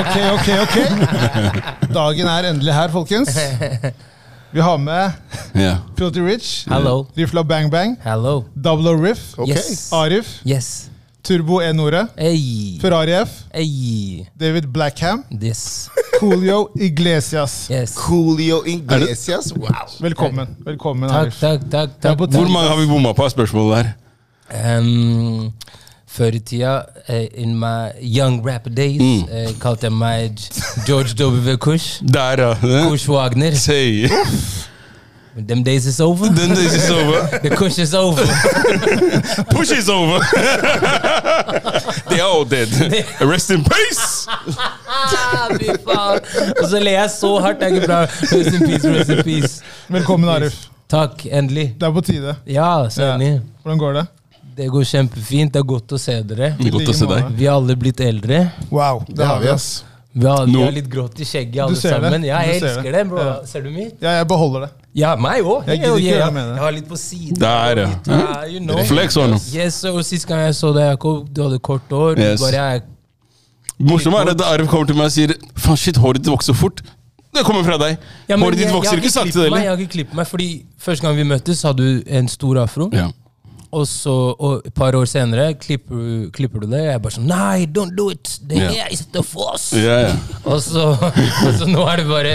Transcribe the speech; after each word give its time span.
Ok, 0.00 0.16
ok, 0.34 0.48
ok. 0.62 0.76
Dagen 1.94 2.26
er 2.28 2.48
endelig 2.50 2.74
her, 2.74 2.88
folkens. 2.92 3.36
Vi 4.52 4.60
har 4.62 4.76
med 4.78 5.10
Yeah. 5.56 5.76
Filty 5.98 6.20
Rich, 6.20 6.66
Hello. 6.68 7.06
Rifla 7.16 7.42
Bang 7.42 7.70
Bang, 7.70 7.96
Hello. 8.04 8.44
Double 8.64 8.90
O 8.90 8.96
Riff, 9.02 9.38
Ok. 9.38 9.48
Yes. 9.48 9.88
Arif, 9.92 10.40
Yes. 10.46 10.90
Turbo 11.24 11.60
E-Nore, 11.60 12.06
Hey. 12.18 12.78
Ferrari 12.80 13.12
F, 13.22 13.28
Hey. 13.54 14.26
David 14.40 14.66
Blackham, 14.72 15.24
This. 15.40 15.88
Coolio 16.20 16.68
Iglesias. 16.80 17.68
Yes. 17.70 17.94
Coolio 17.94 18.62
Iglesias. 18.66 19.52
Wow. 19.56 19.68
Velkommen. 20.00 20.56
Velkommen, 20.64 21.08
Takk, 21.08 21.20
Arif. 21.22 21.40
takk, 21.40 21.60
takk. 21.70 21.90
Takk. 22.00 22.18
Hvor 22.30 22.48
mange 22.48 22.68
har 22.68 22.76
vi 22.76 22.86
bomma 22.86 23.12
på? 23.12 23.24
er 23.24 23.28
Spørsmålet 23.28 23.76
der. 23.76 24.05
Um, 24.50 25.52
før 26.08 26.34
i 26.34 26.38
tida, 26.38 26.76
uh, 27.08 27.24
in 27.34 27.54
my 27.58 27.90
young 28.00 28.40
rap 28.46 28.68
days, 28.76 29.00
Mm. 29.02 29.22
uh, 29.24 29.52
kalte 29.60 29.86
jeg 29.86 29.92
meg 29.92 30.38
George 30.86 31.14
W. 31.18 31.56
Kush. 31.56 32.00
Der, 32.02 32.40
ja. 32.40 32.54
Kush 32.88 33.08
Wagner. 33.10 33.54
Say. 33.54 34.08
Them 35.48 35.62
days 35.64 35.84
is 35.84 36.00
over. 36.00 36.26
Den 36.26 36.54
days 36.54 36.74
is 36.74 36.90
over. 36.90 37.26
The 37.42 37.50
Kush 37.56 37.78
is 37.78 37.92
over. 37.94 38.22
Push 39.54 39.70
is 39.72 39.88
over. 39.88 40.20
They 42.08 42.20
are 42.20 42.30
all 42.30 42.44
dead. 42.46 42.68
Rest 43.20 43.50
in 43.50 43.62
peace. 43.64 44.26
Ah, 44.28 45.48
Fy 45.58 45.66
faen. 45.84 46.20
Og 46.62 46.68
så 46.70 46.80
ler 46.80 46.90
jeg 47.02 47.10
så 47.10 47.38
hardt. 47.40 47.60
Det 47.60 47.68
er 47.68 47.74
ikke 47.74 47.86
bra. 47.86 48.00
Rest 48.04 48.54
in 48.54 48.64
peace, 48.66 48.88
rest 48.98 49.10
in 49.10 49.22
peace. 49.24 49.60
Velkommen, 49.88 50.28
Arif. 50.28 50.56
Takk, 50.88 51.26
endelig. 51.26 51.74
Det 51.80 51.86
er 51.88 51.92
på 51.92 52.00
tide. 52.06 52.36
Ja, 52.46 52.70
Senni. 52.90 53.34
Hvordan 53.62 53.78
går 53.78 53.92
det? 54.00 54.06
Det 54.56 54.70
går 54.72 54.86
kjempefint. 54.88 55.52
Det 55.52 55.60
er 55.60 55.66
godt 55.68 55.92
å 55.92 55.98
se 56.00 56.14
dere. 56.24 56.54
Det 56.56 56.70
er 56.70 56.72
Godt 56.78 56.88
å 56.88 56.96
se 56.96 57.06
deg. 57.10 57.28
Vi 57.36 57.44
har 57.48 57.58
alle 57.60 57.76
blitt 57.76 58.00
eldre. 58.00 58.38
Wow, 58.70 59.02
Det 59.08 59.26
har 59.26 59.42
vi, 59.42 59.48
ass. 59.52 59.84
Vi 60.16 60.24
har, 60.24 60.46
vi 60.48 60.62
har 60.62 60.72
litt 60.72 60.86
grått 60.88 61.18
i 61.20 61.26
skjegget, 61.28 61.58
alle 61.66 61.76
sammen. 61.76 62.24
Ja, 62.24 62.38
jeg 62.48 62.62
Du 62.62 62.66
elsker 62.66 62.86
det. 62.88 62.92
det, 62.94 63.02
bro. 63.10 63.18
Ja. 63.20 63.34
Ser 63.44 63.66
du 63.66 63.68
mitt? 63.74 63.98
Ja, 64.00 64.14
jeg 64.16 64.28
beholder 64.30 64.64
det. 64.64 64.70
Ja, 64.96 65.10
meg 65.20 65.44
òg. 65.44 65.66
Jeg 65.68 65.82
jeg, 65.82 65.92
det. 66.00 66.06
Jeg 66.08 66.62
har 66.62 66.72
litt 66.72 66.88
på 66.88 66.96
siden. 66.96 67.36
Der, 67.42 67.82
ja. 67.82 67.88
Litt, 67.92 68.08
uh, 68.08 68.46
you 68.48 68.60
know. 68.64 68.80
Flex 68.88 69.18
on. 69.20 69.36
Yes, 69.52 69.82
og 69.84 70.00
Sist 70.08 70.24
gang 70.30 70.40
jeg 70.46 70.56
så 70.56 70.72
deg, 70.72 70.88
Jakob, 70.94 71.26
du 71.28 71.42
hadde 71.44 71.58
kort 71.60 71.92
hår. 71.92 72.16
Yes. 72.16 72.40
Bare 72.40 72.62
jeg 72.62 72.82
Morsomt 73.76 74.16
er 74.16 74.30
at 74.32 74.40
Arv 74.40 74.70
kommer 74.72 74.88
til 74.88 74.96
meg 74.96 75.10
og 75.10 75.12
sier 75.12 75.34
Faen, 75.60 75.76
shit, 75.76 75.98
håret 76.00 76.22
ditt 76.22 76.32
vokser 76.32 76.56
fort. 76.56 76.80
Det 77.36 77.42
kommer 77.44 77.60
fra 77.66 77.76
deg. 77.76 77.98
Ja, 78.24 78.38
men 78.38 78.46
håret 78.46 78.56
ditt 78.56 78.64
jeg- 78.64 78.72
jeg 78.72 78.76
vokser 78.78 78.96
ikke 79.02 79.12
sakte. 79.12 79.44
Jeg 79.52 79.68
har 79.68 79.76
ikke 79.76 79.92
klippet 79.98 80.14
meg, 80.16 80.26
fordi 80.26 80.48
Første 80.80 81.02
gang 81.04 81.16
vi 81.16 81.24
møttes, 81.28 81.62
hadde 81.62 81.76
du 81.84 82.02
en 82.08 82.28
stor 82.28 82.56
afro. 82.62 82.88
Ja. 82.94 83.10
Og 83.76 83.84
så, 83.90 84.12
og 84.40 84.62
et 84.64 84.72
par 84.74 84.94
år 84.96 85.04
senere 85.10 85.50
klipper, 85.60 85.98
du- 86.00 86.30
klipper 86.32 86.62
du 86.62 86.66
det. 86.70 86.78
Jeg 86.86 86.94
er 86.94 87.00
bare 87.04 87.12
sånn 87.16 87.26
Nei, 87.28 87.66
don't 87.76 87.92
do 87.98 88.06
it! 88.14 88.38
Det 88.48 88.56
Ja. 88.62 88.70
er 88.86 88.94
ikke 88.94 89.22
for 89.26 89.52
oss! 89.52 89.66
yeah. 89.76 90.06
ja. 90.08 90.14
Og, 90.46 90.62
så, 90.64 90.84
og 90.96 91.50
så 91.58 91.66
nå 91.68 91.82
er 91.92 91.96
det 92.00 92.06
bare 92.08 92.32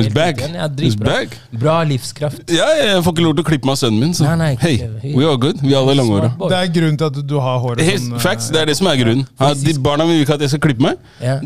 It's 0.00 0.08
back. 0.14 0.40
Ja, 0.40 0.68
It's 0.68 0.96
back. 0.96 1.36
Bra 1.52 1.82
livskraft. 1.84 2.40
Ja, 2.48 2.68
ja, 2.78 2.86
jeg 2.94 3.04
får 3.04 3.12
ikke 3.16 3.26
lov 3.26 3.34
til 3.36 3.44
å 3.44 3.48
klippe 3.50 3.68
meg 3.68 3.76
av 3.76 3.80
sønnen 3.82 4.00
min, 4.06 4.14
så 4.16 4.24
Nei, 4.30 4.36
nei, 4.40 4.50
hey, 4.62 5.12
we 5.18 5.26
are 5.28 5.36
good. 5.36 5.60
Vi 5.60 5.74
er 5.74 5.80
alle 5.82 5.98
langhåra. 6.00 6.32
Det 6.48 6.56
er 6.62 6.72
grunnen 6.78 6.96
til 7.02 7.10
at 7.10 7.20
du 7.34 7.36
har 7.40 7.60
håret 7.66 7.84
sånn. 7.84 8.14
eh, 8.16 8.24
facts, 8.24 8.48
det 8.54 8.62
er 8.62 8.70
det 8.72 8.78
som 8.80 8.86
er 8.90 8.96
grunnen. 9.02 9.26
Ja, 9.40 9.52
de 9.54 9.76
barna 9.84 10.06
vil 10.08 10.22
ikke 10.24 10.38
at 10.38 10.46
jeg 10.46 10.54
skal 10.54 10.64
klippe 10.70 10.86
meg. 10.86 10.96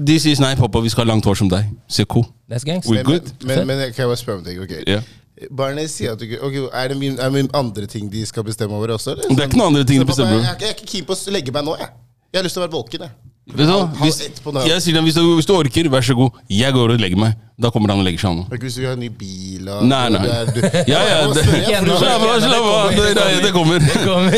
De 0.04 0.20
sier 0.22 0.38
nei, 0.44 0.54
pappa, 0.60 0.80
vi 0.84 0.92
skal 0.94 1.06
ha 1.06 1.12
langt 1.14 1.24
hår 1.26 1.40
som 1.42 1.50
deg. 1.50 1.66
Se 1.88 2.04
cool. 2.06 2.26
That's 2.48 2.62
gangster. 2.68 2.92
We're 2.94 3.02
good. 3.04 3.32
men, 3.42 3.66
men, 3.66 3.78
men 3.78 3.92
kan 3.96 4.04
jeg 4.04 4.10
bare 4.12 4.20
spørre 4.20 4.38
om 4.38 4.44
ting? 4.44 4.60
ok? 4.60 5.02
Barnet 5.50 5.90
sier 5.90 6.12
at 6.14 6.20
du 6.20 6.24
ikke 6.28 6.38
ok, 6.46 6.56
Er 6.72 6.88
det 6.92 6.96
min, 6.98 7.18
er 7.18 7.30
min 7.34 7.48
andre 7.54 7.86
ting 7.90 8.06
de 8.12 8.20
skal 8.26 8.44
bestemme 8.46 8.76
over 8.76 8.92
også? 8.94 9.10
Eller? 9.16 9.28
Det 9.28 9.40
er 9.42 9.48
ikke 9.50 9.58
noen 9.58 9.74
andre 9.74 9.84
ting 9.88 10.00
de 10.00 10.06
bestemmer 10.06 10.36
jeg, 10.36 10.44
over. 10.44 10.60
jeg 10.62 10.68
er 10.70 10.76
ikke 10.76 10.90
keen 10.92 11.06
på 11.08 11.16
å 11.16 11.34
legge 11.34 11.54
meg 11.56 11.64
nå, 11.66 11.74
jeg. 11.80 11.90
Jeg 12.32 12.38
har 12.38 12.46
lyst 12.46 12.54
til 12.58 12.62
å 12.62 12.66
være 12.66 12.74
våken. 12.76 13.06
jeg. 13.08 13.33
Vet 13.44 13.66
du 13.68 13.72
hva? 13.74 13.88
Hvis, 14.00 14.20
jeg 14.66 14.80
sier 14.82 15.02
hvis, 15.04 15.14
du- 15.18 15.34
hvis 15.36 15.46
du 15.46 15.52
orker, 15.54 15.88
vær 15.92 16.00
så 16.06 16.14
god. 16.16 16.30
Jeg 16.48 16.72
går 16.72 16.94
og 16.96 17.00
legger 17.00 17.16
meg. 17.20 17.34
Da 17.54 17.68
kommer 17.70 17.92
han 17.92 18.00
og 18.02 18.06
legger 18.08 18.18
seg 18.18 18.30
an. 18.32 18.38
Ikke 18.50 18.64
hvis 18.66 18.74
du 18.80 18.82
har 18.82 18.96
en 18.96 19.02
ny 19.04 19.08
bil 19.14 19.68
og 19.70 19.84
Nei, 19.86 20.08
nei. 20.10 20.22
Du 20.50 20.58
Ja, 20.90 21.02
ja, 21.06 21.18
det- 21.30 21.44
Slapp 21.44 22.24
av, 22.24 22.40
slapp 22.42 22.64
av. 22.66 22.88
Det, 22.96 23.12
det, 23.14 23.26
det 23.44 23.52
kommer. 23.54 23.78
Kommer. 24.08 24.34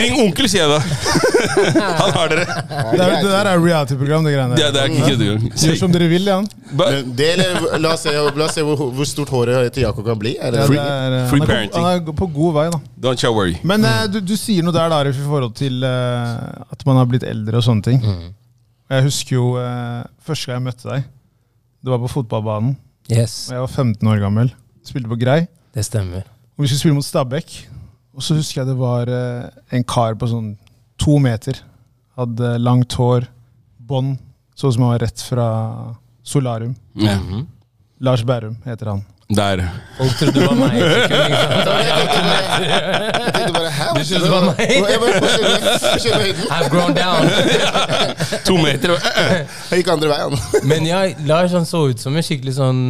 Ring 0.00 0.16
onkel, 0.22 0.48
sier 0.48 0.64
jeg 0.64 0.70
da. 0.70 0.78
Han 2.00 2.14
har 2.16 2.32
dere. 2.32 2.46
Det, 2.46 3.02
er, 3.02 3.12
det 3.20 3.32
der 3.34 3.50
er 3.50 3.60
reality-program, 3.60 4.24
det 4.24 4.32
greiene 4.36 4.56
der. 4.56 4.72
det 4.72 4.80
er 4.80 4.94
ikke 4.94 5.10
kødd. 5.10 5.52
Gjør 5.66 5.76
som 5.82 5.92
dere 5.92 6.08
vil, 6.08 6.24
Jan. 6.30 6.48
Ba- 6.72 6.88
Men 6.94 7.12
det, 7.18 7.28
eller, 7.34 7.78
la 7.84 7.92
oss 7.98 8.06
se, 8.06 8.14
la 8.16 8.46
oss 8.46 8.56
se 8.56 8.64
hvor, 8.64 8.80
hvor 8.96 9.08
stort 9.08 9.28
håret 9.34 9.68
til 9.76 9.84
Jakob 9.84 10.06
kan 10.08 10.18
bli. 10.22 10.32
Er 10.40 10.54
det, 10.56 10.64
Free- 10.70 10.78
det 10.80 10.88
er, 10.88 11.18
eh, 11.18 11.28
free 11.34 11.44
parenting. 11.44 11.84
han 11.84 12.00
er 12.08 12.16
på 12.22 12.30
god 12.32 12.56
vei, 12.56 12.66
da. 12.72 12.80
Don't 13.02 13.20
you 13.26 13.34
worry. 13.36 13.56
Men 13.66 13.84
eh, 13.84 14.06
du, 14.08 14.20
du 14.24 14.34
sier 14.40 14.64
noe 14.64 14.72
der, 14.72 14.88
da, 14.92 15.02
Arif, 15.02 15.18
i 15.20 15.26
forhold 15.26 15.52
til 15.58 15.82
uh, 15.84 16.64
at 16.72 16.86
man 16.88 16.96
har 17.02 17.08
blitt 17.12 17.26
eldre 17.32 17.58
og 17.60 17.66
sånne 17.66 17.86
ting. 17.88 18.00
Mm. 18.04 18.30
Jeg 18.92 19.06
husker 19.08 19.36
jo 19.38 19.44
eh, 19.60 20.02
første 20.22 20.50
gang 20.50 20.60
jeg 20.60 20.66
møtte 20.68 20.88
deg. 20.90 21.06
Det 21.82 21.90
var 21.92 22.02
på 22.04 22.10
fotballbanen. 22.12 22.76
Yes, 23.10 23.48
og 23.50 23.56
Jeg 23.56 23.64
var 23.64 23.72
15 23.72 24.10
år 24.12 24.20
gammel. 24.22 24.52
Spilte 24.86 25.10
på 25.10 25.18
Grei. 25.20 25.40
det 25.74 25.84
stemmer. 25.86 26.26
Og 26.56 26.64
vi 26.64 26.68
skulle 26.70 26.82
spille 26.82 26.98
mot 26.98 27.06
Stabæk. 27.06 27.54
Og 28.12 28.22
så 28.22 28.36
husker 28.36 28.60
jeg 28.60 28.68
det 28.68 28.76
var 28.78 29.08
eh, 29.08 29.48
en 29.72 29.84
kar 29.88 30.14
på 30.20 30.28
sånn 30.30 30.52
to 31.00 31.16
meter. 31.22 31.58
Hadde 32.18 32.58
langt 32.60 32.92
hår, 33.00 33.24
bånd, 33.80 34.18
sånn 34.54 34.74
som 34.76 34.84
han 34.84 34.92
var 34.94 35.02
rett 35.06 35.22
fra 35.24 35.46
Solarium. 36.22 36.74
Ja. 37.00 37.16
Lars 38.04 38.22
Bærum 38.28 38.58
heter 38.66 38.92
han. 38.92 39.02
Der. 39.36 39.62
Folk 39.96 40.14
trodde 40.18 40.32
det 40.40 40.46
var 40.48 40.56
meg. 40.58 40.74
et? 40.82 41.12
Jeg 42.62 43.32
tenkte 43.36 43.52
bare, 43.54 43.70
hæ? 43.70 43.86
Du 43.96 44.00
syntes 44.04 44.22
det 44.24 44.30
var 44.32 44.44
meg? 44.48 44.60
Jeg 44.72 45.00
bare. 45.02 45.12
I've 46.56 46.68
grown 46.72 46.94
down. 46.96 47.28
To 48.48 48.56
meter. 48.58 48.94
og-. 48.94 49.06
Jeg 49.70 49.82
gikk 49.82 49.90
andre 49.94 50.08
veien. 50.12 50.36
Men 50.70 50.86
ja, 50.88 51.02
Lars 51.28 51.52
han 51.56 51.66
så 51.68 51.84
ut 51.92 52.00
som 52.02 52.16
en 52.18 52.24
skikkelig 52.26 52.54
sånn 52.58 52.80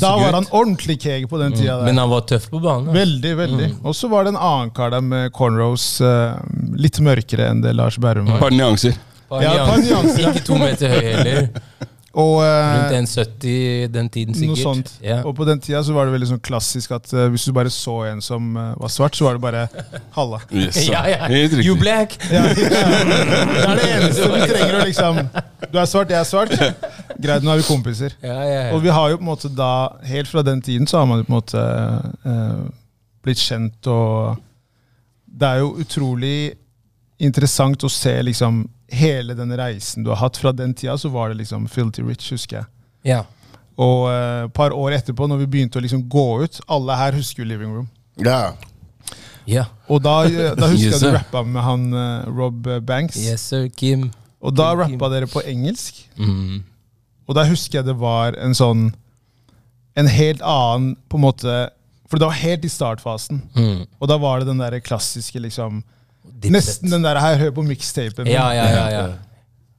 Da 0.00 0.12
var 0.18 0.36
han 0.40 0.48
ordentlig 0.50 0.98
keeg 1.02 1.28
på 1.30 1.40
den 1.42 1.54
tida. 1.56 1.78
Men 1.86 2.00
han 2.02 2.10
var 2.12 2.24
tøff 2.28 2.48
på 2.52 2.60
banen. 2.64 2.88
da. 2.90 2.96
Veldig, 2.98 3.34
veldig. 3.42 3.70
Og 3.86 3.96
så 3.96 4.10
var 4.12 4.26
det 4.26 4.34
en 4.34 4.40
annen 4.40 4.72
kar 4.76 4.90
der 4.96 5.04
med 5.04 5.32
cornrows, 5.36 5.86
eh, 6.04 6.36
litt 6.80 6.98
mørkere 7.04 7.50
enn 7.52 7.62
det 7.64 7.76
Lars 7.78 7.98
Bærum 8.02 8.26
var. 8.32 8.40
Par 8.42 8.54
nyanser. 8.54 8.96
Par 9.30 9.42
Ja, 9.44 9.54
par 9.66 9.76
nyanser. 9.78 9.92
nyanser, 9.92 10.22
ja. 10.22 10.34
Ikke 10.34 10.46
to 10.46 10.58
meter 10.60 10.92
høy 10.96 11.04
heller. 11.12 11.48
Og, 12.16 12.38
Rundt 12.40 12.94
eh, 12.96 13.02
1,70 13.02 13.88
den 13.92 14.06
tiden 14.08 14.34
sikkert. 14.34 14.56
noe 14.56 14.62
sånt. 14.62 14.92
Ja. 15.04 15.18
Og 15.28 15.34
på 15.36 15.44
den 15.44 15.60
tida 15.60 15.82
så 15.84 15.92
var 15.92 16.08
det 16.08 16.14
veldig 16.14 16.28
sånn 16.30 16.40
klassisk 16.40 16.94
at 16.96 17.10
uh, 17.12 17.26
hvis 17.32 17.44
du 17.44 17.52
bare 17.56 17.72
så 17.72 17.96
en 18.08 18.22
som 18.24 18.54
uh, 18.56 18.70
var 18.80 18.92
svart, 18.92 19.18
så 19.18 19.26
var 19.26 19.36
det 19.36 19.42
bare 19.44 19.66
halla. 20.16 20.40
Yes, 20.56 20.78
Ja, 20.88 21.02
ja. 21.10 21.28
You 21.60 21.76
black? 21.76 22.16
Ja, 22.32 22.46
ja. 22.48 22.54
Det 22.56 23.66
er 23.66 23.80
det 23.82 23.90
eneste 23.98 24.30
vi 24.32 24.48
trenger 24.48 24.78
å 24.78 24.84
liksom 24.86 25.20
Du 25.72 25.76
er 25.76 25.90
svart, 25.90 26.14
jeg 26.14 26.20
er 26.22 26.28
svart. 26.28 26.56
Greit, 27.26 27.44
nå 27.44 27.52
er 27.52 27.60
vi 27.60 27.66
kompiser. 27.68 28.16
Ja, 28.24 28.38
ja, 28.48 28.62
Og 28.72 28.80
vi 28.84 28.94
har 28.96 29.12
jo 29.12 29.20
på 29.20 29.26
en 29.26 29.30
måte 29.34 29.52
da, 29.52 29.72
helt 30.08 30.30
fra 30.32 30.44
den 30.46 30.62
tiden, 30.64 30.88
så 30.88 31.02
har 31.02 31.10
man 31.10 31.20
jo 31.20 31.28
på 31.28 31.34
en 31.34 31.36
måte 31.36 31.66
uh, 32.24 32.64
blitt 33.26 33.42
kjent, 33.44 33.90
og 33.92 34.40
det 35.36 35.52
er 35.52 35.60
jo 35.60 35.74
utrolig 35.84 36.38
interessant 37.20 37.84
å 37.84 37.92
se 37.92 38.14
liksom 38.24 38.64
hele 38.92 39.34
den 39.34 39.52
reisen 39.58 40.04
du 40.04 40.10
har 40.12 40.20
hatt. 40.20 40.36
Fra 40.36 40.52
den 40.52 40.74
tida 40.74 40.96
så 40.98 41.08
var 41.08 41.28
det 41.32 41.40
liksom 41.42 41.68
Filty 41.68 42.02
Rich, 42.02 42.30
husker 42.32 42.62
jeg. 42.62 42.66
ja. 43.04 43.24
Og 43.76 44.06
et 44.08 44.44
et 44.46 44.52
par 44.56 44.72
år 44.72 44.94
etterpå, 44.96 45.26
når 45.28 45.42
vi 45.42 45.46
begynte 45.52 45.76
å 45.76 45.82
liksom 45.84 46.06
gå 46.08 46.44
ut 46.46 46.60
Alle 46.66 46.94
her 46.96 47.12
husker 47.12 47.42
jo 47.42 47.48
Living 47.50 47.74
Room. 47.74 47.88
Ja. 48.24 48.54
ja. 49.44 49.66
Og 49.88 50.00
da, 50.00 50.22
da 50.60 50.70
husker 50.70 50.94
Yes, 50.94 51.02
jeg 51.02 51.12
du 51.12 51.16
rappa 51.18 51.42
med 51.44 51.60
han 51.60 51.84
uh, 51.92 52.24
Rob 52.24 52.70
Banks. 52.88 53.18
Yes, 53.20 53.44
sir, 53.50 53.68
Kim. 53.68 54.06
Og 54.40 54.56
da 54.56 54.70
Kim, 54.70 54.80
Kim. 54.80 54.94
rappa 54.96 55.10
dere 55.12 55.28
på 55.28 55.42
engelsk. 55.44 56.00
Mm. 56.16 56.62
Og 57.28 57.36
da 57.36 57.44
husker 57.44 57.82
jeg 57.82 57.88
det 57.90 57.98
var 58.00 58.38
en 58.40 58.54
sånn 58.56 58.94
En 59.96 60.08
helt 60.08 60.40
annen 60.40 60.94
på 61.08 61.18
en 61.18 61.24
måte 61.24 61.54
For 62.06 62.20
det 62.20 62.28
var 62.28 62.36
helt 62.38 62.64
i 62.64 62.72
startfasen. 62.72 63.42
Mm. 63.56 63.84
Og 64.00 64.08
da 64.08 64.16
var 64.22 64.40
det 64.40 64.48
den 64.48 64.62
der 64.62 64.78
klassiske 64.80 65.40
liksom. 65.42 65.82
Nesten 66.44 66.90
den 66.92 67.02
der 67.06 67.18
her, 67.20 67.36
hør 67.40 67.50
på 67.56 67.62
mixtapen. 67.66 68.26
Ja, 68.30 68.50
ja, 68.54 68.66
ja. 68.70 68.84
ja. 68.92 69.06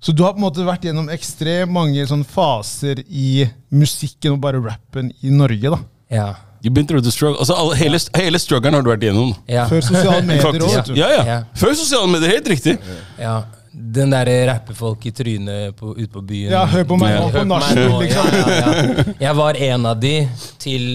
Så 0.01 0.11
du 0.13 0.23
har 0.23 0.33
på 0.33 0.37
en 0.41 0.45
måte 0.45 0.65
vært 0.65 0.83
gjennom 0.85 1.07
ekstremt 1.09 1.71
mange 1.73 2.03
sånn 2.09 2.23
faser 2.27 2.99
i 3.09 3.47
musikken 3.73 4.35
og 4.35 4.41
bare 4.43 4.59
rappen 4.61 5.11
i 5.21 5.29
Norge. 5.33 5.69
da. 5.73 5.79
ja. 6.09 6.27
You've 6.63 6.73
been 6.73 6.87
through 6.87 7.03
the 7.05 7.11
struggle. 7.13 7.37
Altså, 7.39 7.53
alle, 7.53 7.75
hele, 7.77 7.99
hele 8.17 8.39
struggeren 8.41 8.73
har 8.73 8.81
du 8.81 8.89
vært 8.89 9.03
gjennom. 9.05 9.29
ja. 9.47 9.67
Før 9.69 9.81
sosiale 9.85 10.23
medier 10.25 10.57
òg, 10.57 10.89
Ja. 10.97 11.09
Ja, 11.13 11.25
ja. 11.25 11.35
Før 11.55 11.75
sosiale 11.77 12.09
medier. 12.09 12.33
Helt 12.33 12.49
riktig. 12.49 12.77
ja. 13.21 13.35
Den 13.77 14.09
derre 14.09 14.33
rappefolk 14.49 15.05
i 15.05 15.11
trynet 15.13 15.75
på, 15.77 15.91
ute 15.93 16.09
på 16.09 16.23
byen. 16.25 16.49
Ja, 16.51 16.63
hør 16.65 16.83
på 16.89 16.97
meg 16.97 17.13
nå 17.13 17.27
på 17.29 17.43
på 17.43 17.45
nachspiel, 17.45 17.93
liksom. 18.01 18.31
ja, 18.33 18.47
ja, 18.49 18.73
ja. 18.97 19.03
Jeg 19.21 19.35
var 19.37 19.59
en 19.67 19.85
av 19.85 19.99
de 20.01 20.13
til 20.57 20.87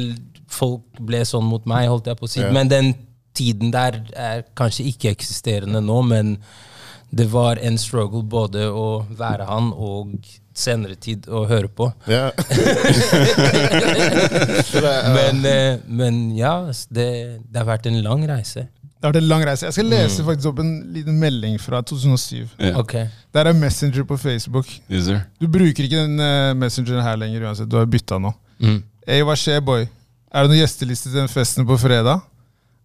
folk 0.50 0.82
ble 0.99 1.23
sånn 1.25 1.47
mot 1.47 1.64
meg, 1.70 1.87
holdt 1.88 2.11
jeg 2.11 2.19
på 2.19 2.26
å 2.26 2.32
si. 2.32 2.41
Ja. 2.43 2.50
Men 2.53 2.69
den 2.69 2.91
tiden 3.34 3.73
der 3.73 4.00
er 4.17 4.44
kanskje 4.58 4.87
ikke-eksisterende 4.93 5.81
nå, 5.84 6.02
men 6.02 6.37
det 7.12 7.26
var 7.32 7.61
en 7.61 7.79
struggle 7.79 8.23
både 8.25 8.69
å 8.73 9.05
være 9.19 9.44
han 9.49 9.73
og 9.73 10.14
senere 10.56 10.96
tid 11.00 11.29
å 11.29 11.44
høre 11.49 11.69
på. 11.69 11.90
ja. 12.08 12.31
Men, 15.12 15.44
eh, 15.46 15.81
men 15.87 16.37
ja, 16.37 16.55
det, 16.93 17.08
det 17.49 17.61
har 17.61 17.67
vært 17.69 17.87
en 17.88 17.99
lang 18.05 18.25
reise. 18.29 18.67
Det 19.02 19.08
har 19.08 19.12
vært 19.14 19.23
en 19.23 19.29
lang 19.31 19.44
reise. 19.46 19.67
Jeg 19.67 19.76
skal 19.76 19.88
lese 19.90 20.25
faktisk 20.26 20.50
opp 20.52 20.61
en 20.62 20.73
liten 20.94 21.17
melding 21.19 21.56
fra 21.61 21.81
2007. 21.82 22.37
Yeah. 22.61 22.78
Okay. 22.78 23.08
Der 23.35 23.49
er 23.50 23.56
Messenger 23.56 24.05
på 24.08 24.17
Facebook. 24.20 24.69
Yes. 24.93 25.11
Du 25.40 25.49
bruker 25.50 25.88
ikke 25.88 26.05
den 26.05 26.20
eh, 26.23 26.52
Messengeren 26.58 27.02
her 27.05 27.19
lenger 27.19 27.49
uansett. 27.49 27.70
Du 27.70 27.76
har 27.81 27.88
bytta 27.90 28.20
nå. 28.23 28.31
Mm. 28.62 28.78
Hey, 29.08 29.25
hva 29.26 29.35
skjer, 29.38 29.58
boy? 29.64 29.88
Er 30.32 30.46
det 30.46 30.52
noen 30.52 30.62
gjesteliste 30.62 31.11
til 31.11 31.19
den 31.19 31.32
festen 31.32 31.67
på 31.69 31.76
fredag? 31.82 32.23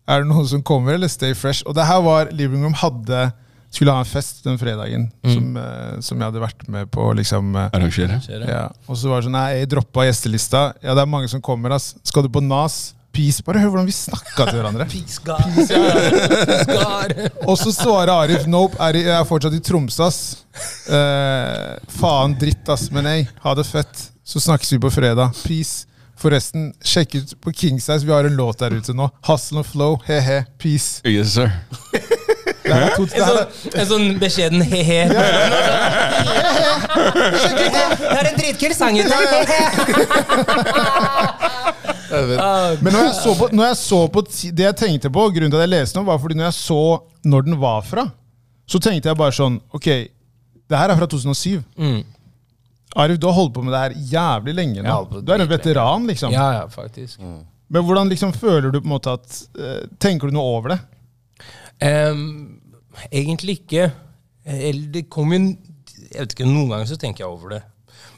Er 0.08 0.24
det 0.24 0.30
noen 0.30 0.48
som 0.48 0.64
kommer, 0.64 0.96
eller 0.96 1.12
stay 1.12 1.34
fresh? 1.36 1.66
Og 1.68 1.76
det 1.76 1.86
her 1.90 2.00
var 2.06 2.32
Living 2.32 2.64
Room 2.64 2.78
hadde 2.80 3.28
skulle 3.70 3.92
ha 3.92 4.00
en 4.00 4.08
fest 4.08 4.40
den 4.46 4.56
fredagen 4.58 5.10
som, 5.28 5.58
eh, 5.60 5.98
som 6.02 6.18
jeg 6.18 6.24
hadde 6.30 6.40
vært 6.42 6.64
med 6.72 6.88
på. 6.90 7.04
liksom... 7.20 7.50
eh, 7.60 7.68
Arrangere. 7.76 8.22
Ja. 8.48 8.62
Og 8.88 8.96
så 8.98 9.10
var 9.12 9.20
det 9.20 9.28
sånn 9.28 9.36
Nei, 9.36 9.50
jeg 9.60 9.70
droppa 9.74 10.06
gjestelista. 10.08 10.62
Ja, 10.82 10.96
det 10.96 11.04
er 11.04 11.10
mange 11.12 11.28
som 11.30 11.44
kommer, 11.44 11.76
ass. 11.76 11.92
Skal 12.08 12.24
du 12.26 12.32
på 12.32 12.42
NAS? 12.42 12.94
Peace. 13.18 13.44
Bare 13.44 13.60
hør 13.60 13.74
hvordan 13.74 13.90
vi 13.90 13.96
snakka 13.98 14.46
til 14.48 14.60
hverandre. 14.62 14.88
Peace 14.94 15.20
God. 15.26 15.44
Peace 15.58 16.70
God. 16.72 17.14
Og 17.50 17.58
så 17.60 17.74
svarer 17.76 18.14
Arif 18.16 18.48
Nope, 18.50 18.80
er 18.88 19.02
jeg 19.02 19.14
er 19.18 19.28
fortsatt 19.28 19.58
i 19.58 19.62
Tromsø, 19.68 20.08
ass. 20.08 20.22
Eh, 20.88 21.76
faen, 22.00 22.38
dritt, 22.40 22.64
ass. 22.72 22.88
Men 22.96 23.08
nei, 23.10 23.20
ha 23.44 23.56
det 23.58 23.68
fett. 23.68 24.08
Så 24.28 24.40
snakkes 24.44 24.72
vi 24.78 24.80
på 24.88 24.92
fredag. 24.96 25.36
Peace. 25.44 25.84
Forresten, 26.18 26.72
sjekk 26.82 27.16
ut 27.20 27.34
på 27.46 27.52
Kingsize, 27.54 28.06
vi 28.06 28.12
har 28.12 28.26
en 28.26 28.36
låt 28.38 28.58
der 28.64 28.74
ute 28.74 28.94
nå. 28.98 29.10
Hustle 29.28 29.58
and 29.62 29.68
flow, 29.70 30.00
he-he, 30.08 30.40
peace. 30.58 31.02
Yes, 31.06 31.36
sir. 31.38 31.52
En 32.68 32.90
sånn, 32.98 33.38
en 33.80 33.86
sånn 33.88 34.08
beskjeden 34.20 34.62
he-he. 34.68 35.06
Det 35.08 35.22
er 38.12 38.28
en 38.32 38.36
dritkul 38.40 38.74
sang 38.76 38.98
ute. 38.98 39.08
men 42.82 42.92
når 42.94 43.02
jeg, 43.04 43.14
så 43.22 43.34
på, 43.38 43.48
når 43.52 43.66
jeg 43.70 43.78
så 43.80 44.00
på 44.12 44.22
ti- 44.32 44.52
Det 44.56 44.64
jeg 44.68 44.76
tenkte 44.80 45.10
på, 45.14 45.26
grunnen 45.36 45.52
til 45.52 45.60
at 45.60 45.66
jeg 45.68 45.74
leste 45.74 46.00
den, 46.00 46.06
var 46.08 46.20
fordi 46.24 46.38
når 46.40 46.48
jeg 46.50 46.58
så 46.60 46.80
når 47.28 47.42
den 47.48 47.58
var 47.62 47.82
fra, 47.88 48.08
så 48.68 48.80
tenkte 48.84 49.10
jeg 49.12 49.20
bare 49.20 49.36
sånn 49.36 49.58
Ok, 49.76 49.88
det 50.68 50.78
her 50.80 50.92
er 50.92 51.00
fra 51.00 51.08
2007. 51.08 51.64
Mm. 52.98 53.04
Arif, 53.04 53.20
du 53.22 53.28
har 53.30 53.36
holdt 53.38 53.54
på 53.54 53.62
med 53.64 53.76
det 53.76 53.82
her 53.84 53.96
jævlig 54.16 54.56
lenge 54.58 54.84
nå. 54.86 54.98
Du 55.22 55.32
er 55.34 55.44
en 55.44 55.50
veteran, 55.52 56.08
liksom. 56.10 56.34
Ja, 56.34 56.48
ja, 56.62 56.66
faktisk. 56.74 57.22
Men 57.22 57.84
hvordan 57.86 58.10
liksom 58.10 58.34
føler 58.34 58.72
du 58.72 58.80
på 58.82 58.88
en 58.88 58.94
måte 58.96 59.12
at 59.18 59.42
uh, 59.60 59.84
Tenker 60.00 60.32
du 60.32 60.38
noe 60.38 60.56
over 60.58 60.72
det? 60.74 60.78
Um, 61.84 62.60
egentlig 63.12 63.60
ikke. 63.62 63.90
Eller 64.48 64.88
det 64.94 65.10
kommer 65.12 65.38
jo 65.38 65.50
Jeg 66.08 66.24
vet 66.24 66.34
ikke, 66.38 66.48
Noen 66.48 66.72
ganger 66.72 66.88
så 66.90 66.98
tenker 66.98 67.26
jeg 67.26 67.34
over 67.34 67.58
det. 67.58 67.62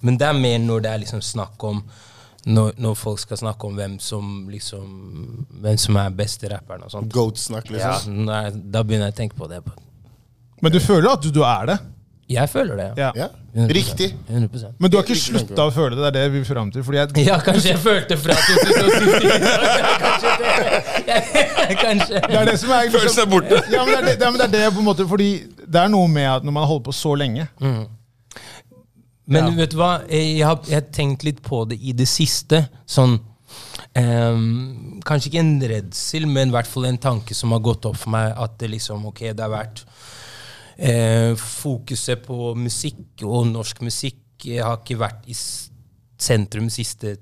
Men 0.05 0.19
det 0.21 0.27
er 0.29 0.37
mer 0.37 0.61
når 0.63 0.85
det 0.85 0.91
er 0.93 1.01
liksom 1.03 1.23
snakk 1.25 1.63
om 1.67 1.81
når, 2.47 2.77
når 2.79 2.95
folk 2.95 3.19
skal 3.19 3.37
snakke 3.41 3.67
om 3.67 3.75
hvem 3.75 3.97
som 3.99 4.47
liksom 4.49 4.85
Hvem 5.59 5.79
som 5.81 5.97
er 5.99 6.13
beste 6.15 6.47
rapperen 6.53 6.85
og 6.87 6.93
sånt. 6.93 7.11
Goat-snakk, 7.13 7.67
Ja, 7.73 7.97
liksom. 7.97 8.21
nei, 8.29 8.45
da 8.53 8.83
begynner 8.85 9.09
jeg 9.09 9.17
å 9.17 9.19
tenke 9.19 9.35
på 9.39 9.49
det. 9.51 9.59
Men 10.63 10.71
du 10.71 10.79
føler 10.79 11.11
at 11.11 11.25
du, 11.25 11.33
du 11.35 11.41
er 11.43 11.73
det? 11.73 11.77
Jeg 12.29 12.49
føler 12.51 12.75
det. 12.77 12.87
Ja. 13.01 13.07
Ja, 13.17 13.27
100%. 13.55 13.71
Riktig. 13.73 14.07
100%. 14.29 14.75
Men 14.79 14.91
du 14.91 14.97
har 14.99 15.03
ikke 15.07 15.15
slutta 15.17 15.63
å 15.65 15.71
føle 15.73 15.95
det? 15.97 16.01
Det 16.03 16.09
er 16.09 16.15
det 16.19 16.25
vi 16.33 16.37
vil 16.43 16.45
fram 16.45 16.69
til. 16.71 16.83
Fordi 16.85 16.99
jeg, 16.99 17.25
Ja, 17.25 17.39
kanskje 17.41 17.71
jeg 17.71 17.79
følte 17.81 18.17
fra 18.21 18.35
2010. 18.37 19.29
Kanskje 20.03 20.33
det. 20.39 21.77
Kanskje. 21.79 22.21
det 22.27 22.37
er 22.41 22.45
det 22.51 22.57
som 22.61 22.73
er 22.75 22.91
Følelsen 22.93 23.23
er 23.23 23.31
borte. 23.31 23.61
Ja, 23.73 23.85
men 23.85 23.93
det 23.95 23.99
er 23.99 24.05
det, 24.05 24.19
det, 24.19 24.43
er- 24.45 24.51
det 24.53 24.73
på 24.75 24.83
en 24.83 24.87
måte 24.91 25.07
Fordi 25.09 25.29
det 25.65 25.81
er 25.81 25.89
noe 25.91 26.07
med 26.11 26.27
at 26.29 26.45
når 26.45 26.55
man 26.55 26.63
har 26.65 26.71
holdt 26.75 26.85
på 26.89 26.93
så 26.95 27.15
lenge 27.17 27.47
Men 27.59 27.87
Ja. 29.43 29.49
vet 29.59 29.71
du 29.73 29.77
hva? 29.81 29.89
Jeg 30.09 30.45
har, 30.45 30.61
jeg 30.69 30.79
har 30.79 30.87
tenkt 30.95 31.23
litt 31.27 31.41
på 31.45 31.63
det 31.69 31.77
i 31.81 31.91
det 31.93 32.07
siste. 32.09 32.63
Sånn 32.89 33.17
um, 33.97 35.01
Kanskje 35.05 35.29
ikke 35.29 35.41
en 35.43 35.51
redsel, 35.69 36.25
men 36.29 36.49
i 36.49 36.55
hvert 36.55 36.69
fall 36.69 36.85
en 36.89 36.97
tanke 37.01 37.33
som 37.37 37.53
har 37.53 37.61
gått 37.65 37.85
opp 37.89 37.97
for 38.01 38.09
meg. 38.13 38.33
At 38.37 38.57
det 38.61 38.69
liksom, 38.73 39.05
ok, 39.11 39.21
det 39.33 39.45
har 39.45 39.53
vært 39.53 39.83
Fokuset 41.39 42.21
på 42.25 42.53
musikk 42.55 43.23
og 43.27 43.49
norsk 43.51 43.81
musikk 43.83 44.47
eh, 44.47 44.61
har 44.63 44.79
ikke 44.79 44.99
vært 45.01 45.27
i 45.27 45.35
sentrum 46.19 46.69
de 46.69 46.75
siste 46.75 47.17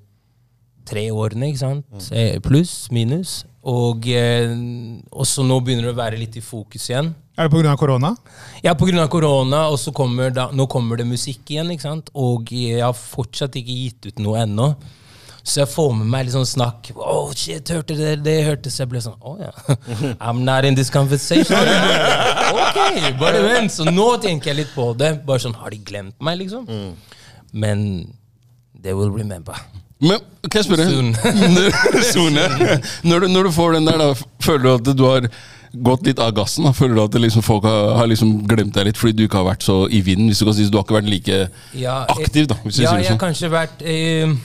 tre 0.87 1.07
årene, 1.11 1.49
ikke 1.51 1.63
sant? 1.63 2.09
Eh, 2.15 2.37
Pluss, 2.43 2.87
minus. 2.95 3.41
Og, 3.67 4.05
eh, 4.07 4.53
og 5.11 5.27
så 5.27 5.43
nå 5.43 5.59
begynner 5.59 5.89
det 5.89 5.95
å 5.95 5.99
være 5.99 6.19
litt 6.21 6.37
i 6.39 6.43
fokus 6.43 6.87
igjen. 6.89 7.11
Er 7.37 7.49
det 7.49 7.53
pga. 7.53 7.75
korona? 7.77 8.15
Ja, 8.63 8.73
pga. 8.73 9.07
korona, 9.09 9.67
og 9.69 9.77
så 9.79 9.91
kommer 9.91 10.31
da, 10.31 10.49
nå 10.51 10.67
kommer 10.67 10.97
det 10.97 11.05
musikk 11.05 11.51
igjen. 11.51 11.71
ikke 11.71 11.89
sant? 11.89 12.09
Og 12.15 12.51
jeg 12.51 12.81
har 12.81 12.93
fortsatt 12.93 13.55
ikke 13.59 13.75
gitt 13.75 14.07
ut 14.07 14.19
noe 14.23 14.45
ennå. 14.45 14.75
Så 15.47 15.61
jeg 15.61 15.69
får 15.71 15.93
med 15.95 16.09
meg 16.11 16.25
litt 16.27 16.33
sånn 16.35 16.47
snakk. 16.49 16.89
Oh, 16.99 17.29
shit, 17.31 17.69
hørte 17.71 17.95
det, 17.95 18.17
det 18.25 18.33
Så 18.67 18.81
Jeg 18.83 18.89
ble 18.91 18.99
sånn 19.03 19.15
oh, 19.23 19.37
ja. 19.39 19.53
I'm 20.27 20.41
not 20.43 20.65
in 20.67 20.75
this 20.75 20.89
conversation. 20.91 21.55
ok, 22.65 22.79
bare 23.21 23.41
vent. 23.45 23.71
Så 23.71 23.87
nå 23.87 24.09
tenker 24.23 24.51
jeg 24.51 24.63
litt 24.65 24.73
på 24.75 24.89
det. 24.99 25.13
Bare 25.27 25.39
sånn 25.45 25.55
Har 25.55 25.71
de 25.71 25.79
glemt 25.87 26.17
meg, 26.19 26.41
liksom? 26.43 26.67
Men 27.55 27.83
they 28.83 28.91
will 28.93 29.13
remember. 29.15 29.55
Men 30.03 30.19
kan 30.51 30.59
jeg 30.61 30.67
spørre. 30.67 30.83
Når, 33.07 33.19
du- 33.23 33.29
når 33.31 33.47
du 33.47 33.51
får 33.55 33.77
den 33.79 33.87
der, 33.87 33.97
da, 34.03 34.11
føler 34.43 34.63
du 34.67 34.73
at 34.75 34.97
du 34.99 35.03
har 35.07 35.29
gått 35.87 36.05
litt 36.05 36.19
av 36.23 36.35
gassen? 36.37 36.67
Da? 36.67 36.73
Føler 36.75 36.99
du 36.99 37.01
at 37.07 37.17
liksom, 37.23 37.41
folk 37.45 37.65
har, 37.65 37.95
har 38.01 38.11
liksom 38.11 38.35
glemt 38.49 38.75
deg 38.75 38.91
litt 38.91 38.99
fordi 38.99 39.15
du 39.17 39.23
ikke 39.25 39.39
har 39.41 39.47
vært 39.49 39.65
så 39.65 39.79
i 39.89 40.03
vinden? 40.05 40.27
Hvis 40.29 40.43
du 40.43 40.45
kan 40.49 40.55
si 40.59 40.67
så 40.67 40.73
Du 40.75 40.77
har 40.79 40.85
ikke 40.85 40.99
vært 40.99 41.09
like 41.11 41.39
Ja, 41.79 41.97
aktiv, 42.13 42.47
da, 42.51 42.59
ja, 42.61 42.69
sier 42.69 42.83
det 42.83 42.85
jeg 42.85 42.93
har 42.99 43.09
sånn. 43.15 43.23
kanskje 43.25 43.49
vært 43.55 43.81
eh, 43.87 44.37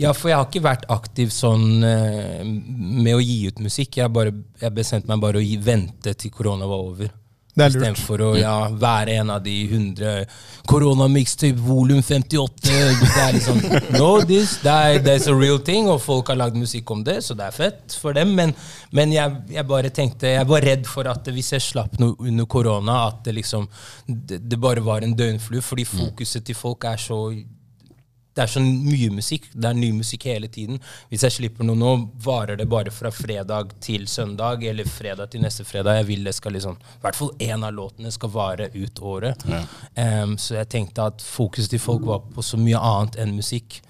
Ja, 0.00 0.12
for 0.16 0.32
jeg 0.32 0.38
har 0.38 0.46
ikke 0.48 0.64
vært 0.64 0.86
aktiv 0.92 1.32
sånn 1.34 1.82
eh, 1.84 2.44
med 2.44 3.16
å 3.16 3.22
gi 3.22 3.42
ut 3.48 3.60
musikk. 3.62 3.98
Jeg, 4.00 4.12
bare, 4.12 4.32
jeg 4.60 4.74
bestemte 4.76 5.10
meg 5.10 5.20
bare 5.22 5.40
å 5.40 5.44
gi, 5.44 5.58
vente 5.62 6.14
til 6.18 6.32
korona 6.34 6.68
var 6.68 6.86
over. 6.92 7.12
Det 7.52 7.66
er 7.66 7.72
lurt. 7.74 7.82
Istedenfor 7.82 8.22
å 8.24 8.28
ja, 8.38 8.54
være 8.80 9.18
en 9.20 9.30
av 9.34 9.42
de 9.44 9.54
100 9.66 10.22
koronamiks 10.70 11.34
til 11.42 11.52
volum 11.60 12.00
58. 12.00 12.62
Det 12.64 13.10
er 13.26 13.34
liksom 13.36 13.60
No, 13.98 14.08
this, 14.24 14.54
er, 14.64 15.02
that's 15.04 15.28
a 15.28 15.36
real 15.36 15.60
thing, 15.60 15.90
og 15.92 16.00
folk 16.00 16.32
har 16.32 16.40
lagd 16.40 16.56
musikk 16.56 16.88
om 16.94 17.04
det, 17.04 17.18
så 17.26 17.36
det 17.36 17.50
er 17.50 17.56
fett 17.56 17.98
for 18.00 18.16
dem. 18.16 18.32
Men, 18.38 18.54
men 18.96 19.12
jeg, 19.12 19.36
jeg 19.52 19.68
bare 19.68 19.92
tenkte 19.92 20.32
Jeg 20.32 20.48
var 20.48 20.64
redd 20.64 20.88
for 20.88 21.10
at 21.12 21.28
hvis 21.28 21.52
jeg 21.58 21.66
slapp 21.66 22.00
noe 22.00 22.16
under 22.24 22.48
korona, 22.48 23.02
at 23.10 23.20
det 23.26 23.36
liksom 23.42 23.68
Det, 24.06 24.40
det 24.48 24.60
bare 24.60 24.80
var 24.84 25.04
en 25.04 25.12
døgnflue, 25.16 25.60
fordi 25.60 25.84
fokuset 25.88 26.48
til 26.48 26.56
folk 26.56 26.88
er 26.88 27.04
så 27.04 27.26
det 28.32 28.44
er 28.44 28.48
så 28.48 28.62
mye 28.64 29.10
musikk. 29.12 29.50
Det 29.52 29.68
er 29.68 29.76
ny 29.76 29.90
musikk 29.92 30.24
hele 30.30 30.48
tiden. 30.52 30.80
Hvis 31.10 31.24
jeg 31.26 31.34
slipper 31.34 31.66
noe 31.68 31.76
nå, 31.76 31.92
varer 32.24 32.56
det 32.56 32.68
bare 32.72 32.92
fra 32.94 33.12
fredag 33.12 33.74
til 33.84 34.06
søndag, 34.08 34.64
eller 34.64 34.88
fredag 34.88 35.32
til 35.32 35.44
neste 35.44 35.66
fredag. 35.68 36.00
Jeg 36.00 36.08
vil 36.08 36.24
det 36.24 36.34
skal 36.38 36.56
liksom 36.56 36.78
I 36.80 37.02
hvert 37.04 37.18
fall 37.18 37.34
én 37.44 37.66
av 37.66 37.76
låtene 37.76 38.12
skal 38.14 38.32
vare 38.32 38.70
ut 38.72 39.02
året. 39.04 39.44
Em, 39.94 40.36
så 40.40 40.62
jeg 40.62 40.70
tenkte 40.72 41.10
at 41.12 41.24
fokuset 41.24 41.74
til 41.74 41.82
folk 41.82 42.06
var 42.08 42.24
på 42.32 42.44
så 42.46 42.60
mye 42.60 42.80
annet 42.80 43.20
enn 43.20 43.36
musikk. 43.36 43.82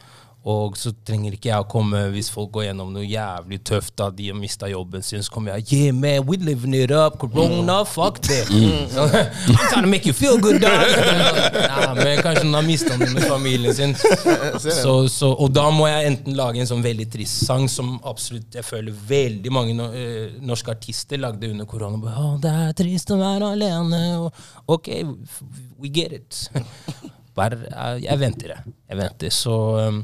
Og 0.42 0.74
så 0.74 0.90
trenger 1.06 1.36
ikke 1.36 1.52
jeg 1.52 1.62
å 1.62 1.66
komme 1.70 2.00
hvis 2.10 2.26
folk 2.34 2.50
går 2.56 2.64
gjennom 2.66 2.88
noe 2.90 3.04
jævlig 3.06 3.60
tøft, 3.62 3.92
da 4.00 4.08
de 4.10 4.26
har 4.32 4.34
mista 4.34 4.66
jobben 4.66 5.04
sin. 5.06 5.22
Så 5.22 5.30
kommer 5.30 5.54
jeg 5.54 5.68
Yeah, 5.72 5.94
man, 5.94 6.26
we 6.26 6.36
living 6.36 6.74
it 6.74 6.90
up. 6.90 7.20
Corona, 7.22 7.84
fuck 7.86 8.18
det. 8.26 8.40
Mm. 8.50 8.90
I'm 8.90 9.68
trying 9.70 9.84
to 9.86 9.90
make 9.90 10.08
you 10.08 10.12
feel 10.12 10.40
good, 10.42 10.58
dog. 10.60 10.82
Nei, 11.70 11.92
men 12.00 12.22
kanskje 12.26 12.42
noen 12.42 12.58
har 12.58 12.66
mista 12.66 12.96
noen 12.98 13.20
i 13.20 13.28
familien 13.30 13.76
sin. 13.76 13.94
Så, 14.82 14.92
så, 15.10 15.28
og 15.30 15.52
da 15.54 15.64
må 15.74 15.86
jeg 15.88 16.08
enten 16.10 16.34
lage 16.36 16.60
en 16.62 16.68
sånn 16.68 16.82
veldig 16.84 17.06
trist 17.12 17.44
sang, 17.46 17.68
som 17.70 17.94
absolutt 18.08 18.54
jeg 18.56 18.66
føler 18.66 18.94
veldig 19.08 19.52
mange 19.54 19.74
no, 19.76 19.88
eh, 19.94 20.34
norske 20.42 20.72
artister 20.74 21.20
lagde 21.20 21.50
under 21.50 21.68
korona. 21.68 22.00
Oh, 22.10 22.34
det 22.42 22.50
er 22.50 22.74
trist 22.78 23.12
å 23.14 23.18
være 23.20 23.52
alene. 23.56 24.00
Og, 24.22 24.42
ok, 24.76 24.90
we 25.78 25.92
get 25.92 26.14
it. 26.18 26.42
Bare, 27.38 27.62
eh, 27.70 28.02
jeg 28.08 28.20
venter, 28.20 28.56
jeg. 28.56 28.74
Jeg 28.90 29.00
venter. 29.00 29.34
Så 29.34 29.56
um, 29.78 30.02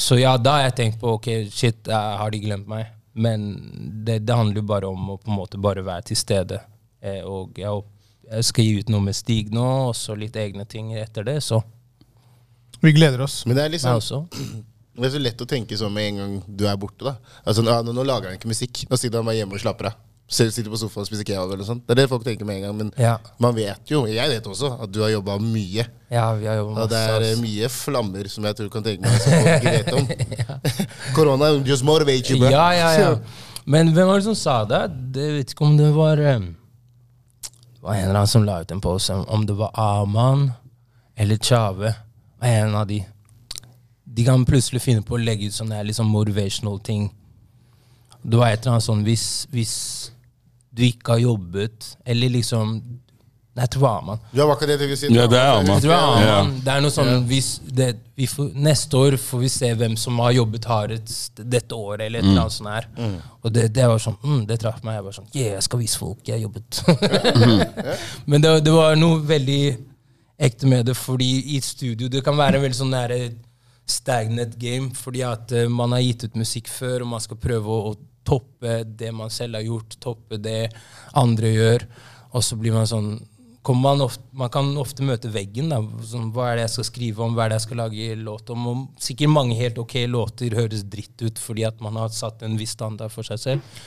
så 0.00 0.16
ja, 0.18 0.34
da 0.40 0.56
har 0.56 0.66
jeg 0.68 0.76
tenkt 0.78 1.00
på 1.02 1.14
ok, 1.18 1.28
shit, 1.52 1.88
har 1.90 2.32
de 2.32 2.40
glemt 2.42 2.68
meg? 2.70 2.88
Men 3.12 3.46
det, 4.06 4.20
det 4.24 4.36
handler 4.36 4.62
jo 4.62 4.68
bare 4.70 4.88
om 4.88 5.14
å 5.14 5.18
på 5.20 5.30
en 5.32 5.38
måte 5.40 5.60
bare 5.60 5.84
være 5.84 6.08
til 6.10 6.18
stede. 6.18 6.60
Eh, 7.02 7.20
og 7.26 7.58
jeg, 7.58 7.82
jeg 8.30 8.46
skal 8.48 8.66
gi 8.66 8.80
ut 8.80 8.92
noe 8.92 9.04
med 9.04 9.16
Stig 9.18 9.50
nå, 9.54 9.66
og 9.90 9.94
så 9.98 10.16
litt 10.18 10.36
egne 10.40 10.66
ting 10.68 10.92
etter 10.96 11.26
det. 11.26 11.40
Så 11.44 11.60
Vi 12.80 12.94
gleder 12.96 13.20
oss. 13.26 13.42
Men 13.46 13.58
det 13.58 13.64
er 13.66 13.74
liksom 13.74 13.98
også. 13.98 14.22
Det 15.00 15.08
er 15.08 15.12
så 15.14 15.20
lett 15.22 15.42
å 15.42 15.48
tenke 15.48 15.76
sånn 15.80 15.92
med 15.94 16.08
en 16.10 16.20
gang 16.20 16.32
du 16.46 16.66
er 16.68 16.78
borte. 16.80 17.06
da 17.06 17.16
Altså, 17.44 17.64
nå, 17.64 17.92
nå 17.94 18.04
lager 18.04 18.30
han 18.30 18.38
ikke 18.40 18.50
musikk. 18.50 18.84
Nå 18.90 18.98
sitter 19.00 19.20
han 19.20 19.28
bare 19.28 19.38
hjemme 19.40 19.56
og 19.56 19.62
slapper 19.62 19.90
av. 19.92 19.98
Selv 20.30 20.52
sitter 20.54 20.70
på 20.70 20.78
sofaen 20.78 21.02
og 21.02 21.08
spiser 21.08 21.26
kebab. 21.26 21.50
eller 21.52 21.66
sånt 21.66 21.82
Det 21.88 21.96
er 21.96 22.02
det 22.04 22.08
folk 22.12 22.22
tenker 22.24 22.46
med 22.46 22.60
en 22.60 22.62
gang. 22.62 22.76
Men 22.78 22.92
Ja. 22.98 23.16
man 23.42 23.54
vet 23.56 23.90
jo, 23.90 24.04
jeg 24.06 24.28
vet 24.30 24.46
også, 24.46 24.70
at 24.82 24.92
du 24.92 25.00
har 25.02 25.10
jobba 25.10 25.38
mye. 25.42 25.86
Ja, 26.10 26.32
vi 26.38 26.46
har 26.46 26.56
jobbet 26.60 26.78
Og 26.84 26.88
det 26.92 26.98
er 26.98 27.20
eh, 27.32 27.40
mye 27.42 27.68
flammer 27.68 28.28
som 28.30 28.44
jeg 28.44 28.56
tror 28.56 28.68
du 28.68 28.70
kan 28.70 28.82
tenke 28.86 29.02
meg 29.02 29.20
som 29.20 29.32
folk 29.32 29.64
vet 29.64 29.92
om. 29.92 30.06
Korona 31.16 31.50
just 31.66 31.82
motivate 31.84 32.30
you, 32.30 32.38
bro. 32.38 32.50
Ja, 32.50 32.70
ja, 32.72 32.92
ja. 33.00 33.16
Men 33.66 33.92
hvem 33.92 34.06
var 34.06 34.18
det 34.18 34.24
som 34.24 34.34
sa 34.38 34.64
det? 34.64 34.80
Jeg 35.18 35.34
vet 35.40 35.50
ikke 35.54 35.66
om 35.66 35.76
det 35.76 35.90
var 35.94 36.18
eh, 36.18 36.38
Det 36.40 37.82
var 37.82 37.94
en 37.94 38.04
eller 38.04 38.14
annen 38.22 38.26
som 38.30 38.44
la 38.44 38.60
ut 38.62 38.70
en 38.70 38.80
post 38.80 39.10
om 39.10 39.24
om 39.28 39.46
det 39.46 39.56
var 39.58 39.70
Aman 39.74 40.52
eller 41.16 41.36
Tjave. 41.36 41.94
En 42.42 42.74
av 42.74 42.86
de. 42.86 43.02
De 44.06 44.24
kan 44.24 44.44
plutselig 44.44 44.80
finne 44.82 45.02
på 45.02 45.14
å 45.14 45.20
legge 45.20 45.46
ut 45.50 45.54
sånne 45.54 45.82
liksom 45.86 46.06
motivational 46.06 46.78
ting. 46.80 47.10
Det 48.22 48.36
var 48.36 48.48
et 48.52 48.60
eller 48.62 48.72
annet 48.76 48.84
sånn 48.84 49.04
hvis, 49.04 49.46
hvis 49.52 50.10
du 50.72 50.82
ikke 50.86 51.16
har 51.16 51.22
jobbet, 51.26 51.94
eller 52.06 52.28
liksom 52.40 52.80
Nei, 53.50 53.64
jeg 53.66 53.70
tror 53.74 53.82
det 53.82 53.90
er 53.90 54.04
man. 54.06 54.18
Ja, 54.38 54.44
hva 54.46 54.54
kan 54.56 54.68
det 54.70 54.76
til 54.78 54.92
å 54.94 54.96
si? 54.96 55.08
Ja, 55.10 55.24
det 55.26 55.38
er 55.40 55.48
Aman. 55.56 55.66
Jeg 55.74 55.82
tror 55.82 55.90
det 55.90 55.96
er 55.98 56.26
Ja. 56.28 56.34
man. 56.44 56.52
Det 56.64 56.70
er 56.70 56.80
noe 56.84 56.92
sånn 56.94 57.24
hvis 57.26 57.48
det, 57.66 57.88
vi 58.16 58.26
får, 58.30 58.52
Neste 58.54 58.94
år 58.96 59.16
får 59.18 59.40
vi 59.42 59.48
se 59.50 59.70
hvem 59.74 59.96
som 59.98 60.20
har 60.22 60.30
jobbet 60.36 60.68
hardest 60.70 61.42
dette 61.50 61.74
året, 61.74 62.04
eller 62.06 62.20
et 62.22 62.28
eller 62.28 62.44
annet 62.44 62.54
sånt 62.54 62.70
her. 62.70 62.86
Og 63.42 63.52
det, 63.52 63.64
det 63.74 63.88
var 63.90 63.98
sånn 63.98 64.16
mm, 64.22 64.46
Det 64.46 64.58
traff 64.62 64.78
meg. 64.86 65.00
Jeg 65.00 65.04
var 65.08 65.16
sånn 65.18 65.26
Yeah, 65.34 65.50
jeg 65.58 65.66
skal 65.66 65.82
vise 65.82 65.98
folk 65.98 66.30
jeg 66.30 66.38
har 66.38 66.44
jobbet. 66.46 66.80
Men 68.30 68.40
det, 68.46 68.54
det 68.64 68.72
var 68.78 68.94
noe 69.02 69.18
veldig 69.26 69.60
ekte 70.46 70.70
med 70.70 70.86
det, 70.86 70.94
fordi 70.96 71.56
i 71.56 71.60
studio 71.60 72.08
Det 72.08 72.22
kan 72.24 72.38
være 72.38 72.60
en 72.60 72.64
veldig 72.68 72.78
sånn 72.84 72.94
nære 72.94 73.20
stagnant 73.90 74.54
game, 74.62 74.92
fordi 74.94 75.24
at 75.26 75.50
eh, 75.58 75.66
man 75.66 75.90
har 75.90 76.04
gitt 76.06 76.22
ut 76.28 76.36
musikk 76.38 76.68
før, 76.70 77.02
og 77.02 77.08
man 77.16 77.20
skal 77.24 77.40
prøve 77.42 77.66
å, 77.66 77.90
å 77.90 77.96
toppe 78.30 78.80
det 78.84 79.10
man 79.16 79.32
selv 79.34 79.58
har 79.58 79.66
gjort, 79.66 79.98
toppe 80.02 80.38
det 80.38 80.70
andre 81.18 81.50
gjør, 81.50 81.86
og 82.30 82.46
så 82.46 82.58
blir 82.60 82.76
man 82.76 82.88
sånn 82.88 83.14
man, 83.68 84.00
ofte, 84.00 84.24
man 84.32 84.48
kan 84.48 84.70
ofte 84.80 85.04
møte 85.04 85.28
veggen. 85.30 85.68
Da. 85.70 85.80
Sånn, 86.06 86.30
hva 86.34 86.50
er 86.50 86.58
det 86.58 86.62
jeg 86.64 86.74
skal 86.78 86.88
skrive 86.88 87.24
om, 87.24 87.34
hva 87.36 87.44
er 87.44 87.52
det 87.52 87.58
jeg 87.60 87.66
skal 87.68 87.82
lage 87.82 88.14
låt 88.16 88.50
om? 88.50 88.66
Og 88.70 89.02
sikkert 89.02 89.34
mange 89.34 89.58
helt 89.58 89.78
ok 89.78 89.98
låter 90.08 90.56
høres 90.56 90.86
dritt 90.88 91.20
ut 91.22 91.38
fordi 91.38 91.66
at 91.68 91.80
man 91.84 91.98
har 92.00 92.08
satt 92.14 92.42
en 92.46 92.56
viss 92.60 92.74
standard 92.78 93.12
for 93.12 93.26
seg 93.26 93.42
selv. 93.42 93.82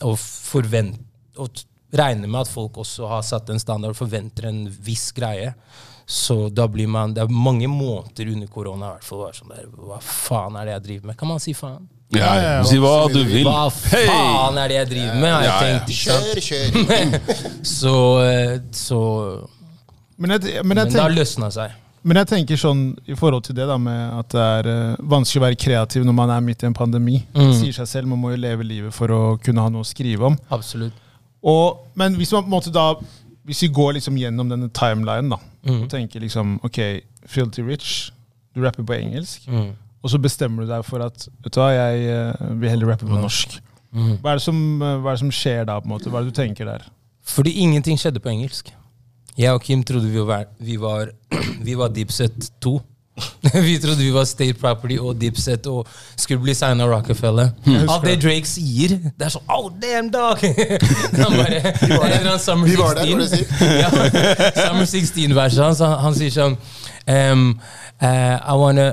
Og, 0.00 0.16
forvent, 0.16 0.96
og 1.36 1.60
regner 1.92 2.28
med 2.28 2.46
at 2.46 2.50
folk 2.50 2.80
også 2.80 3.10
har 3.10 3.24
satt 3.26 3.52
en 3.52 3.60
standard 3.60 3.92
og 3.92 4.00
forventer 4.00 4.48
en 4.48 4.64
viss 4.80 5.10
greie. 5.12 5.52
Så 6.06 6.48
da 6.50 6.66
blir 6.68 6.88
man 6.90 7.12
Det 7.14 7.22
er 7.22 7.30
mange 7.30 7.68
måneder 7.70 8.32
under 8.32 8.48
korona 8.50 8.88
i 8.88 8.96
hvert 8.96 9.06
fall 9.06 9.20
sånn 9.36 9.52
der, 9.54 9.68
Hva 9.70 10.00
faen 10.02 10.56
er 10.58 10.66
det 10.66 10.72
jeg 10.74 10.84
driver 10.88 11.10
med? 11.10 11.18
Kan 11.20 11.30
man 11.30 11.40
si 11.40 11.54
faen? 11.54 11.86
Ja, 12.12 12.32
ja. 12.42 12.64
Si 12.68 12.76
hva 12.82 13.08
du 13.12 13.22
vil. 13.24 13.46
Hva 13.46 13.68
faen 13.72 14.58
er 14.60 14.68
det 14.68 14.76
jeg 14.76 14.88
driver 14.90 15.14
med? 15.20 15.30
Har 15.32 15.42
jeg 15.42 15.48
Ja, 15.48 15.54
ja. 15.54 15.78
tenkt, 15.78 15.92
ikke 15.94 16.08
sant? 16.12 16.26
Kjør, 16.48 17.20
kjør. 17.22 17.62
Så, 17.78 17.94
eh, 18.26 18.58
så 18.72 18.98
Men 20.18 20.30
jeg, 20.36 20.42
men 20.64 20.76
jeg 20.76 20.86
Men 20.86 20.92
det 20.92 21.00
har 21.00 21.10
løsna 21.14 21.48
seg. 21.50 21.70
men 22.04 22.16
jeg 22.18 22.26
tenker 22.32 22.56
sånn 22.58 22.82
i 23.06 23.14
forhold 23.14 23.44
til 23.46 23.54
det 23.56 23.66
da 23.70 23.76
med 23.78 24.18
at 24.18 24.28
det 24.34 24.42
er 24.42 24.68
uh, 24.68 24.96
vanskelig 25.12 25.38
å 25.40 25.44
være 25.46 25.58
kreativ 25.64 26.04
når 26.04 26.16
man 26.18 26.30
er 26.34 26.40
midt 26.42 26.62
i 26.62 26.66
en 26.66 26.74
pandemi. 26.74 27.20
Mm. 27.34 27.52
Sier 27.60 27.72
seg 27.76 27.86
selv, 27.88 28.08
Man 28.10 28.18
må 28.18 28.32
jo 28.34 28.40
leve 28.42 28.64
livet 28.66 28.92
for 28.94 29.08
å 29.14 29.20
kunne 29.42 29.62
ha 29.62 29.70
noe 29.70 29.82
å 29.86 29.88
skrive 29.88 30.26
om. 30.32 30.36
Absolutt. 30.50 30.92
Og, 31.42 31.78
men 31.98 32.14
hvis 32.18 32.32
man 32.34 32.42
på 32.44 32.50
en 32.50 32.54
måte 32.58 32.70
da 32.74 32.92
Hvis 33.44 33.62
vi 33.64 33.68
går 33.74 33.96
liksom 33.96 34.14
gjennom 34.20 34.48
denne 34.52 34.68
timelinen 34.70 35.30
da 35.36 35.40
Mm. 35.62 35.84
og 35.84 35.88
tenker 35.90 36.18
liksom 36.20 36.56
Ok, 36.66 36.78
Filty 37.30 37.62
Rich, 37.62 38.10
du 38.54 38.60
rapper 38.64 38.82
på 38.82 38.96
engelsk. 38.98 39.44
Mm. 39.46 39.68
Og 40.02 40.10
så 40.10 40.18
bestemmer 40.18 40.64
du 40.64 40.72
deg 40.72 40.84
for 40.86 41.04
at 41.04 41.28
vet 41.30 41.54
du 41.54 41.60
hva, 41.60 41.70
jeg 41.74 42.06
eh, 42.10 42.46
vil 42.58 42.74
heller 42.74 42.92
rappe 42.92 43.06
på 43.06 43.14
norsk. 43.14 43.60
Mm. 43.92 44.14
Hva 44.22 44.32
er, 44.32 44.40
det 44.40 44.44
som, 44.44 44.60
eh, 44.82 44.98
hva 44.98 45.12
er 45.12 45.18
det 45.18 45.22
som 45.22 45.34
skjer 45.34 45.66
da? 45.68 45.78
på 45.80 45.88
en 45.88 45.94
måte? 45.94 46.10
Hva 46.10 46.20
er 46.20 46.26
det 46.26 46.34
du 46.34 46.40
tenker 46.40 46.68
der? 46.68 46.86
Fordi 47.22 47.54
ingenting 47.62 48.00
skjedde 48.00 48.22
på 48.22 48.32
engelsk. 48.32 48.72
Jeg 49.38 49.52
og 49.54 49.62
Kim 49.64 49.84
trodde 49.86 50.10
vi 50.12 50.24
var, 50.26 50.48
vi 50.58 50.78
var, 50.80 51.12
vi 51.66 51.76
var 51.78 51.92
Dipset 51.94 52.50
2. 52.60 52.80
vi 53.68 53.78
trodde 53.78 54.00
vi 54.00 54.10
var 54.10 54.24
State 54.24 54.54
Property 54.58 54.96
og 54.98 55.20
Dipset 55.20 55.66
og 55.70 55.86
skulle 56.16 56.42
bli 56.42 56.54
signa 56.56 56.88
Rockefeller. 56.88 57.52
Alt 57.84 58.06
det 58.08 58.16
Drake 58.24 58.48
sier, 58.48 58.96
det 59.12 59.28
er 59.28 59.34
sånn 59.36 59.46
Oh, 59.52 59.68
damn, 59.82 60.08
dog! 60.10 60.40
han 61.20 61.36
bare, 61.36 61.60
det 61.78 61.92
er 61.92 61.94
en 61.94 62.08
eller 62.08 62.32
annen 62.32 62.42
Summer 62.42 62.72
Vi 62.72 62.80
var 62.80 62.98
der, 62.98 63.12
16. 63.12 63.20
var 63.20 63.28
det 63.28 63.68
å 63.68 63.76
ja, 63.76 63.92
Summer 64.56 64.88
16-verset 64.88 65.64
hans. 65.66 65.84
Han, 65.84 65.96
han 66.08 66.18
sier 66.18 66.34
sånn 66.34 66.58
um, 67.06 67.48
uh, 68.00 68.36
I 68.40 68.58
wanna 68.58 68.92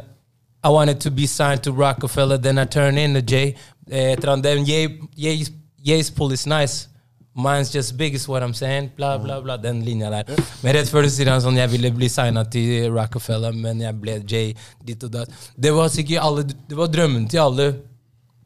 I 0.63 0.70
wanted 0.70 1.00
to 1.01 1.12
be 1.12 1.25
signed 1.25 1.63
to 1.63 1.72
Rockefeller, 1.72 2.38
then 2.38 2.58
I 2.58 2.66
turned 2.66 3.00
in 3.00 3.13
to 3.13 3.22
Jay. 3.22 3.56
Eh, 3.89 4.13
etter 4.16 4.28
han, 4.30 4.42
then 4.42 4.66
Ye, 4.66 5.00
Ye's, 5.16 5.51
Ye's 5.82 6.10
pull 6.10 6.32
is 6.32 6.46
nice. 6.46 6.88
Mine's 7.34 7.72
just 7.72 7.96
big 7.98 8.16
is 8.16 8.28
what 8.28 8.44
I'm 8.44 8.54
saying. 8.54 8.92
Bla, 8.96 9.18
bla, 9.18 9.39
bla. 9.42 9.58
Den 9.58 9.86
linja 9.86 10.10
der. 10.10 10.25
Men 10.63 10.74
rett 10.75 10.89
før 10.92 11.06
det 11.06 11.12
sier 11.16 11.30
han 11.32 11.39
sånn 11.42 11.60
Jeg 11.60 11.72
ville 11.72 11.92
bli 11.96 12.10
signa 12.12 12.44
til 12.51 12.89
Rockefeller, 12.92 13.56
men 13.56 13.80
jeg 13.86 13.96
ble 14.01 14.18
Jay. 14.28 14.56
Ditt 14.84 15.06
og 15.08 15.13
datt. 15.13 15.32
Det 15.56 15.72
var 15.72 15.88
sikkert 15.94 16.25
alle 16.25 16.44
Det 16.50 16.75
var 16.75 16.92
drømmen 16.92 17.30
til 17.32 17.39
alle 17.39 17.70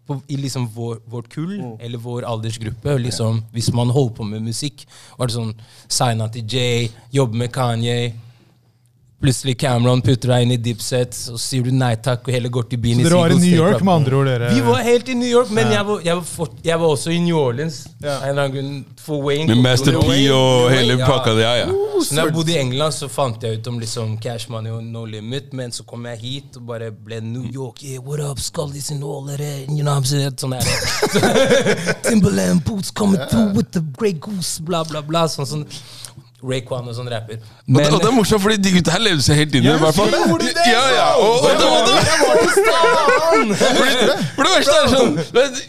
på, 0.06 0.20
i 0.28 0.36
liksom 0.38 0.68
vår, 0.76 1.00
vårt 1.08 1.30
kull, 1.32 1.56
eller 1.80 1.98
vår 1.98 2.28
aldersgruppe. 2.28 2.98
Liksom, 3.08 3.42
Hvis 3.56 3.72
man 3.74 3.90
holdt 3.90 4.18
på 4.20 4.28
med 4.28 4.44
musikk, 4.44 4.86
var 5.18 5.32
det 5.32 5.38
sånn 5.38 5.54
Signa 5.88 6.28
til 6.30 6.46
Jay, 6.46 6.92
jobbe 7.16 7.40
med 7.40 7.54
Kanye. 7.56 8.14
Plutselig 9.24 9.56
Cameron 9.62 10.02
putter 10.04 10.34
deg 10.34 10.44
inn 10.44 10.52
i 10.52 10.58
Dipset, 10.60 11.14
så 11.16 11.38
sier 11.40 11.64
du 11.64 11.72
nei 11.72 11.94
takk, 12.04 12.26
og 12.28 12.34
heller 12.36 12.52
går 12.52 12.66
til 12.74 12.80
byen 12.84 13.00
Så 13.00 13.06
dere 13.08 13.20
var 13.22 13.32
i 13.32 13.38
New 13.40 13.56
York, 13.56 13.80
med 13.88 13.94
andre 13.94 14.18
ord? 14.20 14.28
dere? 14.28 14.50
Vi 14.52 14.64
var 14.66 14.82
helt 14.84 15.08
i 15.10 15.16
New 15.16 15.30
York, 15.32 15.50
men 15.56 15.72
jeg, 15.72 15.86
var, 15.88 16.02
jeg, 16.04 16.18
var 16.20 16.26
for, 16.28 16.52
jeg 16.68 16.80
var 16.82 16.92
også 16.98 17.14
i 17.16 17.20
New 17.24 17.38
Orleans. 17.40 17.78
Ja. 18.04 18.18
En 18.20 18.34
eller 18.34 18.44
annen 18.50 18.58
grunn 18.58 19.00
for 19.00 19.24
Wayne. 19.24 19.48
Med 19.54 19.64
Master 19.64 19.96
P 20.02 20.18
og 20.36 20.68
hele 20.74 20.98
Ja. 21.00 21.08
pakka 21.08 21.38
der, 21.40 21.56
ja. 21.64 21.70
Så 22.04 22.18
når 22.18 22.28
jeg 22.28 22.34
bodde 22.36 22.52
i 22.52 22.58
England, 22.60 22.94
så 22.98 23.08
fant 23.08 23.44
jeg 23.48 23.62
ut 23.62 23.68
om 23.72 23.80
liksom 23.80 24.18
cash 24.20 24.52
money 24.52 24.72
og 24.76 24.84
no 24.84 25.06
limit. 25.08 25.54
Men 25.56 25.72
så 25.72 25.86
kom 25.88 26.04
jeg 26.12 26.20
hit 26.20 26.58
og 26.60 26.68
bare 26.68 26.92
ble 26.92 27.22
New 27.24 27.48
York. 27.48 27.80
Yeah, 27.84 28.04
what 28.04 28.20
up, 28.20 28.40
Scullies 28.44 28.92
and 28.92 29.04
all 29.08 29.24
of 29.24 29.38
that. 29.38 29.70
You 29.72 29.84
know 29.88 29.94
what 29.96 30.04
I'm 30.04 30.10
saying? 30.10 30.36
Sånn 30.36 30.52
der. 30.52 32.04
Timberland 32.10 32.64
boots 32.66 32.92
coming 32.92 33.22
through 33.30 33.54
with 33.56 33.72
the 33.72 33.80
great 33.98 34.20
Goose, 34.20 34.60
bla, 34.60 34.84
bla, 34.84 35.02
bla. 35.02 35.26
Sånn 35.32 35.48
sånn 35.48 35.64
Rayquan 36.44 36.88
og 36.92 36.96
sånn 36.98 37.08
rapper. 37.12 37.38
Og 37.40 37.78
det, 37.80 37.88
og 37.94 38.02
det 38.04 38.10
er 38.10 38.16
morsomt, 38.18 38.42
fordi 38.44 38.58
de 38.60 38.72
gutta 38.76 38.92
her 38.98 39.04
levde 39.06 39.24
seg 39.24 39.38
helt 39.40 39.54
inn 39.56 39.64
i. 39.64 39.72
Ja, 39.72 40.84
ja, 40.92 41.06
og, 41.16 41.46
og, 41.48 41.52
det- 41.60 42.04
fordi, 43.54 43.94
For 44.36 44.44
det 44.46 44.52
verste 44.54 44.76
er 44.78 44.90
sånn 44.92 45.14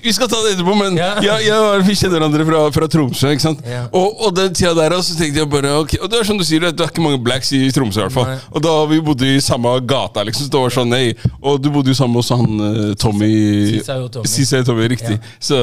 Vi 0.04 0.12
skal 0.14 0.28
ta 0.30 0.40
det 0.44 0.54
etterpå, 0.54 0.74
men 0.78 0.96
Ja. 0.98 1.10
jeg, 1.22 1.46
jeg, 1.48 1.84
vi 1.86 1.96
kjenner 1.98 2.18
hverandre 2.18 2.46
fra, 2.48 2.60
fra 2.74 2.88
Tromsø. 2.90 3.30
ikke 3.34 3.44
sant? 3.44 3.62
Ja. 3.68 3.84
Og, 3.92 4.20
og 4.26 4.34
den 4.36 4.54
tida 4.56 4.74
der 4.76 4.96
så 5.04 5.16
tenkte 5.18 5.42
jeg 5.42 5.50
bare 5.52 5.72
ok, 5.80 5.96
Og 6.02 6.10
det 6.10 6.20
er 6.20 6.28
som 6.28 6.38
du 6.40 6.44
sier, 6.46 6.60
det 6.66 6.80
er 6.84 6.90
ikke 6.92 7.04
mange 7.04 7.20
blacks 7.24 7.52
i 7.56 7.62
Tromsø. 7.74 8.00
i 8.00 8.06
hvert 8.06 8.16
fall 8.16 8.28
Nei. 8.32 8.38
Og 8.52 8.64
da 8.66 8.74
vi 8.90 9.00
bodde 9.04 9.30
i 9.36 9.40
samme 9.44 9.74
gata, 9.88 10.24
liksom, 10.26 10.48
så 10.48 10.54
det 10.54 10.64
var 10.64 10.74
sånn 10.78 10.90
nei, 10.92 11.04
Og 11.42 11.60
du 11.62 11.70
bodde 11.74 11.92
jo 11.94 11.98
sammen 11.98 12.18
med 12.18 12.24
han 12.34 12.66
eh, 12.70 12.94
Tommy 13.00 13.32
Sisay 13.78 14.02
og 14.04 14.10
Tommy. 14.14 14.30
Sisai 14.34 14.60
og 14.62 14.66
Tommy, 14.70 14.88
riktig. 14.94 15.18
Så, 15.42 15.58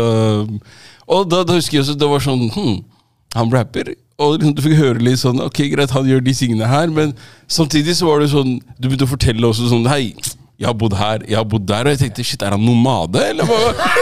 og 1.12 1.28
da, 1.32 1.44
da 1.48 1.58
husker 1.58 1.80
jeg 1.80 1.86
også 1.86 1.98
det 2.00 2.10
var 2.12 2.24
sånn 2.24 2.48
hm, 2.54 2.80
Han 3.38 3.52
rapper. 3.54 3.94
Og 4.22 4.38
du 4.42 4.62
fikk 4.62 4.78
høre 4.78 5.02
litt 5.04 5.22
sånn 5.22 5.42
Ok, 5.44 5.64
greit, 5.74 5.94
han 5.96 6.10
gjør 6.10 6.22
de 6.26 6.36
tingene 6.38 6.70
her, 6.70 6.92
men 6.94 7.16
samtidig 7.52 7.98
så 7.98 8.10
var 8.10 8.22
det 8.22 8.32
sånn 8.34 8.60
Du 8.78 8.88
begynte 8.88 9.08
å 9.08 9.12
fortelle 9.12 9.50
også 9.50 9.72
sånn 9.72 9.90
Hei, 9.90 10.14
jeg 10.62 10.70
har 10.70 10.76
bodd 10.78 10.94
her, 10.94 11.24
jeg 11.26 11.38
har 11.40 11.46
bodd 11.50 11.64
der, 11.66 11.88
og 11.88 11.96
jeg 11.96 12.00
tenkte 12.04 12.24
shit, 12.28 12.44
er 12.46 12.54
han 12.54 12.62
nomade, 12.62 13.22
eller 13.32 13.48
hva? 13.50 13.56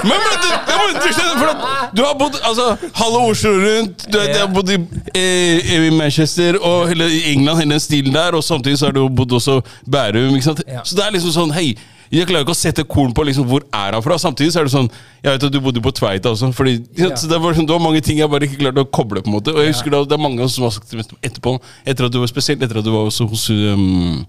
Men, 0.03 0.17
men 0.25 0.41
du, 0.43 0.47
må, 0.67 0.87
du, 0.97 1.05
skjønner, 1.15 1.53
du 1.95 2.01
har 2.03 2.17
bodd 2.19 2.35
altså, 2.49 2.65
halve 2.99 3.21
Oslo 3.29 3.53
rundt, 3.61 4.03
du, 4.11 4.17
jeg 4.19 4.41
har 4.41 4.49
bodd 4.51 4.73
i, 4.75 4.79
eh, 5.15 5.71
i 5.77 5.93
Manchester 5.95 6.59
og 6.59 6.89
hele 6.91 7.07
England, 7.31 7.61
hele 7.61 7.77
den 7.77 7.83
stilen 7.83 8.17
der, 8.17 8.35
og 8.35 8.43
samtidig 8.43 8.81
så 8.81 8.89
har 8.89 8.97
du 8.97 9.05
bodd 9.07 9.37
også 9.39 9.61
Bærum, 9.87 10.35
ikke 10.35 10.49
sant? 10.49 10.65
Så 10.83 10.99
det 10.99 11.05
er 11.05 11.15
liksom 11.15 11.31
sånn, 11.37 11.55
hei, 11.55 11.69
jeg 12.09 12.25
klarer 12.29 12.45
ikke 12.45 12.55
å 12.55 12.57
sette 12.57 12.85
korn 12.89 13.11
på 13.13 13.23
liksom 13.27 13.45
hvor 13.49 13.65
er 13.69 13.93
han 13.93 14.03
fra. 14.05 14.17
Samtidig 14.21 14.53
så 14.53 14.61
er 14.61 14.69
det 14.69 14.73
sånn 14.73 14.89
Jeg 15.21 15.35
vet 15.35 15.45
at 15.45 15.53
du 15.53 15.59
bodde 15.61 15.83
på 15.83 15.91
Tveita 15.93 16.31
også. 16.31 16.49
Fordi, 16.55 16.79
Ja. 16.97 17.11
så 17.15 17.29
det, 17.29 17.37
var 17.41 17.53
sånn, 17.53 17.67
det 17.69 17.75
var 17.75 17.83
mange 17.83 18.01
ting 18.01 18.17
jeg 18.17 18.29
bare 18.29 18.47
ikke 18.47 18.61
klarte 18.63 18.85
å 18.85 18.89
koble. 18.89 19.21
på 19.21 19.29
en 19.29 19.37
måte 19.37 19.53
Og 19.53 19.61
jeg 19.61 19.73
husker 19.73 19.93
da, 19.93 20.03
Det 20.03 20.17
er 20.17 20.23
mange 20.23 20.49
som 20.49 20.65
har 20.65 20.73
sagt 20.73 20.93
etterpå, 21.21 21.59
etter 21.85 22.05
at 22.05 22.11
du 22.11 22.19
var 22.19 22.31
spesielt 22.31 22.63
etter 22.63 22.81
at 22.81 22.85
du 22.85 22.91
var 22.91 23.05
også 23.05 23.29
hos 23.29 23.49
um, 23.49 24.25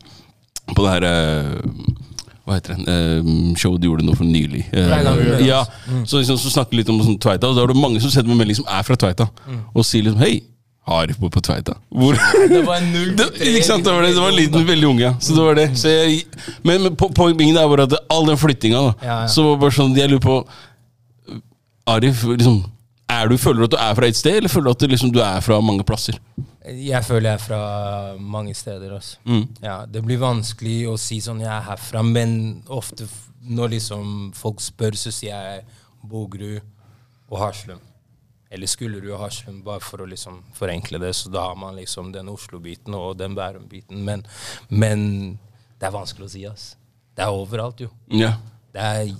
På 0.74 0.84
det 0.84 0.92
her 0.98 1.08
uh, 1.08 2.06
hva 2.50 2.56
heter 2.56 2.74
det? 2.74 2.94
Um, 3.22 3.54
showet 3.54 3.78
du 3.78 3.86
gjorde 3.86 4.02
nå 4.02 4.14
for 4.18 4.26
nylig. 4.26 4.64
Uh, 4.74 5.38
ja, 5.46 5.60
mm. 5.86 6.02
så, 6.08 6.18
liksom, 6.18 6.38
så 6.40 6.50
snakker 6.50 6.74
vi 6.74 6.80
litt 6.80 6.90
om 6.90 6.98
sånn 7.04 7.18
Tveita, 7.20 7.46
og 7.46 7.54
da 7.54 7.62
er 7.62 7.70
det 7.70 7.78
mange 7.78 8.00
som 8.02 8.10
sender 8.10 8.32
meg 8.32 8.40
melding 8.42 8.58
som 8.58 8.66
er 8.66 8.82
fra 8.82 8.96
Tveita, 8.98 9.28
og 9.70 9.86
sier 9.86 10.08
liksom 10.08 10.18
Hei, 10.24 10.40
Arif 10.86 11.18
bor 11.20 11.30
på 11.30 11.40
Tveita. 11.44 11.74
Hvor 11.92 12.16
Det 12.48 12.62
var 12.66 12.80
null 12.80 13.12
det, 13.18 13.26
ikke 13.46 13.62
sant, 13.66 13.84
det 13.84 13.92
var 13.92 14.02
det, 14.02 14.14
det 14.16 14.22
var 14.24 14.32
en 14.32 14.38
liten, 14.40 14.66
veldig 14.66 14.88
unge. 14.88 15.12
Så 15.22 15.34
det 15.36 15.44
var 15.44 15.54
det. 15.58 15.68
Så 15.78 15.88
jeg, 15.92 16.24
men, 16.64 16.82
men 16.82 16.96
po- 16.98 17.12
poenget 17.14 17.60
er 17.60 17.68
bare 17.70 17.86
at 17.86 17.94
all 18.10 18.26
den 18.26 18.40
flyttinga, 18.40 18.80
da, 18.88 18.94
Ja, 19.06 19.18
ja. 19.22 19.28
så 19.30 19.44
var 19.50 19.60
bare 19.66 19.76
sånn 19.76 19.94
Jeg 19.98 20.10
lurer 20.10 20.24
på 20.24 20.38
Arif, 21.90 22.24
liksom 22.24 22.62
er 23.10 23.26
du, 23.28 23.34
Føler 23.42 23.58
du 23.58 23.64
at 23.66 23.72
du 23.74 23.78
er 23.82 23.94
fra 23.98 24.06
et 24.06 24.16
sted, 24.18 24.36
eller 24.38 24.48
føler 24.52 24.68
du 24.68 24.70
at 24.76 24.82
du, 24.84 24.86
liksom, 24.92 25.10
du 25.14 25.18
er 25.24 25.40
fra 25.42 25.56
mange 25.64 25.82
plasser? 25.86 26.18
Jeg 26.70 27.02
føler 27.02 27.32
jeg 27.32 27.38
er 27.40 27.42
fra 27.42 27.60
mange 28.20 28.54
steder. 28.54 28.92
Altså. 28.94 29.16
Mm. 29.26 29.46
Ja, 29.64 29.80
det 29.90 30.02
blir 30.06 30.20
vanskelig 30.22 30.76
å 30.92 30.94
si 31.00 31.18
sånn 31.24 31.40
jeg 31.42 31.50
er 31.50 31.64
herfra, 31.66 32.04
men 32.06 32.62
ofte 32.70 33.08
når 33.50 33.72
liksom 33.74 34.30
folk 34.38 34.60
spør, 34.62 34.94
så 35.00 35.10
sier 35.14 35.34
jeg 35.34 35.64
Bogerud 36.06 36.60
og 37.30 37.38
Haslum. 37.42 37.80
Eller 38.50 38.66
skulle 38.66 39.00
du 39.00 39.12
ha 39.14 39.20
Haslum, 39.22 39.60
bare 39.62 39.82
for 39.84 40.02
å 40.02 40.08
liksom 40.10 40.40
forenkle 40.56 40.98
det. 40.98 41.12
Så 41.14 41.30
da 41.30 41.46
har 41.50 41.58
man 41.58 41.76
liksom 41.78 42.10
den 42.12 42.28
Oslo-biten 42.32 42.96
og 42.98 43.14
den 43.20 43.36
Bærum-biten. 43.38 44.02
Men, 44.04 44.24
men 44.68 45.04
det 45.78 45.86
er 45.86 45.94
vanskelig 45.94 46.26
å 46.26 46.32
si, 46.32 46.42
ass. 46.50 46.72
Det 47.14 47.22
er 47.22 47.36
overalt, 47.36 47.84
jo. 47.84 47.92
Ja. 48.10 48.34
Det 48.74 48.82
er 48.82 49.14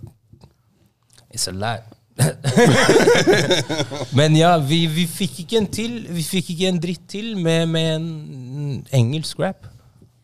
It's 1.31 1.47
a 1.47 1.55
lie. 1.55 1.83
Men 4.19 4.35
ja, 4.37 4.57
vi, 4.59 4.83
vi 4.91 5.07
fikk 5.09 5.39
ikke 5.45 5.61
en 5.61 5.69
til 5.73 5.93
Vi 6.13 6.25
fikk 6.27 6.51
ikke 6.53 6.69
en 6.69 6.81
dritt 6.83 7.07
til 7.09 7.31
med, 7.39 7.69
med 7.71 7.93
en 7.95 8.09
engelsk 8.99 9.39
rap. 9.41 9.69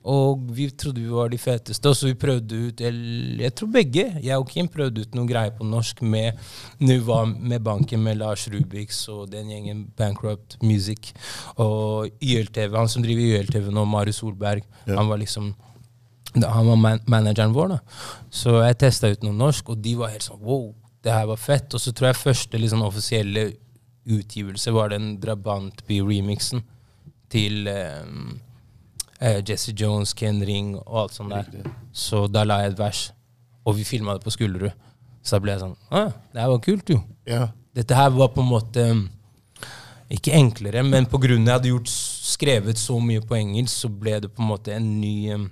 Og 0.07 0.43
vi 0.55 0.69
trodde 0.71 1.03
vi 1.03 1.11
var 1.11 1.33
de 1.33 1.39
feteste, 1.41 1.91
og 1.91 1.97
så 1.99 2.07
vi 2.07 2.15
prøvde 2.19 2.61
ut 2.69 2.81
Jeg 2.81 3.55
tror 3.59 3.71
begge, 3.75 4.05
jeg 4.23 4.39
og 4.39 4.49
Kim, 4.49 4.69
prøvde 4.71 5.03
ut 5.03 5.17
noen 5.19 5.27
greier 5.27 5.55
på 5.57 5.67
norsk 5.67 6.03
med 6.03 6.39
Nuva, 6.79 7.25
med 7.27 7.65
banken 7.67 8.05
med 8.05 8.21
Lars 8.21 8.47
Rubiks 8.53 9.09
og 9.11 9.33
den 9.33 9.51
gjengen 9.51 9.87
Bankrupt 9.99 10.59
Music. 10.63 11.13
Og 11.59 12.13
YLTV, 12.23 12.77
han 12.79 12.93
som 12.93 13.03
driver 13.03 13.41
YLTV 13.41 13.73
nå, 13.75 13.85
Marius 13.85 14.23
Solberg, 14.23 14.63
han 14.87 15.11
var 15.11 15.19
liksom 15.23 15.55
han 16.37 16.67
var 16.67 16.77
man 16.77 17.01
manageren 17.09 17.55
vår, 17.55 17.71
da. 17.77 17.79
Så 18.31 18.59
jeg 18.61 18.77
testa 18.83 19.09
ut 19.09 19.23
noe 19.25 19.35
norsk, 19.35 19.71
og 19.73 19.81
de 19.81 19.95
var 19.97 20.13
helt 20.13 20.27
sånn 20.27 20.43
wow, 20.45 20.69
det 21.03 21.15
her 21.15 21.29
var 21.31 21.41
fett. 21.41 21.73
Og 21.75 21.81
så 21.81 21.95
tror 21.97 22.11
jeg 22.11 22.21
første 22.21 22.61
liksom, 22.61 22.85
offisielle 22.85 23.49
utgivelse 24.07 24.75
var 24.75 24.93
den 24.93 25.15
Drabantby-remixen 25.23 26.63
til 27.33 27.71
eh, 27.71 28.05
eh, 29.21 29.43
Jesse 29.47 29.75
Jones, 29.77 30.15
Ken 30.15 30.41
Ring 30.45 30.75
og 30.81 31.03
alt 31.03 31.17
sånt 31.17 31.35
der. 31.35 31.71
Så 31.93 32.27
da 32.31 32.45
la 32.47 32.63
jeg 32.65 32.75
et 32.75 32.81
vers, 32.81 33.03
og 33.67 33.79
vi 33.79 33.87
filma 33.89 34.17
det 34.17 34.25
på 34.25 34.35
Skullerud. 34.35 34.75
Så 35.27 35.37
da 35.37 35.43
ble 35.43 35.57
jeg 35.57 35.65
sånn 35.65 35.77
ah, 35.91 36.13
det 36.33 36.43
her 36.43 36.53
var 36.53 36.63
kult, 36.63 36.91
jo. 36.93 37.03
Ja. 37.27 37.49
Dette 37.77 37.99
her 37.99 38.13
var 38.15 38.31
på 38.33 38.45
en 38.45 38.49
måte 38.49 38.85
um, 38.93 39.05
ikke 40.13 40.37
enklere, 40.39 40.85
men 40.87 41.09
pga. 41.11 41.33
jeg 41.35 41.51
hadde 41.51 41.73
gjort, 41.73 41.91
skrevet 41.91 42.79
så 42.79 42.99
mye 43.03 43.23
på 43.25 43.37
engelsk, 43.39 43.75
så 43.75 43.91
ble 43.91 44.21
det 44.23 44.31
på 44.33 44.45
en 44.45 44.51
måte 44.53 44.75
en 44.77 44.87
ny 45.01 45.33
um, 45.35 45.49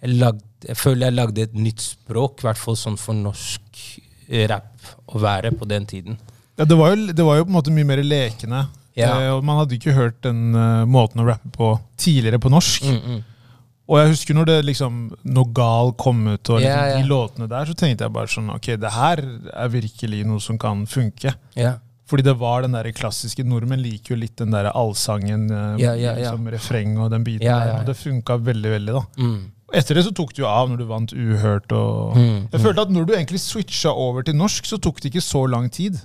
jeg, 0.00 0.16
lagde, 0.16 0.44
jeg 0.64 0.78
føler 0.80 1.08
jeg 1.08 1.18
lagde 1.18 1.44
et 1.44 1.56
nytt 1.56 1.84
språk, 1.84 2.40
i 2.40 2.48
hvert 2.48 2.60
fall 2.60 2.78
sånn 2.78 2.98
for 3.00 3.16
norsk 3.16 3.84
eh, 4.30 4.46
rap 4.48 4.90
å 5.12 5.20
være 5.20 5.52
på 5.52 5.68
den 5.68 5.86
tiden. 5.88 6.20
Ja, 6.56 6.66
det, 6.68 6.76
var 6.76 6.94
jo, 6.94 7.12
det 7.12 7.24
var 7.24 7.38
jo 7.38 7.46
på 7.46 7.52
en 7.52 7.58
måte 7.58 7.74
mye 7.74 7.88
mer 7.88 8.02
lekende. 8.04 8.64
Ja. 8.98 9.10
Eh, 9.20 9.32
og 9.34 9.44
man 9.46 9.60
hadde 9.60 9.76
ikke 9.78 9.94
hørt 9.96 10.20
den 10.26 10.54
eh, 10.54 10.86
måten 10.90 11.22
å 11.22 11.26
rappe 11.28 11.50
på 11.54 11.74
tidligere 12.00 12.40
på 12.42 12.50
norsk. 12.52 12.86
Mm, 12.88 13.02
mm. 13.04 13.20
Og 13.90 13.98
jeg 13.98 14.10
husker 14.12 14.36
når 14.38 14.46
det 14.46 14.56
liksom 14.68 14.98
Nogal 15.34 15.92
kom 15.98 16.22
ut, 16.28 16.50
og 16.52 16.60
liksom, 16.60 16.66
yeah, 16.66 16.90
yeah. 16.92 16.98
de 17.02 17.10
låtene 17.10 17.48
der, 17.50 17.66
så 17.66 17.74
tenkte 17.74 18.06
jeg 18.06 18.14
bare 18.14 18.30
sånn 18.30 18.50
Ok, 18.54 18.68
det 18.78 18.92
her 18.94 19.22
er 19.50 19.72
virkelig 19.72 20.20
noe 20.28 20.42
som 20.42 20.58
kan 20.62 20.84
funke. 20.90 21.34
Yeah. 21.58 21.80
Fordi 22.10 22.26
det 22.26 22.36
var 22.38 22.62
den 22.62 22.74
der 22.74 22.88
klassiske 22.94 23.42
Nordmenn 23.46 23.82
liker 23.82 24.14
jo 24.14 24.20
litt 24.22 24.36
den 24.38 24.54
der 24.54 24.70
allsangen, 24.72 25.46
eh. 25.54 25.74
Liksom, 25.78 26.46
refreng 26.50 26.96
og 26.98 27.10
den 27.12 27.26
biten 27.26 27.46
der. 27.46 27.80
Og 27.80 27.90
det 27.90 27.96
funka 27.98 28.38
veldig, 28.46 28.72
veldig, 28.78 28.94
da. 28.96 29.02
Mm. 29.22 29.40
Etter 29.80 29.94
det 29.94 30.02
så 30.08 30.10
tok 30.14 30.32
det 30.34 30.42
jo 30.42 30.48
av 30.50 30.70
når 30.70 30.80
du 30.80 30.86
vant 30.88 31.12
Uhørt 31.14 31.70
og 31.76 32.16
Mm, 32.18 32.48
Jeg 32.50 32.62
følte 32.64 32.82
at 32.82 32.90
når 32.90 33.04
du 33.06 33.12
egentlig 33.14 33.38
switcha 33.42 33.92
over 33.94 34.26
til 34.26 34.34
norsk, 34.34 34.66
så 34.66 34.80
tok 34.82 34.98
det 35.00 35.12
ikke 35.12 35.22
så 35.22 35.44
lang 35.46 35.70
tid. 35.70 36.00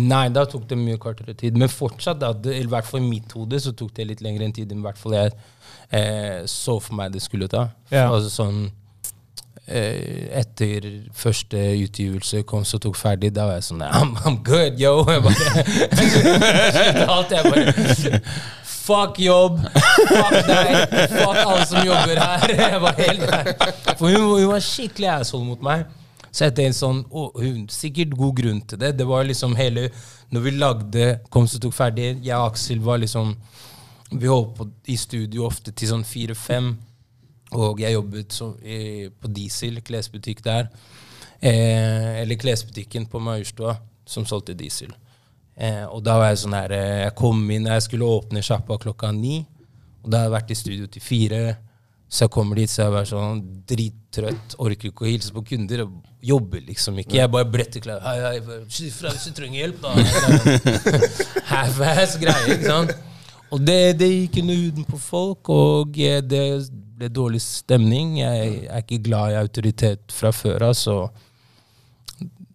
Nei, 0.00 0.26
da 0.32 0.44
tok 0.48 0.66
det 0.70 0.78
mye 0.78 0.98
kortere 1.00 1.34
tid. 1.38 1.56
Men 1.60 1.70
fortsatt, 1.72 2.20
da, 2.22 2.32
det, 2.32 2.56
i 2.60 2.68
hvert 2.70 2.88
fall 2.88 3.02
i 3.02 3.08
mitt 3.08 3.32
hode, 3.36 3.60
så 3.60 3.74
tok 3.76 3.92
det 3.96 4.08
litt 4.08 4.24
lengre 4.24 4.46
enn 4.46 4.54
tid 4.56 4.72
enn 4.72 4.82
i 4.82 4.86
hvert 4.86 5.00
fall 5.00 5.16
jeg 5.16 5.32
eh, 5.90 6.44
så 6.50 6.78
for 6.82 6.96
meg 6.98 7.14
det 7.14 7.22
skulle 7.24 7.48
ta. 7.50 7.68
Ja. 7.92 8.08
Altså 8.08 8.30
sånn 8.32 8.62
eh, 9.66 10.30
Etter 10.40 10.86
første 11.16 11.60
utgivelse 11.84 12.44
kom, 12.48 12.64
så 12.68 12.80
tok 12.82 12.98
ferdig, 12.98 13.32
da 13.36 13.48
var 13.50 13.60
jeg 13.60 13.68
sånn 13.70 13.84
I'm, 13.86 14.14
I'm 14.24 14.40
good, 14.46 14.80
yo! 14.80 15.00
Jeg 15.10 15.26
bare 15.26 17.06
alt, 17.16 17.34
jeg 17.34 17.50
bare 17.50 18.24
Fuck 18.80 19.20
jobb! 19.22 19.60
Fuck 20.08 20.36
deg! 20.48 20.94
Fuck 21.12 21.40
alle 21.44 21.66
som 21.68 21.84
jobber 21.86 22.18
her! 22.18 22.54
Jeg 22.72 22.80
var 22.82 22.96
helt 22.96 23.26
der. 23.28 23.50
For 24.00 24.08
hun, 24.08 24.24
hun 24.32 24.48
var 24.50 24.64
skikkelig 24.64 25.10
asshole 25.12 25.46
mot 25.46 25.60
meg. 25.62 25.84
Jeg 26.30 26.54
tenkte 26.54 26.78
sånn, 26.78 27.00
og 27.10 27.38
hun, 27.42 27.64
Sikkert 27.72 28.14
god 28.18 28.36
grunn 28.38 28.60
til 28.62 28.78
det. 28.78 28.92
Det 28.98 29.06
var 29.08 29.26
liksom 29.26 29.56
hele 29.58 29.88
Når 30.30 30.44
vi 30.44 30.52
lagde 30.54 31.08
Kom 31.30 31.48
så 31.50 31.58
tok 31.62 31.74
ferdig, 31.74 32.12
jeg 32.22 32.36
og 32.36 32.52
Aksel 32.52 32.80
var 32.84 33.02
liksom 33.02 33.34
Vi 34.14 34.30
holdt 34.30 34.54
på 34.58 34.68
i 34.90 34.96
studio 34.98 35.44
ofte 35.46 35.70
til 35.70 35.86
sånn 35.86 36.02
fire-fem. 36.02 36.72
Og 37.54 37.78
jeg 37.78 37.94
jobbet 37.94 38.34
så, 38.34 38.48
i, 38.58 39.06
på 39.06 39.30
Diesel, 39.30 39.76
klesbutikk 39.86 40.42
der. 40.42 40.66
Eh, 41.40 42.20
eller 42.22 42.34
klesbutikken 42.34 43.06
på 43.06 43.20
Maurstua, 43.22 43.76
som 44.04 44.26
solgte 44.26 44.56
diesel. 44.58 44.90
Eh, 45.54 45.84
og 45.86 46.02
da 46.04 46.18
var 46.20 46.30
jeg 46.30 46.42
sånn 46.42 46.56
her 46.56 46.74
eh, 46.74 46.98
Jeg 47.04 47.14
kom 47.18 47.40
inn, 47.52 47.68
jeg 47.68 47.84
skulle 47.84 48.08
åpne 48.08 48.42
sjappa 48.44 48.78
klokka 48.82 49.10
ni. 49.16 49.40
Og 50.02 50.08
da 50.08 50.22
hadde 50.22 50.28
jeg 50.28 50.34
vært 50.36 50.52
i 50.52 50.58
studio 50.58 50.90
til 50.90 51.04
fire. 51.04 51.42
Så 52.10 52.24
jeg 52.26 52.32
kommer 52.34 52.58
dit, 52.58 52.70
så 52.70 52.88
jeg 52.88 52.96
er 52.98 53.06
sånn 53.06 53.42
drittrøtt, 53.70 54.56
orker 54.58 54.90
ikke 54.90 55.04
å 55.06 55.10
hilse 55.10 55.30
på 55.34 55.44
kunder. 55.52 55.84
og 55.84 56.24
Jobber 56.26 56.64
liksom 56.66 56.98
ikke. 56.98 57.14
Jeg 57.20 57.30
bare 57.30 57.46
bretter 57.46 57.84
klær. 57.84 58.00
Hei, 58.02 58.16
hei, 58.24 58.56
si 58.68 58.88
hvis 58.90 59.28
du 59.28 59.36
trenger 59.36 59.60
hjelp, 59.62 59.78
da. 59.84 59.94
Half-ass 61.52 62.18
greier, 62.18 62.50
ikke 62.56 62.66
sant. 62.66 62.92
Og 63.54 63.62
det, 63.62 63.78
det 64.02 64.10
gikk 64.10 64.40
under 64.42 64.58
huden 64.58 64.88
på 64.90 64.98
folk, 65.02 65.52
og 65.54 65.94
det 65.94 66.44
ble 66.98 67.12
dårlig 67.14 67.40
stemning. 67.46 68.18
Jeg 68.24 68.52
er 68.66 68.82
ikke 68.82 69.00
glad 69.06 69.36
i 69.36 69.40
autoritet 69.40 70.14
fra 70.14 70.34
før 70.34 70.70
av, 70.70 70.76
så 70.78 70.98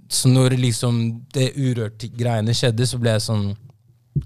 Så 0.08 0.30
når 0.30 0.54
liksom 0.60 1.00
det 1.34 1.56
urørt-greiene 1.58 2.54
skjedde, 2.54 2.86
så 2.86 3.00
ble 3.02 3.16
jeg 3.16 3.24
sånn 3.26 3.56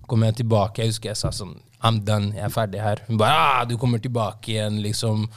Kom 0.05 0.21
jeg 0.25 0.35
tilbake, 0.41 0.81
jeg 0.81 0.91
husker 0.91 1.09
jeg 1.09 1.17
sa 1.17 1.31
sånn 1.33 1.55
I'm 1.83 2.01
done, 2.03 2.33
jeg 2.35 2.43
er 2.43 2.53
ferdig 2.53 2.81
her. 2.83 3.03
Hun 3.07 3.17
bare 3.17 3.35
ah, 3.35 3.65
du 3.65 3.77
kommer 3.77 4.01
tilbake 4.03 4.51
igjen, 4.51 4.81
liksom. 4.83 5.27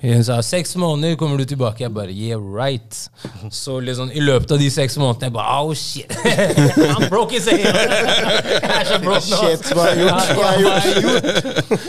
Hun 0.00 0.22
sa 0.24 0.38
seks 0.40 0.76
måneder 0.80 1.16
kommer 1.20 1.36
du 1.36 1.44
tilbake. 1.44 1.82
Jeg 1.82 1.92
bare 1.92 2.12
yeah, 2.14 2.40
right. 2.40 3.10
Så 3.52 3.80
liksom 3.84 4.08
i 4.16 4.20
løpet 4.20 4.54
av 4.54 4.62
de 4.62 4.70
seks 4.72 4.96
månedene 4.96 5.28
jeg 5.28 5.34
bare 5.34 5.56
oh 5.60 5.74
shit. 5.76 6.14
I'm 6.94 7.08
broke 7.12 7.36
as 7.36 7.50
hell. 7.50 7.60
Jeg 7.60 8.64
er 8.64 8.88
så 8.88 8.96
broke 9.04 9.20
nå. 9.28 9.42
Shit, 9.42 9.68
hva 9.76 9.90
har 9.90 10.56
jeg 10.56 10.64
gjort? 10.64 11.84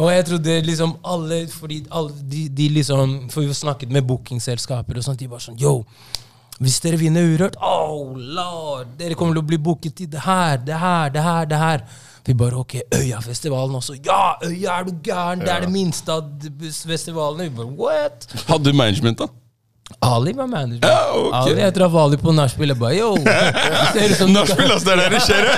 Og 0.00 0.08
jeg 0.08 0.24
trodde 0.30 0.56
liksom 0.66 0.96
alle 1.04 1.42
Fordi 1.52 1.82
alle, 1.90 2.16
de, 2.32 2.48
de 2.48 2.68
liksom 2.74 3.12
For 3.30 3.44
vi 3.44 3.52
har 3.52 3.58
snakket 3.58 3.92
med 3.92 4.08
bookingselskaper 4.08 4.98
og 4.98 5.04
sånt, 5.04 5.20
de 5.20 5.28
bare 5.30 5.44
sånn 5.44 5.60
Yo, 5.60 5.84
hvis 6.64 6.80
dere 6.82 6.98
vinner 7.00 7.28
Urørt 7.28 7.60
Oh 7.60 8.16
lord, 8.16 8.96
dere 8.98 9.14
kommer 9.18 9.36
til 9.36 9.44
å 9.44 9.50
bli 9.52 9.60
booket 9.60 10.00
til 10.00 10.08
det 10.10 10.24
her, 10.24 10.56
det 10.64 10.80
her, 10.80 11.12
det 11.12 11.22
her, 11.28 11.50
det 11.52 11.60
her. 11.60 11.84
Vi 12.26 12.34
bare 12.34 12.56
ok, 12.60 12.74
Øyafestivalen 12.94 13.74
også. 13.74 13.96
Ja, 14.06 14.34
Øya, 14.44 14.78
er 14.80 14.84
du 14.84 14.92
gæren? 15.02 15.40
Det 15.40 15.48
er 15.48 15.60
det 15.60 15.70
minste 15.72 16.12
av 16.12 16.24
festivalene. 16.86 17.48
Vi 17.48 17.56
bare 17.56 17.66
what? 17.66 18.26
Hadde 18.48 18.64
du 18.64 18.76
management, 18.76 19.18
da? 19.18 19.26
Ali 20.02 20.32
var 20.32 20.46
manager. 20.46 20.88
Ja, 20.88 21.12
okay. 21.18 21.52
Ali, 21.52 21.60
jeg 21.60 21.74
traff 21.74 21.94
Ali 21.94 22.16
på 22.16 22.32
nachspiel. 22.32 22.68
Jeg 22.68 22.78
bare 22.78 22.94
yo. 22.98 23.08
Nachspiel, 24.36 24.72
ass! 24.72 24.84
Det 24.86 24.92
er 24.92 25.00
der 25.02 25.10
det 25.10 25.22
skjer! 25.26 25.48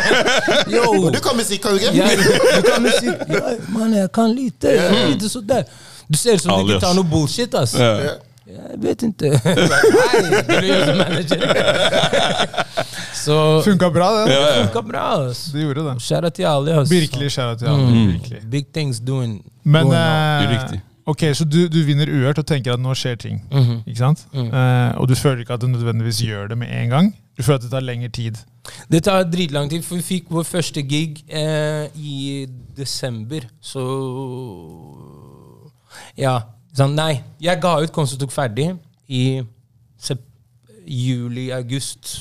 ja. 0.73 0.87
Du 1.17 1.21
kan 1.21 1.37
musikk, 1.37 1.63
kan 1.63 1.77
du 1.77 1.79
ikke? 1.79 1.93
Ja, 1.97 2.09
du 2.57 2.63
kan 2.67 2.83
musikk. 2.83 3.27
Ja, 3.29 3.53
mann, 3.69 3.95
jeg 3.95 4.13
kan 4.13 4.33
lite. 4.35 4.73
lite 5.07 5.29
sådär. 5.29 5.65
Du 6.09 6.19
ser 6.19 6.35
ut 6.35 6.43
som 6.43 6.55
Ali, 6.55 6.69
du 6.69 6.75
ikke 6.75 6.87
tar 6.87 6.95
noe 6.97 7.05
bullshit, 7.05 7.55
ass. 7.55 7.75
Ja. 7.79 8.17
Jeg 8.47 8.79
vet 8.83 9.03
ikke. 9.07 9.29
Nei, 10.49 10.71
du 10.87 10.95
manager. 10.99 11.43
Så 13.23 13.63
Funka 13.65 13.91
bra, 13.95 14.09
det. 14.17 14.33
Ja, 14.33 14.41
ja. 14.59 14.63
funka 14.67 14.81
bra, 14.89 15.03
ass. 15.29 15.45
Det 15.55 15.63
gjorde 15.63 15.85
det. 15.87 16.03
Shout 16.03 16.33
til 16.35 16.47
alle. 16.51 16.75
ass. 16.81 16.91
Virkelig 16.91 17.29
skjæra 17.37 17.55
til 17.61 17.67
alle. 17.71 17.85
Mm. 17.91 18.09
Virkelig. 18.13 18.41
Big 18.51 18.67
things 18.75 18.99
doing. 19.01 19.37
Men 19.63 19.87
going 19.87 20.51
riktig. 20.51 20.81
ok, 21.07 21.23
så 21.35 21.45
du, 21.45 21.69
du 21.69 21.79
vinner 21.87 22.11
uhørt 22.11 22.39
og 22.43 22.47
tenker 22.47 22.73
at 22.75 22.81
nå 22.83 22.95
skjer 22.99 23.15
ting. 23.23 23.43
Mhm. 23.53 23.83
Ikke 23.87 23.99
sant? 24.01 24.25
Mm. 24.33 24.49
Uh, 24.51 24.99
og 25.01 25.09
du 25.09 25.15
føler 25.15 25.45
ikke 25.45 25.55
at 25.55 25.63
du 25.63 25.69
nødvendigvis 25.71 26.23
gjør 26.27 26.49
det 26.49 26.59
med 26.59 26.73
en 26.83 26.89
gang. 26.91 27.13
Du 27.39 27.43
føler 27.43 27.61
at 27.61 27.63
det 27.63 27.71
tar 27.71 27.81
lengre 27.87 28.09
tid. 28.09 28.41
Det 28.91 29.05
tar 29.05 29.23
dritlang 29.31 29.71
tid, 29.71 29.83
for 29.87 29.97
vi 29.99 30.03
fikk 30.03 30.25
vår 30.31 30.43
første 30.47 30.83
gig 30.83 31.23
uh, 31.31 31.87
i 31.95 32.47
desember, 32.77 33.47
så 33.61 33.87
Ja. 36.19 36.39
Sånn, 36.73 36.95
nei. 36.97 37.21
Jeg 37.43 37.61
ga 37.61 37.77
ut 37.83 37.93
Konst 37.93 38.17
tok 38.21 38.33
ferdig 38.33 38.71
i 39.13 39.43
juli-august. 40.89 42.13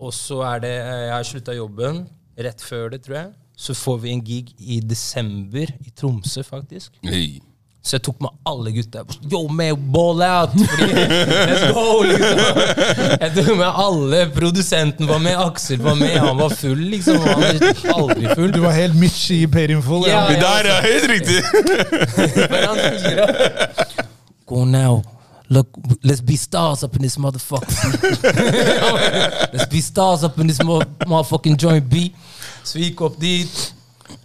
Og 0.00 0.12
så 0.16 0.40
er 0.48 0.64
det 0.64 0.72
Jeg 0.72 1.12
har 1.12 1.28
slutta 1.28 1.56
jobben 1.56 2.04
rett 2.40 2.62
før 2.64 2.90
det, 2.94 3.02
tror 3.04 3.16
jeg. 3.16 3.30
Så 3.60 3.76
får 3.76 3.98
vi 4.04 4.12
en 4.14 4.24
gig 4.24 4.54
i 4.58 4.80
desember 4.80 5.72
i 5.84 5.92
Tromsø, 5.96 6.44
faktisk. 6.46 6.94
Hey. 7.04 7.40
Så 7.82 7.96
jeg 7.96 8.02
tok 8.04 8.18
med 8.20 8.30
alle 8.44 8.70
gutta. 8.74 9.04
Yo, 9.32 9.48
man, 9.48 9.76
ball 9.92 10.20
out! 10.22 10.50
Fordi, 10.52 10.92
let's 11.48 11.62
go, 11.72 12.02
liksom. 12.04 12.58
Jeg 13.20 13.30
tok 13.36 13.56
med 13.56 13.70
alle. 13.84 14.20
Produsenten 14.34 15.08
var 15.08 15.18
med, 15.18 15.36
Aksel 15.40 15.80
var 15.82 15.94
med. 15.94 16.18
Han 16.20 16.36
var 16.36 16.48
full, 16.48 16.82
liksom. 16.92 17.16
Han 17.24 17.40
var 17.40 17.94
aldri 17.94 18.34
full. 18.34 18.52
Du 18.52 18.60
var 18.60 18.76
helt 18.76 18.96
Mitch 19.00 19.30
i 19.30 19.42
in 19.44 19.82
Full. 19.82 20.04
Ja, 20.08 20.26
Det 20.28 20.36
der 20.40 20.68
er 20.74 20.82
helt 20.82 21.10
riktig! 21.10 21.40
Men 22.50 22.68
han 22.68 22.78
sier 23.00 23.26
Go 24.46 24.64
now. 24.64 25.02
Look, 25.48 25.68
let's 26.02 26.20
be 26.20 26.36
stars 26.36 26.84
up 26.84 26.96
in 26.96 27.02
this 27.02 27.18
motherfucker. 27.18 27.66
let's 29.52 29.66
be 29.70 29.80
stars 29.80 30.22
up 30.22 30.38
in 30.38 30.46
this 30.46 30.60
motherfucking 30.62 31.56
joint 31.56 31.84
B. 31.90 32.12
Så 32.62 32.78
vi 32.78 32.84
gikk 32.84 33.00
opp 33.00 33.20
dit. 33.20 33.74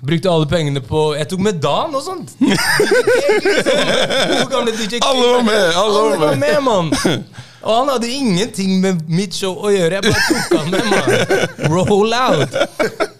Brukte 0.06 0.30
alle 0.30 0.46
pengene 0.50 0.82
på 0.84 1.16
Jeg 1.18 1.28
tok 1.32 1.40
med 1.46 1.54
Dan 1.64 1.96
og 1.98 2.04
sånt. 2.06 2.30
Gamle 4.52 4.72
DJ 4.76 4.96
Alle 5.02 5.26
var 5.34 5.44
med, 5.48 5.64
alle 5.82 6.00
var 6.02 6.10
med, 6.20 6.28
med, 6.44 6.58
mann. 6.66 6.88
Og 7.66 7.74
han 7.80 7.88
hadde 7.96 8.10
ingenting 8.14 8.72
med 8.82 8.94
mitt 9.10 9.34
show 9.34 9.54
å 9.58 9.70
gjøre. 9.74 9.96
Jeg 9.98 10.04
bare 10.06 10.22
tok 10.28 10.54
han 10.54 10.70
med, 10.70 10.84
mann. 10.92 11.10
Roll 11.74 12.12
out. 12.14 12.54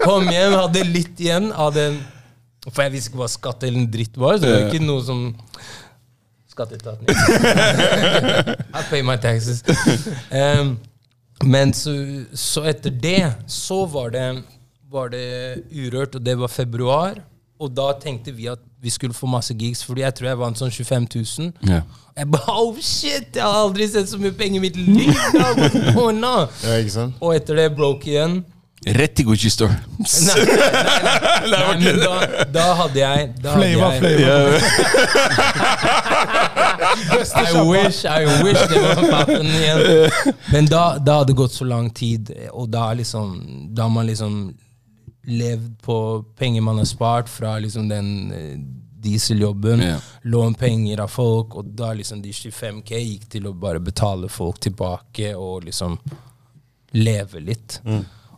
Kom 0.04 0.30
hjem, 0.30 0.54
hadde 0.54 0.84
litt 0.86 1.18
igjen 1.24 1.50
av 1.50 1.74
den 1.74 1.98
For 2.68 2.82
jeg 2.86 2.94
visste 2.94 3.10
ikke 3.10 3.24
hva 3.24 3.30
skatt 3.32 3.64
eller 3.66 3.80
en 3.82 3.90
dritt 3.90 4.18
var, 4.22 4.38
så 4.38 4.46
det 4.46 4.54
var 4.54 4.62
ikke 4.70 4.86
noe 4.86 5.02
som 5.06 5.36
Skatteetaten. 6.56 7.04
I 8.80 8.82
pay 8.88 9.04
my 9.04 9.20
taxes. 9.20 9.60
Um, 10.32 10.80
men 11.44 11.74
så, 11.76 11.92
så 12.32 12.64
etter 12.70 12.90
det, 12.90 13.34
så 13.52 13.84
var 13.92 14.10
det, 14.16 14.44
var 14.96 15.12
det 15.14 15.26
Urørt, 15.76 16.16
og 16.18 16.24
det 16.26 16.36
var 16.40 16.52
februar. 16.52 17.20
Og 17.60 17.70
da 17.72 17.92
tenkte 18.02 18.34
vi 18.36 18.50
at 18.52 18.60
vi 18.84 18.92
skulle 18.92 19.16
få 19.16 19.28
masse 19.32 19.54
gigs, 19.56 19.84
fordi 19.88 20.02
jeg 20.04 20.16
tror 20.18 20.28
jeg 20.28 20.40
vant 20.42 20.60
sånn 20.60 20.74
25 20.76 21.06
000. 21.16 21.54
Ja. 21.70 21.80
Jeg 22.16 22.28
bare, 22.32 22.56
oh 22.60 22.76
shit, 22.84 23.30
jeg 23.36 23.44
har 23.44 23.62
aldri 23.66 23.88
sett 23.92 24.10
så 24.12 24.20
mye 24.20 24.36
penger 24.36 24.60
i 24.60 24.64
mitt 24.66 24.76
liv! 24.80 25.14
da, 25.36 25.54
oh, 26.02 26.12
no. 26.16 26.34
Ja, 26.64 26.76
ikke 26.82 26.94
sant? 26.98 27.16
Og 27.24 27.32
etter 27.36 27.56
det 27.60 27.70
broke 27.78 28.12
igjen. 28.12 28.42
Rett 28.86 29.16
til 29.18 29.26
Gucci 29.26 29.50
Store. 29.50 29.74
Nei, 30.28 30.44
nei, 30.46 30.56
nei, 31.08 31.48
nei 31.50 31.62
men 31.80 31.98
da, 32.04 32.12
da 32.54 32.66
hadde 32.84 33.00
jeg 33.00 33.32
da 33.42 33.56
hadde 33.56 33.70
Flava, 33.72 33.88
jeg- 33.96 34.02
flava. 34.04 35.66
I 37.36 37.62
wish, 37.66 38.06
I 38.06 38.26
wish 38.44 38.62
det 38.70 38.82
var 38.84 39.02
pappen 39.10 39.48
igjen. 39.48 40.12
Men 40.52 40.70
da, 40.70 40.84
da 41.00 41.20
hadde 41.22 41.32
det 41.32 41.38
gått 41.40 41.56
så 41.56 41.66
lang 41.68 41.90
tid, 41.96 42.30
og 42.52 42.70
da 42.74 42.92
liksom 42.94 43.34
Da 43.76 43.88
man 43.92 44.06
liksom 44.12 44.54
levd 45.28 45.78
på 45.82 45.98
penger 46.38 46.62
man 46.62 46.78
har 46.82 46.90
spart 46.90 47.30
fra 47.30 47.58
liksom 47.60 47.90
den 47.90 48.10
eh, 48.32 48.58
dieseljobben. 49.06 49.82
yeah. 49.82 50.02
Lån 50.22 50.54
penger 50.54 51.02
av 51.04 51.08
folk, 51.14 51.56
og 51.56 51.66
da 51.78 51.94
liksom 51.94 52.22
de 52.22 52.34
25K 52.34 53.00
gikk 53.00 53.28
til 53.30 53.48
å 53.48 53.54
bare 53.54 53.80
betale 53.80 54.30
folk 54.30 54.60
tilbake 54.66 55.36
og 55.38 55.68
liksom 55.68 55.98
leve 56.96 57.42
litt. 57.44 57.80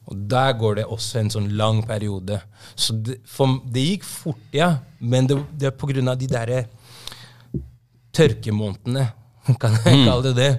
Og 0.08 0.16
der 0.32 0.54
går 0.60 0.80
det 0.80 0.86
også 0.88 1.20
en 1.20 1.32
sånn 1.32 1.50
lang 1.60 1.82
periode. 1.88 2.40
Så 2.76 2.96
det, 3.04 3.20
for, 3.28 3.60
det 3.64 3.84
gikk 3.84 4.08
fort, 4.08 4.44
ja, 4.56 4.78
men 5.00 5.28
det, 5.28 5.40
det 5.52 5.72
er 5.72 5.76
på 5.76 5.90
grunn 5.90 6.12
av 6.12 6.20
de 6.20 6.30
derre 6.32 6.66
tørkemånedene, 8.16 9.10
kan 9.62 9.76
jeg 9.84 10.06
kalle 10.08 10.30
det 10.30 10.36
det, 10.38 10.54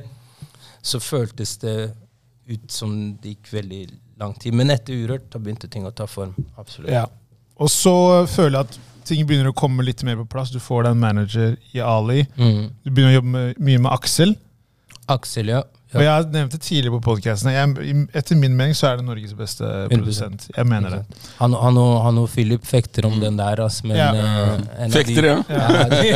så 0.84 1.00
føltes 1.02 1.56
det 1.64 1.78
ut 2.48 2.70
som 2.72 2.92
det 3.20 3.34
gikk 3.34 3.50
veldig 3.52 3.82
lang 4.20 4.34
tid. 4.38 4.56
Men 4.58 4.72
etter 4.74 4.96
Urørt 4.98 5.28
da 5.32 5.40
begynte 5.42 5.70
ting 5.70 5.86
å 5.88 5.94
ta 5.94 6.06
form. 6.10 6.34
Absolutt. 6.58 6.92
Ja. 6.92 7.06
Og 7.58 7.70
så 7.72 7.94
føler 8.30 8.58
jeg 8.58 8.68
at 8.68 8.78
ting 9.08 9.24
begynner 9.26 9.50
å 9.50 9.56
komme 9.56 9.84
litt 9.86 10.02
mer 10.06 10.18
på 10.20 10.28
plass. 10.34 10.52
Du 10.54 10.60
får 10.62 10.86
deg 10.86 10.96
en 10.96 11.02
manager 11.02 11.56
i 11.74 11.82
Ali. 11.82 12.24
Mm. 12.36 12.68
Du 12.84 12.90
begynner 12.90 13.14
å 13.14 13.18
jobbe 13.18 13.32
med, 13.34 13.60
mye 13.70 13.82
med 13.82 13.92
Aksel. 13.94 14.34
Aksel, 15.08 15.54
ja. 15.54 15.62
Og 15.96 16.02
jeg 16.04 16.24
nevnte 16.34 16.58
tidligere 16.60 16.98
på 16.98 17.00
podkasten. 17.06 17.48
Etter 18.12 18.36
min 18.36 18.52
mening 18.58 18.74
så 18.76 18.90
er 18.90 18.98
det 19.00 19.06
Norges 19.06 19.30
beste 19.36 19.64
100%. 19.64 19.94
produsent. 19.94 20.42
Jeg 20.52 20.68
mener 20.68 20.98
det. 20.98 21.00
Han, 21.38 21.54
han, 21.56 21.78
og, 21.80 21.92
han 22.04 22.18
og 22.20 22.26
Philip 22.32 22.66
fekter 22.68 23.06
om 23.08 23.16
den 23.22 23.38
der, 23.40 23.62
ass, 23.64 23.78
men 23.86 23.96
Ja. 23.96 24.10
uh, 24.12 24.90
Fekter, 24.92 25.30
ja. 25.30 25.36
Ja, 25.48 25.88
de, 25.88 26.02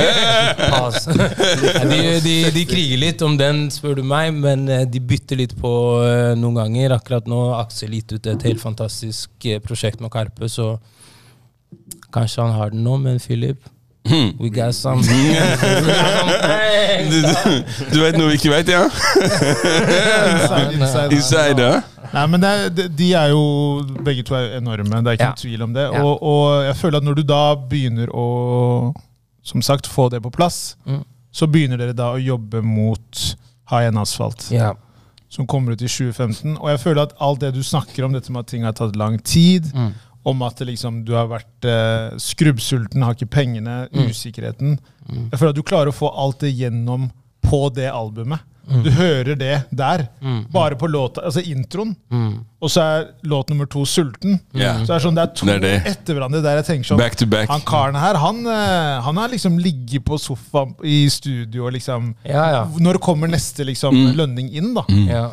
Ja, 1.72 1.84
de, 1.88 2.00
de, 2.26 2.36
de 2.52 2.64
kriger 2.68 3.00
litt 3.00 3.24
om 3.24 3.38
den, 3.40 3.64
spør 3.72 3.96
du 4.00 4.04
meg, 4.04 4.34
men 4.36 4.66
eh, 4.68 4.84
de 4.84 5.00
bytter 5.00 5.40
litt 5.40 5.56
på 5.56 5.72
uh, 6.04 6.32
noen 6.36 6.60
ganger. 6.60 6.98
Akkurat 6.98 7.30
nå 7.30 7.40
Aksel 7.62 7.96
gitt 7.96 8.12
ut 8.12 8.28
et 8.34 8.48
helt 8.50 8.60
fantastisk 8.60 9.48
prosjekt 9.64 10.04
med 10.04 10.12
Karpe, 10.12 10.52
så 10.52 10.74
kanskje 12.12 12.44
han 12.44 12.58
har 12.58 12.74
den 12.76 12.84
nå, 12.84 12.98
men 13.00 13.16
Philip 13.24 13.64
We 14.04 14.50
got 14.50 14.74
some. 14.74 15.02
Du, 17.02 17.18
du, 17.22 17.28
du 17.92 18.00
vet 18.02 18.16
noe 18.18 18.28
vi 18.30 18.36
ikke 18.38 18.50
vet, 18.52 18.68
ja? 18.72 18.82
Inside, 18.86 20.72
inside. 20.76 21.14
Inside, 21.16 21.62
ja? 21.62 21.80
Nei, 22.12 22.24
men 22.30 22.42
det 22.42 22.48
er, 22.50 22.68
de- 22.76 22.88
De 22.98 23.08
er 23.16 23.28
jo 23.32 23.42
Begge 24.04 24.22
to 24.26 24.34
er 24.36 24.58
enorme, 24.58 25.00
det 25.02 25.06
er 25.06 25.16
ikke 25.16 25.24
Ja. 25.24 25.30
noen 25.32 25.40
tvil 25.42 25.62
om 25.66 25.74
det. 25.74 25.82
Ja. 25.94 26.02
Og, 26.02 26.22
og 26.22 26.64
jeg 26.66 26.76
føler 26.76 26.96
at 27.00 27.04
når 27.06 27.14
du 27.14 27.22
da 27.22 27.42
begynner 27.56 28.12
å 28.14 28.26
som 29.42 29.62
sagt, 29.62 29.86
få 29.90 30.08
det 30.10 30.22
på 30.22 30.30
plass, 30.30 30.76
Mm. 30.86 31.02
så 31.32 31.46
begynner 31.50 31.76
dere 31.78 31.92
da 31.96 32.12
å 32.14 32.18
jobbe 32.22 32.62
mot 32.62 33.36
high 33.70 33.86
end 33.88 33.98
asfalt. 33.98 34.50
Ja. 34.50 34.74
som 35.32 35.46
kommer 35.46 35.72
ut 35.72 35.80
i 35.80 35.88
2015. 35.88 36.58
Og 36.60 36.68
jeg 36.68 36.78
føler 36.80 37.02
at 37.02 37.14
alt 37.18 37.40
det 37.40 37.54
du 37.54 37.62
snakker 37.62 38.04
om, 38.04 38.12
dette 38.12 38.30
med 38.30 38.40
at 38.40 38.46
ting 38.52 38.64
har 38.64 38.72
tatt 38.72 38.96
lang 38.96 39.18
tid, 39.24 39.64
Mm. 39.74 39.94
Om 40.24 40.42
at 40.42 40.60
liksom, 40.60 41.04
du 41.04 41.12
har 41.14 41.26
vært 41.28 41.64
eh, 41.66 42.16
skrubbsulten, 42.18 43.02
har 43.02 43.14
ikke 43.14 43.30
pengene, 43.30 43.88
Mm. 43.92 44.08
usikkerheten 44.08 44.78
Jeg 45.32 45.38
føler 45.38 45.50
at 45.50 45.56
du 45.56 45.62
klarer 45.62 45.88
å 45.90 45.94
få 45.94 46.12
alt 46.16 46.38
det 46.40 46.52
gjennom 46.56 47.10
på 47.42 47.72
det 47.74 47.90
albumet. 47.90 48.38
Du 48.84 48.88
hører 48.94 49.34
det 49.36 49.64
der, 49.74 50.08
Mm. 50.22 50.46
bare 50.52 50.76
på 50.76 50.86
låta, 50.88 51.24
altså 51.26 51.42
introen. 51.44 51.96
Mm. 52.10 52.44
Og 52.62 52.70
så 52.70 52.80
er 52.80 53.08
låt 53.24 53.48
nummer 53.50 53.66
to 53.66 53.80
'Sulten'. 53.84 54.38
Yeah. 54.54 54.84
Så 54.84 54.86
det 54.86 54.94
er 54.94 55.08
sånn, 55.08 55.14
det 55.16 55.22
er 55.22 55.34
to 55.34 55.46
Det 55.46 55.54
er 55.56 55.58
det. 55.60 55.86
etter 55.86 56.14
hverandre 56.14 56.40
der 56.42 56.62
jeg 56.62 56.64
tenker 56.66 56.84
sånn 56.94 56.98
Back 56.98 57.16
to 57.16 57.26
back. 57.26 57.48
Han 57.50 57.60
karen 57.62 57.96
her, 57.96 58.14
han, 58.14 58.46
eh, 58.46 59.00
han 59.02 59.16
har 59.16 59.28
liksom 59.28 59.58
ligget 59.58 60.04
på 60.04 60.16
sofaen 60.20 60.76
i 60.84 61.08
studio 61.08 61.66
og 61.66 61.72
liksom 61.72 62.14
Ja, 62.24 62.50
ja. 62.52 62.64
Når 62.78 62.98
kommer 63.00 63.26
neste 63.28 63.64
liksom 63.66 63.92
Mm. 63.92 64.14
lønning 64.16 64.52
inn, 64.54 64.74
da? 64.74 64.84
ja. 64.88 65.30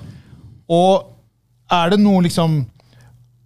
Og 0.67 1.05
er 1.71 1.89
det 1.91 1.99
noe 1.99 2.23
liksom 2.23 2.65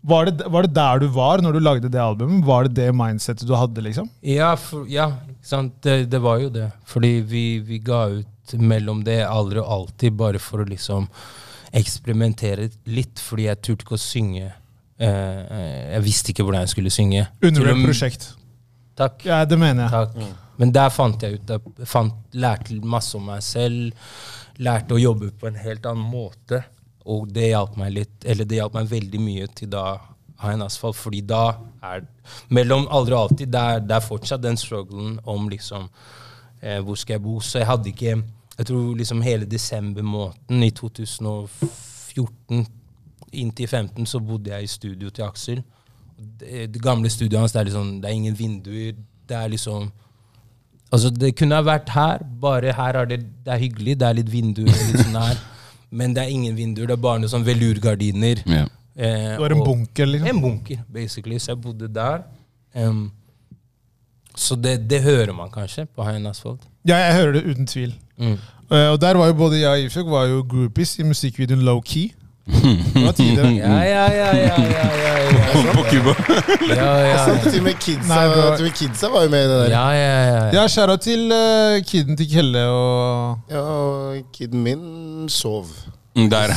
var 0.04 0.28
det, 0.28 0.48
var 0.52 0.66
det 0.66 0.76
der 0.76 1.00
du 1.00 1.08
var 1.16 1.42
når 1.44 1.56
du 1.56 1.60
lagde 1.64 1.90
det 1.92 2.02
albumet? 2.02 2.44
Var 2.46 2.68
det 2.68 2.76
det 2.82 2.90
mindsettet 2.96 3.48
du 3.48 3.54
hadde, 3.56 3.84
liksom? 3.86 4.10
Ja, 4.28 4.52
for, 4.60 4.84
ja 4.92 5.14
sant? 5.44 5.78
Det, 5.84 6.10
det 6.12 6.20
var 6.24 6.42
jo 6.44 6.50
det. 6.52 6.68
Fordi 6.90 7.14
vi, 7.28 7.46
vi 7.64 7.80
ga 7.80 8.06
ut 8.18 8.56
mellom 8.60 9.06
det 9.08 9.22
aldri 9.24 9.62
og 9.64 9.72
alltid, 9.78 10.18
bare 10.20 10.42
for 10.44 10.64
å 10.64 10.68
liksom 10.68 11.08
eksperimentere 11.74 12.68
litt, 12.92 13.22
fordi 13.24 13.48
jeg 13.48 13.62
turte 13.64 13.88
ikke 13.88 13.96
å 13.96 14.04
synge. 14.04 14.52
Eh, 15.00 15.08
eh, 15.08 15.80
jeg 15.96 16.06
visste 16.06 16.34
ikke 16.34 16.46
hvordan 16.46 16.66
jeg 16.66 16.76
skulle 16.76 16.94
synge. 16.94 17.26
Under 17.40 17.72
et 17.72 17.84
prosjekt. 17.88 18.28
Takk. 19.00 19.24
Ja, 19.26 19.42
det 19.48 19.58
mener 19.58 19.88
jeg. 19.88 19.94
Takk. 19.96 20.40
Men 20.62 20.76
der 20.76 20.92
fant 20.94 21.24
jeg 21.24 21.40
ut 21.40 21.50
jeg 21.50 21.88
fant, 21.90 22.20
Lærte 22.38 22.76
masse 22.86 23.16
om 23.18 23.26
meg 23.32 23.42
selv. 23.46 23.96
Lærte 24.62 24.98
å 24.98 25.02
jobbe 25.02 25.32
på 25.40 25.50
en 25.50 25.58
helt 25.64 25.88
annen 25.90 26.12
måte. 26.12 26.62
Og 27.10 27.28
det 27.36 27.50
hjalp 27.50 27.76
meg 27.76 27.92
litt 27.98 28.26
Eller 28.26 28.48
det 28.48 28.62
hjalp 28.62 28.76
meg 28.78 28.88
veldig 28.88 29.20
mye 29.20 29.48
til 29.58 29.72
da 29.74 29.98
ha 30.44 30.52
en 30.52 30.66
asfalt, 30.66 30.98
fordi 31.00 31.22
da 31.28 31.56
er 31.84 32.06
Mellom 32.54 32.88
aldri 32.92 33.16
og 33.16 33.26
alltid, 33.26 33.50
det 33.52 33.64
er, 33.74 33.82
det 33.84 33.96
er 33.98 34.06
fortsatt 34.06 34.44
den 34.44 34.60
strugglen 34.60 35.18
om 35.30 35.50
liksom 35.52 35.90
eh, 36.62 36.80
Hvor 36.84 37.00
skal 37.00 37.18
jeg 37.18 37.26
bo? 37.26 37.40
Så 37.40 37.62
jeg 37.62 37.70
hadde 37.70 37.92
ikke 37.92 38.16
Jeg 38.58 38.70
tror 38.70 38.96
liksom 39.00 39.22
hele 39.26 39.50
desember 39.50 40.04
måneden 40.04 40.64
i 40.64 40.72
2014 40.72 42.66
inntil 43.34 43.68
15 43.68 44.06
så 44.06 44.20
bodde 44.22 44.52
jeg 44.54 44.64
i 44.64 44.70
studio 44.70 45.10
til 45.10 45.24
Aksel. 45.26 45.64
Det, 46.18 46.68
det 46.70 46.82
gamle 46.82 47.10
studioet 47.10 47.40
hans, 47.42 47.52
det 47.56 47.60
er 47.60 47.70
liksom 47.72 47.88
Det 48.02 48.10
er 48.10 48.14
ingen 48.14 48.40
vinduer. 48.40 48.94
Det 49.30 49.38
er 49.38 49.48
liksom 49.48 49.92
Altså, 50.94 51.10
det 51.10 51.32
kunne 51.34 51.58
ha 51.58 51.66
vært 51.66 51.90
her, 51.90 52.22
bare 52.42 52.74
her 52.78 53.00
er 53.00 53.08
det, 53.10 53.18
det 53.46 53.50
er 53.50 53.58
hyggelig, 53.58 53.96
det 53.98 54.06
er 54.06 54.14
litt 54.20 54.28
vinduer 54.30 54.70
litt 54.70 55.00
sånn 55.00 55.16
her. 55.18 55.40
Men 55.94 56.14
det 56.16 56.24
er 56.24 56.32
ingen 56.34 56.56
vinduer, 56.58 56.88
det 56.90 56.96
er 56.98 57.02
bare 57.04 57.22
noen 57.22 57.30
sånn 57.32 57.46
velurgardiner. 57.46 58.40
Yeah. 58.50 58.70
Eh, 58.96 59.34
Det 59.36 59.40
var 59.44 59.54
en 59.54 59.60
og- 59.62 59.68
bunker, 59.68 60.06
liksom. 60.10 60.30
En 60.32 60.42
bunker, 60.42 60.80
basically. 60.94 61.38
Så 61.40 61.52
jeg 61.54 61.62
bodde 61.62 61.88
der. 61.94 62.24
Um, 62.76 63.12
så 64.36 64.56
det, 64.58 64.80
det 64.90 65.02
hører 65.06 65.34
man 65.38 65.52
kanskje 65.54 65.86
på 65.86 66.04
High 66.08 66.26
Asphalt. 66.30 66.62
Ja, 66.86 66.98
jeg 66.98 67.14
hører 67.20 67.32
det 67.38 67.44
uten 67.46 67.68
tvil. 67.70 67.94
Mm. 68.18 68.38
Uh, 68.72 68.90
og 68.96 69.02
der 69.02 69.14
var 69.18 69.28
jo 69.30 69.34
både 69.38 69.60
jeg 69.60 69.70
og 69.70 69.86
Ifjok 69.86 70.10
var 70.10 70.26
jo 70.32 70.42
groupies 70.50 70.96
i 71.00 71.04
musikkvideoen 71.06 71.62
Low 71.62 71.82
Key. 71.86 72.10
Det 72.46 73.06
var 73.06 73.12
tider. 73.12 73.44
Ja, 73.50 73.74
ja, 73.84 74.04
ja, 74.12 74.36
ja, 74.36 74.56
ja, 74.68 74.88
ja, 75.04 75.14
ja. 75.34 75.74
På 75.74 75.84
Cuba. 75.90 76.14
ja, 76.76 76.90
ja, 77.00 77.26
Så 77.26 77.32
ja. 77.32 77.50
til 77.52 77.60
og 77.60 77.64
med 77.64 77.74
kidsa, 77.80 78.16
Nei, 78.16 78.28
bro. 78.28 78.42
til 78.42 78.66
og 78.66 78.68
med 78.68 78.76
kidsa 78.78 79.08
var 79.14 79.24
jo 79.24 79.30
med 79.30 79.46
i 79.46 79.48
det 79.50 79.60
der. 79.62 79.70
ja, 79.70 79.86
ja, 79.90 80.10
ja, 80.12 80.36
ja. 80.36 80.62
Ja, 80.62 80.68
skjæra 80.68 80.98
til 80.98 81.32
uh, 81.32 81.80
kiden 81.88 82.18
til 82.20 82.28
Kelle 82.34 82.66
og 82.68 83.38
Ja, 83.52 83.62
og 83.62 84.16
kiden 84.34 84.64
min 84.64 85.30
sov. 85.30 85.66
Mm, 86.16 86.28
Der. 86.30 86.52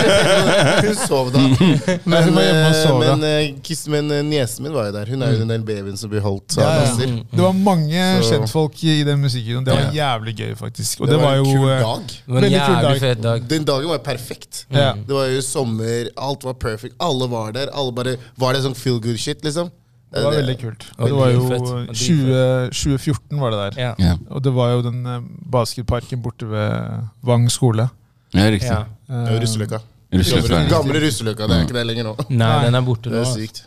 Hun 0.86 0.94
sov 0.94 1.30
da. 1.34 1.40
Men, 2.06 2.28
var 2.36 2.42
eh, 2.44 2.72
sov, 2.84 3.00
men, 3.02 3.24
eh, 3.26 3.48
kiss- 3.66 3.88
men 3.90 4.10
eh, 4.14 4.20
niesen 4.22 4.62
min 4.62 4.74
var 4.76 4.86
jo 4.88 4.92
der. 4.94 5.08
Hun 5.10 5.24
er 5.26 5.32
jo 5.34 5.40
den 5.40 5.50
der 5.50 5.64
babyen 5.66 5.96
som 5.98 6.10
blir 6.12 6.22
holdt 6.22 6.54
av 6.54 6.62
Ja, 6.62 6.68
ja. 6.70 6.84
Nasser. 6.84 7.14
Det 7.32 7.42
var 7.42 7.56
mange 7.58 8.04
Så- 8.22 8.28
kjentfolk 8.30 8.84
i 8.86 8.94
den 9.08 9.18
musikken. 9.24 9.64
Det 9.66 9.74
var 9.74 9.90
jævlig 9.96 10.36
gøy, 10.38 10.52
faktisk. 10.60 11.00
Og 11.02 11.08
Det, 11.10 11.16
det, 11.16 11.22
var, 11.24 11.34
en 11.34 11.42
jo 11.42 11.56
kul 11.56 11.72
dag. 11.72 12.06
Det 12.14 12.36
var 12.36 12.46
en 12.46 12.54
jævlig 12.54 12.84
dag. 12.86 13.00
fet 13.02 13.22
dag. 13.26 13.48
Den 13.50 13.66
dagen 13.72 13.90
var 13.90 13.98
perfekt. 14.06 14.62
Ja. 14.70 14.92
Det 14.94 15.18
var 15.18 15.26
jo 15.34 15.42
sommer, 15.42 16.12
alt 16.28 16.46
var 16.46 16.54
perfect. 16.54 16.94
Alle 17.02 17.26
var 17.34 17.50
der. 17.58 17.74
Alle 17.74 17.92
bare, 17.98 18.14
Var 18.38 18.54
det 18.54 18.62
sånn 18.68 18.78
feel 18.78 19.00
good 19.02 19.18
shit, 19.18 19.42
liksom? 19.42 19.72
Det 20.14 20.22
var 20.22 20.32
veldig 20.38 20.58
kult. 20.62 20.84
var 20.96 21.08
Det 21.10 21.14
var 21.18 21.30
jo 21.34 21.40
dritfett. 21.42 21.66
Det 21.66 21.74
var 21.74 22.70
20, 22.70 22.70
2014 22.70 23.40
var 23.42 23.50
det 23.50 23.58
der. 23.66 23.94
Ja. 23.98 24.14
Og 24.30 24.42
det 24.46 24.54
var 24.54 24.76
jo 24.78 24.82
den 24.86 25.02
basketparken 25.50 26.22
borte 26.22 26.46
ved 26.46 27.08
Vang 27.26 27.50
skole. 27.50 27.90
Ja, 28.44 28.50
riktig. 28.50 28.68
ja. 28.70 28.84
Det 29.08 29.32
var 29.32 29.40
Russeløkka. 29.44 29.80
Russeløkka. 30.12 30.48
Gamle, 30.48 30.68
gamle 30.70 31.00
Russeløkka. 31.06 31.46
Det 31.48 31.56
er 31.56 31.64
ikke 31.66 31.74
det 31.80 31.86
lenger 31.86 32.04
nå. 32.10 32.14
Nei, 32.30 32.52
den 32.64 32.74
er 32.74 32.84
borte 32.86 33.10
Det 33.10 33.18
nå. 33.18 33.24
er 33.24 33.32
sykt. 33.36 33.64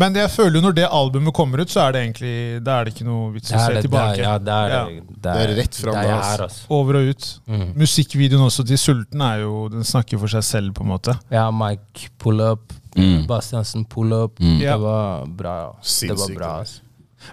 Men 0.00 0.14
jeg 0.14 0.30
føler 0.30 0.54
jo 0.54 0.60
når 0.68 0.74
det 0.76 0.84
albumet 0.86 1.34
kommer 1.34 1.60
ut, 1.60 1.68
så 1.68 1.80
er 1.88 1.92
det 1.92 2.00
egentlig 2.04 2.62
Da 2.64 2.76
er 2.80 2.84
det 2.86 2.92
ikke 2.94 3.04
noe 3.08 3.32
vits 3.34 3.48
Det 3.50 3.56
å 3.58 3.64
se 3.66 3.80
tilbake. 3.82 4.16
det 4.16 4.20
er- 4.20 4.22
ja, 4.22 4.38
det 4.38 4.54
er 4.54 4.68
Ja. 4.70 4.84
det. 4.86 5.22
Det 5.22 5.32
er 5.42 5.54
rett 5.58 5.74
fram 5.74 5.96
er 5.96 6.12
ass. 6.14 6.26
her, 6.30 6.42
altså. 6.46 6.66
Over 6.70 6.94
og 7.00 7.08
ut. 7.10 7.26
Mm. 7.48 7.74
Musikkvideoen 7.74 8.44
også 8.46 8.64
til 8.66 8.78
Sulten 8.78 9.20
er 9.20 9.40
jo 9.40 9.68
Den 9.68 9.82
snakker 9.82 10.18
for 10.18 10.28
seg 10.28 10.42
selv, 10.44 10.72
på 10.74 10.82
en 10.82 10.88
måte. 10.94 11.18
Ja, 11.30 11.50
Mike 11.50 12.08
pull 12.18 12.40
up, 12.40 12.72
Mm. 12.96 13.26
Bastiansen 13.26 13.84
pull 13.88 14.12
up. 14.12 14.38
Mm. 14.40 14.58
Det 14.60 14.78
var 14.80 15.26
bra. 15.26 15.74
Det 15.82 16.08
var 16.18 16.34
bra. 16.34 16.60
ass. 16.60 16.80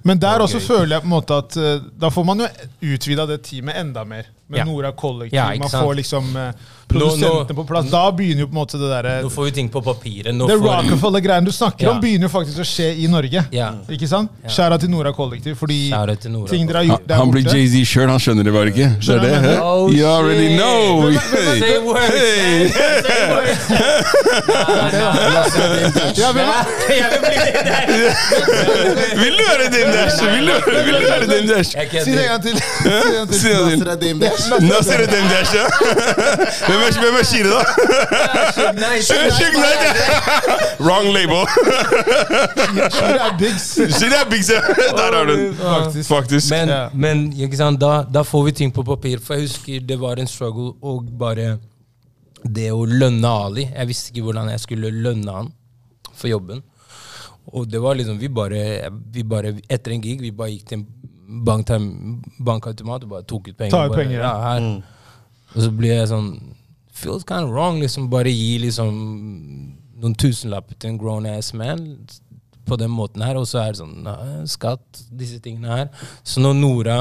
Men 0.04 0.20
der 0.20 0.40
også 0.40 0.60
føler 0.60 0.90
jeg 0.98 1.02
på 1.02 1.06
en 1.06 1.22
måte 1.22 1.38
at 1.38 1.58
eh, 1.58 1.80
da 1.98 2.10
får 2.10 2.26
man 2.26 2.40
jo 2.40 2.48
utvida 2.82 3.26
det 3.28 3.44
teamet 3.44 3.76
enda 3.76 4.04
mer. 4.04 4.26
Med 4.50 4.58
Ja. 4.60 4.66
Nora 4.66 4.92
Kollektiv. 4.92 5.38
Ja, 5.38 5.52
man 5.60 5.70
får 5.70 5.96
liksom 5.96 6.36
uh, 6.36 6.52
produsentene 6.88 7.56
på 7.56 7.64
plass. 7.68 7.90
Da 7.92 8.12
begynner 8.16 8.40
jo 8.46 8.48
på 8.48 8.52
en 8.56 8.60
måte 8.62 8.78
det 8.80 8.88
derre 8.88 9.18
Nå 9.26 9.30
får 9.30 9.44
vi 9.50 9.52
ting 9.58 9.68
på 9.70 9.82
papiret. 9.84 10.34
Nå 10.36 10.48
Det 10.48 10.56
får, 10.62 10.68
Rockefeller-greiene 10.68 11.46
du 11.46 11.52
snakker 11.52 11.86
Ja. 11.86 11.92
om, 11.92 12.00
begynner 12.00 12.24
jo 12.30 12.32
faktisk 12.32 12.60
å 12.64 12.68
skje 12.68 12.94
i 13.04 13.08
Norge. 13.12 13.44
Ja. 13.52 13.72
Ikke 13.92 14.08
sant? 14.08 14.32
Skjæra 14.48 14.78
til 14.80 14.90
Nora 14.94 15.12
Kollektiv, 15.12 15.56
fordi 15.60 15.90
Nora 15.92 16.16
ting 16.48 16.64
dere 16.70 16.78
har 16.78 16.84
gjort 16.94 17.08
der 17.12 17.16
han 17.20 17.32
blir 17.32 17.44
Jay-Z 17.44 17.84
sjøl, 17.92 18.08
han 18.08 18.20
skjønner 18.24 18.44
det 18.48 18.54
bare 18.56 18.68
ikke. 18.72 18.88
Det 19.04 19.16
er 19.18 19.22
det? 19.44 19.60
Oh, 19.60 19.92
You 19.92 20.08
already 20.08 20.56
know! 20.56 21.12
Say 21.60 21.76
words, 21.84 22.72
Ja, 26.18 26.32
vil 29.18 29.34
du 29.38 29.44
høre 29.44 29.68
din 29.76 29.88
dash? 29.92 30.24
Vil 30.24 30.48
du, 30.48 30.52
høre 31.12 31.28
din 31.38 31.48
dash? 31.50 31.70
Si 32.04 32.12
det 32.12 32.24
en 32.24 32.30
gang 32.32 32.44
til. 32.44 32.56
Si 33.34 33.48
det 33.48 33.58
en 33.58 33.64
gang 33.84 34.00
til. 34.00 34.16
Si 34.38 34.50
det 34.52 34.60
du 34.62 34.74
er 34.94 35.08
din? 35.12 35.28
Hvem 36.68 36.82
er, 36.86 36.98
hvem 37.02 37.16
er 37.20 37.26
Shire, 37.26 37.50
da? 37.50 37.62
Nei, 38.78 39.02
Shire. 39.02 39.50
Knight. 39.58 40.80
Wrong 40.80 41.10
label. 41.14 41.46
Shire 42.94 43.20
er 43.28 43.38
Biggs. 43.40 43.68
Shire 43.98 44.22
er 44.22 44.30
Big 44.30 44.44
Sam. 44.46 44.62
Der 45.00 45.18
har 45.18 45.26
du 45.26 45.34
den. 45.36 45.56
Faktisk. 45.56 46.10
Faktisk. 46.10 46.52
Men, 46.52 46.74
men 46.94 47.26
ikke 47.34 47.58
sant, 47.58 47.82
da, 47.82 48.04
da 48.14 48.24
får 48.28 48.46
vi 48.50 48.56
ting 48.62 48.74
på 48.74 48.86
papir. 48.88 49.22
For 49.24 49.38
jeg 49.38 49.48
husker 49.48 49.88
det 49.90 50.00
var 50.02 50.22
en 50.22 50.30
struggle 50.30 50.76
og 50.82 51.10
bare 51.20 51.58
det 52.44 52.70
å 52.72 52.86
lønne 52.86 53.34
Ali. 53.48 53.68
Jeg 53.74 53.90
visste 53.90 54.14
ikke 54.14 54.30
hvordan 54.30 54.52
jeg 54.54 54.64
skulle 54.64 54.94
lønne 54.94 55.40
han 55.40 55.54
for 56.14 56.30
jobben. 56.32 56.62
Og 57.56 57.68
det 57.72 57.80
var 57.82 57.96
liksom, 57.96 58.20
vi 58.20 58.28
bare, 58.28 58.90
vi 59.14 59.24
bare 59.24 59.54
Etter 59.72 59.94
en 59.96 60.02
gig 60.04 60.20
vi 60.20 60.34
bare 60.36 60.52
gikk 60.52 60.66
til 60.68 60.82
en 60.82 60.88
bankautomat 61.28 63.04
og 63.04 63.10
bare 63.10 63.26
tok 63.28 63.50
ut 63.52 63.58
penger. 63.58 63.74
Ta 63.74 63.86
ut 63.86 63.92
bare, 63.92 64.04
penger, 64.04 64.22
ja. 64.22 64.32
ja. 64.32 64.54
her. 64.54 64.70
Og 65.56 65.60
så 65.66 65.74
blir 65.74 65.96
jeg 65.96 66.14
sånn 66.14 66.32
Feels 66.98 67.28
kind 67.30 67.46
of 67.46 67.52
wrong. 67.54 67.78
liksom 67.82 68.08
Bare 68.10 68.32
gi 68.34 68.58
liksom 68.64 68.96
noen 70.02 70.16
tusenlapper 70.18 70.80
til 70.80 70.94
en 70.94 71.00
grown 71.02 71.28
ass 71.30 71.52
man 71.54 71.84
på 72.68 72.78
den 72.80 72.92
måten 72.94 73.22
her. 73.26 73.38
Og 73.38 73.48
så 73.50 73.62
er 73.62 73.74
det 73.74 73.82
sånn 73.84 74.02
nei, 74.08 74.18
skatt, 74.50 75.04
disse 75.14 75.40
tingene 75.44 75.82
her. 75.82 76.10
Så 76.24 76.44
når 76.44 76.60
Nora 76.62 77.00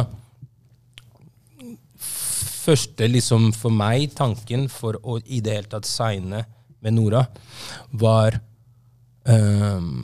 Første 2.67 3.07
liksom 3.07 3.53
for 3.55 3.71
meg, 3.71 4.09
tanken 4.19 4.65
for 4.67 4.97
å 5.07 5.21
i 5.23 5.39
det 5.39 5.53
hele 5.55 5.69
tatt 5.71 5.87
signe 5.87 6.41
med 6.83 6.97
Nora, 6.97 7.21
var 7.95 8.35
um, 9.23 10.01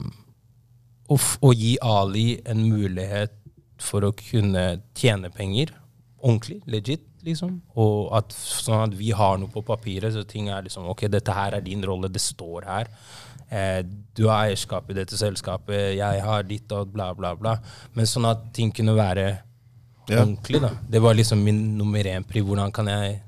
å, 1.11 1.17
f 1.17 1.33
å 1.43 1.51
gi 1.51 1.73
Ali 1.83 2.37
en 2.47 2.61
mulighet 2.63 3.35
for 3.83 4.07
å 4.07 4.13
kunne 4.15 4.65
tjene 4.97 5.31
penger 5.33 5.75
ordentlig, 6.23 6.61
legit, 6.71 7.03
liksom. 7.25 7.57
Og 7.79 8.13
at, 8.15 8.33
sånn 8.33 8.87
at 8.87 8.95
vi 8.97 9.11
har 9.15 9.39
noe 9.39 9.51
på 9.51 9.63
papiret, 9.67 10.13
så 10.15 10.23
ting 10.27 10.49
er 10.51 10.65
liksom 10.65 10.87
Ok, 10.91 11.05
dette 11.11 11.35
her 11.35 11.57
er 11.57 11.65
din 11.65 11.83
rolle, 11.85 12.11
det 12.11 12.23
står 12.23 12.67
her. 12.69 12.91
Eh, 13.49 13.81
du 14.15 14.25
har 14.29 14.47
eierskap 14.47 14.89
i 14.89 14.97
dette 14.97 15.19
selskapet, 15.19 15.97
jeg 15.97 16.23
har 16.23 16.47
ditt 16.47 16.71
og 16.75 16.93
bla, 16.95 17.11
bla, 17.17 17.33
bla. 17.39 17.57
Men 17.97 18.09
sånn 18.09 18.29
at 18.29 18.47
ting 18.55 18.71
kunne 18.75 18.95
være 18.97 19.27
ordentlig, 20.09 20.63
da. 20.63 20.73
Det 20.95 21.03
var 21.03 21.19
liksom 21.19 21.43
min 21.43 21.61
nummer 21.77 22.07
én-pri. 22.15 22.43
Hvordan 22.43 22.71
kan 22.75 22.89
jeg 22.91 23.19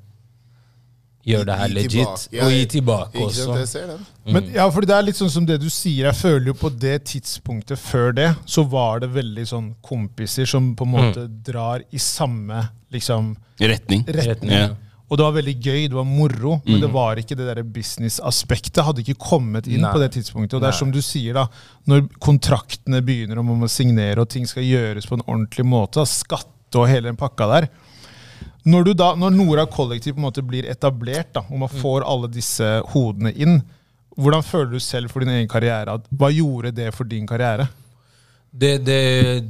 gjøre 1.26 1.48
det 1.50 1.58
her 1.60 1.74
legit? 1.74 1.92
tilbake. 1.96 2.46
Og 2.46 2.54
gi 2.54 2.66
tilbake 2.76 3.26
også. 3.26 3.66
den. 3.74 4.06
Men 4.36 4.50
ja, 4.54 4.70
fordi 4.72 4.90
det 4.92 4.96
er 4.98 5.08
litt 5.08 5.20
sånn 5.20 5.34
som 5.34 5.46
det 5.50 5.60
du 5.62 5.68
sier. 5.74 6.10
Jeg 6.12 6.20
føler 6.20 6.52
jo 6.52 6.56
på 6.60 6.70
det 6.70 6.96
tidspunktet 7.12 7.82
før 7.82 8.16
det, 8.18 8.30
så 8.46 8.66
var 8.70 9.04
det 9.04 9.12
veldig 9.16 9.46
sånn 9.50 9.70
kompiser 9.86 10.50
som 10.50 10.74
på 10.78 10.88
en 10.88 10.96
måte 10.96 11.28
drar 11.46 11.86
i 11.92 12.02
samme 12.02 12.68
liksom 12.94 13.36
Retning. 13.60 14.04
retning. 14.08 14.52
Ja. 14.52 14.74
Og 15.06 15.20
det 15.20 15.26
var 15.28 15.36
veldig 15.36 15.54
gøy, 15.62 15.82
det 15.86 15.96
var 15.96 16.06
moro, 16.10 16.56
men 16.66 16.80
det 16.82 16.88
var 16.90 17.20
ikke 17.22 17.38
det 17.38 17.64
business-aspektet. 17.76 18.82
Hadde 18.88 19.04
ikke 19.04 19.20
kommet 19.22 19.68
inn 19.70 19.84
Nei. 19.86 19.92
på 19.94 20.02
det 20.02 20.10
tidspunktet. 20.16 20.58
Og 20.58 20.64
det 20.64 20.72
er 20.72 20.78
som 20.80 20.90
du 20.94 20.98
sier, 21.06 21.38
da, 21.38 21.46
når 21.86 22.08
kontraktene 22.18 23.04
begynner 23.06 23.38
og 23.38 23.46
man 23.46 23.62
må 23.62 23.70
signere, 23.70 24.24
og 24.24 24.32
ting 24.34 24.50
skal 24.50 24.66
gjøres 24.66 25.06
på 25.06 25.20
en 25.20 25.26
ordentlig 25.28 25.68
måte, 25.70 26.02
skatte 26.10 26.82
og 26.82 26.90
hele 26.90 27.12
den 27.12 27.20
pakka 27.20 27.48
der. 27.52 27.70
Når, 28.66 28.84
du 28.84 28.94
da, 28.98 29.12
når 29.14 29.34
Nora 29.36 29.66
Kollektiv 29.70 30.16
på 30.16 30.22
en 30.24 30.26
måte 30.26 30.42
blir 30.46 30.66
etablert, 30.70 31.34
da, 31.36 31.44
og 31.46 31.60
man 31.62 31.70
får 31.70 32.06
alle 32.10 32.32
disse 32.34 32.66
hodene 32.96 33.30
inn, 33.38 33.60
hvordan 34.18 34.46
føler 34.48 34.72
du 34.74 34.80
selv 34.82 35.12
for 35.12 35.22
din 35.22 35.34
egen 35.36 35.50
karriere? 35.52 36.00
Hva 36.10 36.32
gjorde 36.34 36.72
det 36.74 36.90
for 36.96 37.06
din 37.10 37.28
karriere? 37.30 37.68
Det, 38.50 38.78
det 38.88 39.44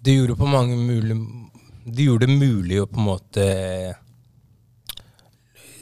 Det 0.00 0.14
gjorde 0.14 0.36
på 0.36 0.46
mange 0.48 0.76
mulig 0.76 1.16
Det 1.84 2.06
gjorde 2.06 2.26
det 2.26 2.38
mulig 2.38 2.78
å 2.80 2.86
på 2.88 3.00
en 3.02 3.08
måte 3.08 3.44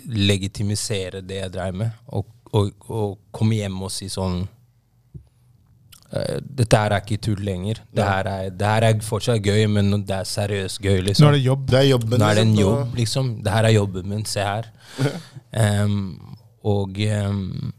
legitimisere 0.08 1.20
det 1.20 1.36
jeg 1.42 1.52
dreiv 1.52 1.74
med, 1.76 1.90
og, 2.16 2.30
og, 2.56 2.70
og 2.88 3.10
komme 3.34 3.58
hjem 3.58 3.82
og 3.84 3.90
si 3.92 4.08
sånn 4.08 4.38
Dette 6.08 6.78
her 6.80 6.94
er 6.96 7.02
ikke 7.04 7.20
tull 7.20 7.40
lenger. 7.44 7.82
Det 7.92 8.04
her 8.04 8.28
er, 8.30 8.50
det 8.50 8.68
her 8.68 8.86
er 8.88 9.00
fortsatt 9.04 9.42
gøy, 9.44 9.66
men 9.68 9.90
det 10.08 10.14
er 10.16 10.28
seriøst 10.28 10.80
gøy. 10.80 11.02
liksom. 11.04 11.26
Nå 11.26 11.32
er 11.32 11.36
det 11.36 11.42
jobb. 11.44 11.66
Det 11.68 11.78
er 11.78 11.88
jobben. 11.90 12.14
Nå 12.18 12.28
er 12.30 12.38
det 12.38 12.44
en 12.46 12.54
liksom, 12.54 12.64
jobb, 12.64 12.94
liksom. 12.96 13.28
Det 13.44 13.52
her 13.52 13.68
er 13.68 13.74
jobben 13.76 14.08
min. 14.08 14.24
Se 14.28 14.46
her. 14.46 14.70
um, 15.84 15.98
og 16.64 16.96
um, 17.28 17.72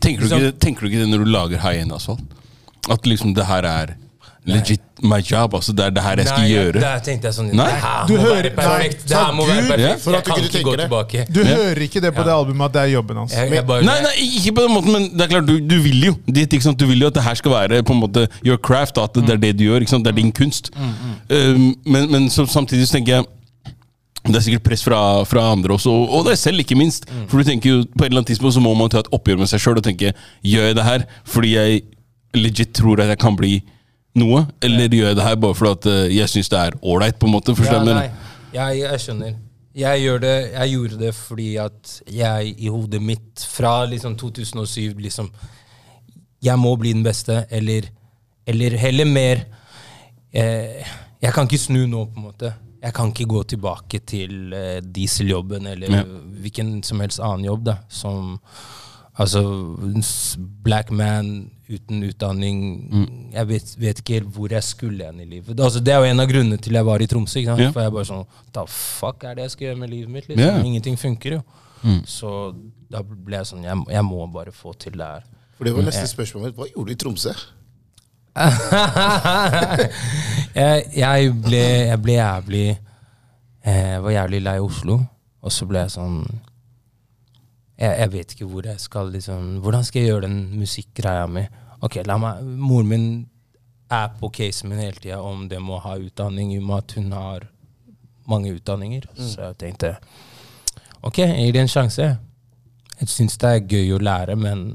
Tenker 0.00 0.24
du, 0.24 0.34
ikke, 0.34 0.52
tenker 0.58 0.80
du 0.80 0.90
ikke 0.90 1.02
det 1.02 1.10
når 1.12 1.24
du 1.24 1.30
lager 1.30 1.60
high 1.60 1.82
end 1.82 1.92
asfalt? 1.92 2.36
At 2.90 3.06
liksom 3.06 3.34
det 3.36 3.44
her 3.46 3.66
er 3.68 3.94
legit 4.48 4.79
my 5.02 5.18
job? 5.24 5.54
Altså 5.54 5.72
det 5.72 5.84
er 5.86 5.90
det 5.96 6.02
her 6.04 6.16
jeg 6.20 6.26
skal 6.28 6.42
Nei, 6.44 6.50
gjøre? 6.50 6.80
Der 6.80 6.98
tenkte 7.06 7.28
jeg 7.30 7.34
sånn 7.38 7.52
Nei. 7.54 7.64
Det 7.70 7.80
her 7.82 8.06
Du 8.06 8.12
må 8.14 8.20
hører- 8.22 8.42
være 8.42 8.54
perfekt. 8.56 9.06
Det 9.08 9.16
her 9.16 9.32
må 9.32 9.46
være 9.48 9.62
du- 9.62 9.68
perfekt. 9.72 10.00
For 10.04 10.14
at 10.14 10.26
Jeg 10.26 10.34
kan 10.34 10.44
ikke 10.44 10.62
gå 10.64 10.76
det. 10.76 10.88
tilbake. 10.88 11.26
Du 11.32 11.40
Ja. 11.40 11.56
hører 11.56 11.80
ikke 11.86 12.00
det 12.00 12.14
på 12.14 12.24
det 12.24 12.32
albumet 12.34 12.64
at 12.66 12.72
det 12.72 12.82
er 12.82 12.92
jobben 12.94 13.16
hans. 13.16 13.32
Jeg, 13.32 13.50
jeg 13.50 13.66
bare, 13.66 13.82
Nei, 13.82 14.00
nei, 14.02 14.14
ikke 14.38 14.52
på 14.54 14.62
den 14.66 14.74
måten, 14.76 14.92
men 14.92 15.08
det 15.16 15.20
er 15.20 15.26
klart, 15.34 15.46
du, 15.46 15.60
du 15.60 15.78
vil 15.80 16.04
jo 16.04 16.14
dit, 16.30 16.48
ikke 16.52 16.62
sant? 16.62 16.78
Du 16.78 16.86
vil 16.86 16.98
jo 17.00 17.06
at 17.06 17.14
det 17.14 17.22
her 17.22 17.34
skal 17.34 17.50
være 17.52 17.82
på 17.82 17.90
en 17.96 18.00
måte 18.00 18.28
your 18.44 18.56
craft, 18.58 18.98
at 18.98 19.12
det 19.14 19.30
er 19.30 19.36
det 19.36 19.56
du 19.56 19.64
gjør. 19.64 19.80
ikke 19.80 19.88
sant? 19.90 20.04
Det 20.04 20.12
er 20.12 20.16
din 20.22 20.32
kunst. 20.32 20.70
Um, 21.30 21.74
men 21.86 22.10
men 22.10 22.28
så, 22.30 22.46
samtidig 22.46 22.86
så 22.88 22.98
tenker 22.98 23.16
jeg 23.16 23.24
det 24.26 24.36
er 24.36 24.40
sikkert 24.44 24.62
press 24.64 24.82
fra, 24.84 25.24
fra 25.24 25.40
andre 25.52 25.72
også, 25.78 25.86
og, 25.88 26.10
og 26.12 26.26
deg 26.26 26.36
selv, 26.36 26.58
ikke 26.60 26.76
minst. 26.76 27.06
For 27.28 27.38
du 27.40 27.44
tenker 27.48 27.70
jo 27.70 27.84
på 27.96 28.04
et 28.04 28.10
eller 28.10 28.20
annet 28.20 28.26
tidspunkt 28.34 28.52
så 28.54 28.60
må 28.60 28.74
man 28.76 28.90
ta 28.92 28.98
et 29.00 29.08
oppgjør 29.16 29.38
med 29.38 29.48
seg 29.48 29.60
sjøl 29.64 29.78
og 29.80 29.82
tenke 29.86 30.12
gjør 30.44 30.66
jeg 30.68 30.76
det 30.76 30.84
her 30.84 31.04
fordi 31.24 31.54
jeg 31.54 31.82
legit 32.34 32.74
tror 32.76 33.00
at 33.00 33.08
jeg 33.08 33.18
kan 33.18 33.34
bli 33.38 33.62
noe, 34.18 34.46
eller 34.62 34.88
gjør 34.90 35.12
jeg 35.12 35.16
det 35.20 35.24
her 35.26 35.36
bare 35.38 35.54
fordi 35.54 35.92
eh, 35.92 36.16
jeg 36.16 36.28
syns 36.32 36.50
det 36.50 36.58
er 36.58 36.76
ålreit, 36.82 37.18
på 37.20 37.28
en 37.28 37.34
måte? 37.36 37.54
Ja, 37.62 37.78
nei, 37.84 38.10
jeg, 38.54 38.80
jeg 38.82 39.00
skjønner. 39.04 39.36
Jeg, 39.80 40.20
det, 40.24 40.32
jeg 40.50 40.72
gjorde 40.72 40.96
det 40.98 41.12
fordi 41.14 41.50
at 41.62 41.92
jeg 42.10 42.54
i 42.58 42.66
hodet 42.72 42.98
mitt 43.02 43.44
fra 43.52 43.84
liksom 43.86 44.16
2007 44.18 44.98
liksom 44.98 45.28
Jeg 46.42 46.58
må 46.58 46.72
bli 46.80 46.90
den 46.92 47.04
beste, 47.06 47.44
eller, 47.50 47.86
eller 48.46 48.76
heller 48.76 49.06
mer 49.06 49.44
eh, 50.32 50.82
Jeg 51.22 51.32
kan 51.36 51.46
ikke 51.46 51.60
snu 51.62 51.84
nå, 51.86 52.06
på 52.10 52.18
en 52.18 52.26
måte. 52.32 52.50
Jeg 52.82 52.94
kan 52.96 53.12
ikke 53.12 53.28
gå 53.30 53.42
tilbake 53.54 54.00
til 54.08 54.52
eh, 54.56 54.80
dieseljobben 54.82 55.66
eller 55.66 55.90
Ja. 56.00 56.02
hvilken 56.42 56.82
som 56.82 57.00
helst 57.00 57.20
annen 57.20 57.44
jobb. 57.44 57.64
da 57.70 57.76
Som 57.88 58.40
Altså, 59.20 59.40
black 60.64 60.90
man 60.90 61.50
uten 61.70 62.02
utdanning 62.08 62.60
Jeg 63.34 63.46
vet, 63.46 63.72
vet 63.78 63.98
ikke 64.00 64.16
helt 64.16 64.30
hvor 64.34 64.50
jeg 64.50 64.64
skulle 64.66 65.06
hen 65.06 65.20
i 65.20 65.28
livet. 65.28 65.60
Altså, 65.60 65.80
det 65.84 65.92
er 65.94 66.00
jo 66.00 66.10
en 66.10 66.22
av 66.24 66.30
grunnene 66.30 66.58
til 66.62 66.78
jeg 66.78 66.86
var 66.88 67.02
i 67.04 67.08
Tromsø. 67.10 67.38
Ikke 67.40 67.52
sant? 67.52 67.62
Ja. 67.66 67.70
For 67.74 67.84
jeg 67.84 67.94
bare 67.94 68.08
sånn 68.08 68.24
Da 68.56 68.64
fuck 68.66 69.26
er 69.28 69.38
det 69.38 69.48
jeg 69.48 69.56
skal 69.56 69.68
gjøre 69.68 69.80
med 69.82 69.92
livet 69.92 70.14
mitt? 70.14 70.30
Liksom? 70.30 70.46
Yeah. 70.46 70.66
Ingenting 70.66 70.96
funker 71.00 71.38
jo. 71.38 71.42
Så 72.08 72.54
da 72.90 73.00
ble 73.06 73.38
jeg 73.40 73.48
sånn 73.48 73.64
jeg, 73.64 73.76
jeg 73.94 74.04
må 74.04 74.26
bare 74.32 74.52
få 74.52 74.74
til 74.80 74.98
det 74.98 75.06
her. 75.06 75.24
For 75.56 75.68
det 75.68 75.72
var 75.76 75.86
neste 75.86 76.08
spørsmål 76.10 76.48
mitt. 76.48 76.56
Hva 76.58 76.68
gjorde 76.68 76.88
du 76.88 76.92
i 76.96 77.00
Tromsø? 77.00 77.32
jeg, 80.60 80.84
jeg, 80.96 81.32
ble, 81.42 81.62
jeg 81.90 81.98
ble 81.98 82.14
jævlig 82.14 82.66
eh, 82.70 83.88
Jeg 83.90 84.02
var 84.04 84.12
jævlig 84.14 84.40
lei 84.46 84.58
Oslo. 84.62 85.00
Og 85.40 85.52
så 85.52 85.66
ble 85.68 85.82
jeg 85.84 85.92
sånn 85.96 86.22
jeg, 87.80 87.96
jeg 87.96 88.12
vet 88.12 88.34
ikke 88.34 88.48
hvor 88.50 88.66
jeg 88.68 88.80
skal 88.80 89.12
liksom 89.14 89.58
Hvordan 89.64 89.84
skal 89.84 90.02
jeg 90.02 90.12
gjøre 90.12 90.26
den 90.28 90.40
musikkgreia 90.60 91.26
mi? 91.26 91.44
Ok, 91.80 92.00
la 92.04 92.18
meg 92.20 92.42
Moren 92.44 92.90
min 92.90 93.06
er 93.90 94.10
på 94.20 94.28
casen 94.30 94.70
min 94.70 94.82
hele 94.84 95.00
tida 95.00 95.20
om 95.24 95.48
det 95.50 95.58
med 95.58 95.78
å 95.78 95.84
ha 95.86 95.96
utdanning, 95.98 96.52
i 96.54 96.60
og 96.60 96.66
med 96.68 96.84
at 96.84 96.92
hun 96.98 97.12
har 97.16 97.46
mange 98.30 98.52
utdanninger. 98.54 99.08
Så 99.16 99.48
jeg 99.48 99.56
tenkte 99.58 99.94
ok, 101.02 101.18
jeg 101.24 101.46
gir 101.46 101.56
det 101.56 101.64
en 101.64 101.72
sjanse. 101.72 102.08
Jeg 103.00 103.10
syns 103.10 103.38
det 103.40 103.50
er 103.50 103.64
gøy 103.64 103.96
å 103.96 104.02
lære, 104.04 104.36
men 104.38 104.66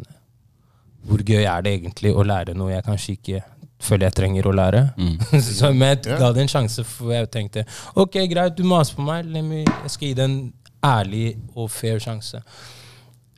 hvor 1.05 1.21
gøy 1.21 1.45
er 1.45 1.61
det 1.63 1.75
egentlig 1.77 2.11
å 2.11 2.25
lære 2.25 2.57
noe 2.57 2.73
jeg 2.73 2.85
kanskje 2.87 3.15
ikke 3.19 3.43
føler 3.85 4.09
jeg 4.09 4.17
trenger 4.17 4.49
å 4.49 4.55
lære? 4.57 4.81
så 5.45 5.71
men 5.71 5.93
jeg 5.93 6.17
ga 6.19 6.31
det 6.33 6.43
en 6.43 6.51
sjanse, 6.51 6.83
for 6.89 7.13
jeg 7.13 7.29
tenkte 7.31 7.67
ok, 7.93 8.17
greit, 8.31 8.57
du 8.57 8.65
maser 8.67 8.97
på 8.97 9.05
meg, 9.05 9.29
jeg 9.29 9.93
skal 9.93 10.09
gi 10.09 10.17
det 10.17 10.25
en 10.25 10.39
ærlig 10.85 11.27
og 11.53 11.69
fair 11.71 12.01
sjanse. 12.01 12.41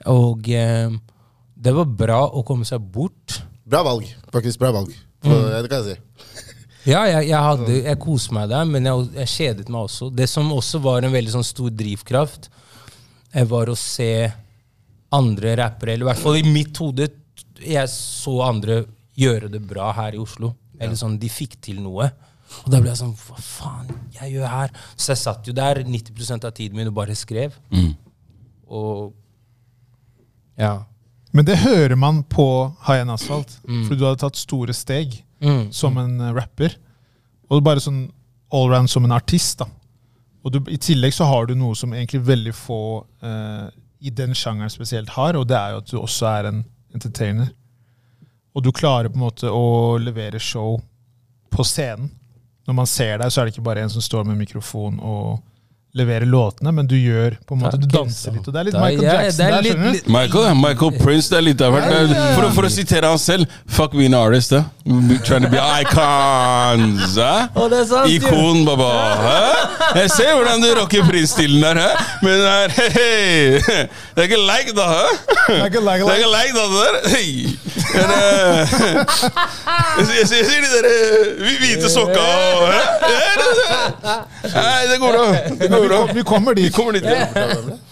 Og 0.06 0.50
eh, 0.54 0.92
det 1.58 1.74
var 1.74 1.90
bra 1.90 2.20
å 2.30 2.44
komme 2.46 2.68
seg 2.70 2.84
bort. 2.94 3.40
Bra 3.68 3.82
valg. 3.88 4.06
Faktisk 4.34 4.62
bra 4.62 4.72
valg. 4.76 4.94
For, 5.26 5.50
Det 5.64 5.72
kan 5.72 5.84
jeg 5.84 5.98
si. 5.98 6.44
Ja, 6.88 7.02
jeg, 7.04 7.26
jeg, 7.28 7.40
hadde, 7.44 7.74
jeg 7.84 8.00
koste 8.00 8.32
meg 8.32 8.46
der, 8.48 8.68
men 8.70 8.86
jeg, 8.88 9.08
jeg 9.18 9.28
kjedet 9.34 9.66
meg 9.74 9.90
også. 9.90 10.08
Det 10.16 10.24
som 10.32 10.48
også 10.56 10.80
var 10.80 11.04
en 11.04 11.12
veldig 11.12 11.34
sånn 11.34 11.44
stor 11.44 11.74
drivkraft, 11.76 12.48
eh, 13.34 13.44
var 13.50 13.68
å 13.68 13.76
se 13.76 14.08
andre 15.18 15.58
rappere, 15.60 15.98
eller 15.98 16.06
i 16.06 16.10
hvert 16.14 16.22
fall 16.22 16.40
i 16.40 16.46
mitt 16.48 16.80
hode 16.80 17.10
Jeg 17.60 17.90
så 17.92 18.38
andre 18.46 18.86
gjøre 19.20 19.50
det 19.52 19.60
bra 19.68 19.90
her 19.98 20.16
i 20.16 20.22
Oslo. 20.22 20.54
Eller 20.80 20.96
sånn, 20.96 21.18
De 21.20 21.28
fikk 21.28 21.58
til 21.68 21.82
noe. 21.84 22.08
Og 22.64 22.72
da 22.72 22.80
ble 22.80 22.94
jeg 22.94 23.02
sånn 23.02 23.16
Hva 23.20 23.40
faen 23.44 23.90
jeg 24.16 24.38
gjør 24.38 24.48
her? 24.54 24.74
Så 24.96 25.12
jeg 25.12 25.22
satt 25.26 25.48
jo 25.50 25.56
der 25.58 25.82
90% 25.84 26.48
av 26.48 26.54
tiden 26.56 26.80
min 26.80 26.88
og 26.92 26.96
bare 27.02 27.16
skrev. 27.20 27.58
Og 28.68 29.12
ja. 30.58 30.84
Men 31.36 31.46
det 31.46 31.58
hører 31.60 31.96
man 32.00 32.24
på 32.24 32.46
High 32.88 33.04
Asphalt, 33.14 33.58
fordi 33.68 33.98
du 34.00 34.06
hadde 34.08 34.22
tatt 34.24 34.36
store 34.40 34.74
steg 34.74 35.24
Mm. 35.40 35.68
som 35.72 35.98
en 36.02 36.16
eh, 36.22 36.32
rapper. 36.34 36.74
Og 37.52 37.62
bare 37.64 37.78
sånn 37.84 38.08
allround 38.50 38.90
som 38.90 39.04
en 39.06 39.12
artist. 39.14 39.60
da. 39.60 39.68
Og 40.44 40.52
du, 40.56 40.58
I 40.72 40.78
tillegg 40.82 41.14
så 41.14 41.28
har 41.30 41.46
du 41.46 41.54
noe 41.54 41.76
som 41.78 41.94
egentlig 41.94 42.24
veldig 42.26 42.54
få 42.58 42.80
eh, 43.22 43.68
i 44.02 44.10
den 44.10 44.34
sjangeren 44.34 44.70
spesielt 44.74 45.10
har, 45.14 45.36
og 45.38 45.46
det 45.48 45.58
er 45.60 45.72
jo 45.76 45.78
at 45.84 45.92
du 45.92 45.98
også 46.00 46.26
er 46.40 46.50
en 46.50 46.64
entertainer. 46.96 47.52
Og 48.56 48.64
du 48.66 48.72
klarer 48.72 49.10
på 49.14 49.20
en 49.20 49.26
måte 49.28 49.52
å 49.54 49.98
levere 50.02 50.40
show 50.42 50.80
på 51.54 51.64
scenen. 51.64 52.10
Når 52.66 52.74
man 52.74 52.90
ser 52.90 53.20
deg, 53.22 53.30
så 53.32 53.42
er 53.42 53.46
det 53.46 53.54
ikke 53.54 53.68
bare 53.70 53.84
en 53.86 53.90
som 53.94 54.02
står 54.02 54.26
med 54.26 54.38
mikrofon 54.42 54.98
og 55.00 55.38
leverer 55.96 56.26
låtene, 56.30 56.72
men 56.72 56.86
du 56.88 56.96
gjør 57.00 57.38
på 57.48 57.56
en 57.56 57.62
måte, 57.64 57.78
du 57.82 57.88
danser 57.90 58.32
litt. 58.36 58.48
Og 58.48 58.54
det 58.54 58.60
er 58.60 58.64
litt 58.68 58.74
Da- 58.76 58.82
Michael 58.84 59.04
ja, 59.08 59.14
Jackson 59.22 59.38
det 59.38 59.46
er 59.46 59.52
der, 59.52 59.62
litt- 59.62 59.74
skjønner 59.74 59.94
du? 60.06 60.12
Michael, 60.14 60.56
Michael 60.56 60.92
Prince, 61.02 61.30
det 61.32 61.38
er 61.38 61.42
litt 61.48 61.62
av 61.66 61.74
hvert. 61.74 62.12
For, 62.36 62.50
for 62.58 62.68
å 62.68 62.70
sitere 62.70 63.08
han 63.10 63.18
selv 63.18 63.46
Fuck 63.68 63.92
being 63.98 64.14
an 64.14 64.20
artist, 64.20 64.52
da. 64.52 64.64
We're 64.86 65.18
Trying 65.26 65.44
to 65.44 65.50
be 65.50 65.58
icons. 65.60 67.18
Eh? 67.18 67.48
Oh, 67.56 67.68
det 67.70 67.80
er 67.82 67.88
sant. 67.90 68.10
Ikon, 68.14 68.62
baba. 68.68 68.92
Eh? 69.32 70.02
Jeg 70.04 70.12
ser 70.16 70.34
hvordan 70.38 70.62
du 70.64 70.70
rocker 70.78 71.04
Prince-stilen 71.10 71.62
der, 71.66 71.82
eh? 71.82 72.06
men 72.24 72.40
det 72.40 72.54
er, 72.54 72.70
hey. 72.78 73.60
hei. 73.68 73.88
det 74.16 74.24
er 74.24 74.30
ikke 74.30 74.40
like, 74.44 74.76
da. 74.78 74.86
hæ? 74.94 75.06
Like, 75.64 75.82
like, 75.82 76.04
Det 76.04 76.14
er 76.14 76.22
ikke 76.22 76.34
like, 76.36 76.54
da, 76.54 76.64
det 76.72 76.80
der. 76.84 76.96
Hey. 77.16 77.58
Men, 77.88 78.10
eh, 78.12 78.58
jeg, 79.98 80.08
jeg, 80.08 80.18
jeg 80.20 80.28
ser 80.28 80.62
de 80.62 80.70
der 80.76 80.88
eh, 80.92 81.52
hvite 81.62 81.90
sokka 81.92 82.22
og 82.22 82.68
eh? 82.70 82.86
Det- 83.08 83.16
det- 83.18 84.54
Nei, 84.54 84.84
det 84.88 84.98
går 85.02 85.12
bra. 85.12 85.26
Det 85.84 85.90
kom. 85.92 86.16
Vi 86.16 86.24
kommer 86.24 86.54
dit. 86.58 86.66
Vi 86.66 86.72
kommer 86.76 86.94
dit. 86.98 87.04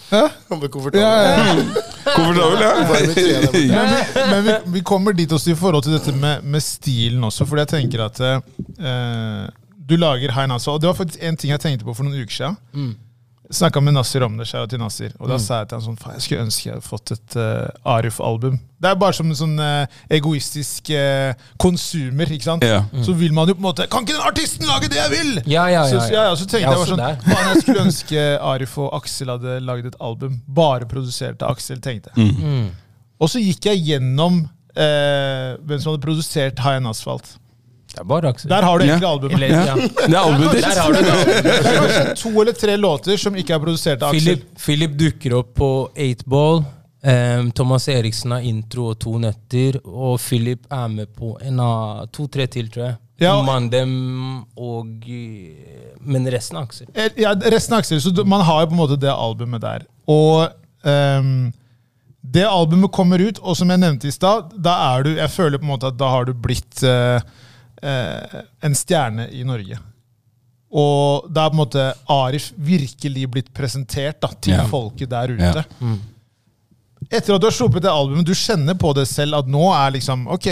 ja. 0.09 0.29
Komfortabel. 0.49 1.01
ja, 2.65 2.83
borte. 2.87 3.13
Men 4.31 4.43
vi, 4.45 4.53
vi 4.77 4.81
kommer 4.85 5.13
dit 5.17 5.31
også 5.31 5.51
i 5.51 5.55
forhold 5.59 5.83
til 5.83 5.95
dette 5.97 6.13
med, 6.15 6.43
med 6.43 6.61
stilen 6.63 7.23
også, 7.23 7.45
fordi 7.49 7.65
jeg 7.65 7.71
tenker 7.75 8.05
at 8.05 8.21
eh, 8.25 9.47
du 9.89 9.95
lager 10.01 10.31
High 10.33 10.47
Nasa, 10.49 10.71
og 10.71 10.81
det 10.81 10.87
var 10.89 10.93
faktisk 10.97 11.23
en 11.25 11.37
ting 11.37 11.51
jeg 11.53 11.59
tenkte 11.61 11.85
på 11.85 11.93
for 11.97 12.03
noen 12.07 12.21
uker 12.21 12.33
siden. 12.33 12.55
Jeg 12.75 13.04
snakka 13.53 13.81
med 13.83 13.93
Nasir 13.97 14.23
om 14.25 14.37
det, 14.39 14.47
kjære 14.49 14.69
til 14.71 14.81
Nasir, 14.81 15.11
og 15.19 15.29
da 15.29 15.37
sa 15.41 15.59
jeg 15.61 15.69
til 15.69 15.77
han 15.77 15.83
sånn 15.85 15.99
Faen, 16.01 16.15
jeg 16.17 16.25
skulle 16.25 16.45
ønske 16.45 16.69
jeg 16.69 16.73
hadde 16.75 16.85
fått 16.87 17.13
et 17.15 17.35
uh, 17.37 17.91
Arif-album. 17.95 18.57
Det 18.81 18.89
er 18.89 18.97
bare 18.99 19.15
som 19.17 19.29
en 19.29 19.37
sånn 19.37 19.53
uh, 19.61 19.99
egoistisk 20.13 20.91
konsumer, 20.91 21.55
konsumer, 21.61 22.31
ikke 22.35 22.47
sant? 22.47 22.65
Ja. 22.65 22.81
Så 23.05 23.15
vil 23.17 23.33
man 23.35 23.49
jo 23.49 23.55
på 23.57 23.63
en 23.63 23.67
måte 23.67 23.85
Kan 23.91 24.05
ikke 24.05 24.15
den 24.17 24.27
artisten 24.27 24.67
lage 24.69 24.89
det 24.91 24.99
jeg 24.99 25.13
vil?! 25.13 25.31
Ja, 25.45 25.67
ja, 25.71 25.85
ja, 25.85 25.91
Så, 25.91 26.01
ja, 26.13 26.25
ja, 26.29 26.33
så 26.35 26.47
tenkte 26.47 26.63
Jeg 26.63 26.69
jeg, 26.69 26.79
bare 26.81 26.89
sånn. 26.91 27.27
Faen, 27.27 27.51
jeg 27.51 27.63
skulle 27.63 27.85
ønske 27.85 28.25
Arif 28.53 28.75
og 28.81 28.91
Aksel 28.99 29.31
hadde 29.33 29.59
lagd 29.65 29.91
et 29.91 29.99
album 30.03 30.41
bare 30.47 30.89
produsert 30.89 31.45
av 31.45 31.55
Aksel, 31.55 31.81
tenkte 31.83 32.13
jeg. 32.15 32.35
Mm. 32.35 32.67
Og 33.21 33.31
så 33.31 33.41
gikk 33.41 33.69
jeg 33.69 33.83
gjennom 33.89 34.43
eh, 34.75 35.55
hvem 35.63 35.79
som 35.79 35.93
hadde 35.93 36.03
produsert 36.03 36.61
High 36.63 36.89
Asphalt. 36.89 37.35
Det 37.95 38.01
er 38.03 38.07
bare 38.11 38.29
Aksel. 38.33 38.49
Der 38.51 38.65
har 38.67 38.77
du 38.79 38.85
Ja. 38.85 38.95
egentlig 38.97 39.09
albumet. 39.09 39.49
Ja. 39.49 39.75
Det 39.75 40.13
er 40.13 40.19
albumet 40.19 40.51
ditt. 40.51 40.65
Der 40.65 40.81
har 40.81 40.91
du 40.91 40.99
det. 40.99 41.43
Det 41.45 41.53
er 41.55 41.77
kanskje 41.79 42.15
to 42.19 42.31
eller 42.41 42.57
tre 42.59 42.75
låter 42.77 43.17
som 43.21 43.35
ikke 43.39 43.55
er 43.55 43.59
produsert 43.63 44.03
av 44.03 44.11
Aksel. 44.11 44.25
Philip, 44.35 44.57
Philip 44.65 44.97
dukker 44.99 45.37
opp 45.39 45.53
på 45.55 45.69
8ball. 45.95 46.65
Um, 47.05 47.51
Thomas 47.55 47.87
Eriksen 47.87 48.31
har 48.33 48.41
intro 48.49 48.89
og 48.91 48.99
to 48.99 49.15
nøtter. 49.21 49.79
Og 49.85 50.19
Philip 50.19 50.65
er 50.73 50.87
med 50.91 51.13
på 51.15 51.35
en 51.45 51.59
av 51.63 52.07
to-tre 52.11 52.47
til, 52.51 52.67
tror 52.73 52.83
jeg. 52.89 52.95
Ja. 53.23 53.37
Mandem 53.47 53.91
og 54.59 55.05
eh, 55.07 55.93
Men 56.03 56.25
resten 56.33 56.57
av 56.59 56.65
Aksel. 56.67 56.87
Eh, 56.93 57.13
Ja, 57.21 57.31
resten 57.47 57.77
av 57.77 57.79
Aksel. 57.85 58.01
Så 58.03 58.11
man 58.27 58.41
har 58.43 58.65
jo 58.65 58.73
på 58.73 58.75
en 58.75 58.81
måte 58.81 58.99
det 58.99 59.13
albumet 59.13 59.61
der. 59.63 59.85
Og 60.11 60.49
um, 60.83 61.53
det 62.25 62.43
albumet 62.49 62.91
kommer 62.91 63.21
ut, 63.21 63.39
og 63.39 63.55
som 63.55 63.69
jeg 63.69 63.79
nevnte 63.79 64.09
i 64.09 64.11
stad, 64.11 64.51
da 64.57 64.73
er 64.97 65.03
du 65.05 65.11
Jeg 65.15 65.29
føler 65.29 65.59
på 65.61 65.63
en 65.67 65.71
måte 65.75 65.87
at 65.93 65.97
da 66.01 66.09
har 66.09 66.25
du 66.25 66.33
blitt 66.33 66.81
eh, 66.83 67.21
eh, 67.85 68.41
en 68.65 68.75
stjerne 68.77 69.27
i 69.31 69.43
Norge. 69.47 69.77
Og 70.75 71.27
da 71.31 71.45
er 71.45 71.53
på 71.53 71.55
en 71.55 71.61
måte 71.61 71.83
Arif 72.11 72.49
virkelig 72.57 73.27
blitt 73.31 73.51
presentert 73.55 74.17
da, 74.23 74.27
til 74.41 74.57
Ja. 74.57 74.65
folket 74.67 75.09
der 75.13 75.31
ute. 75.35 75.63
Ja. 75.63 75.93
Etter 77.11 77.35
at 77.37 77.41
du 77.43 77.45
har 77.47 77.53
sluppet 77.53 77.83
det 77.85 77.91
albumet, 77.93 78.25
du 78.25 78.33
kjenner 78.33 78.73
på 78.81 78.91
det 78.97 79.05
selv 79.07 79.37
at 79.37 79.47
nå 79.47 79.67
er 79.77 79.91
liksom 79.99 80.25
Ok, 80.33 80.47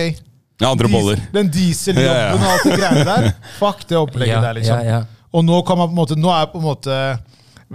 Ja, 0.62 0.70
andre 0.70 0.88
boller. 0.88 1.20
Den 1.34 1.50
dieseljobben 1.52 2.40
og 2.40 2.52
alt 2.54 2.64
det 2.70 2.78
greiene 2.78 3.04
der. 3.10 3.32
Fuck 3.58 3.88
det 3.90 3.98
opplegget 3.98 4.42
der, 4.46 4.54
liksom. 4.60 5.08
Og 5.34 5.44
nå 5.48 5.62
kan 5.66 5.78
man 5.82 5.90
på 5.90 5.96
en 5.96 5.98
måte 6.04 6.16
Nå 6.20 6.30
er 6.30 6.46
på 6.54 6.60
en 6.62 6.68
måte 6.68 6.98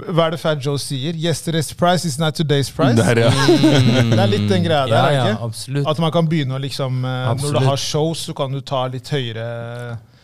Hva 0.07 0.27
er 0.29 0.35
det 0.35 0.41
Fat 0.43 0.61
Joe 0.65 0.79
sier? 0.81 1.17
Yesterday's 1.19 1.73
price 1.77 2.09
is 2.09 2.19
not 2.21 2.39
today's 2.39 2.71
price. 2.75 2.97
Der, 2.99 3.23
ja. 3.27 3.31
Det 3.31 4.19
er 4.19 4.31
litt 4.31 4.47
den 4.51 4.65
greia 4.67 4.85
der, 4.91 5.13
Ja, 5.15 5.25
ja. 5.33 5.83
At 5.91 5.99
man 6.03 6.13
kan 6.15 6.29
begynne 6.31 6.57
å 6.57 6.63
liksom 6.63 7.03
absolutt. 7.05 7.59
Når 7.59 7.67
du 7.67 7.71
har 7.73 7.83
shows, 7.83 8.27
så 8.29 8.37
kan 8.37 8.55
du 8.55 8.61
ta 8.61 8.87
litt 8.93 9.11
høyere 9.13 9.49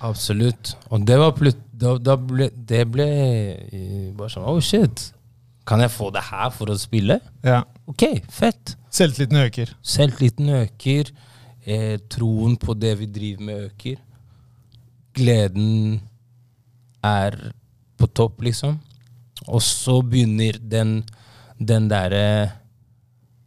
Absolutt. 0.04 0.74
Og 0.92 1.04
det 1.08 1.18
var 1.20 1.34
plut... 1.37 1.60
Da, 1.74 1.96
da 1.98 2.14
ble 2.20 2.50
det 2.54 2.84
ble 2.92 3.04
eh, 3.66 4.10
bare 4.14 4.30
sånn 4.30 4.44
Oh, 4.46 4.60
shit. 4.62 5.08
Kan 5.66 5.80
jeg 5.82 5.90
få 5.90 6.10
det 6.14 6.22
her 6.28 6.52
for 6.54 6.70
å 6.70 6.76
spille? 6.78 7.16
Ja. 7.42 7.62
Ok, 7.90 8.04
fett. 8.32 8.76
Selvtilliten 8.94 9.40
øker. 9.40 9.72
Selvtilliten 9.82 10.50
øker. 10.60 11.10
Eh, 11.64 11.96
troen 12.12 12.54
på 12.60 12.76
det 12.76 12.92
vi 13.00 13.08
driver 13.10 13.46
med, 13.48 13.62
øker. 13.70 13.96
Gleden 15.16 16.02
er 17.04 17.38
på 17.98 18.08
topp, 18.12 18.44
liksom. 18.44 18.76
Og 19.48 19.62
så 19.62 19.98
begynner 20.02 20.59
den, 20.59 21.02
den 21.59 21.88
derre 21.90 22.52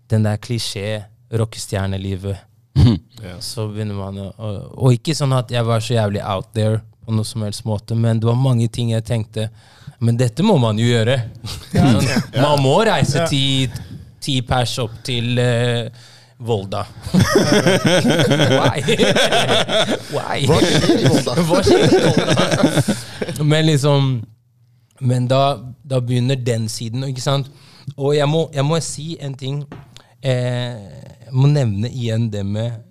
Den 0.07 0.23
der 0.23 0.37
klisjé 0.39 1.03
rockestjernelivet. 1.33 2.37
Så 3.43 3.67
begynner 3.67 3.97
man 3.97 4.19
å 4.21 4.27
og, 4.37 4.59
og 4.77 4.93
ikke 4.95 5.15
sånn 5.17 5.33
at 5.35 5.51
jeg 5.51 5.65
var 5.67 5.81
så 5.83 5.97
jævlig 5.97 6.21
out 6.23 6.53
there 6.55 6.79
på 7.03 7.15
noe 7.15 7.27
som 7.27 7.43
helst 7.43 7.65
måte, 7.67 7.95
men 7.95 8.19
det 8.19 8.27
var 8.27 8.37
mange 8.39 8.67
ting 8.71 8.91
jeg 8.91 9.03
tenkte 9.07 9.49
Men 9.99 10.17
dette 10.19 10.43
må 10.45 10.57
man 10.61 10.77
jo 10.77 10.85
gjøre. 10.85 11.15
Man 12.43 12.61
må 12.61 12.75
reise 12.85 13.23
ti, 13.31 13.65
ti 14.21 14.41
pers 14.45 14.75
opp 14.83 14.99
til 15.07 15.39
uh, 15.41 15.89
Volda. 16.37 16.83
Why? 18.59 18.83
Why? 20.13 20.45
Hva 20.45 20.59
skjer 20.61 20.99
i 21.01 21.09
Volda? 21.09 21.33
Men 23.41 23.65
liksom 23.71 24.11
Men 24.99 25.27
da, 25.29 25.59
da 25.83 25.99
begynner 26.01 26.39
den 26.39 26.67
siden, 26.69 27.03
ikke 27.07 27.23
sant? 27.23 27.51
Og 27.95 28.15
jeg 28.17 28.27
må, 28.29 28.47
jeg 28.53 28.65
må 28.65 28.79
si 28.83 29.15
en 29.23 29.35
ting. 29.37 29.61
Eh, 30.21 30.79
jeg 31.27 31.35
må 31.35 31.49
nevne 31.51 31.91
igjen 31.91 32.29
det 32.33 32.45
med 32.45 32.83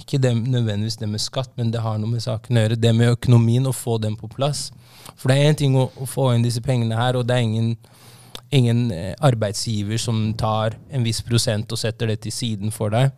Ikke 0.00 0.18
det, 0.18 0.32
nødvendigvis 0.32 0.96
det 0.96 1.08
med 1.08 1.20
skatt, 1.20 1.50
men 1.56 1.70
det 1.72 1.82
har 1.84 1.98
noe 2.00 2.08
med 2.08 2.22
saken 2.24 2.56
å 2.56 2.62
gjøre. 2.62 2.76
Det 2.80 2.92
med 2.96 3.12
økonomien, 3.12 3.66
å 3.68 3.72
få 3.76 3.98
den 4.00 4.14
på 4.16 4.30
plass. 4.32 4.70
For 5.12 5.28
det 5.28 5.36
er 5.36 5.50
én 5.50 5.58
ting 5.60 5.74
å, 5.76 5.90
å 5.92 6.06
få 6.08 6.30
inn 6.32 6.44
disse 6.46 6.62
pengene 6.64 6.96
her, 6.96 7.18
og 7.20 7.26
det 7.28 7.36
er 7.36 7.44
ingen 7.44 7.74
ingen 8.50 8.90
eh, 8.90 9.14
arbeidsgiver 9.22 9.98
som 10.00 10.32
tar 10.34 10.74
en 10.90 11.04
viss 11.06 11.20
prosent 11.22 11.70
og 11.70 11.78
setter 11.78 12.10
det 12.10 12.20
til 12.24 12.34
siden 12.34 12.74
for 12.74 12.90
deg. 12.94 13.12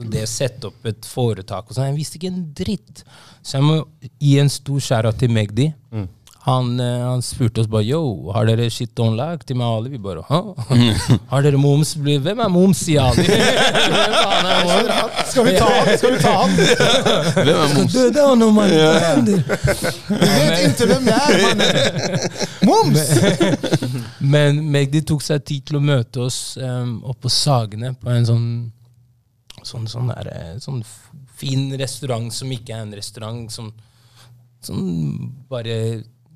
Det 0.00 0.22
å 0.24 0.30
sette 0.30 0.70
opp 0.70 0.86
et 0.88 1.04
foretak 1.04 1.68
og 1.68 1.76
sånn, 1.76 1.90
Jeg 1.90 1.98
visste 1.98 2.16
ikke 2.16 2.30
en 2.32 2.44
dritt. 2.56 3.02
Så 3.42 3.58
jeg 3.58 3.66
må 3.66 3.74
gi 4.16 4.38
en 4.40 4.48
stor 4.48 4.80
skjæra 4.80 5.12
til 5.12 5.28
Magdi. 5.34 5.66
Han, 6.42 6.80
eh, 6.80 7.00
han 7.04 7.22
spurte 7.22 7.60
oss 7.60 7.68
bare 7.68 7.84
Yo, 7.84 8.30
har 8.32 8.46
dere 8.48 8.70
shit 8.72 8.96
on 9.04 9.16
lag 9.18 9.42
til 9.44 9.58
meg 9.60 9.66
og 9.66 9.82
Ali? 9.82 9.90
Vi 9.92 9.98
bare 10.00 10.22
Hæ? 10.24 10.38
Har 11.32 11.44
dere 11.44 11.60
moms? 11.60 11.92
Hvem 12.00 12.40
er 12.40 12.48
moms, 12.48 12.80
i 12.88 12.96
Ali? 12.96 13.26
Er? 14.40 15.02
Skal 15.28 15.44
vi 15.44 15.52
ta 15.58 15.66
han? 15.68 15.90
Skal 15.98 16.14
vi 16.14 16.20
ta 16.22 16.32
han? 16.38 16.54
Hvem 16.56 17.50
er 17.52 17.74
moms? 17.74 17.92
Du, 17.92 17.98
det 18.08 18.24
var 18.24 18.38
noe 18.40 18.54
man 18.56 18.72
Du 18.72 19.34
vet 20.16 20.64
ikke 20.70 20.88
hvem 20.94 21.10
jeg 21.10 21.20
er, 21.28 21.40
mann! 21.44 21.60
Moms! 22.70 23.02
Men 24.34 24.62
Magdi 24.72 25.02
tok 25.04 25.24
seg 25.24 25.44
tid 25.44 25.68
til 25.68 25.76
å 25.76 25.82
møte 25.84 26.24
oss 26.24 26.56
um, 26.56 27.02
oppe 27.04 27.26
på 27.28 27.34
Sagene 27.34 27.92
på 28.00 28.08
en 28.14 28.28
sånn 28.28 28.46
sånn, 29.66 29.84
sånn, 29.90 30.08
der, 30.08 30.30
eh, 30.32 30.54
sånn 30.62 30.80
fin 31.36 31.68
restaurant 31.80 32.32
som 32.32 32.50
ikke 32.52 32.76
er 32.76 32.86
en 32.86 32.96
restaurant. 32.96 33.52
Som, 33.52 33.70
som 34.64 34.80
bare 35.50 35.76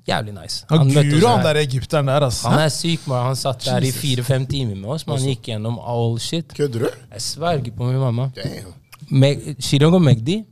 Jævlig 0.05 0.35
nice. 0.35 0.65
Han 0.69 0.85
møtte 0.85 1.01
oss 1.01 1.13
Guro, 1.15 1.29
han 1.31 1.45
der 1.47 1.59
egypteren 1.63 2.09
der, 2.11 2.27
altså. 2.27 2.49
Han 2.51 2.61
er 2.61 2.69
syk, 2.69 3.07
man. 3.09 3.23
Han 3.31 3.39
satt 3.39 3.65
der 3.65 3.87
i 3.87 3.91
fire-fem 3.91 4.45
timer 4.49 4.77
med 4.77 4.91
oss. 4.97 5.07
Man 5.09 5.23
gikk 5.23 5.49
gjennom 5.49 5.79
all 5.81 6.19
shit. 6.21 6.53
Kødder 6.53 6.85
du? 6.85 7.01
Jeg 7.15 7.25
sverger 7.25 7.73
på 7.73 7.89
min 7.89 7.97
mamma. 8.03 8.29
Chirag 9.59 9.97
og 9.97 10.01
Magdi 10.05 10.43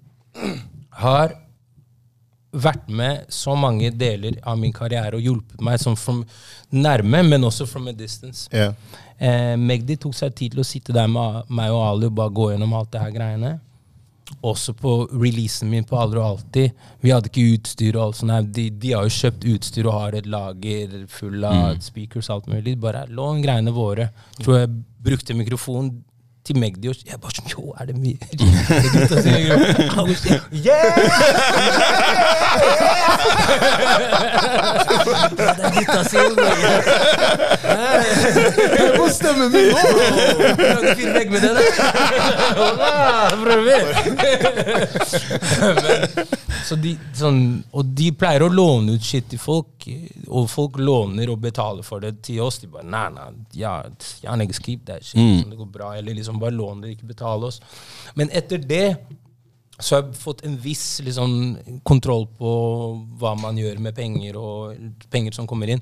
har 1.03 1.37
vært 2.53 2.89
med 2.89 3.29
så 3.33 3.55
mange 3.57 3.89
deler 3.97 4.37
av 4.45 4.57
min 4.61 4.73
karriere 4.73 5.17
og 5.17 5.25
hjulpet 5.25 5.61
meg 5.65 5.79
sånn 5.81 5.97
from 5.97 6.21
nærme, 6.73 7.23
men 7.25 7.45
også 7.45 7.65
from 7.69 7.89
a 7.89 7.93
distance. 7.97 8.45
Yeah. 8.53 8.73
Eh, 9.17 9.53
Magdi 9.57 9.97
tok 10.01 10.13
seg 10.17 10.35
tid 10.37 10.53
til 10.53 10.61
å 10.61 10.67
sitte 10.67 10.93
der 10.93 11.09
med 11.09 11.49
meg 11.53 11.73
og 11.73 11.85
Ali 11.87 12.09
og 12.09 12.17
bare 12.17 12.33
gå 12.33 12.51
gjennom 12.53 12.73
alt 12.77 12.91
det 12.93 13.01
her 13.01 13.13
greiene. 13.15 13.55
Også 14.43 14.73
på 14.75 14.93
releasen 15.11 15.69
min 15.71 15.85
på 15.87 15.95
Aldri 15.99 16.19
og 16.19 16.25
Alltid. 16.33 16.71
Vi 17.03 17.13
hadde 17.13 17.29
ikke 17.31 17.45
utstyr 17.55 17.95
og 17.95 18.05
alt 18.09 18.17
sånt. 18.19 18.49
De, 18.55 18.65
de 18.69 18.91
har 18.91 19.07
jo 19.07 19.13
kjøpt 19.15 19.45
utstyr 19.53 19.87
og 19.87 19.95
har 19.95 20.17
et 20.19 20.27
lager 20.27 20.97
full 21.11 21.45
av 21.47 21.79
speakers 21.85 22.27
og 22.29 22.35
alt 22.41 22.49
mulig. 22.51 22.75
Bare 22.83 23.05
lån 23.07 23.43
greiene 23.45 23.71
våre. 23.75 24.09
Tror 24.41 24.59
jeg 24.59 24.73
brukte 25.03 25.37
mikrofon 25.37 25.93
til 26.43 26.57
Magdi 26.59 26.89
og 26.91 26.95
jeg 27.07 27.19
bare 27.23 27.31
sånn 27.37 27.47
Jo, 27.53 27.71
er 27.79 27.87
det 27.87 27.95
mye 27.95 28.17
Han 29.93 30.07
var 30.09 30.15
Yeah! 30.51 30.83
Det 35.33 35.47
er 35.47 35.71
gutta 35.77 36.01
sier 36.11 36.31
Hør 38.73 38.91
på 38.97 39.05
stemmen 39.15 39.53
min 39.53 39.71
nå! 39.71 39.79
Kan 40.59 41.31
med 41.31 41.41
det? 41.47 41.67
Prøver. 43.43 43.81
Men, 44.41 46.27
så 46.63 46.77
de, 46.79 46.93
sånn, 47.17 47.39
og 47.75 47.89
de 47.97 48.11
pleier 48.17 48.45
å 48.45 48.51
låne 48.51 48.95
ut 48.95 49.03
shit 49.03 49.27
til 49.31 49.41
folk, 49.41 49.87
og 50.27 50.47
folk 50.51 50.79
låner 50.79 51.31
og 51.33 51.41
betaler 51.43 51.85
for 51.85 52.03
det 52.03 52.15
til 52.25 52.43
oss. 52.45 52.61
De 52.61 52.69
bare 52.71 52.87
nei, 52.87 53.07
nei, 53.15 53.27
ja, 53.59 53.75
ja 54.23 54.37
skip 54.55 54.85
that 54.87 55.03
shit. 55.03 55.19
mm. 55.19 55.49
det 55.51 55.59
går 55.59 55.71
bra. 55.73 55.91
Eller 55.97 56.15
liksom 56.17 56.39
bare 56.41 56.55
lån 56.55 56.81
det, 56.83 56.95
ikke 56.95 57.11
betale 57.13 57.51
oss. 57.51 57.59
Men 58.15 58.31
etter 58.31 58.61
det 58.61 58.87
så 59.79 59.95
har 59.97 60.03
jeg 60.03 60.19
fått 60.21 60.43
en 60.45 60.55
viss 60.61 61.01
liksom, 61.03 61.57
kontroll 61.83 62.27
på 62.37 62.51
hva 63.19 63.33
man 63.39 63.57
gjør 63.57 63.81
med 63.83 63.95
penger, 63.97 64.37
og 64.37 65.09
penger 65.11 65.35
som 65.35 65.49
kommer 65.49 65.71
inn. 65.73 65.81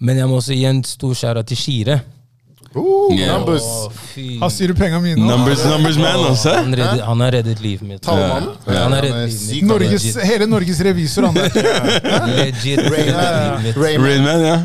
Men 0.00 0.16
jeg 0.16 0.30
må 0.30 0.38
også 0.38 0.56
gi 0.56 0.64
en 0.68 0.82
stor 0.86 1.16
skjæra 1.18 1.42
til 1.44 1.58
Shire. 1.60 1.98
Uh, 2.76 3.10
Yeah. 3.14 3.32
numbers. 3.38 3.62
Oh. 3.62 3.92
Han 4.40 4.50
styrer 4.50 4.74
penga 4.74 5.00
mine? 5.00 5.26
Numbers, 5.26 5.64
numbers 5.64 5.96
man, 5.98 6.24
altså. 6.24 6.50
Han, 6.54 6.74
reddet, 6.76 7.00
han 7.02 7.20
har 7.20 7.30
reddet 7.32 7.60
livet 7.60 7.82
mitt. 7.88 8.02
Tallmannen? 8.02 8.48
Ja, 8.66 8.82
han 8.82 8.92
har 8.92 9.02
reddet 9.02 9.32
livet 9.32 9.52
mitt. 9.52 9.64
Norges, 9.66 10.16
hele 10.22 10.46
Norges 10.46 10.80
revisor, 10.86 11.22
han 11.26 11.34
der. 11.34 11.50
Legit 12.36 12.78
mitt. 12.90 13.76
Rayman. 13.76 14.40
Ja. 14.46 14.58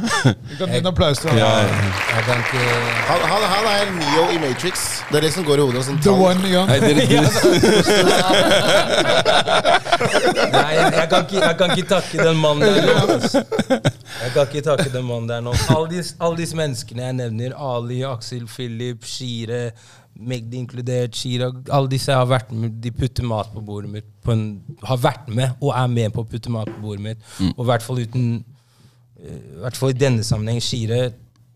Vi 0.49 0.55
kan 0.59 0.69
gi 0.69 0.77
en 0.77 0.85
applaus 0.91 1.17
til 1.23 1.29
ja. 1.39 1.49
Ikke 1.65 2.37
Han, 3.09 3.19
han, 3.31 3.41
han 3.55 3.65
er 3.73 3.85
Neo 3.97 4.23
i 4.35 4.37
Matrix. 4.43 4.85
Det 5.09 5.17
er 5.17 5.21
det 5.25 5.33
som 5.33 5.43
går 5.49 5.57
i 5.57 5.65
hodet. 5.65 5.85
Sånn 5.89 5.97
The 6.05 6.13
one, 6.13 6.45
ja. 6.53 6.65
Nei, 6.69 6.77
jeg, 10.75 10.93
jeg, 10.93 11.07
kan 11.09 11.21
ikke, 11.25 11.41
jeg 11.41 11.55
kan 11.57 11.69
ikke 11.73 11.89
takke 11.89 12.17
den 12.21 12.37
mannen 12.37 12.69
der. 12.69 12.85
Jeg 14.21 14.31
kan 14.33 14.47
ikke 14.47 14.63
takke 14.63 14.89
den 14.93 15.05
mannen 15.07 15.27
der 15.29 15.43
nå. 15.43 15.53
Alle 15.73 15.89
disse, 15.91 16.15
all 16.23 16.37
disse 16.39 16.57
menneskene 16.57 17.03
jeg 17.09 17.17
nevner, 17.17 17.55
Ali, 17.59 17.99
Aksel, 18.07 18.45
Philip, 18.49 19.03
Shire, 19.05 19.71
Magdi 20.15 20.61
inkludert, 20.61 21.15
Shira 21.19 21.49
Alle 21.75 21.91
disse 21.91 22.13
har 22.15 22.27
vært 22.29 22.53
med, 22.55 22.77
de 22.79 22.91
putter 22.95 23.27
mat 23.27 23.49
på 23.51 23.63
bordet 23.67 23.91
mitt. 23.91 24.07
På 24.23 24.31
en, 24.31 24.45
har 24.87 25.01
vært 25.03 25.27
med 25.27 25.59
og 25.59 25.73
er 25.75 25.89
med 25.91 26.15
på 26.15 26.23
å 26.23 26.29
putte 26.31 26.53
mat 26.53 26.71
på 26.71 26.79
bordet 26.85 27.03
mitt. 27.09 27.25
Og 27.57 27.65
i 27.65 27.67
hvert 27.67 27.83
fall 27.83 27.99
uten 28.05 28.29
eh, 29.19 29.41
I 29.57 29.61
hvert 29.65 29.79
fall 29.81 29.91
i 29.91 29.99
denne 29.99 30.23
sammenheng, 30.23 30.63
Shire 30.63 31.09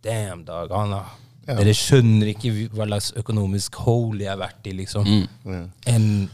Damn, 0.04 0.44
dog. 0.48 0.72
Han 0.76 0.94
har 0.96 1.16
Dere 1.50 1.74
skjønner 1.74 2.30
ikke 2.30 2.52
hva 2.76 2.86
slags 2.86 3.08
økonomisk 3.18 3.80
hole 3.88 4.22
jeg 4.22 4.30
har 4.30 4.38
vært 4.38 4.68
i, 4.70 4.76
liksom. 4.84 5.08
And 5.90 6.30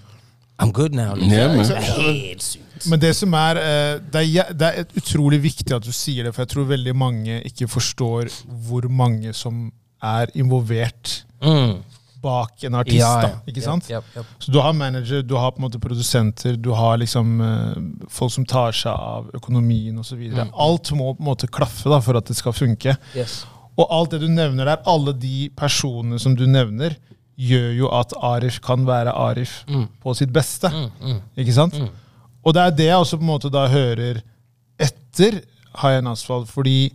I'm 0.59 0.73
good 0.75 0.91
now. 0.97 1.13
Liksom. 1.15 1.31
Yeah, 1.31 1.55
Det 1.55 1.77
er 1.77 1.87
helt 2.01 2.43
sykt. 2.43 2.64
Men 2.91 3.01
det 3.01 3.13
som 3.17 3.33
er 3.37 3.59
eh, 3.61 3.95
det 4.13 4.23
er, 4.37 4.53
det 4.53 4.69
er 4.81 4.85
utrolig 4.99 5.41
viktig 5.43 5.75
at 5.75 5.85
du 5.85 5.91
sier 5.95 6.27
det, 6.27 6.33
for 6.35 6.45
jeg 6.45 6.51
tror 6.53 6.67
veldig 6.69 6.93
mange 6.97 7.39
ikke 7.49 7.67
forstår 7.71 8.29
hvor 8.67 8.87
mange 8.89 9.33
som 9.33 9.67
er 10.03 10.31
involvert 10.37 11.21
Mm. 11.45 11.81
bak 12.23 12.63
en 12.63 12.73
artist. 12.79 12.97
Ja, 12.97 13.09
da, 13.21 13.27
ja. 13.29 13.39
ikke 13.51 13.61
sant? 13.61 13.89
Japp, 13.91 14.05
japp. 14.15 14.29
Så 14.41 14.49
du 14.51 14.57
har 14.63 14.73
manager, 14.73 15.21
du 15.21 15.35
har 15.37 15.51
på 15.53 15.59
en 15.59 15.65
måte 15.67 15.79
produsenter, 15.83 16.55
du 16.57 16.71
har 16.73 16.97
liksom 16.97 17.35
eh, 17.43 18.07
folk 18.09 18.31
som 18.33 18.45
tar 18.49 18.73
seg 18.73 18.93
av 18.95 19.27
økonomien 19.37 19.99
osv. 20.01 20.23
Mm. 20.31 20.49
Alt 20.53 20.89
må 20.97 21.11
på 21.13 21.21
en 21.21 21.27
måte 21.29 21.49
klaffe 21.51 21.91
da, 21.91 21.99
for 22.01 22.17
at 22.17 22.25
det 22.31 22.37
skal 22.39 22.55
funke. 22.55 22.95
Yes. 23.13 23.43
Og 23.77 23.85
alt 23.93 24.15
det 24.15 24.23
du 24.23 24.29
nevner 24.31 24.65
der, 24.71 24.81
alle 24.89 25.13
de 25.13 25.49
personene 25.59 26.17
som 26.23 26.33
du 26.39 26.45
nevner, 26.49 26.95
gjør 27.35 27.71
jo 27.75 27.89
at 27.91 28.13
Arif 28.23 28.61
kan 28.63 28.85
være 28.87 29.11
Arif 29.11 29.57
på 30.01 30.13
sitt 30.15 30.31
beste. 30.33 30.71
Ikke 31.37 31.53
sant? 31.53 31.75
Og 32.45 32.53
det 32.53 32.61
er 32.61 32.75
det 32.77 32.85
jeg 32.91 33.01
også 33.01 33.17
på 33.17 33.25
en 33.25 33.31
måte 33.33 33.49
da 33.53 33.65
hører 33.71 34.21
etter 34.79 35.41
High 35.81 35.97
End 35.99 36.07
Asphalt, 36.11 36.47
fordi 36.53 36.91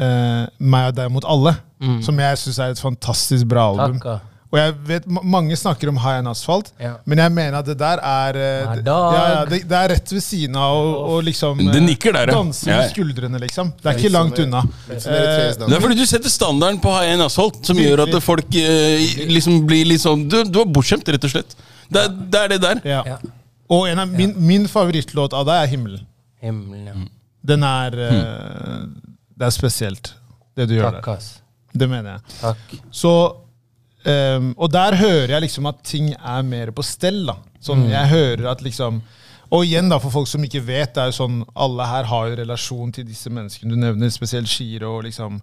eh, 0.00 0.44
meg 0.58 0.90
og 0.92 0.96
deg 0.98 1.12
mot 1.12 1.24
alle, 1.28 1.56
som 2.02 2.18
jeg 2.22 2.38
syns 2.38 2.58
er 2.62 2.72
et 2.76 2.80
fantastisk 2.80 3.48
bra 3.50 3.64
album. 3.72 3.96
Takka. 4.00 4.20
Og 4.52 4.58
jeg 4.60 4.72
vet, 4.84 5.06
Mange 5.08 5.56
snakker 5.56 5.88
om 5.88 5.96
High 5.96 6.18
and 6.20 6.28
Asphalt, 6.28 6.68
Ja. 6.78 6.90
men 7.08 7.18
jeg 7.18 7.32
mener 7.32 7.56
at 7.58 7.66
det 7.66 7.76
der 7.80 7.98
er 8.04 8.36
eh, 8.36 8.74
det, 8.76 8.84
ja, 8.86 9.12
ja, 9.32 9.44
det, 9.48 9.62
det 9.68 9.78
er 9.78 9.88
rett 9.94 10.12
ved 10.12 10.20
siden 10.22 10.56
av 10.60 10.76
og, 10.76 10.96
og 11.14 11.22
liksom 11.24 11.56
Det 11.62 11.78
eh, 11.80 11.86
nikker 11.86 12.12
der, 12.12 12.28
ja. 12.28 12.34
danse 12.36 12.68
med 12.68 12.76
Ja. 12.82 12.88
skuldrene, 12.92 13.40
liksom. 13.40 13.72
Det 13.80 13.88
er 13.94 13.98
ikke 13.98 14.12
langt 14.12 14.38
unna. 14.44 14.60
Sånn 14.92 15.64
Det 15.64 15.72
er 15.72 15.80
fordi 15.80 15.96
du 15.96 16.04
setter 16.06 16.28
standarden 16.28 16.80
på 16.84 16.92
high 16.92 17.14
and 17.16 17.24
Asphalt, 17.24 17.62
som 17.66 17.80
gjør 17.80 18.04
at 18.04 18.18
folk 18.22 18.54
eh, 18.60 19.26
liksom 19.32 19.62
blir 19.66 19.88
litt 19.88 20.04
sånn 20.04 20.28
Du, 20.28 20.42
du 20.44 20.60
er 20.60 20.68
bortskjemt, 20.68 21.08
rett 21.16 21.24
og 21.24 21.32
slett. 21.32 21.56
Det 21.88 22.04
er 22.04 22.12
det, 22.12 22.42
er 22.44 22.48
det 22.52 22.60
der. 22.68 22.82
Ja. 22.84 23.02
Og 23.72 23.86
en 23.88 24.02
av 24.02 24.10
min, 24.12 24.34
min 24.36 24.66
favorittlåt 24.68 25.32
av 25.36 25.46
deg 25.48 25.62
er 25.64 25.70
'Himmelen'. 25.72 26.06
Himmelen, 26.42 26.86
ja. 26.86 26.94
Den 27.52 27.62
er 27.66 27.94
uh, 27.98 28.82
Det 29.38 29.46
er 29.48 29.54
spesielt, 29.54 30.12
det 30.56 30.68
du 30.68 30.74
gjør 30.76 30.98
Takk, 30.98 31.06
der. 31.06 31.16
ass. 31.16 31.30
Det 31.72 31.88
mener 31.88 32.10
jeg. 32.18 32.36
Takk. 32.40 32.74
Så 32.92 33.12
um, 34.04 34.52
Og 34.58 34.68
der 34.72 34.94
hører 35.00 35.32
jeg 35.36 35.40
liksom 35.46 35.66
at 35.70 35.80
ting 35.88 36.12
er 36.12 36.42
mer 36.42 36.70
på 36.70 36.84
stell. 36.86 37.24
da 37.26 37.38
Sånn, 37.62 37.88
Jeg 37.90 38.08
hører 38.10 38.50
at 38.50 38.62
liksom 38.62 39.00
Og 39.52 39.66
igjen, 39.66 39.90
da, 39.92 39.98
for 40.00 40.08
folk 40.14 40.28
som 40.30 40.40
ikke 40.46 40.62
vet, 40.64 40.94
det 40.96 41.02
er 41.02 41.10
jo 41.10 41.16
sånn 41.18 41.42
alle 41.60 41.84
her 41.84 42.06
har 42.08 42.30
jo 42.30 42.36
relasjon 42.40 42.92
til 42.96 43.04
disse 43.04 43.28
menneskene 43.28 43.74
du 43.74 43.76
nevner, 43.76 44.08
spesielt 44.14 44.48
Shiro 44.48 44.94
og 44.96 45.02
liksom 45.04 45.34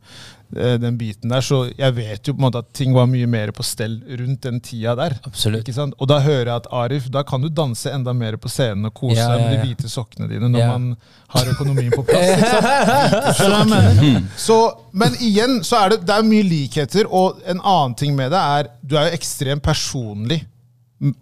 eh, 0.58 0.80
den 0.82 0.98
biten 0.98 1.30
der. 1.30 1.44
Så 1.46 1.60
jeg 1.78 1.94
vet 1.94 2.26
jo 2.26 2.34
på 2.34 2.42
en 2.42 2.48
måte 2.48 2.64
at 2.64 2.72
ting 2.74 2.96
var 2.98 3.06
mye 3.12 3.28
mer 3.30 3.52
på 3.54 3.62
stell 3.68 4.00
rundt 4.18 4.42
den 4.48 4.58
tida 4.66 4.96
der. 4.98 5.14
Absolutt. 5.30 5.62
Ikke 5.62 5.78
sant? 5.78 5.94
Og 6.02 6.10
da 6.10 6.18
hører 6.26 6.50
jeg 6.50 6.56
at 6.64 6.72
Arif, 6.82 7.06
da 7.14 7.22
kan 7.22 7.46
du 7.46 7.52
danse 7.54 7.94
enda 7.94 8.16
mer 8.18 8.40
på 8.42 8.50
scenen 8.50 8.90
og 8.90 8.98
kose 8.98 9.20
Ja, 9.22 9.30
deg 9.36 9.46
med 9.46 9.54
ja, 9.54 9.62
de 9.62 9.70
hvite 9.70 9.94
sokkene 9.94 10.32
dine 10.34 10.50
når 10.50 10.66
Ja. 10.66 10.72
man 10.74 10.90
har 11.36 11.54
økonomien 11.54 11.94
på 11.94 12.02
plass. 12.10 12.34
Ikke 12.34 13.38
sant? 13.46 13.70
Mener? 13.76 14.24
Så, 14.42 14.58
men 14.98 15.14
igjen 15.22 15.60
så 15.62 15.84
er 15.84 15.94
det, 15.94 16.02
det 16.10 16.18
er 16.18 16.26
mye 16.26 16.50
likheter, 16.50 17.06
og 17.14 17.44
en 17.46 17.62
annen 17.62 17.94
ting 18.02 18.18
med 18.18 18.34
det 18.34 18.42
er 18.58 18.74
du 18.82 18.98
er 18.98 19.12
jo 19.12 19.20
ekstremt 19.22 19.62
personlig 19.62 20.42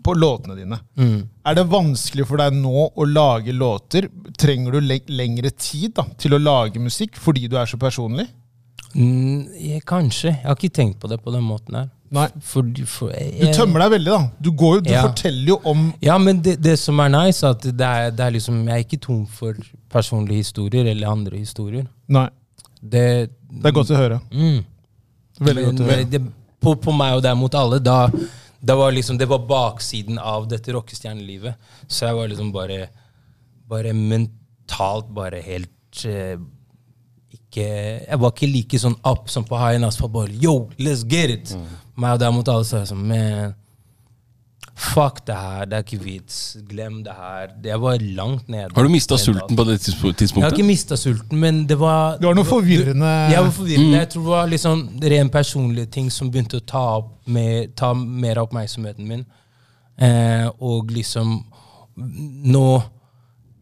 på 0.04 0.14
låtene 0.18 0.56
dine. 0.58 0.80
Er 1.46 1.56
det 1.60 1.68
vanskelig 1.70 2.26
for 2.28 2.42
deg 2.42 2.56
nå 2.58 2.88
å 2.98 3.06
lage 3.06 3.54
låter? 3.54 4.08
Trenger 4.38 4.72
du 4.78 4.80
le 4.82 5.00
lengre 5.14 5.52
tid 5.54 5.94
da, 6.00 6.06
til 6.18 6.34
å 6.34 6.40
lage 6.42 6.82
musikk 6.82 7.16
fordi 7.22 7.48
du 7.52 7.58
er 7.62 7.70
så 7.70 7.78
personlig? 7.78 8.26
Mm, 8.96 9.46
jeg, 9.62 9.84
kanskje. 9.86 10.32
Jeg 10.32 10.48
har 10.48 10.56
ikke 10.58 10.74
tenkt 10.74 10.98
på 11.02 11.10
det 11.12 11.20
på 11.22 11.32
den 11.36 11.44
måten 11.46 11.76
her. 11.78 11.90
For, 12.42 12.64
for, 12.88 13.12
jeg, 13.12 13.34
Du 13.42 13.58
tømmer 13.58 13.84
deg 13.84 13.92
veldig, 13.98 14.12
da. 14.14 14.30
Du, 14.40 14.50
går 14.56 14.78
jo, 14.78 14.82
du 14.86 14.90
Ja. 14.94 15.02
forteller 15.10 15.48
jo 15.52 15.58
om 15.68 15.94
Ja, 16.02 16.16
men 16.18 16.40
det, 16.42 16.56
det 16.64 16.78
som 16.80 17.00
er 17.04 17.10
nice, 17.12 17.44
at 17.46 17.62
det 17.68 17.84
er, 17.84 18.12
det 18.16 18.24
er 18.26 18.32
liksom, 18.32 18.62
jeg 18.66 18.74
er 18.74 18.86
ikke 18.86 19.02
tom 19.04 19.26
for 19.28 19.54
personlige 19.92 20.46
historier 20.46 20.88
eller 20.88 21.12
andre 21.12 21.38
historier. 21.38 21.86
Nei. 22.08 22.30
Det, 22.82 23.30
Det 23.52 23.66
er 23.68 23.76
godt 23.76 23.92
å 23.92 24.00
høre. 24.00 24.22
mm. 24.32 24.60
Veldig 25.40 25.66
godt 25.66 25.82
å 25.84 25.90
høre. 25.92 26.22
på, 26.64 26.76
på 26.82 26.92
meg 26.98 27.18
og 27.20 27.22
deg 27.28 27.36
mot 27.38 27.54
alle, 27.60 27.78
da, 27.84 28.08
da 28.60 28.76
var 28.76 28.92
liksom, 28.92 29.18
det 29.18 29.28
var 29.30 29.46
baksiden 29.48 30.18
av 30.20 30.48
dette 30.50 30.74
rockestjernelivet. 30.74 31.56
Så 31.88 32.08
jeg 32.08 32.18
var 32.18 32.30
liksom 32.32 32.52
bare, 32.56 32.88
bare 33.70 33.94
mentalt 33.94 35.10
bare 35.14 35.42
helt 35.46 36.06
eh, 36.06 36.38
ikke, 37.38 37.68
Jeg 38.08 38.20
var 38.22 38.34
ikke 38.34 38.50
like 38.52 38.80
sånn 38.82 38.98
up 39.08 39.30
som 39.30 39.46
på 39.48 39.60
High 39.60 39.80
Nas. 39.82 40.00
Bare 40.02 40.34
yo, 40.34 40.70
let's 40.80 41.06
get 41.08 41.34
it! 41.34 41.54
Men 41.96 42.10
jeg 42.10 42.18
hadde 42.18 42.34
mot 42.36 42.50
alle, 42.54 42.66
så 42.68 42.78
er 42.78 42.86
jeg 42.86 42.92
sånn 42.92 43.08
man, 43.10 43.56
Fuck 44.78 45.24
det 45.26 45.34
her, 45.34 45.66
det 45.66 45.74
er 45.74 45.86
ikke 45.86 45.98
vits. 46.04 46.36
Glem 46.70 47.00
det 47.04 47.14
her. 47.18 47.54
Jeg 47.66 47.82
var 47.82 47.98
langt 47.98 48.50
nede. 48.50 48.68
Har 48.76 48.84
du 48.86 48.92
mista 48.94 49.18
sulten 49.18 49.58
på 49.58 49.64
det 49.66 49.80
tidspunktet? 49.82 50.36
Jeg 50.36 50.44
har 50.44 50.54
ikke 50.54 50.68
mista 50.68 50.96
sulten, 50.96 51.40
men 51.40 51.64
det 51.70 51.80
var 51.80 52.20
Det 52.22 52.28
var 52.28 52.38
noe 52.38 52.46
forvirrende 52.46 53.10
jeg 53.32 53.42
var 53.42 53.50
forvirrende. 53.56 53.98
Jeg 53.98 54.10
tror 54.14 54.22
det 54.22 54.30
var 54.30 54.52
liksom 54.52 54.84
ren 55.02 55.32
personlige 55.34 55.90
ting 55.98 56.12
som 56.14 56.30
begynte 56.30 56.62
å 56.62 56.66
ta, 56.74 56.84
opp 57.00 57.10
med, 57.26 57.74
ta 57.76 57.94
mer 57.98 58.38
av 58.38 58.52
oppmerksomheten 58.52 59.08
min. 59.08 59.26
Eh, 59.98 60.46
og 60.60 60.92
liksom 60.94 61.40
Nå 61.98 62.68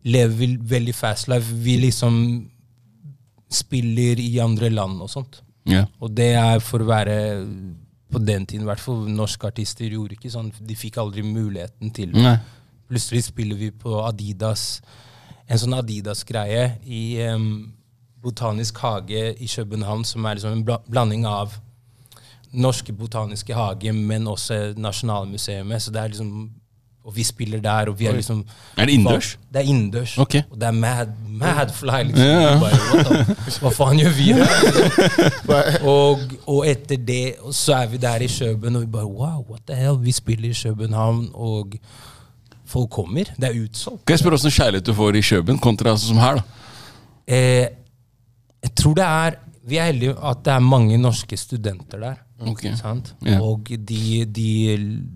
lever 0.04 0.36
vi 0.36 0.48
veldig 0.60 0.96
fast 0.96 1.30
life. 1.32 1.48
Vi 1.64 1.78
liksom 1.80 2.18
spiller 3.48 4.20
i 4.20 4.34
andre 4.44 4.70
land 4.70 5.00
og 5.02 5.10
sånt. 5.10 5.40
Yeah. 5.64 5.88
Og 6.04 6.12
det 6.12 6.34
er 6.36 6.60
for 6.60 6.84
å 6.84 6.90
være 6.90 7.16
På 8.12 8.22
den 8.22 8.46
tiden, 8.46 8.66
i 8.66 8.70
hvert 8.70 8.82
fall. 8.84 9.08
Norske 9.12 9.50
artister 9.50 9.90
gjorde 9.90 10.18
ikke 10.18 10.32
sånn. 10.34 10.52
De 10.60 10.78
fikk 10.78 11.00
aldri 11.02 11.24
muligheten 11.26 11.94
til 11.96 12.14
det. 12.14 12.22
Nei. 12.22 12.38
Plutselig 12.90 13.26
spiller 13.32 13.58
vi 13.58 13.72
på 13.74 13.98
Adidas, 14.06 14.82
en 15.50 15.62
sånn 15.62 15.74
Adidas-greie 15.74 16.76
i 16.86 17.04
um, 17.34 17.74
Botanisk 18.22 18.78
hage 18.82 19.32
i 19.42 19.48
København, 19.50 20.06
som 20.06 20.26
er 20.26 20.38
liksom 20.38 20.54
en 20.54 20.66
bla 20.66 20.78
blanding 20.90 21.26
av 21.30 21.58
Norske 22.56 22.94
botaniske 22.96 23.54
hage, 23.58 23.92
men 23.94 24.28
også 24.32 24.76
Nasjonalmuseet. 24.78 25.82
Så 25.82 25.92
det 25.92 26.02
er 26.02 26.14
liksom 26.14 26.32
Og 27.06 27.14
vi 27.16 27.24
spiller 27.24 27.60
der, 27.62 27.90
og 27.92 28.00
vi 28.00 28.08
er 28.10 28.16
liksom 28.18 28.40
Er 28.78 28.86
det 28.90 28.94
innendørs? 28.98 29.28
Det 29.54 29.60
er 29.62 29.68
innendørs. 29.70 30.16
Okay. 30.18 30.42
Og 30.52 30.58
det 30.62 30.68
er 30.68 30.72
mad, 30.74 31.12
mad 31.30 31.70
fly, 31.74 32.00
liksom. 32.08 32.26
Ja. 32.26 32.56
Bare, 32.60 32.80
what 32.90 33.06
the- 33.06 33.60
hva 33.62 33.72
faen 33.78 34.00
gjør 34.02 34.16
vi 34.18 34.32
her? 34.34 35.78
og, 35.86 36.20
og 36.50 36.66
etter 36.68 36.98
det 36.98 37.36
så 37.54 37.76
er 37.84 37.92
vi 37.94 37.98
der 38.02 38.26
i 38.26 38.28
København, 38.32 38.76
og 38.76 38.82
vi 38.88 38.92
bare 38.98 39.06
wow, 39.06 39.46
what 39.52 39.62
the 39.70 39.76
hell? 39.78 40.00
Vi 40.02 40.12
spiller 40.18 40.50
i 40.50 40.58
København, 40.64 41.30
og 41.34 41.78
folk 42.66 42.90
kommer. 42.90 43.30
Det 43.38 43.50
er 43.52 43.62
utsolgt. 43.64 44.02
Kan 44.06 44.14
jeg 44.18 44.20
spørre 44.26 44.40
åssen 44.42 44.52
kjærlighet 44.58 44.90
du 44.90 44.94
får 44.98 45.16
i 45.22 45.24
Kjøben 45.30 45.62
kontra 45.62 45.94
sånn 45.96 46.16
som 46.16 46.24
her? 46.26 46.42
da? 46.42 46.44
Eh, 47.28 47.68
jeg 48.66 48.76
tror 48.82 48.94
det 48.98 49.06
er 49.06 49.38
Vi 49.66 49.78
er 49.82 49.88
heldige 49.90 50.14
at 50.22 50.44
det 50.46 50.52
er 50.54 50.62
mange 50.62 50.98
norske 51.02 51.38
studenter 51.38 51.98
der. 52.02 52.18
Ok. 52.42 52.66
Sant? 52.76 53.14
Ja. 53.24 53.38
Og 53.42 53.70
de, 53.88 54.26
de, 54.26 54.48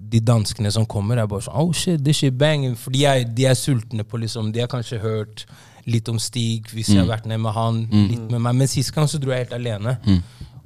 de 0.10 0.20
danskene 0.24 0.72
som 0.72 0.86
kommer, 0.88 1.18
er 1.20 1.28
bare 1.28 1.44
sånn 1.44 1.58
Oh 1.60 1.74
shit, 1.76 2.00
this 2.04 2.18
shit 2.22 2.38
banging. 2.40 2.78
For 2.80 2.92
de 2.96 3.04
er, 3.06 3.24
de 3.26 3.46
er 3.46 3.58
sultne 3.60 4.06
på 4.08 4.18
liksom 4.22 4.54
De 4.56 4.62
har 4.64 4.70
kanskje 4.72 5.02
hørt 5.04 5.46
litt 5.90 6.08
om 6.12 6.20
Stig, 6.20 6.70
hvis 6.72 6.90
jeg 6.94 7.00
har 7.02 7.10
vært 7.10 7.26
ned 7.28 7.40
med 7.44 7.52
han. 7.56 7.82
Litt 7.92 8.30
med 8.32 8.40
meg 8.42 8.56
Men 8.56 8.68
sist 8.72 8.94
gang 8.96 9.08
så 9.10 9.20
dro 9.20 9.32
jeg 9.32 9.48
helt 9.48 9.54
alene. 9.58 9.98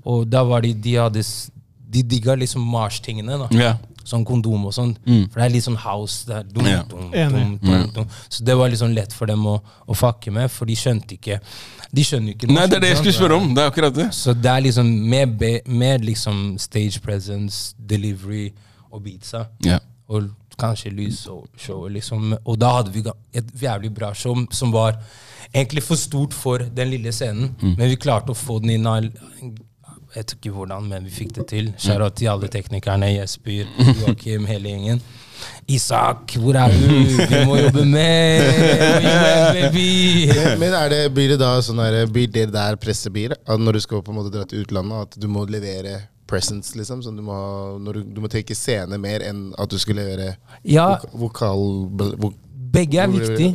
Og 0.05 0.27
da 0.29 0.43
var 0.43 0.61
de 0.61 0.73
De 0.73 0.95
hadde 0.99 1.23
De 1.93 2.03
digga 2.03 2.35
liksom 2.35 2.61
Mars-tingene. 2.61 3.37
da 3.39 3.47
Ja. 3.57 3.73
Sånn 4.03 4.25
kondom 4.27 4.65
og 4.67 4.73
sånn. 4.75 4.93
For 5.31 5.39
det 5.39 5.45
er 5.45 5.53
litt 5.53 5.63
sånn 5.63 5.77
house. 5.79 6.25
Det 6.27 6.35
er 6.35 6.43
dum, 6.43 6.65
Ja. 6.67 6.83
dum, 6.83 7.09
Enig. 7.13 7.31
dum, 7.31 7.57
dum, 7.63 7.91
dum. 7.95 8.07
Så 8.29 8.43
det 8.43 8.55
var 8.59 8.69
litt 8.69 8.79
sånn 8.79 8.93
lett 8.95 9.13
for 9.13 9.25
dem 9.25 9.45
å, 9.47 9.61
å 9.87 9.95
fucke 9.95 10.31
med, 10.31 10.51
for 10.51 10.65
de 10.65 10.75
skjønte 10.75 11.15
ikke 11.17 11.39
De 11.93 12.01
skjønner 12.01 12.33
jo 12.33 12.35
ikke 12.35 12.47
Nei, 12.51 12.65
det 12.67 12.77
er 12.77 12.79
det 12.81 12.89
jeg 12.89 12.97
skulle 12.97 13.13
spørre 13.13 13.35
om. 13.37 13.53
Det 13.53 13.61
er 13.63 13.69
akkurat 13.71 13.93
det. 13.93 14.07
Så 14.17 14.33
det 14.33 14.49
er 14.49 14.61
liksom 14.65 14.87
mer, 15.09 15.25
med 15.27 15.67
mer 15.67 15.99
liksom 15.99 16.57
stage 16.59 16.99
presence, 17.01 17.75
delivery 17.77 18.51
og 18.91 19.03
beatsa. 19.03 19.47
Ja. 19.63 19.77
Og 20.09 20.31
kanskje 20.57 20.91
lys 20.93 21.27
og 21.27 21.47
show. 21.57 21.87
Liksom. 21.87 22.33
Og 22.45 22.57
da 22.59 22.73
hadde 22.79 22.91
vi 22.93 23.03
et 23.33 23.45
jævlig 23.61 23.93
bra 23.93 24.11
show 24.13 24.35
som 24.51 24.71
var 24.73 24.97
egentlig 25.53 25.83
for 25.83 25.95
stort 25.95 26.33
for 26.33 26.57
den 26.59 26.89
lille 26.89 27.11
scenen. 27.13 27.53
Men 27.61 27.89
vi 27.89 27.95
klarte 27.95 28.33
å 28.33 28.37
få 28.37 28.59
den 28.61 28.71
inn 28.71 28.87
av 28.87 29.03
Jeg 30.13 30.21
vet 30.21 30.33
ikke 30.35 30.51
hvordan, 30.53 30.85
men 30.91 31.05
vi 31.07 31.09
fikk 31.09 31.31
det 31.39 31.47
til. 31.49 31.71
Shout 31.81 32.19
til 32.19 32.27
alle 32.29 32.47
teknikerne. 32.53 33.07
Jesper, 33.15 33.63
Joakim, 34.03 34.45
hele 34.45 34.69
gjengen. 34.69 34.99
Isak, 35.67 36.35
hvor 36.39 36.55
er 36.55 36.69
du? 36.71 36.91
Vi 37.17 37.39
må 37.49 37.57
jobbe 37.57 37.83
mer! 37.89 38.43
Baby! 39.57 40.27
Men- 40.61 40.75
det, 40.93 40.99
blir 41.15 41.33
det 41.33 41.39
da 41.41 41.49
sånn 41.65 41.81
her, 41.81 41.97
blir 42.13 42.29
det 42.31 42.45
der 42.53 42.77
presset 42.79 43.11
blir? 43.15 43.33
At 43.47 43.59
når 43.59 43.73
du 43.79 43.81
skal 43.83 44.03
på 44.05 44.13
en 44.13 44.19
måte 44.21 44.31
dra 44.33 44.45
til 44.47 44.61
utlandet, 44.63 45.07
at 45.07 45.17
du 45.19 45.27
må 45.31 45.45
levere 45.49 45.97
presence, 46.29 46.77
liksom? 46.77 47.01
Sånn 47.03 47.17
du, 47.19 47.23
må, 47.25 47.37
du, 47.93 48.03
du 48.05 48.21
må 48.23 48.29
tenke 48.31 48.55
scene 48.55 48.97
mer 49.01 49.25
enn 49.27 49.47
at 49.59 49.69
du 49.73 49.79
skal 49.81 49.97
levere 49.99 50.35
Ja, 50.63 50.91
voka- 51.01 51.17
vokal... 51.25 51.65
Vok, 52.21 52.37
begge 52.73 53.01
er 53.03 53.09
viktig. 53.11 53.49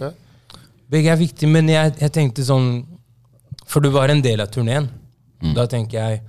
Begge 0.90 1.12
er 1.14 1.18
viktige, 1.22 1.50
men 1.50 1.70
jeg, 1.70 1.94
jeg 2.00 2.12
tenkte 2.14 2.44
sånn 2.46 2.68
For 3.68 3.82
du 3.84 3.90
var 3.92 4.09
en 4.12 4.20
del 4.24 4.40
av 4.44 4.50
turneen. 4.54 4.90
Da 5.54 5.64
tenker 5.70 5.98
jeg 6.02 6.22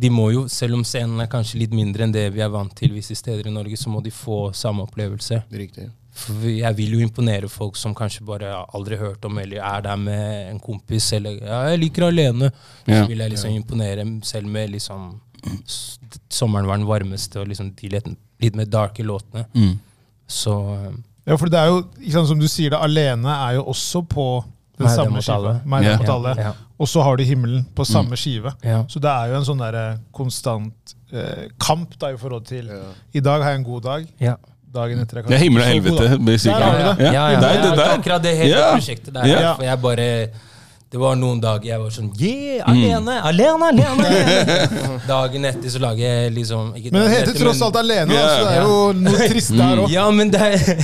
de 0.00 0.08
må 0.10 0.30
jo, 0.32 0.46
Selv 0.48 0.74
om 0.74 0.84
scenen 0.84 1.20
er 1.20 1.28
kanskje 1.30 1.58
litt 1.60 1.72
mindre 1.76 2.04
enn 2.06 2.12
det 2.14 2.30
vi 2.32 2.40
er 2.40 2.48
vant 2.52 2.72
til 2.74 2.92
visse 2.94 3.14
steder 3.14 3.46
i 3.46 3.52
Norge, 3.52 3.76
så 3.76 3.90
må 3.92 4.00
de 4.02 4.10
få 4.10 4.52
samme 4.56 4.86
opplevelse. 4.86 5.42
Riktig. 5.52 5.90
For 6.12 6.44
jeg 6.44 6.76
vil 6.76 6.92
jo 6.98 7.00
imponere 7.00 7.48
folk 7.48 7.76
som 7.80 7.94
kanskje 7.96 8.24
bare 8.28 8.50
aldri 8.76 8.98
hørt 9.00 9.24
om, 9.24 9.38
eller 9.40 9.62
er 9.64 9.84
der 9.84 9.96
med 9.96 10.50
en 10.50 10.58
kompis, 10.60 11.12
eller 11.12 11.38
ja, 11.40 11.62
'jeg 11.70 11.78
liker 11.80 12.02
alene'. 12.10 12.50
Ja. 12.86 13.02
Så 13.02 13.08
vil 13.08 13.18
jeg 13.18 13.30
liksom 13.30 13.50
imponere 13.50 14.04
selv 14.22 14.46
med 14.46 14.70
liksom 14.70 15.20
Sommeren 16.30 16.66
var 16.66 16.78
den 16.78 16.86
varmeste, 16.86 17.40
og 17.40 17.48
liksom 17.48 17.72
de 17.74 17.88
litt, 17.88 18.06
litt 18.40 18.54
mer 18.54 18.64
darke 18.64 19.02
låtene. 19.02 19.44
Mm. 19.54 19.78
Så 20.28 20.52
eh, 20.74 20.92
Ja, 21.26 21.36
for 21.36 21.46
det 21.46 21.58
er 21.58 21.66
jo, 21.66 21.82
sant, 22.10 22.28
som 22.28 22.38
du 22.38 22.48
sier 22.48 22.70
det, 22.70 22.78
alene 22.78 23.28
er 23.28 23.54
jo 23.54 23.64
også 23.64 24.02
på 24.08 24.44
den 24.78 24.88
samme 24.88 25.20
skiva. 25.22 25.60
Meg, 25.64 25.84
Ja. 25.84 25.96
mot 25.98 26.08
alle. 26.08 26.34
ja. 26.38 26.52
Og 26.82 26.88
så 26.90 27.02
har 27.06 27.16
du 27.16 27.22
himmelen 27.24 27.62
på 27.78 27.84
samme 27.86 28.16
skive. 28.18 28.50
ja. 28.66 28.80
Så 28.90 28.98
det 29.02 29.10
er 29.10 29.30
jo 29.30 29.36
en 29.38 29.44
sånn 29.46 29.60
der 29.62 29.76
konstant 30.12 30.94
eh, 31.12 31.44
kamp 31.62 31.94
da 32.02 32.10
i 32.10 32.16
forhold 32.18 32.46
til 32.48 32.66
Ja. 32.72 32.80
I 33.14 33.20
dag 33.22 33.42
har 33.44 33.50
jeg 33.54 33.60
en 33.62 33.68
god 33.68 33.82
dag. 33.86 34.08
ja. 34.20 34.34
Dagen 34.72 35.02
etter 35.02 35.18
er 35.20 35.22
Det 35.28 35.34
er 35.36 35.42
himmel 35.44 35.60
og 35.60 35.68
helvete. 35.68 36.04
Der 36.16 36.62
er 36.64 36.94
det. 36.96 37.04
Ja, 37.04 37.12
Ja, 37.12 37.24
ja, 37.34 37.40
det 37.40 37.78
er 37.78 37.90
akkurat 37.92 38.22
det 38.24 38.30
hele 38.38 38.54
Ja. 38.56 38.70
prosjektet 38.72 39.12
der. 39.14 39.26
Ja. 39.28 39.54
For 39.54 39.62
jeg 39.66 39.80
bare 39.82 40.06
Det 40.92 41.00
var 41.00 41.14
noen 41.16 41.38
dager 41.40 41.70
jeg 41.70 41.80
var 41.80 41.92
sånn 41.94 42.10
Yeah, 42.20 42.66
alene, 42.68 43.14
alene, 43.24 43.68
alene! 43.72 44.08
Dagen 45.08 45.46
etter 45.48 45.72
så 45.72 45.80
lager 45.80 46.02
jeg 46.04 46.34
liksom 46.36 46.74
ikke 46.76 46.92
Men 46.92 47.06
det 47.06 47.12
heter 47.14 47.30
etter, 47.30 47.38
tross 47.46 47.56
men- 47.62 47.66
alt 47.70 47.78
alene, 47.80 48.12
yeah. 48.18 48.28
Så 48.28 48.42
det 48.44 48.52
er 48.52 48.66
jo 48.66 48.82
noe 49.06 49.28
trist 49.32 49.54
der 49.56 49.80
òg. 49.84 49.92
Ja, 49.96 50.04
men, 50.12 50.32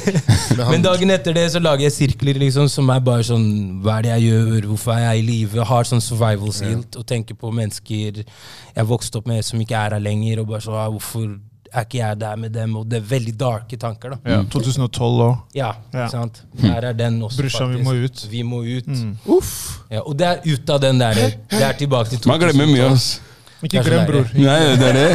men 0.73 0.87
dagen 0.87 1.13
etter 1.13 1.37
det 1.37 1.45
så 1.53 1.61
lager 1.61 1.85
jeg 1.85 1.97
sirkler 1.99 2.41
liksom 2.41 2.71
som 2.73 2.89
er 2.95 3.05
bare 3.05 3.27
sånn 3.29 3.47
Hva 3.85 3.99
er 3.99 4.07
det 4.09 4.15
jeg 4.15 4.31
gjør? 4.31 4.71
Hvorfor 4.73 4.95
er 4.97 5.05
jeg 5.11 5.21
i 5.21 5.27
live? 5.29 5.69
Har 5.69 5.89
sånn 5.93 6.01
survival 6.05 6.57
guilt 6.57 6.97
og 6.97 7.05
tenker 7.09 7.37
på 7.37 7.53
mennesker 7.53 8.23
jeg 8.25 8.87
vokste 8.89 9.21
opp 9.21 9.29
med 9.29 9.45
som 9.45 9.61
ikke 9.61 9.77
er 9.77 9.99
her 9.99 10.03
lenger. 10.03 10.41
Og 10.41 10.49
bare 10.55 10.65
sånn 10.65 10.79
Hvorfor 10.97 11.29
er 11.73 11.85
ikke 11.87 11.99
jeg 11.99 12.21
der 12.21 12.37
med 12.37 12.51
dem? 12.55 12.77
Og 12.77 12.87
det 12.91 12.99
er 13.03 13.07
veldig 13.11 13.35
darke 13.41 13.77
tanker, 13.81 14.15
da. 14.17 14.19
Ja, 14.37 14.43
2012 14.53 15.23
òg. 15.27 15.37
Ja, 15.55 15.73
ikke 15.93 16.11
sant? 16.11 16.43
Der 16.63 16.89
er 16.91 16.93
den 16.97 17.23
også, 17.23 17.43
Brorsan, 17.43 17.75
vi 17.77 17.83
må 17.85 17.95
ut. 18.05 18.27
Vi 18.31 18.43
må 18.43 18.63
ut. 18.65 18.91
Uff. 19.27 19.55
Ja, 19.91 20.01
og 20.01 20.17
det 20.19 20.27
er 20.27 20.45
ut 20.47 20.71
av 20.71 20.81
den 20.81 21.01
der 21.01 21.15
Det 21.15 21.63
er 21.63 21.73
tilbake 21.79 22.09
til 22.13 22.21
2012. 22.25 22.29
Man 22.33 22.41
glemmer 22.45 22.71
mye, 22.73 22.93
ass. 22.93 23.09
Ikke 23.63 23.83
glem, 23.83 24.05
bror. 24.07 24.27
Nei, 24.39 24.77
det 24.79 24.87
er 24.89 24.93
det. 24.95 25.07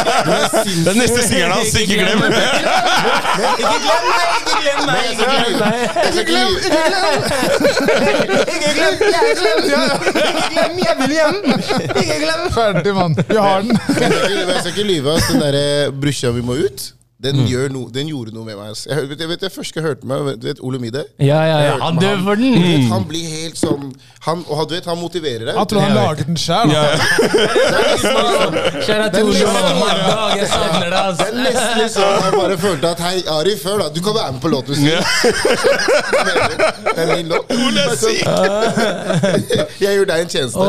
Det 0.84 0.90
er 0.92 0.96
neste 0.98 1.22
singelen 1.24 1.52
hans, 1.54 1.72
ikke 1.80 1.96
glem! 1.96 2.18
Ikke 2.20 3.78
glem 3.80 4.04
meg! 4.10 4.24
Ikke 4.44 4.58
glem 4.60 4.80
meg! 4.90 5.04
Ikke 5.10 5.24
glem 5.30 5.54
meg! 5.62 5.80
Ikke 6.10 6.24
glem, 6.28 6.52
ikke 6.60 6.82
glem! 6.90 7.10
Ikke 8.52 8.70
glem, 8.76 8.94
jeg 9.00 9.24
glem! 9.40 9.60
Ikke 10.20 10.44
glem, 10.52 10.74
jeg 10.84 10.94
vil 11.00 11.12
hjem! 11.16 11.38
Ikke 12.04 12.18
glem! 12.26 12.42
Ferdig, 12.58 12.94
mann. 13.00 13.16
Vi 13.28 13.40
har 13.40 13.58
den. 13.64 13.72
Jeg 13.72 14.12
skal 14.60 14.72
ikke- 14.74 14.88
lyve. 14.92 15.16
ass. 15.16 15.26
Den 15.30 15.40
derre 15.40 15.64
'brorsan, 15.92 16.34
vi 16.36 16.42
må 16.42 16.52
ut', 16.60 16.92
den, 17.20 17.36
gjør 17.44 17.68
no, 17.68 17.82
den 17.92 18.08
gjorde 18.08 18.32
noe 18.32 18.46
med 18.48 18.56
meg. 18.56 18.70
ass. 18.72 18.86
Jeg, 18.88 18.96
vet, 19.10 19.20
jeg 19.20 19.28
vet 19.28 19.42
jeg 19.44 19.52
først 19.52 19.76
jeg 19.76 19.84
hørte 19.84 20.06
meg, 20.08 20.40
du 20.40 20.46
vet 20.48 20.60
Olomide? 20.64 21.02
Ja, 21.20 21.42
ja, 21.44 21.58
ja. 21.66 21.74
Han 21.82 21.98
dør 22.00 22.16
for 22.24 22.34
den! 22.40 22.54
Vet, 22.56 22.86
han 22.88 23.04
blir 23.08 23.26
helt 23.28 23.58
sånn 23.60 23.92
han, 24.24 24.40
Og 24.52 24.68
du 24.68 24.74
vet, 24.74 24.84
han 24.88 24.98
motiverer 25.00 25.44
deg. 25.48 25.54
Han 25.56 25.66
tror 25.68 25.80
han 25.84 25.94
laget 25.96 26.26
den 26.28 26.36
sjæl. 26.40 26.70
Kjære 27.90 27.90
til 28.00 28.02
Ole. 28.16 28.60
Kjære 28.86 29.08
til 29.12 29.22
Ole. 29.28 29.36
Jeg 30.40 30.48
savner 30.48 30.88
deg, 30.94 31.04
Det 31.20 31.26
er 31.26 31.32
nesten 31.44 31.88
sånn 31.96 32.16
jeg 32.20 32.32
bare 32.36 32.56
følte 32.60 32.86
at 32.94 33.00
Hei, 33.04 33.16
Arif, 33.36 33.60
hør 33.68 33.78
da, 33.84 33.88
du 33.92 34.00
kan 34.04 34.14
være 34.16 34.30
med 34.36 34.42
på 34.44 34.48
låten. 34.52 34.74
Det 36.90 37.00
er 37.04 37.08
min 37.16 37.28
låt. 37.30 37.44
Jeg 39.80 39.92
gjør 39.96 40.06
deg 40.08 40.18
en 40.24 40.30
tjeneste. 40.30 40.60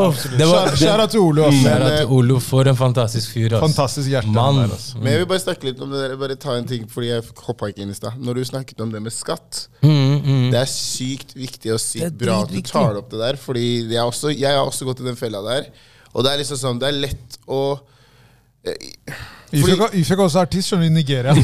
Skjæra 0.79 1.05
til 1.11 1.19
Olo. 1.23 1.43
Kjære 1.51 1.87
til 1.97 2.07
Olo, 2.17 2.37
for 2.43 2.63
en 2.71 2.77
fantastisk 2.79 3.27
fyr. 3.35 3.49
Fantastisk 3.61 4.07
hjerte. 4.11 4.29
Men 4.31 5.07
jeg 5.11 5.17
vil 5.23 5.29
bare 5.29 5.43
snakke 5.43 5.63
litt 5.69 5.79
om 5.83 5.89
det 5.91 5.99
der. 6.03 6.11
Ta 6.41 6.55
en 6.57 6.65
ting, 6.65 6.87
fordi 6.89 7.11
jeg 7.11 7.25
hoppa 7.45 7.69
ikke 7.69 7.83
inn 7.85 7.93
i 7.93 7.97
stad. 7.97 8.17
Når 8.17 8.39
du 8.39 8.43
snakket 8.49 8.81
om 8.81 8.89
det 8.93 9.01
med 9.05 9.13
skatt. 9.13 9.67
Mm, 9.83 10.17
mm. 10.25 10.47
Det 10.53 10.59
er 10.61 10.69
sykt 10.71 11.35
viktig 11.37 11.75
og 11.75 11.81
sykt 11.83 12.17
bra 12.17 12.41
at 12.45 12.53
du 12.53 12.59
tar 12.65 12.95
det 12.95 13.03
opp 13.03 13.11
det 13.13 13.21
der. 13.21 13.39
Fordi 13.39 13.65
jeg, 13.85 14.01
også, 14.01 14.33
jeg 14.33 14.57
har 14.57 14.65
også 14.65 14.87
gått 14.89 15.03
i 15.03 15.07
den 15.11 15.19
fella 15.19 15.43
der. 15.45 15.69
Og 16.11 16.25
det 16.25 16.33
er 16.33 16.41
liksom 16.41 16.59
sånn, 16.59 16.81
det 16.81 16.89
er 16.89 17.01
lett 17.05 17.37
å 17.45 17.61
eh, 19.11 19.59
Ifjok 19.59 19.95
Ifjok 19.99 20.19
er 20.19 20.23
også 20.23 20.39
artist 20.45 20.71
skjønner 20.71 20.87
du, 20.87 20.91
i 20.91 20.95
Nigeria. 20.95 21.33
Nei, 21.35 21.43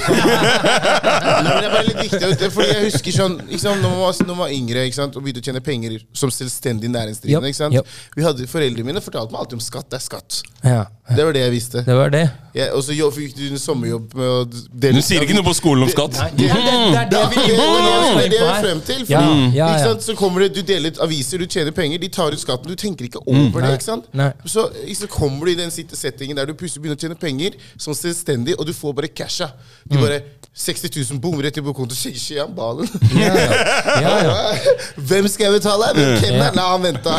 men 1.44 1.50
det 1.60 1.68
er 1.68 1.74
bare 1.74 1.86
litt 1.88 2.00
viktig 2.06 2.50
Fordi 2.56 2.68
jeg 2.72 2.84
husker 2.88 3.16
sånn 3.16 3.36
ikke 3.48 3.62
sant, 3.64 3.82
når, 3.84 3.90
man 3.92 4.00
var, 4.06 4.20
når 4.22 4.32
man 4.34 4.42
var 4.46 4.54
yngre 4.56 4.86
ikke 4.88 5.00
sant, 5.00 5.18
og 5.18 5.26
begynte 5.26 5.44
å 5.44 5.48
tjene 5.50 5.64
penger 5.66 5.98
som 6.16 6.32
selvstendig 6.34 6.92
næringsdrivende. 6.94 7.50
Yep, 7.50 7.54
ikke 7.54 7.60
sant? 7.60 7.78
yep. 7.78 7.98
Vi 8.16 8.26
hadde, 8.26 8.48
Foreldrene 8.52 8.88
mine 8.88 9.04
fortalte 9.04 9.36
meg 9.36 9.44
alltid 9.44 9.60
om 9.60 9.66
skatt. 9.68 9.90
Det 9.92 10.00
er 10.00 10.06
skatt. 10.06 10.40
Ja, 10.64 10.86
Det 11.16 11.24
var 11.28 11.36
det 11.36 11.44
jeg 11.44 11.52
visste. 11.54 11.84
det 11.88 11.96
var 11.96 12.10
det. 12.12 12.24
ja, 12.58 12.70
og 12.76 12.82
så 12.84 12.96
fikk 13.14 13.36
du 13.38 13.44
en 13.52 13.60
sommerjobb 13.62 14.16
med 14.18 14.28
å 14.28 14.40
dele 14.48 15.02
Du 15.02 15.06
sier 15.06 15.24
ikke 15.24 15.36
noe 15.38 15.46
på 15.46 15.54
skolen 15.56 15.86
om 15.86 15.92
skatt? 15.92 16.18
Nei, 16.18 16.30
det, 16.40 16.48
det, 16.50 16.64
det 16.66 17.02
er 17.02 17.12
det 17.12 17.22
vi 17.32 18.30
Det 18.34 18.40
er 18.42 18.62
frem 18.64 18.82
til. 18.88 19.04
Fordi, 19.04 19.14
Ja, 19.14 19.22
ja, 19.56 19.68
Ikke 19.76 19.92
sant? 19.92 20.08
Så 20.08 20.16
kommer 20.20 20.44
det, 20.44 20.50
Du 20.58 20.62
deler 20.68 20.96
ut 20.96 21.02
aviser, 21.04 21.44
du 21.44 21.46
tjener 21.48 21.76
penger, 21.76 22.02
de 22.02 22.10
tar 22.12 22.34
ut 22.36 22.42
skatten. 22.42 22.72
Du 22.72 22.80
tenker 22.80 23.08
ikke 23.08 23.22
over 23.28 23.68
det. 23.68 23.74
Ikke 23.78 23.90
sant? 23.90 24.08
nei. 24.18 24.32
Så, 24.46 24.68
så 24.98 25.12
kommer 25.12 25.48
du 25.48 25.54
i 25.54 25.60
den 25.60 25.72
settingen 25.72 26.40
der 26.40 26.50
du 26.50 26.56
plutselig 26.58 26.84
begynner 26.86 27.00
å 27.00 27.06
tjene 27.06 27.20
penger. 27.20 27.57
Som 27.78 27.96
selvstendig, 27.98 28.58
og 28.58 28.68
du 28.68 28.74
får 28.76 28.96
bare 28.98 29.10
casha. 29.14 29.50
De 29.88 30.00
bare 30.00 30.22
60 30.58 30.90
000 31.12 31.20
bom 31.22 31.38
rett 31.42 31.58
i 31.60 31.62
på 31.62 31.74
konto. 31.78 31.96
Sier 31.96 32.18
ikke 32.18 32.42
han 32.42 32.56
ballen. 32.58 32.90
Ja, 33.18 34.14
ja. 34.26 34.38
Hvem 35.10 35.28
skal 35.30 35.48
jeg 35.48 35.60
betale? 35.60 35.92
Hvem 35.98 36.40
er 36.42 36.56
La 36.58 36.70
han 36.72 36.86
vente. 36.88 37.18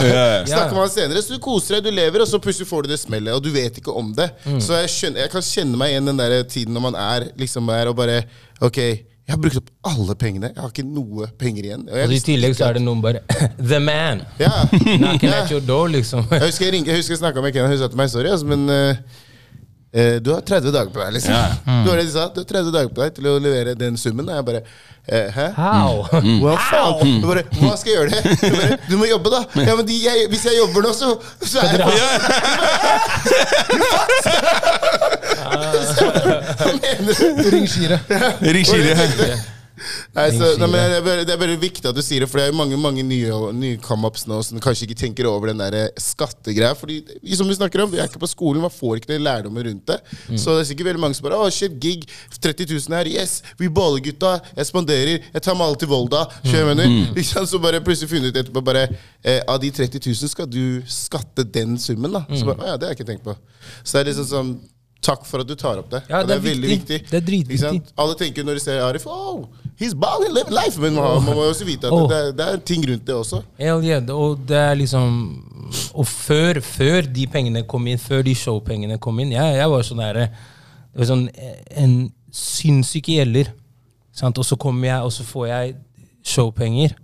Snakker 0.51 0.75
med 0.75 0.83
han 0.83 0.95
senere. 0.95 1.23
Så 1.23 1.37
du 1.37 1.43
koser 1.43 1.79
deg, 1.79 1.87
du 1.87 1.95
lever, 1.95 2.25
og 2.25 2.31
så 2.31 2.41
plutselig 2.43 2.67
får 2.71 2.87
du 2.87 2.95
det 2.95 2.99
smellet, 3.03 3.35
og 3.37 3.45
du 3.45 3.53
vet 3.55 3.79
ikke 3.79 3.95
om 3.95 4.11
det. 4.17 4.31
Mm. 4.43 4.59
Så 4.65 4.81
jeg, 4.83 4.91
skjønner, 4.97 5.23
jeg 5.27 5.35
kan 5.37 5.47
kjenne 5.53 5.79
meg 5.79 5.95
igjen 5.95 6.11
den 6.11 6.25
der 6.25 6.41
tiden 6.51 6.75
når 6.75 6.89
man 6.89 6.99
er 6.99 7.31
liksom 7.39 7.71
er 7.75 7.93
og 7.93 7.99
bare 7.99 8.23
Ok, 8.65 8.79
jeg 9.29 9.37
har 9.37 9.41
brukt 9.43 9.59
opp 9.61 9.71
alle 9.87 10.15
pengene. 10.19 10.49
Jeg 10.55 10.63
har 10.65 10.71
ikke 10.73 10.87
noe 10.89 11.27
penger 11.39 11.67
igjen. 11.67 11.83
Og 11.85 11.99
jeg 12.01 12.09
Og 12.09 12.13
i 12.17 12.21
tillegg 12.25 12.55
så 12.57 12.65
er 12.71 12.79
det 12.79 12.83
noen 12.83 13.03
bare 13.05 13.21
The 13.71 13.79
man! 13.79 14.23
Yeah. 14.41 14.71
Knocking 14.73 15.29
yeah. 15.29 15.43
at 15.45 15.53
your 15.53 15.61
door, 15.61 15.91
liksom. 15.93 16.25
Jeg 16.33 16.47
husker 16.47 16.65
jeg, 16.65 16.75
ringte, 16.79 16.91
jeg 16.91 17.03
husker 17.03 17.15
jeg 17.15 17.21
snakka 17.21 17.45
med 17.45 17.53
Kenna, 17.53 17.69
hun 17.69 17.79
sa 17.79 17.91
til 17.93 18.01
meg 18.01 18.09
sorry, 18.09 18.33
altså, 18.33 18.49
men 18.49 18.65
eh, 18.73 19.03
eh, 19.93 20.17
du 20.23 20.31
har 20.35 20.41
30 20.41 20.73
dager 20.75 20.91
på 20.93 20.99
deg, 21.03 21.13
liksom. 21.17 21.35
Ja. 21.35 21.47
Du, 21.85 21.91
har 21.91 21.97
det 21.97 22.05
de 22.09 22.13
sa. 22.13 22.29
Du 22.35 22.41
har 22.43 22.49
30 22.53 22.73
dager 22.75 22.89
på 22.95 23.01
deg 23.05 23.11
til 23.19 23.25
å 23.31 23.33
levere 23.43 23.75
den 23.79 23.97
summen. 24.01 24.29
Og 24.29 24.35
jeg 24.37 24.45
bare 24.49 24.61
eh, 25.09 25.29
Hæ? 25.35 25.47
How? 25.57 25.93
Hva 26.43 26.53
faen? 26.69 27.21
Du 27.23 27.27
bare, 27.29 27.43
Hva 27.59 27.75
skal 27.81 27.91
jeg 27.93 27.99
gjøre 27.99 28.11
det? 28.15 28.23
Du, 28.41 28.47
bare, 28.57 28.75
du 28.89 28.95
må 29.01 29.05
jobbe, 29.11 29.29
da. 29.35 29.41
Ja, 29.65 29.73
men 29.79 29.85
de, 29.89 29.97
jeg, 30.05 30.17
Hvis 30.33 30.45
jeg 30.49 30.55
jobber 30.61 30.81
nå, 30.89 30.93
så, 30.97 31.07
så 31.43 31.57
er 31.65 31.69
jeg 31.77 31.79
Hva 35.49 36.73
mener 36.81 37.13
du? 37.13 37.51
Ring 37.53 37.69
Shire. 37.69 37.99
Ring 38.43 38.67
Shire. 38.67 38.95
Nei, 40.17 40.27
så, 40.35 40.51
nei, 40.61 40.69
men 40.71 40.79
det, 40.79 40.99
er 40.99 41.05
veldig, 41.07 41.27
det 41.29 41.35
er 41.35 41.41
bare 41.41 41.57
viktig 41.61 41.89
at 41.91 41.97
du 41.97 42.03
sier 42.05 42.25
det, 42.25 42.29
for 42.31 42.41
det 42.41 42.47
er 42.47 42.53
jo 42.53 42.59
mange 42.59 42.79
mange 42.81 43.05
nye, 43.07 43.41
nye 43.57 43.79
come-ups 43.83 44.27
nå 44.31 44.41
som 44.47 44.61
kanskje 44.63 44.89
ikke 44.89 44.99
tenker 45.03 45.29
over 45.31 45.53
den 45.53 45.61
der 45.63 45.93
skattegreia. 46.01 46.77
Fordi 46.79 47.01
som 47.39 47.51
vi 47.51 47.59
snakker 47.59 47.85
om, 47.85 47.93
vi 47.93 48.01
er 48.03 48.11
ikke 48.11 48.23
på 48.23 48.31
skolen, 48.31 48.63
man 48.65 48.75
får 48.75 49.01
ikke 49.01 49.13
den 49.15 49.27
lærdommen 49.27 49.67
rundt 49.69 49.93
det. 49.93 49.99
Så 50.35 50.57
det 50.57 50.65
er 50.65 50.71
sikkert 50.73 50.91
veldig 50.93 51.05
mange 51.07 51.19
som 51.19 51.29
bare 51.29 51.41
Å, 51.43 51.51
shit, 51.55 51.77
gig, 51.83 52.07
30 52.39 52.71
000 52.73 52.99
her, 52.99 53.11
yes, 53.11 53.39
vi 53.61 53.71
baller 53.73 54.03
gutta, 54.05 54.37
jeg 54.57 54.71
spanderer, 54.71 55.29
jeg 55.33 55.45
tar 55.45 55.59
med 55.59 55.69
alle 55.69 55.81
til 55.81 55.93
Volda. 55.93 56.25
Skjønner 56.47 56.79
du? 56.79 56.99
Ikke? 57.23 57.45
Så 57.49 57.61
bare 57.63 57.83
plutselig 57.85 58.11
funnet 58.11 58.33
ut 58.33 58.41
etterpå 58.41 58.63
bare 58.65 58.89
eh, 58.89 59.41
Av 59.49 59.61
de 59.63 59.71
30 59.75 60.03
000 60.05 60.33
skal 60.33 60.49
du 60.51 60.81
skatte 60.91 61.45
den 61.47 61.79
summen, 61.81 62.13
da. 62.15 62.25
Så 62.35 62.49
bare, 62.49 62.65
å 62.65 62.73
ja, 62.73 62.81
det 62.81 62.89
har 62.89 62.95
jeg 62.95 63.01
ikke 63.01 63.13
tenkt 63.13 63.25
på. 63.27 63.37
Så 63.83 63.97
det 63.97 64.03
er 64.03 64.13
liksom 64.13 64.29
sånn 64.33 64.59
Takk 65.09 65.23
for 65.29 65.45
at 65.45 65.47
du 65.47 65.55
tar 65.55 65.79
opp 65.79 65.93
det. 65.93 66.01
Ja, 66.11 66.25
det 66.27 66.35
er 66.35 66.41
veldig 66.43 66.69
viktig. 66.73 66.97
viktig. 66.99 67.11
Det 67.11 67.19
er 67.21 67.27
dritviktig. 67.27 67.83
Alle 68.03 68.17
tenker 68.19 68.47
når 68.47 68.59
de 68.59 68.63
ser 68.65 68.81
Arif 68.83 69.07
oh, 69.07 69.45
he's 69.81 69.95
balling, 69.95 70.33
living 70.35 70.55
life. 70.55 70.79
Men 70.81 70.95
man, 70.95 71.23
man 71.25 71.35
må 71.37 71.45
også 71.49 71.65
vite 71.65 71.87
at 71.87 71.93
Oh. 71.93 72.09
det, 72.11 72.17
er, 72.19 72.33
det 72.33 72.47
er 72.53 72.57
ting 72.67 72.85
rundt 72.91 73.07
det 73.07 73.15
også. 73.15 73.43
Hell 73.59 73.85
yeah. 73.85 74.03
Og 74.15 74.39
det 74.49 74.57
er 74.57 74.75
liksom 74.75 75.45
Og 75.95 76.07
før, 76.07 76.61
før 76.65 77.03
de 77.15 77.27
pengene 77.27 77.63
kom 77.69 77.87
inn, 77.87 77.99
før 78.01 78.23
de 78.25 78.33
showpengene 78.35 78.97
kom 78.99 79.19
inn 79.21 79.33
Jeg, 79.35 79.57
jeg 79.59 79.69
var 79.71 79.83
sånn 79.85 79.99
derre 80.01 80.29
Det 80.33 81.03
var 81.03 81.09
sånn 81.11 81.27
eh, 81.35 81.59
en 81.85 81.97
sinnssyk 82.33 83.09
gjelder. 83.13 83.51
Sant? 84.13 84.39
Og 84.39 84.45
så 84.45 84.57
kommer 84.57 84.89
jeg, 84.89 85.01
og 85.05 85.13
så 85.13 85.25
får 85.25 85.47
jeg 85.49 85.75
showpenger. 86.25 86.95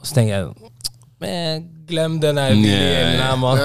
Og 0.00 0.06
så 0.06 0.14
tenker 0.14 0.34
jeg 0.36 0.72
Men 1.20 1.64
glem 1.88 2.18
den 2.20 2.36
der 2.36 2.52
Yeah. 2.52 3.36
mann. 3.40 3.58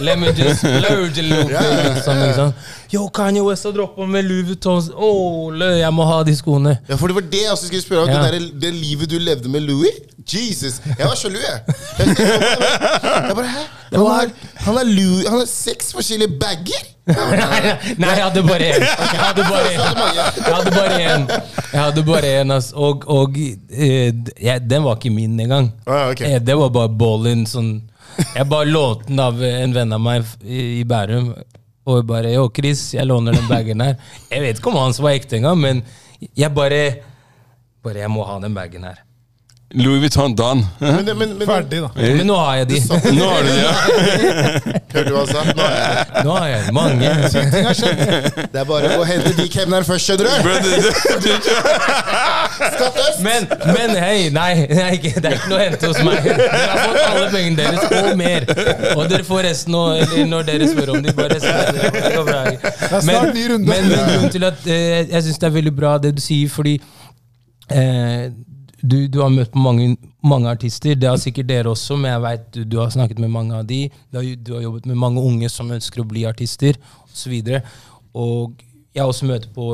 Let 0.00 0.18
me 0.18 0.26
just 0.32 0.58
splurge 0.64 1.18
a 1.18 1.22
little 1.22 1.44
bit. 1.44 2.06
Liksom? 2.06 2.52
Yo, 2.96 3.08
Kanye 3.12 3.42
West 3.44 3.64
har 3.68 3.72
droppa 3.76 4.06
med 4.08 4.24
Louis 4.24 4.46
Vuitton. 4.48 4.80
Åh, 4.96 5.52
jeg 5.82 5.92
må 5.92 6.04
ha 6.08 6.22
de 6.24 6.32
skoene. 6.38 6.78
Ja, 6.88 6.96
for 6.96 7.10
det 7.12 7.16
var 7.18 7.26
det 7.32 7.42
jeg 7.42 7.52
også 7.52 7.68
skulle 7.68 7.84
spørre 7.84 8.04
om. 8.06 8.08
Ja. 8.08 8.22
Det, 8.24 8.38
der, 8.40 8.60
det 8.62 8.70
livet 8.74 9.10
du 9.12 9.18
levde 9.20 9.50
med 9.52 9.66
Louis? 9.68 9.98
Jesus! 10.26 10.80
Jeg 10.86 11.04
var 11.06 11.18
sjalu, 11.20 11.36
jeg. 11.38 11.74
Jeg, 11.98 12.14
jeg, 12.18 13.34
bare, 13.36 13.50
Hæ? 13.52 13.64
Han 13.92 14.06
har, 14.06 14.30
han 14.64 14.76
har 14.76 14.84
Louis 14.84 15.28
Han 15.28 15.38
har 15.38 15.46
seks 15.46 15.92
forskjellige 15.94 16.38
bager? 16.40 16.86
Nei, 18.02 18.08
jeg 18.16 18.22
hadde 18.24 18.42
bare 18.48 18.70
én. 18.72 18.82
Jeg 18.82 19.20
hadde 19.20 19.44
bare 19.46 19.68
én. 19.70 19.82
Jeg 20.40 20.54
hadde 20.54 20.72
bare 20.74 20.96
én. 21.04 21.26
Jeg 21.72 21.80
hadde 21.82 22.04
bare 22.08 22.32
én, 22.40 22.54
ass. 22.56 22.72
Og, 22.74 23.04
og 23.06 23.36
ja, 24.42 24.56
den 24.58 24.82
var 24.88 24.96
ikke 24.98 25.12
min 25.14 25.36
engang. 25.44 25.70
Ah. 25.86 26.10
Eh, 26.18 26.40
Det 26.42 26.56
var 26.58 26.72
bare 26.74 26.90
ballen 26.98 27.44
sånn 27.46 27.76
Jeg 28.34 28.48
bare 28.50 28.66
lånte 28.72 29.06
den 29.12 29.20
av 29.22 29.38
en 29.44 29.76
venn 29.76 29.92
av 29.94 30.02
meg 30.02 30.26
i 30.42 30.82
Bærum. 30.88 31.30
Og 31.86 32.00
jeg 32.00 32.06
bare 32.08 32.34
Yo, 32.34 32.48
Chris, 32.50 32.88
jeg 32.94 33.06
låner 33.06 33.36
den 33.36 33.46
bagen 33.48 33.80
her. 33.84 33.94
Jeg 34.30 34.42
vet 34.42 34.58
ikke 34.58 34.72
om 34.72 34.78
hans 34.80 34.98
var 35.02 35.14
ekte 35.14 35.38
engang, 35.38 35.60
men 35.62 35.82
jeg 36.34 36.50
bare 36.54 36.80
Bare 37.86 38.02
jeg 38.02 38.10
må 38.10 38.24
ha 38.26 38.40
den 38.42 38.54
bagen 38.56 38.82
her. 38.88 39.05
Louis 39.74 39.98
Vuitton 40.00 40.34
Dan. 40.34 40.60
Men, 40.78 41.04
men, 41.18 41.32
men, 41.38 41.46
Ferdig, 41.46 41.80
da. 41.82 41.88
Men 41.96 42.26
nå 42.28 42.34
har 42.38 42.54
jeg 42.60 42.68
de. 42.70 42.76
Nå 43.16 43.24
har 43.26 43.42
du 43.42 43.48
de, 43.48 43.56
ja. 43.58 43.72
Hørte 44.94 45.02
du 45.08 45.10
hva 45.16 45.24
han 45.24 45.30
sa? 45.32 45.42
Nå 45.58 45.64
jeg- 45.72 46.24
Nå 46.24 46.36
har 46.36 46.46
jeg 46.48 46.74
mange. 46.76 47.08
Det 48.52 48.60
er 48.60 48.64
bare 48.68 48.92
å 48.94 49.04
hente 49.08 49.32
de 49.36 49.48
kemneren 49.50 49.84
først, 49.88 50.06
skjønner 50.06 50.24
du? 50.30 50.30
Skatt 52.56 52.96
øst! 53.02 53.20
Men, 53.26 53.48
men 53.74 53.90
hei, 54.00 54.28
nei, 54.32 54.54
nei 54.70 54.94
det 55.02 55.26
er 55.26 55.34
ikke 55.34 55.50
noe 55.50 55.58
å 55.58 55.62
hente 55.64 55.90
hos 55.90 56.00
meg. 56.06 56.22
Dere 56.30 56.62
har 56.62 56.80
fått 56.86 57.02
alle 57.10 57.28
pengene 57.34 57.56
deres 57.60 57.84
og 57.90 58.16
mer. 58.22 58.48
Og 58.94 59.04
dere 59.10 59.26
får 59.26 59.44
resten 59.50 59.74
nå, 59.76 59.84
eller 60.06 60.30
når 60.30 60.48
dere 60.52 60.70
spør 60.70 60.94
om 60.96 61.02
de 61.04 61.14
bare 61.18 61.40
det 61.42 62.14
går 62.14 62.26
bra. 62.30 62.42
Men, 63.02 63.34
men 63.66 63.92
grunnen 63.92 64.30
til 64.38 64.46
at 64.46 64.66
eh, 64.70 65.02
jeg 65.10 65.26
syns 65.26 65.42
det 65.42 65.50
er 65.50 65.56
veldig 65.58 65.74
bra 65.82 65.96
det 66.06 66.14
du 66.16 66.22
sier, 66.22 66.48
fordi 66.54 66.78
eh, 67.70 68.30
du, 68.90 68.98
du 69.10 69.20
har 69.22 69.32
møtt 69.32 69.56
mange, 69.58 69.94
mange 70.26 70.50
artister. 70.50 70.96
Det 70.98 71.08
har 71.10 71.18
sikkert 71.20 71.48
dere 71.50 71.72
også, 71.72 71.98
men 72.00 72.12
jeg 72.12 72.22
vet 72.24 72.46
du, 72.54 72.60
du 72.64 72.78
har 72.80 72.92
snakket 72.94 73.20
med 73.22 73.32
mange 73.34 73.56
av 73.56 73.66
de. 73.68 73.86
Du 74.10 74.20
har, 74.20 74.30
du 74.36 74.54
har 74.56 74.64
jobbet 74.66 74.86
med 74.90 75.00
mange 75.02 75.22
unge 75.22 75.50
som 75.52 75.72
ønsker 75.74 76.02
å 76.02 76.08
bli 76.08 76.26
artister, 76.28 76.78
osv. 77.10 77.36
Og 78.16 78.62
jeg 78.96 79.02
har 79.02 79.12
også 79.12 79.28
møter 79.28 79.50
på 79.52 79.64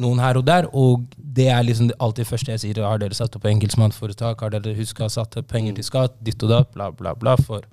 noen 0.00 0.20
her 0.22 0.38
og 0.40 0.46
der, 0.48 0.68
og 0.72 1.04
det 1.16 1.50
er 1.52 1.66
liksom 1.66 1.90
det 2.16 2.26
første 2.28 2.54
jeg 2.54 2.62
sier. 2.62 2.84
Har 2.86 3.00
dere 3.02 3.16
satt 3.16 3.36
opp 3.36 3.48
enkeltmannsforetak? 3.50 4.40
Har 4.40 4.54
dere 4.54 4.76
huska 4.78 5.08
å 5.08 5.12
opp 5.12 5.42
penger 5.50 5.76
til 5.76 5.86
skatt? 5.86 6.16
Ditt 6.24 6.42
og 6.46 6.54
datt, 6.54 6.72
bla, 6.72 6.88
bla, 6.94 7.12
bla. 7.18 7.36
For 7.44 7.66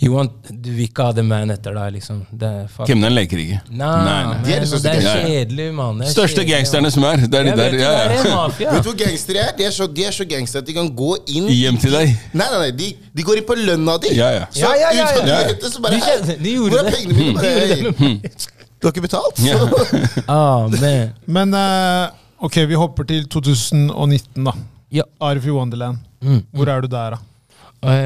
you 0.00 0.14
want, 0.14 0.32
du 0.48 0.70
vil 0.72 0.86
ikke 0.86 1.04
ha 1.04 1.12
the 1.12 1.22
man 1.26 1.50
etter 1.52 1.74
deg, 1.76 1.90
liksom. 1.98 2.22
Det 2.32 2.48
er 2.48 2.68
fuck. 2.72 2.88
Leker 2.88 3.40
ikke. 3.42 3.58
Nei, 3.68 3.88
Nei, 4.06 4.14
nei. 4.30 4.36
De 4.46 4.54
er 4.54 4.64
de 4.64 4.78
det 4.84 4.92
er 4.94 5.26
kjedelig, 5.26 5.66
mann. 5.76 5.98
Det 6.00 6.08
Største 6.14 6.40
kjedelig, 6.40 6.54
gangsterne 6.54 6.90
som 6.94 7.04
er. 7.08 7.24
Det 7.26 7.40
er 7.40 7.48
de 7.48 7.54
der. 7.58 7.74
vet 7.74 7.80
Ja, 7.82 7.90
det, 8.08 8.20
det 8.22 8.64
ja. 8.64 8.72
Vet 8.74 8.84
du 8.84 8.90
hvor 8.90 8.96
gangstere 9.02 9.42
er? 9.44 9.50
De 9.58 9.66
er 9.68 9.74
så, 9.76 9.86
de 9.98 10.06
er 10.08 10.16
så 10.16 10.26
gangstere 10.30 10.64
at 10.64 10.70
de 10.70 10.76
kan 10.76 10.88
gå 10.96 11.10
inn 11.34 11.50
Hjem 11.52 11.80
til 11.82 11.92
deg. 11.96 12.14
Nei, 12.32 12.46
nei, 12.46 12.60
nei, 12.64 12.70
de, 12.80 12.88
de 13.16 13.26
går 13.28 13.42
inn 13.42 13.46
på 13.50 13.56
lønna 13.60 13.96
di. 14.02 14.14
Ja, 14.16 14.30
ja. 14.38 14.46
Så 14.54 14.64
Ja, 14.64 14.72
ja, 14.80 14.92
ja, 14.96 15.06
ut 15.10 15.20
fra 15.20 15.68
ja. 15.68 15.70
så 15.74 15.84
bare 15.84 16.00
De 16.00 16.36
de 16.44 16.54
gjorde 16.56 16.76
Hvor 16.76 16.80
er 16.80 16.90
det. 16.90 16.96
pengene 16.96 17.18
mine? 17.18 17.34
Bare, 17.36 17.54
det. 17.68 18.46
du 18.80 18.88
har 18.88 18.94
ikke 18.94 19.04
betalt? 19.08 19.42
Ja. 19.44 19.58
Ah, 20.36 20.68
man. 20.70 21.10
Men 21.26 21.52
uh, 21.54 22.08
ok, 22.40 22.62
vi 22.70 22.78
hopper 22.78 23.04
til 23.10 23.26
2019, 23.28 24.44
da. 24.48 24.56
Ja. 24.90 25.04
Arif 25.20 25.46
i 25.46 25.52
Wonderland. 25.54 26.00
Mm. 26.24 26.40
Hvor 26.56 26.68
er 26.72 26.80
du 26.80 26.88
der, 26.90 27.16
da? 27.16 27.26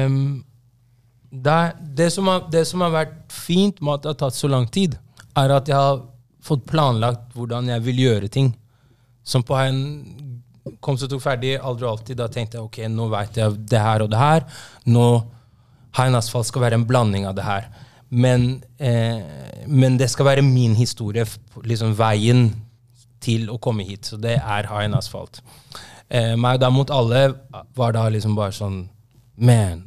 Um, 0.05 0.44
det, 1.43 1.75
det, 1.97 2.09
som 2.13 2.27
har, 2.31 2.45
det 2.51 2.65
som 2.69 2.83
har 2.85 2.93
vært 2.93 3.15
fint 3.33 3.81
med 3.81 3.97
at 3.97 4.03
det 4.03 4.13
har 4.13 4.19
tatt 4.25 4.37
så 4.37 4.49
lang 4.51 4.67
tid, 4.71 4.97
er 5.35 5.53
at 5.55 5.69
jeg 5.69 5.75
har 5.77 6.03
fått 6.45 6.65
planlagt 6.69 7.33
hvordan 7.35 7.71
jeg 7.73 7.83
vil 7.87 8.03
gjøre 8.05 8.29
ting. 8.31 8.53
Som 9.25 9.43
på 9.45 9.57
en 9.57 9.79
kom 10.81 10.97
så 10.97 11.09
tok 11.09 11.23
ferdig, 11.23 11.55
aldri 11.57 11.85
og 11.85 11.95
alltid. 11.95 12.17
Da 12.19 12.29
tenkte 12.31 12.59
jeg 12.59 12.67
ok, 12.67 12.79
nå 12.91 13.07
vet 13.13 13.39
jeg 13.41 13.57
det 13.69 13.81
her 13.81 14.05
og 14.05 14.11
det 14.13 14.21
her. 14.21 14.45
Nå 14.89 15.07
en 16.03 16.17
asfalt 16.17 16.49
skal 16.49 16.65
være 16.65 16.79
en 16.79 16.87
blanding 16.87 17.27
av 17.29 17.35
det 17.37 17.45
her. 17.45 17.69
Men, 18.09 18.63
eh, 18.77 19.65
men 19.67 19.97
det 19.97 20.09
skal 20.11 20.27
være 20.27 20.45
min 20.45 20.75
historie, 20.75 21.25
liksom 21.63 21.95
veien 21.97 22.49
til 23.23 23.49
å 23.49 23.59
komme 23.61 23.85
hit. 23.87 24.05
Så 24.05 24.19
det 24.21 24.37
er 24.37 24.69
ha 24.69 24.81
en 24.83 24.97
asfalt. 24.97 25.41
Eh, 26.09 26.35
meg 26.35 26.59
da 26.61 26.69
mot 26.69 26.91
alle 26.91 27.27
var 27.75 27.95
da 27.95 28.09
liksom 28.09 28.35
bare 28.37 28.53
sånn 28.53 28.89
Man, 29.35 29.81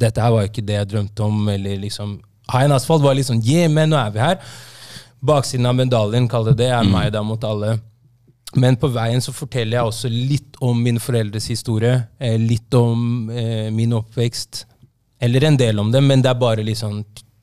dette 0.00 0.22
her 0.24 0.32
var 0.34 0.44
jo 0.44 0.50
ikke 0.52 0.66
det 0.66 0.78
jeg 0.78 0.90
drømte 0.94 1.26
om. 1.26 1.46
Eller 1.52 1.80
liksom 1.84 2.18
Ha 2.50 2.64
en 2.64 2.74
asfalt 2.74 3.04
var 3.04 3.14
liksom 3.14 3.42
Yeah, 3.46 3.70
men 3.70 3.92
nå 3.92 3.98
er 4.00 4.10
vi 4.14 4.22
her. 4.24 4.40
Baksiden 5.20 5.68
av 5.68 5.76
medaljen, 5.76 6.26
kall 6.28 6.48
det 6.48 6.56
det, 6.64 6.70
er 6.74 6.88
meg 6.88 7.12
da 7.14 7.22
mot 7.22 7.44
alle. 7.44 7.76
Men 8.58 8.74
på 8.80 8.88
veien 8.90 9.22
så 9.22 9.32
forteller 9.32 9.76
jeg 9.76 9.90
også 9.92 10.10
litt 10.10 10.58
om 10.64 10.80
mine 10.82 11.02
foreldres 11.02 11.46
historie. 11.52 12.00
Eh, 12.18 12.38
litt 12.40 12.74
om 12.74 13.30
eh, 13.30 13.68
min 13.70 13.92
oppvekst. 13.94 14.64
Eller 15.20 15.44
en 15.46 15.58
del 15.60 15.78
om 15.78 15.92
det, 15.92 16.00
men 16.00 16.24
det 16.24 16.32
er 16.32 16.40
bare 16.40 16.64
litt 16.64 16.80
sånn, 16.80 17.02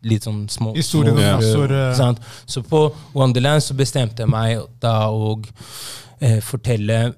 litt 0.09 0.25
sånn 0.25 0.47
små 0.49 0.73
Historien 0.75 1.15
små 1.15 1.21
ja. 1.21 1.83
eh. 1.91 1.93
sant? 1.95 2.19
Så 2.49 2.63
på 2.65 2.87
Wonderland 3.13 3.63
så 3.63 3.77
bestemte 3.77 4.25
jeg 4.25 4.33
meg 4.33 4.65
da 4.81 5.11
å 5.13 5.37
eh, 6.19 6.41
fortelle 6.43 7.13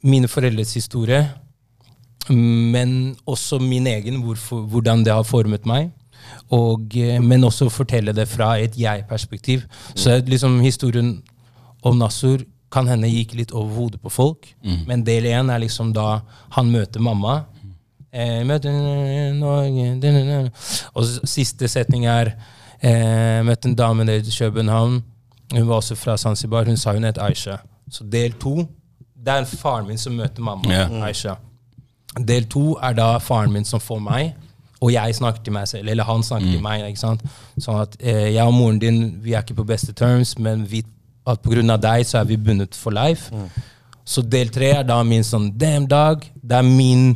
mine 0.00 0.30
foreldres 0.32 0.72
historie, 0.78 1.20
men 2.30 3.16
også 3.26 3.58
min 3.62 3.86
egen, 3.86 4.20
hvorfor, 4.22 4.62
hvordan 4.70 5.04
det 5.04 5.12
har 5.12 5.26
formet 5.26 5.66
meg. 5.66 5.90
Og, 6.50 6.96
eh, 6.96 7.18
men 7.22 7.44
også 7.44 7.68
fortelle 7.70 8.12
det 8.12 8.28
fra 8.28 8.54
et 8.58 8.76
jeg-perspektiv. 8.78 9.62
Så 9.94 10.20
liksom 10.26 10.60
historien 10.60 11.22
om 11.82 11.98
Nassur 11.98 12.44
kan 12.72 12.86
hende 12.86 13.10
gikk 13.10 13.34
litt 13.34 13.52
over 13.52 13.74
hodet 13.74 14.00
på 14.00 14.12
folk. 14.14 14.46
Men 14.86 15.02
del 15.06 15.26
én 15.26 15.50
er 15.50 15.58
liksom 15.58 15.92
da 15.92 16.20
han 16.54 16.70
møter 16.70 17.00
mamma. 17.00 17.44
Eh, 18.12 18.44
møter 18.46 18.72
Norge 19.34 20.50
Og 20.94 21.06
siste 21.24 21.68
setning 21.68 22.06
er 22.06 22.34
Eh, 22.80 23.40
møtte 23.44 23.68
en 23.68 23.76
dame 23.76 24.04
nede 24.04 24.24
i 24.24 24.36
København. 24.38 25.02
Hun 25.52 25.68
var 25.68 25.74
også 25.74 25.94
fra 25.94 26.16
Zanzibar. 26.16 26.64
Hun 26.64 26.76
sa 26.76 26.92
hun 26.92 27.04
het 27.04 27.18
Aisha. 27.18 27.56
Så 27.90 28.04
del 28.04 28.32
to 28.32 28.66
Det 29.24 29.28
er 29.28 29.44
faren 29.44 29.86
min 29.86 29.98
som 29.98 30.12
møter 30.12 30.40
mamma. 30.40 30.70
Yeah. 30.70 31.02
Aisha. 31.04 31.34
Del 32.18 32.46
to 32.50 32.74
er 32.82 32.96
da 32.98 33.18
faren 33.22 33.52
min 33.54 33.64
som 33.64 33.80
får 33.82 34.00
meg, 34.02 34.32
og 34.80 34.90
jeg 34.92 35.14
snakker 35.14 35.44
til 35.44 35.54
meg 35.54 35.68
selv. 35.68 35.88
Eller 35.92 36.08
han 36.08 36.24
snakker 36.26 36.50
til 36.50 36.62
meg. 36.64 36.86
ikke 36.88 37.02
sant? 37.02 37.22
Sånn 37.60 37.82
at 37.82 37.96
eh, 38.00 38.30
jeg 38.34 38.46
og 38.46 38.54
moren 38.56 38.80
din 38.82 39.02
vi 39.22 39.34
er 39.36 39.44
ikke 39.44 39.60
på 39.60 39.68
beste 39.68 39.92
terms, 39.92 40.36
men 40.38 40.64
vi, 40.66 40.82
at 41.28 41.46
av 41.46 41.80
deg 41.84 42.06
så 42.08 42.22
er 42.22 42.30
vi 42.30 42.36
bundet 42.40 42.74
for 42.74 42.90
life. 42.96 43.30
Så 44.04 44.24
del 44.26 44.48
tre 44.50 44.72
er 44.80 44.86
da 44.88 45.02
min 45.06 45.22
sånn 45.22 45.52
damn 45.58 45.86
dag. 45.86 46.24
Det 46.34 46.56
er 46.56 46.66
min, 46.66 47.12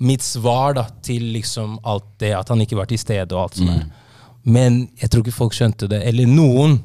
mitt 0.00 0.24
svar 0.24 0.74
da 0.74 0.88
til 1.02 1.22
liksom 1.36 1.78
alt 1.84 2.08
det, 2.18 2.32
at 2.34 2.48
han 2.48 2.64
ikke 2.64 2.80
var 2.80 2.88
til 2.90 2.98
stede 2.98 3.36
og 3.36 3.46
alt 3.46 3.62
sånt 3.62 3.86
Mm. 3.86 4.02
Men 4.46 4.74
jeg 5.00 5.10
tror 5.10 5.24
ikke 5.24 5.32
folk 5.34 5.54
skjønte 5.56 5.88
det. 5.90 5.98
Eller 6.06 6.28
noen 6.30 6.76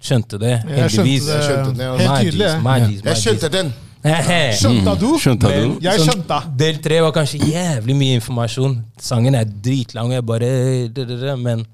skjønte 0.00 0.38
det, 0.40 0.54
heldigvis. 0.64 1.26
Jeg 1.28 1.42
skjønte 1.44 1.74
det, 1.76 1.84
ja. 1.84 1.96
helt 2.00 2.30
tydelig. 2.30 3.02
Jeg 3.04 3.16
skjønte 3.20 3.50
den! 3.52 3.72
Skjønte 4.00 4.94
du? 5.00 5.08
Skjønte 5.20 5.48
Men- 5.50 5.74
du? 5.74 5.80
Jeg 5.84 6.00
skjønta. 6.00 6.40
skjønte. 6.40 6.56
Del 6.56 6.78
tre 6.80 7.00
var 7.04 7.12
kanskje 7.12 7.40
jævlig 7.52 7.96
mye 7.96 8.14
informasjon. 8.20 8.78
Sangen 8.98 9.34
er 9.34 9.44
dritlang, 9.44 10.12
jeg 10.12 10.24
bare 10.24 10.88
Men 10.88 11.66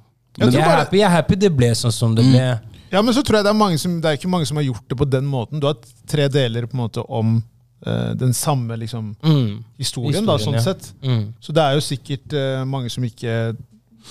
Jeg 0.52 0.54
er 0.60 0.76
happy, 0.76 0.96
jeg 0.98 1.06
er 1.06 1.14
happy 1.14 1.34
det 1.36 1.56
ble 1.56 1.70
sånn 1.74 1.92
som 1.92 2.14
det 2.14 2.24
ble. 2.24 2.60
Ja, 2.92 3.02
men 3.02 3.14
så 3.14 3.22
tror 3.22 3.36
jeg 3.38 3.44
det 3.44 3.50
er 3.50 3.58
mange 3.58 3.78
som 3.78 4.00
Det 4.00 4.08
er 4.10 4.16
ikke 4.18 4.28
mange 4.30 4.46
som 4.46 4.56
har 4.56 4.64
gjort 4.64 4.88
det 4.88 4.96
på 4.98 5.08
den 5.10 5.24
måten. 5.26 5.60
Du 5.60 5.66
har 5.66 5.76
tre 6.06 6.28
deler 6.28 6.66
på 6.66 6.74
en 6.76 6.82
måte 6.88 7.04
om 7.08 7.42
uh, 7.86 8.14
den 8.14 8.32
samme 8.32 8.76
liksom, 8.76 9.14
Mm. 9.22 9.64
historien, 9.78 10.24
da, 10.26 10.36
sånn 10.38 10.54
ja. 10.54 10.60
sett. 10.60 10.92
Mm. 11.02 11.32
Så 11.40 11.52
det 11.52 11.62
er 11.62 11.74
jo 11.74 11.80
sikkert 11.80 12.32
uh, 12.32 12.64
mange 12.64 12.90
som 12.90 13.02
ikke 13.04 13.56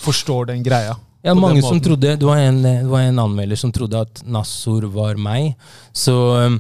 forstår 0.02 0.48
den 0.48 0.64
greia. 0.64 0.96
Ja, 1.24 1.34
mange 1.34 1.62
som 1.62 1.80
trodde, 1.82 2.18
det 2.20 2.24
var, 2.24 2.38
en, 2.38 2.62
det 2.62 2.86
var 2.86 3.02
en 3.02 3.18
anmelder 3.20 3.56
som 3.58 3.72
trodde 3.72 4.00
at 4.00 4.22
Nassor 4.28 4.86
var 4.94 5.16
meg. 5.18 5.56
Så 5.94 6.14
um, 6.46 6.60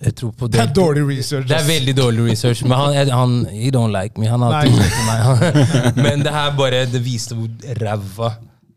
jeg 0.00 0.14
tror 0.16 0.30
på 0.32 0.48
Det 0.48 0.56
det. 0.56 0.62
er 0.62 0.74
dårlig 0.74 1.02
research. 1.08 1.48
Det 1.48 1.56
er 1.58 1.66
veldig 1.66 1.94
dårlig 1.98 2.30
research. 2.30 2.62
Men 2.64 2.78
han, 2.78 3.10
han 3.12 3.34
he 3.52 3.70
don't 3.74 3.92
like 3.92 4.16
me. 4.20 4.28
Han 4.32 4.40
har 4.40 4.54
alltid 4.60 4.78
likt 4.80 5.02
meg. 5.08 5.58
Men 6.06 6.24
det 6.24 6.32
her 6.32 6.54
bare 6.56 6.86
det 6.88 7.02
viste 7.04 7.36
hvor 7.36 7.50
ræva 7.82 8.30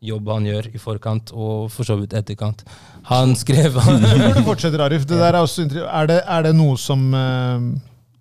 jobb 0.04 0.28
han 0.34 0.50
gjør 0.50 0.68
i 0.76 0.82
forkant, 0.84 1.32
og 1.32 1.70
for 1.72 1.88
så 1.88 1.96
vidt 1.96 2.12
etterkant. 2.20 2.66
Han 3.08 3.32
skrev 3.40 3.78
Før 3.80 4.34
du 4.36 4.42
fortsetter, 4.44 4.84
Arif, 4.84 5.06
det 5.08 5.16
er, 5.16 5.38
er, 5.40 6.08
det, 6.12 6.18
er 6.28 6.44
det 6.50 6.52
noe 6.56 6.76
som 6.80 7.06
eh, 7.16 7.66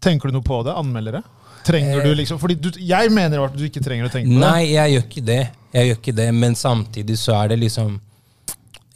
Tenker 0.02 0.30
du 0.30 0.38
noe 0.38 0.46
på 0.46 0.60
det? 0.66 0.74
Anmeldere? 0.78 1.20
Trenger 1.66 2.02
du 2.06 2.14
liksom 2.18 2.38
Fordi 2.42 2.56
du, 2.58 2.70
Jeg 2.82 3.10
mener 3.14 3.44
at 3.44 3.54
du 3.54 3.62
ikke 3.66 3.82
trenger 3.82 4.08
å 4.08 4.10
tenke 4.14 4.30
på 4.30 4.34
det. 4.34 4.40
Nei, 4.42 4.72
jeg 4.72 4.94
gjør 4.94 5.04
ikke 5.06 5.24
det. 5.28 5.40
Jeg 5.74 5.90
gjør 5.90 6.00
ikke 6.00 6.16
det, 6.22 6.26
Men 6.34 6.56
samtidig 6.58 7.18
så 7.18 7.36
er 7.42 7.52
det 7.54 7.60
liksom 7.62 7.94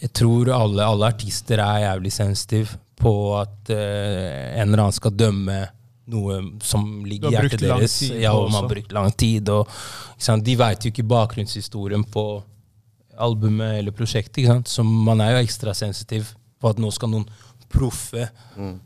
Jeg 0.03 0.11
tror 0.23 0.51
alle, 0.55 0.87
alle 0.87 1.11
artister 1.15 1.63
er 1.63 1.85
jævlig 1.89 2.15
sensitive 2.15 2.79
på 2.97 3.13
at 3.39 3.73
uh, 3.73 4.57
en 4.57 4.67
eller 4.67 4.87
annen 4.87 4.97
skal 4.97 5.15
dømme 5.17 5.61
noe 6.07 6.39
som 6.63 6.85
ligger 7.07 7.33
i 7.33 7.37
hjertet 7.37 7.65
deres. 7.65 7.97
Ja, 8.15 8.33
og 8.37 8.51
man 8.51 8.63
har 8.63 8.71
brukt 8.71 8.95
lang 8.95 9.11
tid. 9.19 9.51
Og, 9.51 9.67
ikke 10.15 10.29
sant? 10.29 10.47
De 10.47 10.55
veit 10.59 10.87
jo 10.87 10.93
ikke 10.93 11.07
bakgrunnshistorien 11.11 12.07
på 12.13 12.27
albumet 13.17 13.81
eller 13.81 13.95
prosjektet. 13.97 14.43
Ikke 14.43 14.55
sant? 14.55 14.71
Så 14.71 14.87
man 14.87 15.23
er 15.25 15.35
jo 15.35 15.43
ekstra 15.45 15.75
sensitiv 15.77 16.31
på 16.61 16.71
at 16.71 16.81
nå 16.81 16.93
skal 16.95 17.13
noen 17.13 17.27
proffe 17.73 18.29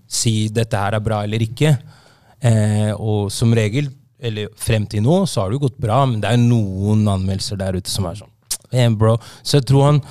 si 0.08 0.48
dette 0.48 0.78
her 0.80 0.96
er 0.96 1.04
bra 1.04 1.22
eller 1.26 1.44
ikke. 1.44 1.74
Eh, 2.40 2.92
og 2.96 3.28
som 3.32 3.52
regel, 3.56 3.90
eller 4.20 4.48
frem 4.56 4.86
til 4.88 5.04
nå, 5.04 5.22
så 5.28 5.42
har 5.42 5.50
det 5.50 5.58
jo 5.58 5.66
gått 5.66 5.80
bra, 5.80 6.02
men 6.08 6.22
det 6.22 6.30
er 6.30 6.38
jo 6.38 6.48
noen 6.48 7.04
anmeldelser 7.08 7.60
der 7.60 7.76
ute 7.76 7.92
som 7.92 8.08
er 8.08 8.16
sånn 8.20 8.32
hey, 8.72 8.88
bro. 8.96 9.16
Så 9.42 9.58
jeg 9.58 9.68
tror 9.70 9.86
han 9.88 10.02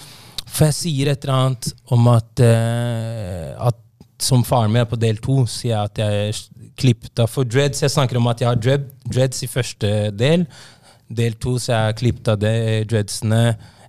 For 0.50 0.68
jeg 0.68 0.76
sier 0.76 1.12
et 1.12 1.26
eller 1.26 1.36
annet 1.36 1.68
om 1.94 2.08
at, 2.10 2.42
eh, 2.42 3.54
at 3.54 3.78
som 4.24 4.44
faren 4.44 4.74
min 4.74 4.84
er 4.84 4.90
på 4.90 5.00
del 5.00 5.20
to, 5.24 5.44
sier 5.50 5.76
jeg 5.76 5.90
at 5.92 6.02
jeg 6.02 6.30
er 6.30 6.70
klippet 6.80 7.24
for 7.32 7.48
dreads. 7.48 7.84
Jeg 7.84 7.94
snakker 7.94 8.20
om 8.20 8.30
at 8.32 8.42
jeg 8.42 8.50
har 8.50 8.60
dread, 8.60 8.88
dreads 9.08 9.44
i 9.44 9.52
første 9.52 10.12
del. 10.16 10.46
Del 11.10 11.36
to 11.42 11.58
så 11.58 11.74
jeg 11.74 12.00
klippet 12.04 12.34
av 12.36 12.40
det, 12.42 12.56
dreadsene 12.92 13.44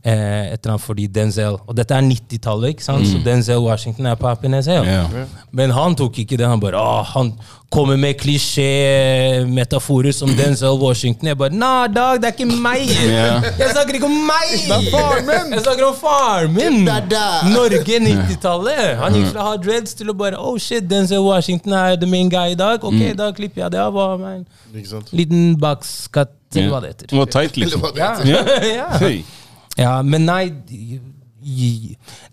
eh, 0.05 0.53
et 0.53 0.61
eller 0.64 0.72
annet 0.74 0.80
fordi 0.84 1.07
Denzel 1.12 1.57
Og 1.68 1.74
dette 1.76 1.94
er 1.94 2.01
90-tallet, 2.03 2.68
ikke 2.74 2.84
sant? 2.84 3.07
så 3.07 3.20
Denzel 3.24 3.59
Washington 3.64 4.07
er 4.07 4.14
på 4.20 4.28
Happiness 4.28 4.66
hell. 4.66 4.84
Ja. 4.86 5.07
Men 5.53 5.70
han 5.76 5.94
tok 5.98 6.18
ikke 6.24 6.36
det. 6.40 6.46
Han 6.48 6.61
bare 6.61 6.78
å, 6.80 7.03
han 7.14 7.32
kommer 7.70 7.96
med 8.01 8.16
klisjé-metaforer 8.18 10.12
som 10.14 10.30
Denzel 10.36 10.78
Washington. 10.80 11.28
Jeg 11.30 11.38
bare 11.38 11.55
Nah, 11.55 11.86
dog, 11.86 12.20
det 12.22 12.30
er 12.30 12.34
ikke 12.38 12.48
meg! 12.62 12.86
Yeah. 13.11 13.42
Jeg 13.59 13.70
snakker 13.74 13.94
ikke 13.98 14.07
om 14.09 14.16
meg! 14.26 14.51
Det 14.55 14.76
er 14.76 14.90
faren 14.92 15.26
min! 15.26 15.53
Jeg 15.57 15.62
snakker 15.64 15.86
om 15.88 15.94
faren 15.98 16.55
min! 16.55 16.84
Norge 17.55 18.01
90-tallet. 18.07 18.96
Han 19.01 19.16
gikk 19.18 19.30
fra 19.34 19.46
hard 19.51 19.66
reds 19.68 19.94
til 19.98 20.11
å 20.12 20.16
bare 20.16 20.38
Oh 20.40 20.57
shit, 20.59 20.86
Denzel 20.90 21.22
Washington 21.26 21.74
er 21.78 21.96
the 22.01 22.07
main 22.11 22.30
guy 22.32 22.55
i 22.55 22.59
dag. 22.59 22.82
Ok, 22.84 23.01
da 23.18 23.30
klipper 23.36 23.66
jeg 23.66 23.76
det 23.76 23.82
av. 23.82 23.98
liten 25.12 25.55
bakskatt, 25.61 26.34
eller 26.55 26.70
hva 26.72 26.80
det 26.84 26.94
Det 26.96 27.11
heter. 27.11 27.16
var 27.18 27.30
tight, 27.36 27.57
liksom. 27.62 27.80
Det 27.94 28.01
Ja. 28.30 28.42
Ja. 28.74 28.88
ja. 29.81 29.95
Men 30.03 30.28
nei 30.28 30.45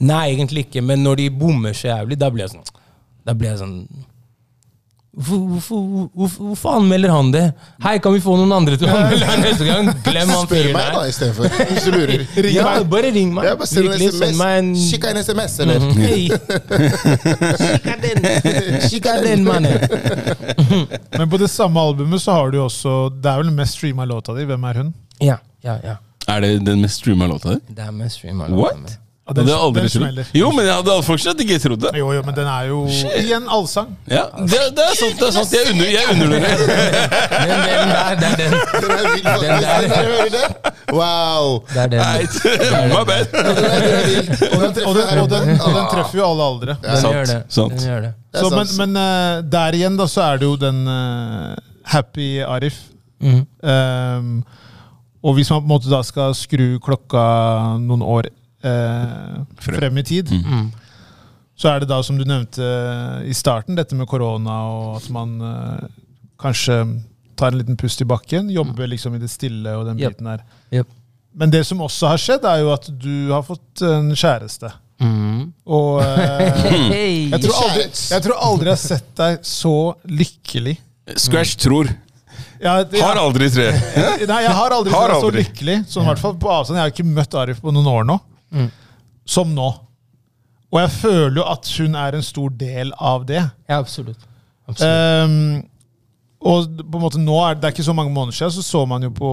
Nei, 0.03 0.33
egentlig 0.33 0.67
ikke. 0.67 0.81
Men 0.83 0.99
når 1.05 1.15
de 1.21 1.29
bommer 1.31 1.73
så 1.77 1.87
jævlig, 1.93 2.19
da 2.19 2.27
blir 2.33 2.43
jeg 2.43 2.57
sånn 2.57 2.83
Da 3.25 3.33
blir 3.37 3.53
jeg 3.53 3.61
sånn 3.63 3.77
Hvorfor, 5.17 5.79
hvorfor, 6.13 6.43
hvorfor, 6.45 6.69
anmelder 6.77 7.09
han 7.09 7.31
det? 7.33 7.51
Hei, 7.81 7.95
kan 7.97 8.13
vi 8.13 8.19
få 8.21 8.35
noen 8.37 8.51
andre 8.53 8.77
til 8.77 8.85
å 8.85 8.93
anmelde 8.93 9.25
her 9.25 9.39
neste 9.41 9.65
gang? 9.65 9.87
Glem 10.05 10.29
han 10.29 10.43
Spør 10.45 10.67
meg 10.75 10.91
da 10.93 11.01
istedenfor, 11.09 11.49
hvis 11.71 11.87
du 11.87 11.91
lurer. 11.95 12.21
Ring 12.45 12.53
Ja, 12.53 12.65
meg. 12.67 12.85
bare 12.91 13.09
ring 13.15 13.31
meg. 13.33 13.47
Ja, 13.49 13.55
bare 13.57 13.65
send 13.71 13.89
en 13.89 13.97
meg 14.37 14.53
en 14.59 14.69
SMS. 14.77 14.91
Kikk 14.91 15.07
en 15.09 15.17
SMS, 15.23 15.55
eller? 15.65 15.79
Mm 15.81 15.89
-hmm. 15.89 16.05
Hey. 16.05 16.29
Kikka 18.91 19.11
den 19.25 19.41
mannen. 19.47 19.73
Men 21.17 21.29
på 21.29 21.37
det 21.41 21.49
samme 21.49 21.79
albumet 21.81 22.21
så 22.21 22.31
har 22.31 22.51
du 22.51 22.61
også 22.61 23.09
Det 23.09 23.31
er 23.31 23.37
vel 23.37 23.45
den 23.49 23.55
mest 23.55 23.73
streama 23.73 24.05
låta 24.05 24.33
di. 24.37 24.45
Hvem 24.45 24.63
er 24.63 24.73
hun? 24.73 24.93
Ja, 25.19 25.37
ja, 25.63 25.79
ja. 25.83 25.95
Er 26.27 26.41
det 26.43 26.53
den 26.65 26.81
mest 26.83 26.99
streama 27.01 27.27
låta 27.27 27.49
di? 27.55 27.59
Det 27.75 27.83
er 27.87 27.91
med 27.91 28.11
stream. 28.11 28.39
What? 28.51 28.97
Ja, 29.27 29.33
Det 29.33 29.43
hadde 29.43 29.55
aldri 29.59 29.81
den 29.83 29.89
smeller. 29.91 30.27
Jo, 30.33 30.49
men 30.55 30.65
jeg 30.65 30.71
hadde 30.77 30.93
fortsatt 31.03 31.39
ikke 31.43 31.57
trodd 31.59 31.81
det. 31.83 31.89
Jo, 31.99 32.13
jo, 32.15 32.21
men 32.23 32.35
den 32.35 32.47
er 32.47 32.67
jo 32.69 32.77
igjen 33.19 33.47
allsang. 33.51 33.89
Ja, 34.07 34.21
det, 34.39 34.59
det 34.77 34.83
er 34.85 34.93
sant. 34.95 35.17
det 35.19 35.27
er 35.27 35.33
sant 35.35 35.51
Jeg 35.51 35.73
unner, 35.73 35.89
jeg 35.91 36.05
unner 36.13 36.27
dere. 36.31 36.47
Den, 36.47 37.63
den 37.67 37.91
der, 37.91 38.15
det 38.21 38.29
er 38.29 38.37
den. 38.39 38.55
Den 38.83 38.93
er 38.95 39.09
vill, 39.11 39.25
faktisk. 39.27 39.41
Den 39.43 39.65
der. 39.65 39.81
Dere 39.83 40.05
hører 40.13 40.31
det? 40.37 40.73
Wow! 40.95 41.49
Det 41.73 41.81
er 41.83 41.91
den. 41.91 41.99
Nei, 42.71 42.85
my 42.93 43.01
bad. 43.09 43.27
Den 43.33 43.49
er- 43.51 43.59
den 43.59 43.97
er 43.97 44.05
vill. 44.07 44.29
Og 44.47 44.61
den, 44.63 44.85
og 44.87 44.95
den, 44.95 45.19
og 45.25 45.29
den, 45.35 45.51
og 45.59 45.75
den 45.75 45.89
treffer 45.91 46.21
jo 46.21 46.27
alle 46.29 46.47
aldre. 46.53 46.77
Den 46.85 47.01
Sant, 47.01 47.15
gjør 47.17 47.25
det. 47.33 47.39
sant. 47.57 47.75
Den 47.75 47.87
gjør 47.89 48.01
det. 48.07 48.13
Det 48.31 48.39
er 48.39 48.47
Så, 48.47 48.53
men 48.55 48.67
sant. 48.71 48.77
men 48.85 49.01
eh, 49.03 49.41
der 49.57 49.79
igjen 49.81 49.99
da, 49.99 50.07
så 50.15 50.23
er 50.29 50.39
det 50.39 50.47
jo 50.47 50.55
den 50.63 50.79
eh, 50.87 51.51
happy 51.91 52.29
Arif. 52.47 52.79
Mm. 53.19 53.43
Um, 53.59 54.31
og 55.27 55.35
hvis 55.35 55.49
man 55.51 55.59
på 55.63 55.67
en 55.67 55.73
måte 55.73 55.91
da 55.91 55.99
skal 56.07 56.35
skru 56.37 56.77
klokka 56.83 57.23
noen 57.83 58.03
år 58.05 58.29
eh, 58.63 59.41
Frem. 59.63 59.97
i 59.99 60.03
tid, 60.07 60.31
Mm. 60.31 60.69
så 61.57 61.71
er 61.73 61.81
det 61.83 61.89
da, 61.89 62.01
som 62.05 62.17
du 62.19 62.23
nevnte 62.23 62.63
i 63.27 63.33
starten, 63.35 63.75
dette 63.75 63.95
med 63.97 64.07
korona 64.07 64.57
og 64.71 64.97
at 65.01 65.09
man 65.13 65.35
eh, 65.41 65.87
kanskje 66.39 66.79
tar 67.37 67.51
en 67.51 67.59
liten 67.59 67.77
pust 67.77 68.01
i 68.01 68.07
bakken, 68.09 68.49
jobber 68.53 68.87
liksom 68.89 69.15
i 69.17 69.21
det 69.21 69.29
stille 69.29 69.75
og 69.77 69.85
den 69.89 69.99
biten 69.99 70.25
der. 70.31 70.41
Yep. 70.73 70.87
Men 71.37 71.51
det 71.53 71.65
som 71.69 71.81
også 71.85 72.09
har 72.09 72.17
skjedd, 72.21 72.45
er 72.49 72.63
jo 72.63 72.71
at 72.73 72.87
du 72.89 73.29
har 73.29 73.43
fått 73.45 73.83
en 73.85 74.09
kjæreste. 74.17 74.71
Mm. 74.97 75.51
Og 75.69 75.99
eh, 76.01 77.29
jeg, 77.33 77.41
tror 77.43 77.59
aldri, 77.67 77.83
jeg 77.93 78.23
tror 78.25 78.39
aldri 78.47 78.71
jeg 78.71 78.73
har 78.73 78.81
sett 78.81 79.11
deg 79.19 79.43
så 79.45 79.75
lykkelig. 80.09 80.77
Scratch 81.21 81.59
tror. 81.61 81.91
Ja, 82.61 82.83
det- 82.83 83.01
Har 83.03 83.19
aldri 83.21 83.49
tre. 83.53 83.67
Nei, 84.31 84.41
jeg 84.43 84.53
har 84.57 84.73
aldri 84.75 84.93
Har 84.93 85.11
sett 85.13 85.21
så 85.21 85.27
aldri. 85.29 85.43
lykkelig. 85.45 85.77
Sånn, 85.91 86.03
i 86.05 86.09
hvert 86.11 86.21
fall 86.23 86.35
på 86.41 86.49
avstand. 86.53 86.77
Jeg 86.79 86.85
har 86.87 86.93
ikke 86.95 87.07
møtt 87.09 87.37
Arif 87.37 87.61
på 87.61 87.73
noen 87.75 87.89
år 87.91 88.07
nå. 88.09 88.19
Mm. 88.55 88.69
Som 89.27 89.53
nå. 89.55 89.67
Og 90.71 90.79
jeg 90.81 90.91
føler 90.97 91.37
jo 91.41 91.45
at 91.47 91.69
hun 91.77 91.95
er 91.95 92.17
en 92.17 92.25
stor 92.25 92.49
del 92.59 92.93
av 92.99 93.25
det. 93.29 93.43
Ja, 93.69 93.77
absolutt. 93.79 94.19
absolutt. 94.67 95.27
Um, 95.27 95.63
og 96.47 96.67
på 96.83 96.99
en 96.99 97.03
måte 97.05 97.19
nå 97.21 97.37
er 97.47 97.55
det 97.57 97.69
er 97.69 97.75
ikke 97.75 97.85
så 97.87 97.95
mange 97.97 98.11
måneder 98.13 98.35
siden, 98.35 98.51
så 98.57 98.63
så 98.67 98.81
man 98.87 99.03
jo 99.07 99.09
på 99.15 99.31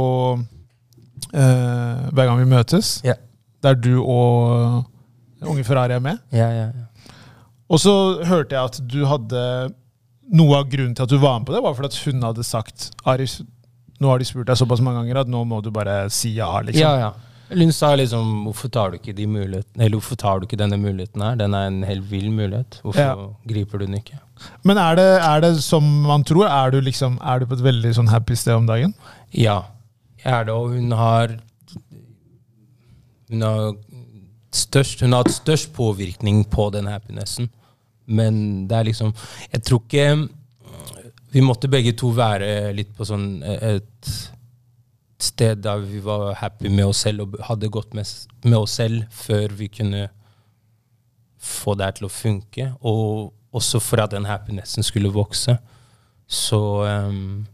uh, 1.34 2.10
Hver 2.14 2.26
gang 2.28 2.38
vi 2.40 2.46
møtes, 2.48 3.00
yeah. 3.04 3.18
der 3.62 3.74
du 3.76 3.98
og 4.02 4.84
unge 5.44 5.64
Ferrari 5.66 5.92
er 5.98 6.00
med. 6.04 6.18
ja, 6.32 6.48
ja, 6.48 6.66
ja. 6.72 7.12
Og 7.68 7.80
så 7.80 7.92
hørte 8.28 8.54
jeg 8.54 8.64
at 8.70 8.76
du 8.92 9.04
hadde 9.08 9.40
Noe 10.32 10.56
av 10.62 10.70
grunnen 10.72 10.94
til 10.96 11.04
at 11.04 11.12
du 11.12 11.18
var 11.20 11.38
med 11.38 11.46
på 11.46 11.52
det, 11.52 11.62
var 11.62 11.74
fordi 11.76 11.90
at 11.92 11.98
hun 12.06 12.22
hadde 12.24 12.44
sagt 12.46 12.90
Arif, 13.04 13.40
nå 14.00 14.08
har 14.08 14.18
de 14.18 14.24
spurt 14.24 14.48
deg 14.48 14.56
såpass 14.56 14.80
mange 14.80 15.02
ganger 15.02 15.20
at 15.20 15.30
nå 15.30 15.44
må 15.46 15.60
du 15.62 15.70
bare 15.74 16.08
si 16.10 16.34
ja. 16.38 16.48
liksom. 16.64 16.80
ja, 16.80 16.96
ja. 16.98 17.12
Hun 17.54 17.70
sa 17.76 17.90
liksom 17.94 18.46
Hvorfor 18.46 18.70
tar 18.72 18.90
du 18.90 18.96
ikke 18.96 19.12
de 19.14 19.26
Eller 19.28 19.92
hvorfor 19.92 20.16
tar 20.16 20.40
du 20.40 20.46
ikke 20.46 20.56
denne 20.56 20.78
muligheten 20.80 21.20
her? 21.22 21.36
Den 21.36 21.54
er 21.54 21.66
en 21.68 21.82
helt 21.84 22.10
vill 22.10 22.30
mulighet. 22.32 22.80
Hvorfor 22.82 23.00
Ja. 23.00 23.28
griper 23.46 23.78
du 23.78 23.84
den 23.86 23.98
ikke? 24.00 24.18
Men 24.64 24.78
er 24.78 24.96
det, 24.96 25.04
er 25.22 25.40
det 25.40 25.62
som 25.62 25.84
man 26.02 26.24
tror? 26.24 26.48
Er 26.48 26.70
du, 26.70 26.80
liksom, 26.80 27.18
er 27.22 27.38
du 27.38 27.46
på 27.46 27.54
et 27.54 27.62
veldig 27.62 27.94
sånn 27.94 28.08
happy 28.08 28.34
sted 28.34 28.54
om 28.56 28.66
dagen? 28.66 28.94
Ja, 29.30 29.62
jeg 30.24 30.32
er 30.32 30.44
det. 30.44 30.54
Og 30.54 30.72
hun 30.72 30.90
har 30.92 31.36
hun 33.30 33.42
har 33.42 33.74
størst 34.54 35.00
Hun 35.02 35.12
har 35.12 35.24
hatt 35.24 35.34
størst 35.34 35.72
påvirkning 35.74 36.44
på 36.50 36.70
den 36.72 36.86
happinessen. 36.86 37.50
Men 38.06 38.66
det 38.68 38.76
er 38.76 38.88
liksom 38.90 39.14
Jeg 39.52 39.62
tror 39.64 39.80
ikke 39.80 40.28
Vi 41.32 41.40
måtte 41.40 41.70
begge 41.72 41.94
to 41.96 42.10
være 42.14 42.72
litt 42.76 42.92
på 42.96 43.06
sånn 43.08 43.42
eh, 43.42 43.78
et 43.78 44.10
sted 45.24 45.62
der 45.64 45.80
vi 45.80 46.02
var 46.04 46.34
happy 46.36 46.68
med 46.68 46.90
oss 46.90 47.04
selv 47.06 47.24
og 47.24 47.38
hadde 47.48 47.70
gått 47.72 47.94
med, 47.96 48.04
med 48.44 48.58
oss 48.58 48.74
selv 48.76 49.06
før 49.14 49.54
vi 49.56 49.70
kunne 49.72 50.08
få 51.44 51.74
det 51.78 51.94
til 51.96 52.08
å 52.08 52.12
funke. 52.12 52.68
Og 52.84 53.32
også 53.54 53.80
for 53.82 54.02
at 54.04 54.12
den 54.14 54.28
happinessen 54.28 54.84
skulle 54.86 55.12
vokse. 55.14 55.56
Så 56.26 56.60
um, 56.84 57.46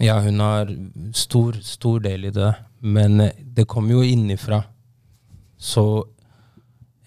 ja, 0.00 0.18
hun 0.20 0.40
har 0.40 0.70
stor, 1.16 1.58
stor 1.62 2.02
del 2.04 2.28
i 2.28 2.34
det. 2.34 2.52
Men 2.80 3.20
eh, 3.20 3.36
det 3.42 3.68
kommer 3.68 3.98
jo 3.98 4.06
innifra. 4.06 4.62
Så 5.58 5.84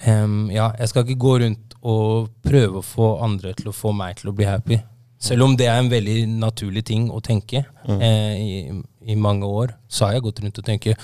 um, 0.07 0.51
ja, 0.51 0.71
jeg 0.79 0.91
skal 0.91 1.05
ikke 1.05 1.23
gå 1.25 1.37
rundt 1.43 1.64
og 1.85 2.33
prøve 2.45 2.81
å 2.81 2.85
få 2.85 3.15
andre 3.25 3.53
til 3.57 3.69
å 3.69 3.75
få 3.75 3.93
meg 3.95 4.17
til 4.19 4.31
å 4.31 4.35
bli 4.35 4.47
happy. 4.49 4.79
Selv 5.21 5.45
om 5.45 5.55
det 5.57 5.67
er 5.71 5.79
en 5.79 5.89
veldig 5.89 6.25
naturlig 6.41 6.83
ting 6.85 7.07
å 7.13 7.21
tenke 7.23 7.63
eh, 7.87 8.35
i, 8.35 8.57
i, 9.05 9.15
mange 9.15 9.47
år, 9.47 9.73
så 9.87 10.05
har 10.05 10.17
jeg 10.17 10.25
gått 10.25 10.41
rundt 10.43 10.59
og 10.59 10.67
tenke, 10.67 10.95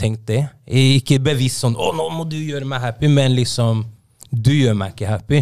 tenkt 0.00 0.24
det. 0.30 0.40
Ikke 0.66 1.20
bevisst 1.22 1.62
sånn 1.62 1.76
'Å, 1.76 1.92
nå 1.94 2.08
må 2.14 2.24
du 2.26 2.38
gjøre 2.38 2.66
meg 2.68 2.82
happy', 2.82 3.12
men 3.12 3.36
liksom 3.36 3.84
Du 4.30 4.50
gjør 4.52 4.74
meg 4.76 4.92
ikke 4.92 5.08
happy. 5.08 5.38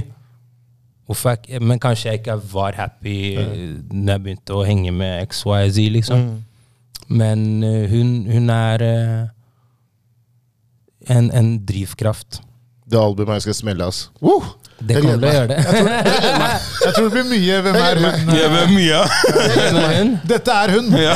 Jeg, 1.08 1.60
men 1.62 1.80
kanskje 1.82 2.10
jeg 2.10 2.20
ikke 2.20 2.36
var 2.52 2.76
happy 2.78 3.34
mm. 3.34 3.72
når 3.90 4.12
jeg 4.12 4.22
begynte 4.22 4.54
å 4.54 4.62
henge 4.66 4.92
med 4.94 5.26
XYZ, 5.26 5.78
liksom. 5.96 6.22
Mm. 6.22 6.36
Men 7.08 7.42
uh, 7.64 7.86
hun, 7.90 8.12
hun, 8.30 8.50
er 8.50 8.84
uh, 8.86 9.26
en, 11.10 11.30
en 11.30 11.50
drivkraft. 11.66 12.40
Det 12.86 12.98
albumet 13.00 13.42
skal 13.42 13.56
smelle, 13.58 13.88
altså. 13.90 14.12
Uh! 14.22 14.54
Det 14.76 14.98
kommer 15.00 15.16
til 15.16 15.24
å 15.24 15.30
gjøre 15.32 15.46
det. 15.48 15.56
Jeg 15.56 15.72
tror, 15.72 15.86
jeg 16.84 16.90
tror, 16.96 17.06
det 17.06 17.12
blir 17.14 17.28
mye 17.30 17.60
Hvem 17.64 17.76
er 17.80 18.00
hun? 18.02 18.32
Ja, 18.36 18.48
hvem 18.52 18.74
hun? 19.80 20.10
Dette 20.32 20.56
er 20.56 20.72
hun. 20.74 20.90
Ja. 21.00 21.14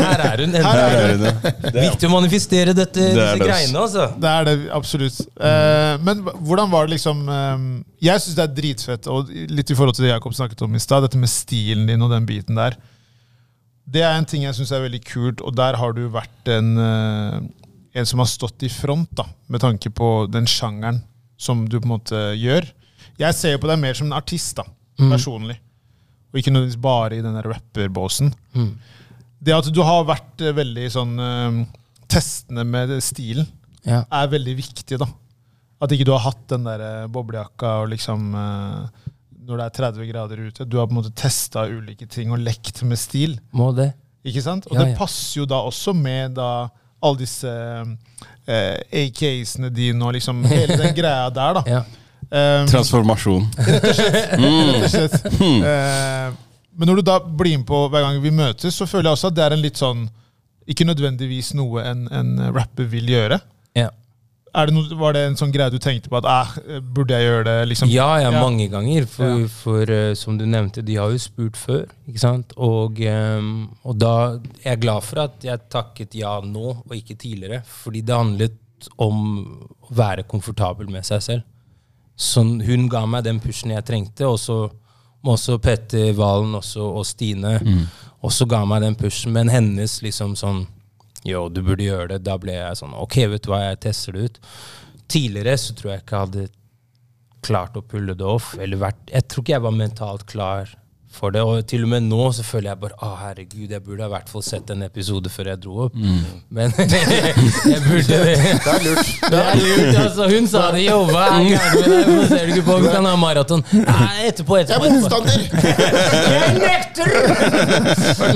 Her 0.00 0.24
er 0.24 0.42
hun. 0.42 0.56
Her 0.58 0.80
er 0.82 1.12
hun. 1.12 1.28
Viktig 1.86 2.08
å 2.08 2.12
manifestere 2.16 2.74
dette, 2.74 2.98
det 2.98 3.12
disse 3.14 3.36
det. 3.38 3.46
greiene. 3.46 3.84
altså. 3.84 4.08
Det 4.18 4.32
er 4.32 4.48
det, 4.48 4.56
absolutt. 4.74 5.20
Uh, 5.38 5.94
men 6.02 6.24
hvordan 6.42 6.72
var 6.72 6.88
det 6.88 6.96
liksom 6.96 7.22
uh, 7.30 7.68
Jeg 8.02 8.24
syns 8.24 8.40
det 8.40 8.46
er 8.48 8.56
dritfett, 8.58 9.10
og 9.12 9.30
litt 9.30 9.70
i 9.70 9.78
forhold 9.78 9.94
til 9.98 10.08
det 10.08 10.14
Jakob 10.16 10.34
snakket 10.36 10.66
om 10.66 10.74
i 10.74 10.82
stad, 10.82 11.06
dette 11.06 11.20
med 11.20 11.30
stilen 11.30 11.86
din 11.88 12.02
og 12.02 12.10
den 12.10 12.26
biten 12.26 12.58
der. 12.58 12.74
Det 13.90 14.02
er 14.02 14.18
en 14.18 14.26
ting 14.26 14.48
jeg 14.48 14.58
syns 14.58 14.74
er 14.74 14.82
veldig 14.82 15.02
kult, 15.06 15.46
og 15.46 15.54
der 15.58 15.78
har 15.78 15.94
du 15.94 16.04
vært 16.10 16.50
en, 16.58 16.74
uh, 16.74 17.38
en 17.92 18.06
som 18.06 18.22
har 18.22 18.28
stått 18.30 18.62
i 18.62 18.70
front, 18.72 19.10
da, 19.16 19.26
med 19.46 19.62
tanke 19.62 19.90
på 19.90 20.26
den 20.30 20.46
sjangeren 20.48 21.02
som 21.40 21.64
du 21.68 21.78
på 21.80 21.88
en 21.88 21.94
måte 21.96 22.20
gjør. 22.38 22.68
Jeg 23.20 23.36
ser 23.36 23.54
jo 23.56 23.62
på 23.62 23.70
deg 23.70 23.80
mer 23.82 23.96
som 23.96 24.10
en 24.10 24.18
artist, 24.18 24.54
da, 24.60 24.66
mm. 25.00 25.10
personlig. 25.10 25.56
Og 26.30 26.40
ikke 26.40 26.52
nødvendigvis 26.54 26.82
bare 26.82 27.18
i 27.18 27.24
den 27.24 27.38
rapperbåsen. 27.42 28.32
Mm. 28.54 28.74
Det 29.40 29.56
at 29.56 29.70
du 29.72 29.80
har 29.84 30.04
vært 30.08 30.44
uh, 30.44 30.52
veldig 30.56 30.86
sånn 30.92 31.16
uh, 31.18 31.62
testende 32.10 32.66
med 32.68 32.92
stilen, 33.04 33.48
ja. 33.86 34.04
er 34.04 34.30
veldig 34.30 34.54
viktig, 34.58 35.00
da. 35.00 35.08
At 35.80 35.94
ikke 35.96 36.04
du 36.06 36.12
har 36.12 36.26
hatt 36.28 36.44
den 36.52 36.68
der 36.68 36.84
uh, 36.84 37.10
boblejakka 37.10 37.78
og 37.80 37.94
liksom 37.94 38.34
Når 38.36 39.56
det 39.56 39.64
er 39.64 39.76
30 39.78 40.08
grader 40.10 40.42
ute. 40.44 40.64
Du 40.68 40.76
har 40.78 40.86
på 40.86 40.92
en 40.92 41.00
måte 41.00 41.14
testa 41.16 41.64
ulike 41.66 42.06
ting 42.06 42.30
og 42.30 42.38
lekt 42.44 42.82
med 42.86 43.00
stil. 43.00 43.38
Må 43.56 43.72
det. 43.74 43.88
Ikke 44.22 44.42
sant? 44.44 44.68
Og 44.68 44.76
ja, 44.76 44.84
det 44.84 44.98
passer 44.98 45.40
jo 45.40 45.46
da 45.48 45.62
også 45.64 45.94
med 45.96 46.36
da 46.36 46.68
alle 47.00 47.20
disse 47.22 47.50
eh, 47.50 48.76
AKs-ene 49.04 49.70
dine 49.74 50.04
og 50.04 50.14
liksom 50.16 50.44
hele 50.50 50.76
den 50.80 50.94
greia 50.96 51.30
der, 51.34 51.60
da. 51.60 51.64
Ja. 51.78 51.82
Um, 52.30 52.66
Transformasjon. 52.70 53.46
Rett 53.58 53.84
og 53.88 53.96
slett. 53.98 54.34
rett 54.38 54.84
og 54.84 54.90
slett. 54.92 55.16
Uh, 55.40 56.36
men 56.78 56.90
når 56.90 57.00
du 57.00 57.06
da 57.08 57.16
blir 57.18 57.56
med 57.58 57.66
på 57.66 57.80
hver 57.90 58.04
gang 58.06 58.20
vi 58.22 58.30
møtes, 58.30 58.76
så 58.76 58.86
føler 58.86 59.08
jeg 59.08 59.18
også 59.18 59.30
at 59.32 59.38
det 59.38 59.46
er 59.46 59.56
en 59.56 59.64
litt 59.64 59.80
sånn 59.80 60.04
Ikke 60.70 60.86
nødvendigvis 60.86 61.50
noe 61.58 61.82
en, 61.82 62.04
en 62.14 62.30
rapper 62.54 62.86
vil 62.92 63.10
gjøre. 63.10 63.40
Ja. 64.50 64.64
Det 64.66 64.74
noe, 64.74 64.98
var 64.98 65.14
det 65.14 65.22
en 65.28 65.36
sånn 65.38 65.52
greie 65.54 65.72
du 65.72 65.78
tenkte 65.82 66.10
på 66.10 66.18
at 66.20 66.56
eh, 66.60 66.80
burde 66.82 67.16
jeg 67.16 67.28
gjøre 67.28 67.44
det? 67.46 67.56
Liksom? 67.70 67.90
Ja, 67.92 68.08
ja, 68.22 68.32
mange 68.34 68.66
ganger. 68.72 69.06
For, 69.10 69.36
ja. 69.44 69.50
for 69.60 69.92
uh, 69.94 70.14
som 70.18 70.38
du 70.40 70.46
nevnte, 70.48 70.84
de 70.86 70.98
har 70.98 71.12
jo 71.12 71.20
spurt 71.22 71.58
før. 71.60 71.84
ikke 72.10 72.22
sant? 72.22 72.54
Og, 72.58 72.98
um, 73.00 73.68
og 73.84 74.00
da 74.00 74.14
er 74.64 74.72
jeg 74.72 74.82
glad 74.86 75.06
for 75.06 75.24
at 75.26 75.46
jeg 75.46 75.70
takket 75.70 76.18
ja 76.18 76.38
nå, 76.44 76.66
og 76.82 76.96
ikke 76.96 77.18
tidligere. 77.20 77.62
Fordi 77.84 78.02
det 78.02 78.18
handlet 78.18 78.58
om 79.00 79.22
å 79.86 79.94
være 79.94 80.26
komfortabel 80.28 80.90
med 80.90 81.06
seg 81.06 81.24
selv. 81.24 81.48
Så 82.20 82.42
hun 82.44 82.88
ga 82.92 83.06
meg 83.08 83.24
den 83.24 83.40
pushen 83.40 83.72
jeg 83.72 83.86
trengte, 83.88 84.28
og 84.28 84.36
så 84.40 84.66
også 85.24 85.58
Petter 85.60 86.12
Valen 86.16 86.54
også, 86.54 86.80
og 86.80 87.06
Stine 87.06 87.58
mm. 87.60 87.80
også 88.24 88.46
ga 88.48 88.64
meg 88.68 88.82
den 88.84 88.96
pushen. 88.96 89.32
Men 89.32 89.52
hennes 89.52 90.00
liksom 90.04 90.36
sånn 90.38 90.64
Yo, 91.28 91.48
du 91.52 91.60
burde 91.62 91.84
gjøre 91.84 92.14
det. 92.14 92.22
Da 92.28 92.36
ble 92.40 92.54
jeg 92.56 92.78
sånn 92.80 92.96
Ok, 92.96 93.18
vet 93.32 93.44
du 93.44 93.50
hva, 93.52 93.62
jeg 93.68 93.82
tester 93.86 94.16
det 94.16 94.28
ut. 94.28 94.40
Tidligere 95.10 95.56
så 95.60 95.76
tror 95.76 95.92
jeg 95.92 96.04
ikke 96.04 96.16
jeg 96.16 96.26
hadde 96.26 96.46
klart 97.44 97.76
å 97.76 97.84
pulle 97.84 98.16
det 98.16 98.26
off. 98.26 98.54
Eller 98.60 98.80
vært 98.80 99.12
Jeg 99.12 99.28
tror 99.28 99.44
ikke 99.44 99.56
jeg 99.56 99.66
var 99.66 99.76
mentalt 99.76 100.26
klar 100.30 100.76
for 101.10 101.34
det. 101.34 101.42
Og 101.42 101.66
til 101.68 101.84
og 101.84 101.90
med 101.92 102.06
nå 102.06 102.32
så 102.36 102.44
føler 102.46 102.70
jeg 102.70 102.80
bare 102.80 102.96
å 103.04 103.10
herregud, 103.18 103.70
jeg 103.70 103.82
burde 103.84 104.06
i 104.06 104.12
hvert 104.12 104.30
fall 104.30 104.44
sett 104.46 104.70
en 104.72 104.84
episode 104.86 105.32
før 105.32 105.50
jeg 105.52 105.62
dro 105.64 105.76
opp. 105.86 105.96
Mm. 105.98 106.20
Men 106.56 106.74
jeg 107.72 107.80
burde 107.86 108.20
det. 108.26 108.36
Det 108.38 108.74
er 108.74 108.84
lurt. 108.86 109.10
Det 109.24 109.40
er 109.40 109.60
lurt, 109.60 109.98
altså. 110.04 110.28
Hun 110.30 110.48
sa 110.50 110.66
det, 110.74 110.84
jo, 110.86 111.00
hver 111.10 111.34
gang. 111.34 111.48
Men 111.50 112.28
ser 112.30 112.46
du 112.46 112.54
ikke 112.54 112.66
på? 112.68 112.78
Vi 112.84 112.94
kan 112.94 113.08
ha 113.10 113.16
maraton. 113.20 113.64
Nei, 113.74 114.28
etterpå, 114.30 114.60
etterpå. 114.62 114.86
Jeg 114.86 114.92
er 114.92 115.00
motstander! 115.00 115.38
jeg 116.36 116.50
nekter! 116.62 117.08
men, 118.20 118.34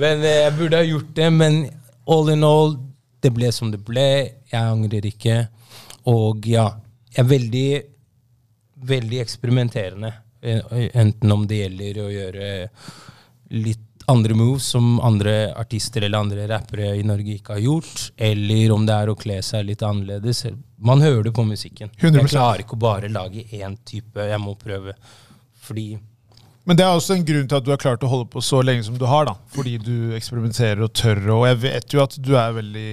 men 0.00 0.26
eh, 0.26 0.38
jeg 0.46 0.56
burde 0.58 0.80
ha 0.80 0.88
gjort 0.88 1.12
det. 1.20 1.30
Men 1.36 1.62
all 2.08 2.32
in 2.32 2.48
all, 2.48 2.76
det 3.22 3.34
ble 3.36 3.52
som 3.54 3.70
det 3.74 3.82
ble. 3.86 4.08
Jeg 4.52 4.62
angrer 4.62 5.06
ikke. 5.12 5.44
Og 6.10 6.48
ja, 6.50 6.70
jeg 7.12 7.22
er 7.22 7.30
veldig, 7.30 7.68
veldig 8.88 9.22
eksperimenterende. 9.22 10.14
Eh, 10.42 10.90
enten 10.98 11.32
om 11.32 11.46
det 11.46 11.62
gjelder 11.62 12.02
å 12.02 12.10
gjøre 12.10 12.52
litt 13.54 13.88
andre 14.10 14.34
moves 14.34 14.66
som 14.74 14.96
andre 15.00 15.52
artister 15.54 16.02
eller 16.02 16.24
andre 16.24 16.46
rappere 16.50 16.88
i 16.98 17.04
Norge 17.06 17.36
ikke 17.36 17.54
har 17.54 17.62
gjort, 17.62 18.08
eller 18.16 18.72
om 18.74 18.86
det 18.86 18.96
er 18.96 19.12
å 19.12 19.18
kle 19.18 19.36
seg 19.46 19.68
litt 19.68 19.84
annerledes. 19.86 20.44
Man 20.82 21.04
hører 21.04 21.28
det 21.28 21.34
på 21.36 21.44
musikken. 21.46 21.92
100%. 22.00 22.18
Jeg 22.18 22.32
klarer 22.32 22.64
ikke 22.64 22.74
å 22.74 22.82
bare 22.82 23.12
lage 23.12 23.44
én 23.54 23.76
type. 23.86 24.18
Jeg 24.18 24.42
må 24.42 24.56
prøve. 24.58 24.96
Fordi 25.62 25.92
men 26.62 26.78
det 26.78 26.84
er 26.86 26.94
også 26.94 27.16
en 27.16 27.24
grunn 27.26 27.48
til 27.50 27.58
at 27.58 27.64
du 27.66 27.72
har 27.72 27.80
klart 27.82 28.04
å 28.06 28.10
holde 28.10 28.28
på 28.30 28.42
så 28.44 28.60
lenge 28.62 28.84
som 28.86 28.94
du 28.94 29.02
har. 29.10 29.26
da, 29.26 29.34
Fordi 29.50 29.78
du 29.82 30.14
eksperimenterer 30.14 30.84
og 30.86 30.92
tør. 30.94 31.18
Og 31.34 31.46
jeg 31.48 31.58
vet 31.64 31.94
jo 31.94 32.02
at 32.04 32.14
du 32.22 32.36
er 32.38 32.54
veldig 32.54 32.90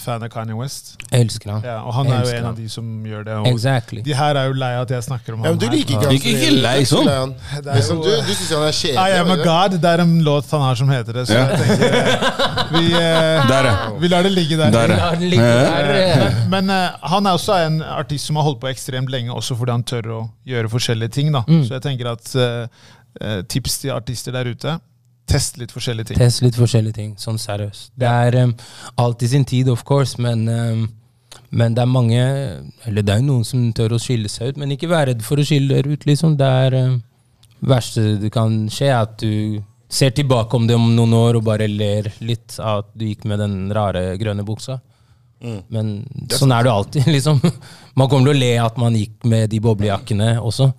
fan 0.00 0.22
av 0.24 0.30
Kanye 0.32 0.54
West. 0.56 0.94
Jeg 1.10 1.26
elsker 1.26 1.50
han. 1.52 1.64
Ja, 1.66 1.76
og 1.84 1.92
han 1.94 2.08
er 2.10 2.24
jo 2.24 2.32
en 2.38 2.46
av 2.48 2.56
de 2.56 2.64
som 2.72 2.86
gjør 3.06 3.24
det. 3.26 3.34
exactly. 3.50 4.00
De 4.06 4.14
her 4.16 4.38
er 4.40 4.48
jo 4.48 4.54
lei 4.58 4.70
at 4.80 4.90
jeg 4.90 5.04
snakker 5.06 5.36
om 5.36 5.44
ja, 5.44 5.52
han. 5.52 5.58
Du 5.60 5.66
liker 5.68 5.94
ikke, 5.94 6.06
han, 6.08 6.14
ikke, 6.16 6.32
ikke 6.34 6.62
lei 6.64 6.86
sånn. 6.88 7.10
Liksom, 7.68 8.00
du 8.02 8.08
du 8.10 8.30
syns 8.32 8.54
han 8.56 8.64
er 8.66 8.78
kjedelig. 8.78 9.04
I 9.04 9.18
am 9.20 9.32
a 9.34 9.36
god. 9.42 9.76
Det 9.82 9.90
er 9.92 10.04
en 10.06 10.14
låt 10.26 10.48
han 10.56 10.64
har 10.64 10.80
som 10.80 10.90
heter 10.90 11.20
det. 11.20 11.26
Så 11.28 11.36
ja. 11.36 11.44
jeg 11.50 11.60
tenker 11.60 11.98
vi, 12.74 12.84
eh, 13.02 13.50
der, 13.50 13.70
vi 14.00 14.10
lar 14.10 14.26
det 14.26 14.32
ligge 14.34 14.58
der. 14.58 14.72
der, 14.74 14.96
der. 15.20 16.40
Men 16.50 16.72
uh, 16.72 16.96
han 17.12 17.28
er 17.28 17.36
også 17.36 17.60
en 17.66 17.78
artist 17.84 18.30
som 18.30 18.40
har 18.40 18.48
holdt 18.48 18.62
på 18.64 18.72
ekstremt 18.72 19.12
lenge, 19.12 19.34
også 19.36 19.58
fordi 19.58 19.76
han 19.76 19.86
tør 19.86 20.10
å 20.16 20.24
gjøre 20.48 20.72
forskjellige 20.72 21.16
ting. 21.20 21.30
da. 21.34 21.44
Mm. 21.46 21.62
Så 21.68 21.76
jeg 21.76 21.84
tenker 21.84 22.10
at 22.14 22.34
uh, 22.40 23.40
tips 23.52 23.78
til 23.84 23.94
artister 23.94 24.34
der 24.34 24.48
ute 24.50 24.78
Test 25.30 25.56
litt 25.60 25.72
forskjellige 25.72 26.10
ting. 26.10 26.20
Test 26.20 26.42
litt 26.44 26.58
forskjellige 26.58 26.98
ting, 26.98 27.14
sånn 27.20 27.40
seriøst. 27.40 27.94
Det 28.00 28.10
er 28.10 28.36
um, 28.44 28.52
alt 29.00 29.24
i 29.24 29.30
sin 29.30 29.46
tid, 29.48 29.70
of 29.72 29.84
course, 29.88 30.20
men, 30.22 30.44
um, 30.48 30.84
men 31.48 31.74
det 31.74 31.82
er 31.82 31.90
mange 31.90 32.20
Eller 32.84 33.02
det 33.02 33.14
er 33.14 33.22
jo 33.22 33.30
noen 33.30 33.46
som 33.48 33.64
tør 33.74 33.96
å 33.96 34.02
skille 34.02 34.28
seg 34.28 34.52
ut, 34.52 34.60
men 34.60 34.74
ikke 34.76 34.90
vær 34.92 35.08
redd 35.08 35.24
for 35.24 35.40
å 35.40 35.46
skille 35.46 35.72
dere 35.72 35.96
ut, 35.96 36.06
liksom. 36.08 36.36
Det 36.40 36.50
er 36.66 36.78
um, 36.90 36.98
verste 37.64 38.14
det 38.20 38.32
kan 38.34 38.64
skje, 38.72 38.90
er 38.90 39.00
at 39.00 39.16
du 39.22 39.62
ser 39.94 40.12
tilbake 40.14 40.56
om 40.56 40.66
det 40.68 40.76
om 40.76 40.90
noen 40.96 41.14
år 41.16 41.38
og 41.38 41.46
bare 41.46 41.70
ler 41.70 42.10
litt 42.24 42.58
av 42.58 42.84
at 42.84 42.92
du 42.98 43.06
gikk 43.08 43.24
med 43.30 43.40
den 43.40 43.58
rare 43.74 44.10
grønne 44.20 44.44
buksa. 44.46 44.80
Mm. 45.44 45.60
Men 45.72 45.90
sånn 46.32 46.52
er 46.54 46.66
det 46.66 46.72
alltid, 46.72 47.08
liksom. 47.16 47.40
Man 47.94 48.10
kommer 48.10 48.30
til 48.30 48.36
å 48.36 48.42
le 48.44 48.54
at 48.62 48.80
man 48.80 48.96
gikk 48.98 49.28
med 49.30 49.48
de 49.52 49.60
boblejakkene 49.64 50.34
også. 50.40 50.72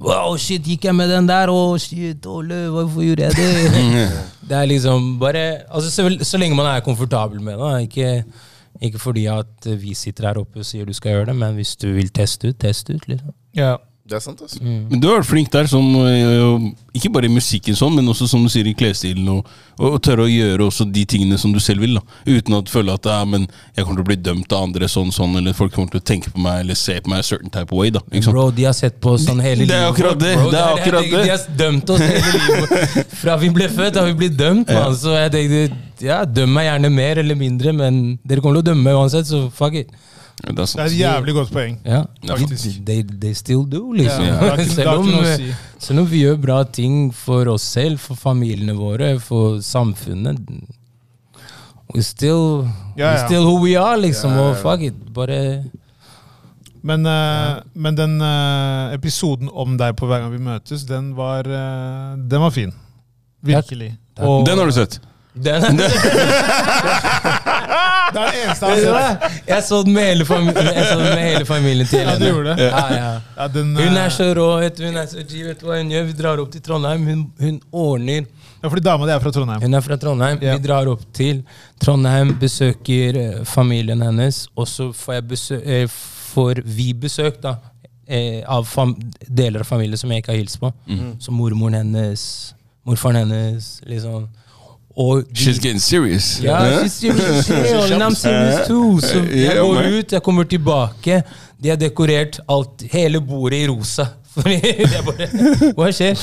Wow, 0.00 0.36
shit, 0.40 0.64
gikk 0.66 0.86
jeg 0.88 0.96
med 0.96 1.10
den 1.12 1.28
der? 1.28 1.50
Å, 1.52 1.58
oh, 1.72 1.76
shit, 1.78 2.24
Ole, 2.26 2.64
hvorfor 2.72 3.04
gjorde 3.04 3.28
jeg 3.28 3.36
det? 3.36 4.06
det 4.48 4.56
er 4.58 4.70
liksom 4.70 5.12
bare 5.20 5.44
altså, 5.68 5.92
så, 5.92 6.08
så, 6.24 6.40
lenge 6.40 6.56
man 6.58 6.70
er 6.70 6.84
komfortabel 6.84 7.42
med 7.44 7.60
det. 7.60 7.72
Ikke, 7.86 8.24
ikke 8.88 9.02
fordi 9.02 9.28
at 9.30 9.68
vi 9.78 9.94
sitter 9.98 10.30
her 10.30 10.40
oppe 10.42 10.62
og 10.62 10.66
sier 10.66 10.88
du 10.88 10.96
skal 10.96 11.16
gjøre 11.16 11.30
det, 11.30 11.38
men 11.44 11.54
hvis 11.58 11.76
du 11.76 11.92
vil 11.94 12.10
teste 12.10 12.50
ut, 12.50 12.58
test 12.64 12.90
ut. 12.90 13.06
liksom. 13.08 13.34
Ja. 13.56 13.76
Det 14.12 14.18
er 14.18 14.24
sant, 14.26 14.40
altså. 14.44 14.58
Men 14.60 15.00
du 15.00 15.06
har 15.08 15.22
vært 15.22 15.28
flink 15.30 15.48
der, 15.54 15.68
som, 15.70 15.86
øh, 15.96 16.66
ikke 16.92 17.08
bare 17.14 17.24
i 17.30 17.32
musikken, 17.32 17.72
sånn, 17.78 17.94
men 17.96 18.10
også 18.12 18.26
som 18.28 18.42
du 18.44 18.50
sier 18.52 18.66
i 18.68 18.74
klesstilen. 18.76 19.24
Og, 19.32 19.46
og, 19.78 19.86
og 19.94 20.00
tørre 20.04 20.26
å 20.26 20.28
gjøre 20.28 20.66
også 20.66 20.84
de 20.92 21.04
tingene 21.08 21.38
som 21.40 21.54
du 21.54 21.60
selv 21.64 21.80
vil. 21.80 21.96
da 21.96 22.02
Uten 22.28 22.58
å 22.58 22.60
føle 22.68 22.92
at 22.92 23.08
ja, 23.08 23.22
men 23.24 23.46
jeg 23.72 23.86
kommer 23.86 24.02
til 24.02 24.04
å 24.04 24.10
bli 24.10 24.18
dømt 24.20 24.52
av 24.52 24.66
andre 24.66 24.90
sånn 24.92 25.14
sånn, 25.16 25.38
eller 25.40 25.56
folk 25.56 25.72
kommer 25.72 25.94
til 25.94 26.02
å 26.02 26.04
tenke 26.12 26.32
på 26.34 26.44
meg 26.44 26.60
eller 26.66 26.76
se 26.76 26.98
på 27.00 27.08
meg 27.14 27.24
a 27.24 27.26
certain 27.30 27.48
type 27.48 27.72
of 27.72 27.80
way. 27.80 27.88
da 27.94 28.04
ikke 28.10 28.26
sant? 28.28 28.36
Bro, 28.36 28.46
de 28.60 28.68
har 28.68 28.76
sett 28.76 29.00
på 29.00 29.16
oss 29.16 29.24
sånn 29.30 29.40
hele 29.40 29.64
Det 29.64 29.72
er 29.78 29.86
livet. 29.86 29.94
akkurat 29.94 30.20
det, 30.20 30.34
bro. 30.42 30.52
det 30.52 30.60
er 30.60 30.76
akkurat 30.76 31.08
det. 31.08 31.24
de 31.24 31.32
har 31.32 31.48
dømt 31.64 31.94
oss 31.96 32.04
hele 32.04 32.36
livet. 32.36 33.16
Fra 33.22 33.40
vi 33.40 33.52
ble 33.56 33.72
født, 33.72 33.96
har 33.96 34.12
vi 34.12 34.18
blitt 34.26 34.36
dømt. 34.36 34.68
Man. 34.68 34.96
Så 35.00 35.16
jeg 35.16 35.32
tenkte 35.38 36.04
ja, 36.04 36.22
døm 36.28 36.52
meg 36.52 36.68
gjerne 36.68 36.92
mer 36.92 37.24
eller 37.24 37.38
mindre, 37.38 37.72
men 37.80 38.02
dere 38.26 38.44
kommer 38.44 38.60
til 38.60 38.66
å 38.66 38.70
dømme 38.74 38.90
meg 38.90 39.00
uansett, 39.00 39.32
så 39.32 39.46
fuck 39.54 39.80
it. 39.80 39.92
Det 40.42 40.50
er 40.50 40.64
Det 40.66 40.74
er 40.80 40.84
et 40.84 40.98
jævlig 40.98 41.34
godt 41.34 41.50
poeng. 41.52 41.76
Ja, 41.86 42.02
faktisk. 42.28 42.80
they, 42.86 43.02
they 43.20 43.32
still 43.32 43.62
do, 43.72 43.92
liksom. 43.92 44.24
Ja, 44.24 44.52
ikke- 44.56 44.70
selv, 44.78 44.88
om, 44.88 45.06
si. 45.36 45.52
selv 45.78 46.00
om 46.00 46.10
vi 46.10 46.18
gjør 46.24 46.36
bra 46.42 46.62
ting 46.64 47.14
for 47.14 47.44
oss 47.52 47.62
selv, 47.62 47.98
for 47.98 48.14
familiene 48.14 48.74
våre, 48.74 49.20
for 49.20 49.60
samfunnet 49.60 50.38
We 51.94 52.02
still, 52.02 52.64
Ja, 52.96 53.04
we 53.12 53.18
ja. 53.18 53.26
still 53.26 53.44
who 53.44 53.58
we 53.64 53.74
are, 53.78 54.00
liksom. 54.00 54.30
Ja, 54.32 54.36
ja, 54.38 54.48
Og 54.50 54.56
fuck 54.56 54.80
it. 54.82 54.94
Bare 55.14 55.64
Men, 56.82 57.06
uh, 57.06 57.60
men 57.74 57.96
den 57.96 58.16
uh, 58.20 58.94
episoden 58.94 59.48
om 59.52 59.76
deg 59.78 59.94
på 59.96 60.06
hver 60.06 60.18
gang 60.24 60.32
vi 60.32 60.38
møtes, 60.42 60.82
den 60.88 61.12
var, 61.16 61.46
uh, 61.46 62.16
den 62.30 62.40
var 62.40 62.50
fin. 62.50 62.72
Virkelig. 63.42 63.92
Takk. 64.16 64.26
Og 64.26 64.46
Den 64.46 64.58
har 64.58 64.64
du 64.66 64.72
sett. 64.72 65.00
den, 65.34 65.62
det 68.12 68.22
er 68.22 68.36
det 68.36 68.42
eneste 68.44 68.70
jeg 68.72 68.92
har 68.92 69.08
sett. 69.08 69.40
Jeg 69.48 69.66
så 69.68 69.80
den 69.82 69.96
med 69.96 70.04
hele, 71.22 71.46
familien 71.48 71.88
til 71.88 72.04
Ja, 72.04 72.18
du 72.18 72.26
gjorde 72.28 72.54
det? 72.54 72.68
Ja, 72.68 72.84
ja. 72.92 73.10
Ja, 73.36 73.48
den, 73.48 73.74
Hun 73.76 73.88
eh, 73.88 74.04
er 74.04 74.14
så 74.14 74.28
rå. 74.36 74.46
Vet 74.60 74.78
du, 74.78 74.86
hun 74.86 75.00
er 75.00 75.10
så 75.10 75.24
G, 75.24 75.42
vet 75.48 75.60
du 75.60 75.66
hva 75.68 75.80
hun 75.80 75.90
gjør? 75.92 76.06
Vi 76.10 76.16
drar 76.22 76.42
opp 76.44 76.52
til 76.52 76.64
Trondheim. 76.64 77.08
Hun, 77.08 77.26
hun 77.40 77.60
ordner 77.72 78.30
ja, 78.62 78.68
fordi 78.70 78.82
dama 78.86 79.06
di 79.06 79.10
er 79.10 79.18
fra 79.18 79.30
Trondheim. 79.34 79.62
Hun 79.62 79.74
er 79.74 79.82
fra 79.82 79.96
Trondheim. 79.98 80.38
Ja. 80.38 80.52
Vi 80.54 80.62
drar 80.62 80.86
opp 80.86 81.02
til 81.16 81.40
Trondheim, 81.82 82.30
besøker 82.38 83.16
eh, 83.18 83.40
familien 83.48 84.04
hennes, 84.06 84.44
og 84.54 84.68
så 84.70 84.92
får, 84.94 85.16
jeg 85.16 85.24
besø 85.32 85.58
eh, 85.66 85.96
får 86.32 86.60
vi 86.76 86.92
besøk 86.94 87.40
da, 87.42 87.56
eh, 88.06 88.38
av 88.46 88.68
fam 88.70 88.94
deler 89.26 89.64
av 89.64 89.66
familien 89.66 89.98
som 89.98 90.14
jeg 90.14 90.22
ikke 90.22 90.30
har 90.30 90.38
hilst 90.38 90.60
på. 90.62 90.70
Mm. 90.86 91.16
Som 91.24 91.40
mormoren 91.42 91.80
hennes, 91.80 92.22
morfaren 92.86 93.24
hennes, 93.24 93.72
liksom. 93.90 94.30
Og 94.96 95.22
de- 95.24 95.34
She's 95.40 95.58
getting 95.62 95.80
serious. 95.80 96.40
ja, 96.42 96.56
Hæ? 96.58 96.82
she's 96.84 96.88
serious. 96.92 97.48
Yeah, 97.48 97.92
and 97.92 98.02
I'm 98.02 98.14
serious 98.14 98.66
too. 98.68 99.00
Så 99.00 99.22
jeg 99.34 99.56
går 99.56 99.98
ut, 99.98 100.12
jeg 100.12 100.22
kommer 100.22 100.44
tilbake. 100.44 101.22
De 101.62 101.68
har 101.68 101.76
dekorert 101.76 102.40
alt, 102.48 102.82
hele 102.92 103.20
bordet 103.20 103.62
i 103.64 103.68
rosa. 103.68 104.06
Fordi 104.32 104.54
det 104.60 104.86
er 104.96 105.02
bare, 105.04 105.26
Hva 105.76 105.90
skjer? 105.92 106.16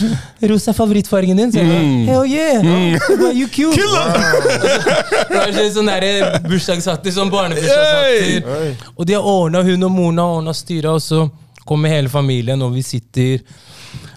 Rosa 0.49 0.71
er 0.71 0.75
favorittfargen 0.77 1.37
din? 1.37 1.51
Så 1.53 1.59
jeg 1.59 1.67
bare, 1.67 1.83
Mm. 1.83 2.05
Hell 2.05 2.25
yeah! 2.25 2.63
Mm. 2.63 2.99
bare, 3.21 3.33
you 3.37 3.47
cute! 3.47 3.77
Det 5.29 5.37
er 5.43 5.53
sånn 5.53 5.73
sånn 5.75 5.89
derre 5.91 6.39
bursdagshatter, 6.49 7.13
sånn 7.13 7.29
barnebursdagshatter. 7.33 8.87
Og 8.97 9.05
de 9.07 9.13
har 9.17 9.21
ordna, 9.29 9.61
hun 9.63 9.83
og 9.85 9.91
moren 9.93 10.17
har 10.21 10.37
ordna 10.39 10.53
styret, 10.57 10.89
og 10.89 11.01
så 11.05 11.29
kommer 11.69 11.89
hele 11.93 12.09
familien, 12.09 12.61
og 12.65 12.73
vi 12.73 12.81
sitter 12.85 13.43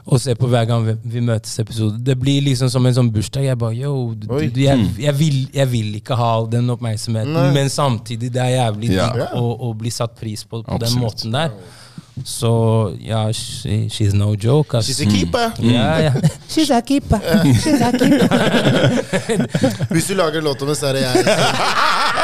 og 0.06 0.18
se 0.20 0.34
på 0.34 0.48
hver 0.50 0.64
gang 0.66 0.86
vi, 0.86 0.94
vi 1.14 1.20
møtes 1.22 1.58
episode. 1.62 1.98
Det 2.02 2.16
blir 2.18 2.42
liksom 2.42 2.70
som 2.72 2.86
en 2.88 2.94
sånn 2.96 3.10
bursdag. 3.14 3.44
Jeg 3.46 3.58
bare, 3.60 3.76
yo, 3.78 3.92
du, 4.18 4.26
du, 4.26 4.60
jeg, 4.64 4.88
jeg, 4.98 5.14
vil, 5.18 5.36
jeg 5.54 5.68
vil 5.70 5.92
ikke 6.00 6.16
ha 6.18 6.32
den 6.50 6.70
oppmerksomheten, 6.74 7.32
Nei. 7.36 7.52
men 7.54 7.70
samtidig 7.70 8.32
det 8.34 8.42
er 8.42 8.56
jævlig 8.56 8.90
Ja. 8.96 9.06
digg 9.14 9.36
å, 9.38 9.44
å 9.68 9.72
bli 9.78 9.90
satt 9.94 10.16
pris 10.18 10.42
på 10.44 10.62
på 10.66 10.78
den 10.82 10.98
måten 10.98 11.30
der. 11.36 11.54
Så 12.28 12.50
ja, 13.00 13.22
she, 13.32 13.86
she's 13.88 14.12
no 14.12 14.34
joke. 14.36 14.76
ass. 14.76 14.86
She's 14.90 15.00
a 15.00 15.06
keeper. 15.08 15.52
Ja, 15.64 15.98
ja. 15.98 16.12
She's 16.52 16.68
a 16.70 16.82
keeper. 16.82 17.18
She's 17.62 17.80
a 17.80 17.88
keeper. 17.96 18.28
Hvis 19.94 20.06
du 20.10 20.14
lager 20.18 20.38
en 20.38 20.44
låt 20.44 20.62
om 20.62 20.68
det, 20.68 20.76
så 20.76 20.86
er 20.90 20.98
det 20.98 21.06
jeg. 21.06 21.24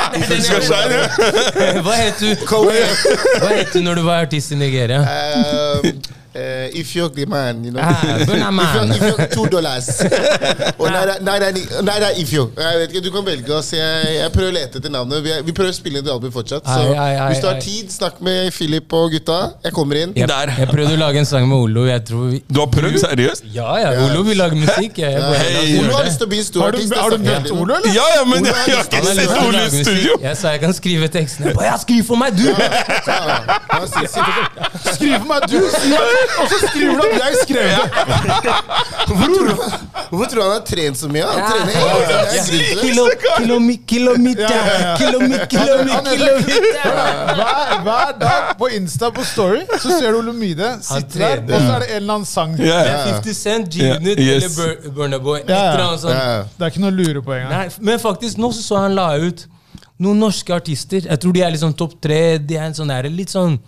Hva 1.84 1.96
het 1.96 2.20
du 2.20 2.28
Hva 2.48 3.50
het 3.54 3.72
du 3.72 3.80
når 3.84 3.94
du 4.00 4.02
var 4.06 4.26
artist 4.26 4.52
i 4.52 4.58
Nigeria? 4.60 5.00
Um, 5.04 6.00
uh, 6.38 6.80
if 6.80 6.94
you're 6.96 7.08
the 7.18 7.26
man, 7.26 7.64
you 7.64 7.72
know. 7.72 7.80
Ah, 7.82 8.18
Burna 8.28 8.50
Man. 8.52 8.90
If 8.98 9.02
you're, 9.02 9.10
if 9.12 9.18
you're 9.18 9.28
two 9.34 9.46
dollars. 9.54 9.88
Og 10.78 10.86
nei, 10.90 11.04
nei, 11.20 11.36
nei, 11.82 12.12
if 12.22 12.32
you. 12.32 12.44
Jeg 12.56 12.78
vet 12.82 12.94
ikke, 12.94 13.02
Du 13.08 13.10
kan 13.16 13.26
velge. 13.26 13.52
oss. 13.58 13.72
Jeg, 13.72 14.14
jeg 14.20 14.32
prøver 14.34 14.50
å 14.52 14.54
lete 14.58 14.78
etter 14.80 14.92
navnet. 14.94 15.22
Vi, 15.24 15.30
er, 15.34 15.42
vi 15.46 15.52
prøver 15.56 15.72
å 15.74 15.76
spille 15.76 16.00
inn 16.00 16.06
et 16.06 16.12
album 16.14 16.32
fortsatt. 16.34 16.62
Så 16.68 16.78
Ai, 16.78 16.94
ai, 16.94 17.14
ai, 17.16 17.28
hvis 17.32 17.42
du 17.42 17.48
har 17.50 17.58
ai. 17.58 17.64
tid, 17.64 17.90
snakk 17.94 18.20
med 18.24 18.52
Philip 18.56 18.92
og 18.98 19.10
gutta. 19.16 19.38
Jeg 19.66 19.72
kommer 19.76 20.00
inn. 20.04 20.12
Jeg, 20.18 20.28
Der. 20.30 20.52
jeg 20.62 20.68
prøvde 20.70 20.94
å 20.96 21.00
lage 21.02 21.22
en 21.22 21.28
sang 21.28 21.48
med 21.50 21.56
Olo. 21.58 21.86
Jeg 21.88 22.04
tror 22.08 22.28
vi, 22.32 22.42
Du 22.48 22.60
har 22.62 22.70
prøvd, 22.72 22.98
seriøst? 23.04 23.48
ja, 23.54 23.68
ja, 23.82 23.90
Olo 24.06 24.22
vil 24.28 24.36
lage 24.40 24.58
musikk. 24.60 24.98
Jeg, 25.02 25.16
jeg 25.16 25.22
jeg, 25.22 25.54
jeg, 25.56 25.82
Olo 25.82 25.96
har 25.98 26.04
lyst 26.08 26.18
til 26.22 26.28
å 26.28 26.30
bli 26.34 26.40
en 26.42 26.48
stor 26.48 26.62
Har 26.66 26.76
du, 26.76 26.78
artist. 26.78 26.94
har 27.02 27.10
du 27.16 27.18
møtt 27.26 27.50
Olo, 27.56 27.74
eller? 27.78 27.90
Ja, 27.96 28.06
ja, 28.18 28.24
men 28.28 28.46
jeg, 28.46 28.54
har 28.54 28.84
ikke 28.84 29.02
sett 29.18 29.34
Ole 29.46 29.64
i 29.66 29.82
studio. 29.82 30.18
Jeg 30.22 30.36
sa 30.40 30.54
jeg 30.54 30.60
kan 30.66 30.74
skrive 30.76 31.08
tekstene. 31.18 31.50
Jeg 31.52 31.58
bare, 31.58 31.70
Ja, 31.72 31.76
skriv 31.82 32.04
for 32.08 32.16
meg, 32.20 32.36
du! 32.38 32.46
Skriv 34.94 35.18
for 35.18 35.28
meg, 35.28 35.48
du 35.48 35.58
Skriv 35.68 35.92
for 35.98 36.06
meg, 36.06 36.20
du! 36.27 36.27
Og 36.40 36.48
så 36.50 36.58
skriver 36.68 36.94
du 36.94 37.02
at 37.02 37.14
jeg 37.18 37.34
skrev 37.42 37.64
det! 37.68 37.86
Hvorfor 39.08 39.26
tror 39.34 39.46
du- 39.48 39.86
Hvorfor 40.08 40.24
tror 40.30 40.38
du 40.40 40.42
han 40.42 40.52
har 40.52 40.64
trent 40.68 40.96
så 40.98 41.08
mye? 41.12 41.24
Han 41.26 41.40
trener 41.50 41.72
hele 41.76 41.92
tiden. 42.06 42.08
Det 42.08 42.38
er 42.38 42.44
grunn 42.44 42.46
til. 42.48 42.78
Kilo, 42.80 43.04
kilomi, 43.38 43.74
kilometer, 43.86 44.52
kilomi, 45.00 45.38
kilomi, 45.52 45.96
kilometer. 46.08 46.94
Hver, 47.38 47.82
hver 47.82 48.12
dag 48.22 48.54
på 48.58 48.68
Insta 48.78 49.10
på 49.10 49.24
Story 49.24 49.60
så 49.82 49.88
ser 49.98 50.12
du 50.12 50.18
Olumide 50.22 50.70
sitter 50.82 51.18
der, 51.18 51.42
og 51.54 51.60
så 51.60 51.72
er 51.74 51.78
det 51.84 51.90
en 51.90 51.96
eller 52.02 52.14
annen 52.14 52.26
sang. 52.26 52.56
Det 52.56 52.70
er 52.72 53.12
50 53.12 53.36
Cent, 53.42 53.68
G-Unit 53.74 54.18
eller 54.18 54.90
Burner 54.96 55.18
Boy. 55.18 55.38
Et 55.40 55.48
Ja, 55.48 55.54
ja. 55.64 55.72
eller 55.72 55.84
annet 55.88 56.00
sånt. 56.00 56.54
Det 56.58 56.66
er 56.66 56.72
ikke 56.72 56.84
noe 56.86 56.90
å 56.94 56.98
lure 57.02 57.22
på 57.22 57.36
engang. 57.36 57.72
Men 57.80 57.98
faktisk, 58.02 58.38
nå 58.40 58.52
så, 58.56 58.62
så 58.70 58.80
han 58.86 58.94
la 58.96 59.10
ut 59.20 59.44
noen 59.98 60.18
norske 60.22 60.54
artister. 60.54 61.04
Jeg 61.10 61.20
tror 61.20 61.32
de 61.36 61.42
er 61.42 61.50
liksom 61.56 61.74
topp 61.74 61.98
tre. 62.02 62.38
De 62.38 62.56
er 62.56 62.68
en 62.70 62.74
sånn 62.80 62.88
der, 62.94 63.10
litt 63.12 63.30
sånn 63.34 63.58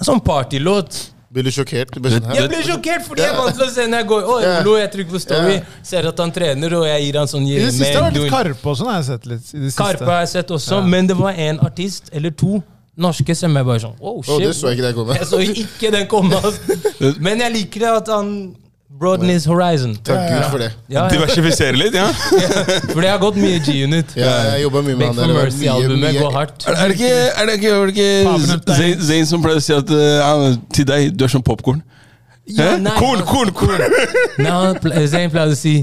Sånn 0.00 0.20
partylåt. 0.24 0.96
Blir 1.30 1.46
du 1.46 1.50
sjokkert? 1.54 1.92
Du 1.94 2.00
blir 2.02 2.16
sånn, 2.16 2.26
Jeg 2.34 2.48
ble 2.50 2.60
sjokkert 2.66 3.04
fordi 3.06 3.22
jeg 3.22 3.36
vant 3.38 3.54
til 3.54 3.62
å 3.62 3.70
se 3.70 3.84
når 3.86 4.00
jeg 4.02 4.06
går 4.10 4.24
Å. 4.26 4.34
Olo, 4.60 4.72
jeg 4.80 4.90
trykker 4.96 5.14
på 5.14 5.20
Story, 5.22 5.60
ser 5.86 6.08
at 6.10 6.18
han 6.24 6.32
trener, 6.34 6.74
og 6.74 6.86
jeg 6.88 7.04
gir 7.06 7.18
han 7.20 7.30
sånn 7.30 7.46
I 7.46 7.58
det 7.60 7.68
siste 7.76 8.02
har 8.02 8.10
det 8.10 8.24
vært 8.24 8.34
Karpe 8.34 8.66
og 8.72 8.76
sånn, 8.80 8.90
har 8.90 8.98
jeg 8.98 9.08
sett 9.12 9.28
litt. 9.30 9.44
I 9.54 9.60
det 9.62 9.70
siste. 9.70 9.78
Karpe 9.84 10.10
har 10.10 10.20
jeg 10.24 10.32
sett 10.34 10.50
også, 10.58 10.80
Ja. 10.80 10.86
men 10.96 11.06
det 11.06 11.16
var 11.16 11.38
en 11.38 11.60
artist, 11.60 12.10
eller 12.12 12.30
to, 12.34 12.58
norske, 12.98 13.36
som 13.38 13.54
jeg 13.54 13.64
bare 13.64 13.80
sånn 13.80 13.94
Oh, 14.00 14.18
shit. 14.22 14.34
Oh, 14.34 14.38
det 14.42 14.50
så 14.58 14.72
jeg 14.72 14.78
ikke 14.80 14.88
deg 14.88 14.94
komme. 14.98 15.14
Jeg 15.14 15.26
så 15.30 15.38
ikke 15.40 15.92
den 15.94 16.06
komme. 16.10 16.40
Men 17.24 17.38
jeg 17.46 17.52
liker 17.54 17.80
det 17.86 17.92
at 18.02 18.08
han 18.08 18.34
broaden 18.98 19.28
his 19.28 19.44
horizon. 19.44 19.94
Takk 20.04 20.28
Gud 20.28 20.44
for 20.50 20.58
det. 20.58 20.72
Ja, 20.88 21.04
ja. 21.04 21.08
Diversifisere 21.08 21.76
litt, 21.78 21.94
ja. 21.94 22.08
For 22.92 23.00
det 23.00 23.10
har 23.10 23.20
gått 23.22 23.38
mye 23.40 23.60
G-Unit. 23.64 24.16
Ja, 24.18 24.32
jeg 24.50 24.64
jobba 24.66 24.82
mye 24.82 24.96
med 24.96 25.06
Make 25.06 25.14
han 25.14 25.20
for 25.20 25.32
der. 25.32 25.44
Mercy-albumet 25.44 26.18
går 26.18 26.34
hardt. 26.36 26.66
Er, 26.66 26.74
er 26.74 26.90
det 26.90 26.98
ikke, 26.98 27.12
er 27.14 27.46
det 27.46 27.54
ikke, 27.60 27.70
er 27.70 27.86
det 27.86 27.94
ikke 27.94 28.74
Zain, 28.74 29.06
Zain 29.08 29.30
som 29.30 29.44
pleier 29.44 29.62
å 29.62 29.64
si 29.64 29.72
at 29.76 29.94
uh, 29.94 30.50
til 30.74 30.88
deg, 30.90 31.14
du 31.16 31.24
er 31.24 31.32
som 31.32 31.44
popkorn? 31.46 31.80
Ja, 32.50 32.74
nei, 32.82 32.96
Korn, 32.98 33.22
korn, 33.28 33.52
korn! 33.54 33.84
Nei, 34.42 34.50
han 34.50 34.80
pleier 34.82 35.06
Zayn 35.12 35.30
å 35.38 35.54
si 35.54 35.78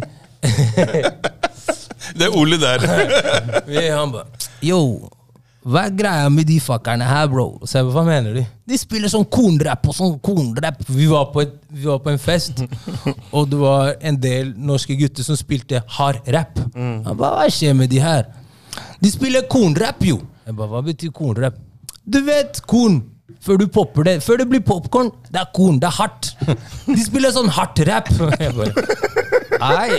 Det 2.18 2.28
er 2.28 2.36
Ole 2.36 2.60
der. 2.60 2.84
Han 3.96 4.12
bare 4.14 4.28
Yo, 4.64 5.08
hva 5.68 5.82
er 5.84 5.96
greia 6.00 6.28
med 6.32 6.48
de 6.48 6.62
fuckerne 6.64 7.04
her, 7.04 7.26
bro? 7.28 7.46
Så 7.68 7.82
jeg 7.82 7.90
hva 7.92 8.04
mener 8.08 8.38
de? 8.38 8.44
De 8.72 8.78
spiller 8.80 9.12
sånn 9.12 9.26
kornrapp 9.28 9.90
og 9.90 9.96
sånn 9.98 10.14
kornrapp. 10.24 10.80
Vi 10.88 11.10
var 11.12 11.28
på, 11.34 11.44
vi 11.74 11.84
var 11.90 12.00
på 12.06 12.14
en 12.14 12.22
fest, 12.22 12.62
og 13.36 13.50
det 13.52 13.60
var 13.60 13.92
en 14.00 14.20
del 14.24 14.54
norske 14.56 14.96
gutter 15.00 15.28
som 15.28 15.36
spilte 15.40 15.84
hard 15.98 16.24
rap. 16.32 16.56
Mm. 16.72 17.02
Jeg 17.04 17.20
ba, 17.20 17.34
hva 17.36 17.50
skjer 17.52 17.76
med 17.76 17.92
de 17.92 18.00
her? 18.04 18.30
De 19.04 19.12
spiller 19.12 19.44
kornrapp, 19.52 20.08
jo. 20.08 20.22
Jeg 20.48 20.56
ba, 20.56 20.70
hva 20.72 20.84
betyr 20.86 21.12
kornrapp? 21.16 21.60
Du 22.08 22.22
vet 22.24 22.62
korn. 22.64 23.02
Før 23.44 23.60
du 23.60 23.68
popper 23.68 24.08
det. 24.08 24.16
Før 24.24 24.40
det 24.40 24.48
blir 24.50 24.64
popkorn, 24.64 25.12
det 25.28 25.42
er 25.42 25.50
korn. 25.56 25.82
Det 25.84 25.90
er 25.90 25.98
hardt. 26.00 26.32
De 26.88 27.00
spiller 27.04 27.34
sånn 27.36 27.52
hardt 27.52 27.84
rap. 27.88 28.08
Jeg 28.40 28.56
bare, 28.56 28.88
Nei. 29.60 29.90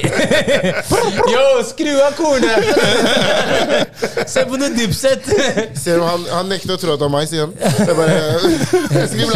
Yo, 1.32 1.44
skru 1.68 1.94
av 2.02 2.12
kornet! 2.18 2.64
Se 4.32 4.44
på 4.48 4.56
noe 4.60 4.70
dipset. 4.74 5.24
Ser 5.78 5.98
du, 5.98 6.04
han, 6.06 6.24
han 6.32 6.48
nekter 6.50 6.74
å 6.74 6.78
tro 6.80 6.94
at 6.94 7.00
det 7.00 7.06
var 7.06 7.14
meg, 7.14 7.28
sier 7.30 7.46
han. 7.46 7.52
Jeg 7.88 7.94
bare 7.98 8.16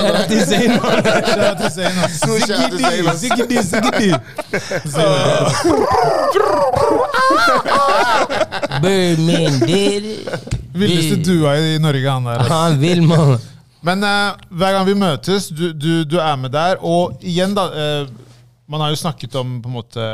blant 0.07 0.29
til 0.31 0.43
til 1.63 1.71
Zayn, 1.77 1.97
ass. 2.03 2.19
Sikkert, 3.23 3.53
sikkert. 3.71 4.21
Bøminder 8.83 10.03
Villeste 10.73 11.17
dua 11.21 11.57
i 11.61 11.79
Norge, 11.83 12.09
han 12.11 12.25
der. 12.27 12.39
Han 12.49 12.79
vil, 12.81 13.03
mann. 13.07 13.39
Men 13.83 14.05
uh, 14.07 14.39
hver 14.49 14.77
gang 14.77 14.87
vi 14.87 14.95
møtes, 14.95 15.49
du, 15.51 15.73
du, 15.75 16.05
du 16.07 16.19
er 16.23 16.37
med 16.39 16.55
der. 16.55 16.79
Og 16.81 17.19
igjen, 17.21 17.55
da 17.57 17.67
eh, 17.75 18.07
Man 18.69 18.81
har 18.81 18.91
jo 18.91 18.97
snakket 19.01 19.35
om 19.41 19.57
på 19.63 19.69
en 19.69 19.75
måte 19.75 20.05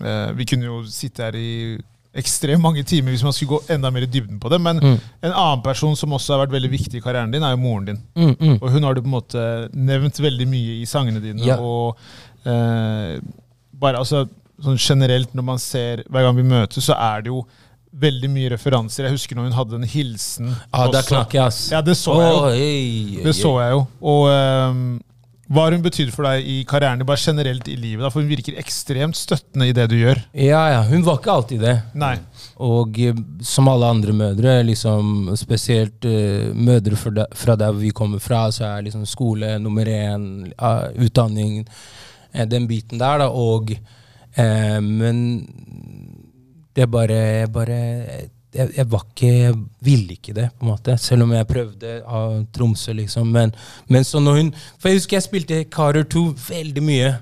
eh, 0.00 0.32
Vi 0.36 0.44
kunne 0.46 0.64
jo 0.68 0.82
sitte 0.90 1.22
her 1.28 1.36
i 1.38 1.78
ekstremt 2.20 2.58
mange 2.60 2.82
timer 2.82 3.14
hvis 3.14 3.22
man 3.22 3.32
skulle 3.32 3.60
gå 3.60 3.74
enda 3.76 3.90
mer 3.94 4.02
i 4.02 4.10
dybden 4.10 4.40
på 4.42 4.50
det. 4.50 4.58
Men 4.60 4.80
Mm. 4.82 4.96
en 5.22 5.30
annen 5.32 5.62
person 5.62 5.94
som 5.96 6.10
også 6.12 6.32
har 6.34 6.40
vært 6.46 6.56
veldig 6.56 6.70
viktig 6.72 6.98
i 6.98 7.00
karrieren 7.04 7.30
din, 7.30 7.42
er 7.46 7.52
jo 7.54 7.60
moren 7.62 7.84
din. 7.86 8.00
Mm, 8.16 8.32
mm. 8.40 8.56
Og 8.62 8.70
hun 8.74 8.82
har 8.82 8.94
du 8.94 9.00
på 9.02 9.06
en 9.06 9.14
måte 9.14 9.44
nevnt 9.74 10.18
veldig 10.18 10.46
mye 10.50 10.80
i 10.82 10.86
sangene 10.90 11.20
dine. 11.22 11.44
Ja. 11.46 11.56
Og 11.62 11.96
eh, 12.46 13.20
bare 13.80 13.98
altså 14.02 14.24
sånn 14.60 14.76
generelt, 14.76 15.32
når 15.34 15.42
man 15.46 15.58
ser 15.62 16.02
Hver 16.10 16.26
gang 16.26 16.36
vi 16.36 16.42
møtes, 16.50 16.84
så 16.84 16.96
er 16.98 17.22
det 17.22 17.30
jo 17.30 17.44
veldig 18.00 18.28
mye 18.30 18.50
referanser. 18.52 19.04
Jeg 19.06 19.12
husker 19.16 19.36
når 19.38 19.48
hun 19.48 19.52
hadde 19.56 19.78
en 19.80 19.86
hilsen. 19.88 20.50
Ah, 20.72 20.88
der 20.90 21.02
knakk 21.06 21.32
jeg, 21.34 21.42
ass. 21.46 21.70
Ja, 21.72 21.80
det 21.82 21.96
så 21.98 22.14
jeg 22.20 22.32
jo. 22.34 22.42
Oh, 22.42 22.50
hey, 22.50 23.22
Det 23.24 23.34
så 23.38 23.54
jeg 23.62 23.70
jo. 23.74 23.80
Og 24.02 24.26
ehm, 24.30 24.84
hva 25.50 25.64
har 25.66 25.74
hun 25.74 25.82
betydd 25.82 26.12
for 26.14 26.28
deg 26.28 26.46
i 26.46 26.60
karrieren 26.68 27.02
bare 27.06 27.18
generelt 27.18 27.66
i 27.66 27.74
livet? 27.74 28.04
da? 28.04 28.10
For 28.12 28.22
hun 28.22 28.30
virker 28.30 28.58
ekstremt 28.60 29.18
støttende 29.18 29.66
i 29.66 29.74
det 29.74 29.88
du 29.90 29.96
gjør. 29.98 30.20
Ja, 30.30 30.60
ja. 30.70 30.84
Hun 30.86 31.02
var 31.06 31.18
ikke 31.18 31.32
alltid 31.34 31.64
det. 31.66 31.74
Nei. 31.98 32.12
Og 32.62 33.00
eh, 33.02 33.18
som 33.42 33.70
alle 33.72 33.88
andre 33.90 34.14
mødre, 34.14 34.60
liksom, 34.68 35.32
spesielt 35.40 36.06
uh, 36.06 36.54
mødre 36.54 36.98
fra 37.00 37.14
der, 37.18 37.34
fra 37.34 37.56
der 37.58 37.74
vi 37.74 37.90
kommer 37.90 38.22
fra, 38.22 38.44
så 38.54 38.68
er 38.68 38.86
liksom 38.86 39.02
skole 39.10 39.56
nummer 39.58 39.90
én, 39.90 40.28
uh, 40.54 40.86
utdanning, 41.02 41.64
uh, 41.66 42.44
den 42.46 42.70
biten 42.70 43.02
der, 43.02 43.24
da. 43.26 43.30
Og 43.30 43.74
Men 44.80 45.16
det 46.76 46.84
er 46.84 46.86
bare, 46.86 47.48
bare 47.50 47.78
jeg, 48.54 48.70
jeg 48.76 48.86
var 48.90 49.04
ikke 49.06 49.28
Jeg 49.30 49.54
ville 49.80 50.16
ikke 50.16 50.34
det, 50.34 50.48
på 50.58 50.64
en 50.66 50.70
måte. 50.72 50.96
Selv 50.98 51.22
om 51.22 51.32
jeg 51.32 51.46
prøvde 51.46 52.02
av 52.06 52.44
Tromsø, 52.56 52.92
liksom. 52.98 53.28
Men, 53.32 53.52
men 53.88 54.04
så 54.04 54.20
når 54.20 54.36
hun 54.40 54.54
For 54.78 54.88
jeg 54.90 54.98
husker 55.00 55.16
jeg 55.16 55.22
spilte 55.28 55.64
Carter 55.70 56.02
2 56.02 56.24
veldig 56.48 56.82
mye. 56.82 57.12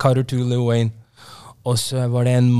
Carter 0.00 0.22
2 0.22 0.36
Lil 0.36 0.64
Wayne. 0.64 0.90
Og 1.66 1.78
så 1.78 2.06
var 2.08 2.24
det 2.24 2.36
en 2.38 2.52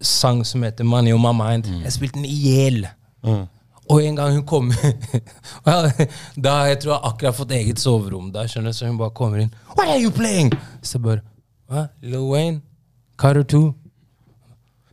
sang 0.00 0.44
som 0.46 0.62
heter 0.62 0.84
Money 0.84 1.12
on 1.12 1.22
My 1.22 1.32
Mind. 1.34 1.66
Jeg 1.84 1.92
spilte 1.92 2.18
den 2.18 2.26
i 2.28 2.36
hjel. 2.42 2.84
Og 3.88 4.02
en 4.04 4.16
gang 4.18 4.34
hun 4.36 4.44
kom 4.46 4.68
Well, 5.66 5.88
Da 6.36 6.58
jeg 6.68 6.80
tror 6.82 6.92
jeg 6.92 7.00
akkurat 7.08 7.36
fått 7.38 7.54
eget 7.56 7.80
soverom 7.80 8.28
der, 8.34 8.46
skjønner 8.50 8.74
jeg 8.74 8.78
så 8.78 8.90
hun 8.90 8.98
bare 9.00 9.14
kommer 9.16 9.40
inn. 9.42 9.52
What 9.78 9.88
are 9.88 10.00
you 10.02 10.10
playing? 10.12 10.52
Så 10.82 11.00
bare 11.00 11.22
Hva? 11.68 11.86
Lil 12.02 12.26
Wayne? 12.28 12.60
Carter 13.18 13.42
2? 13.42 13.62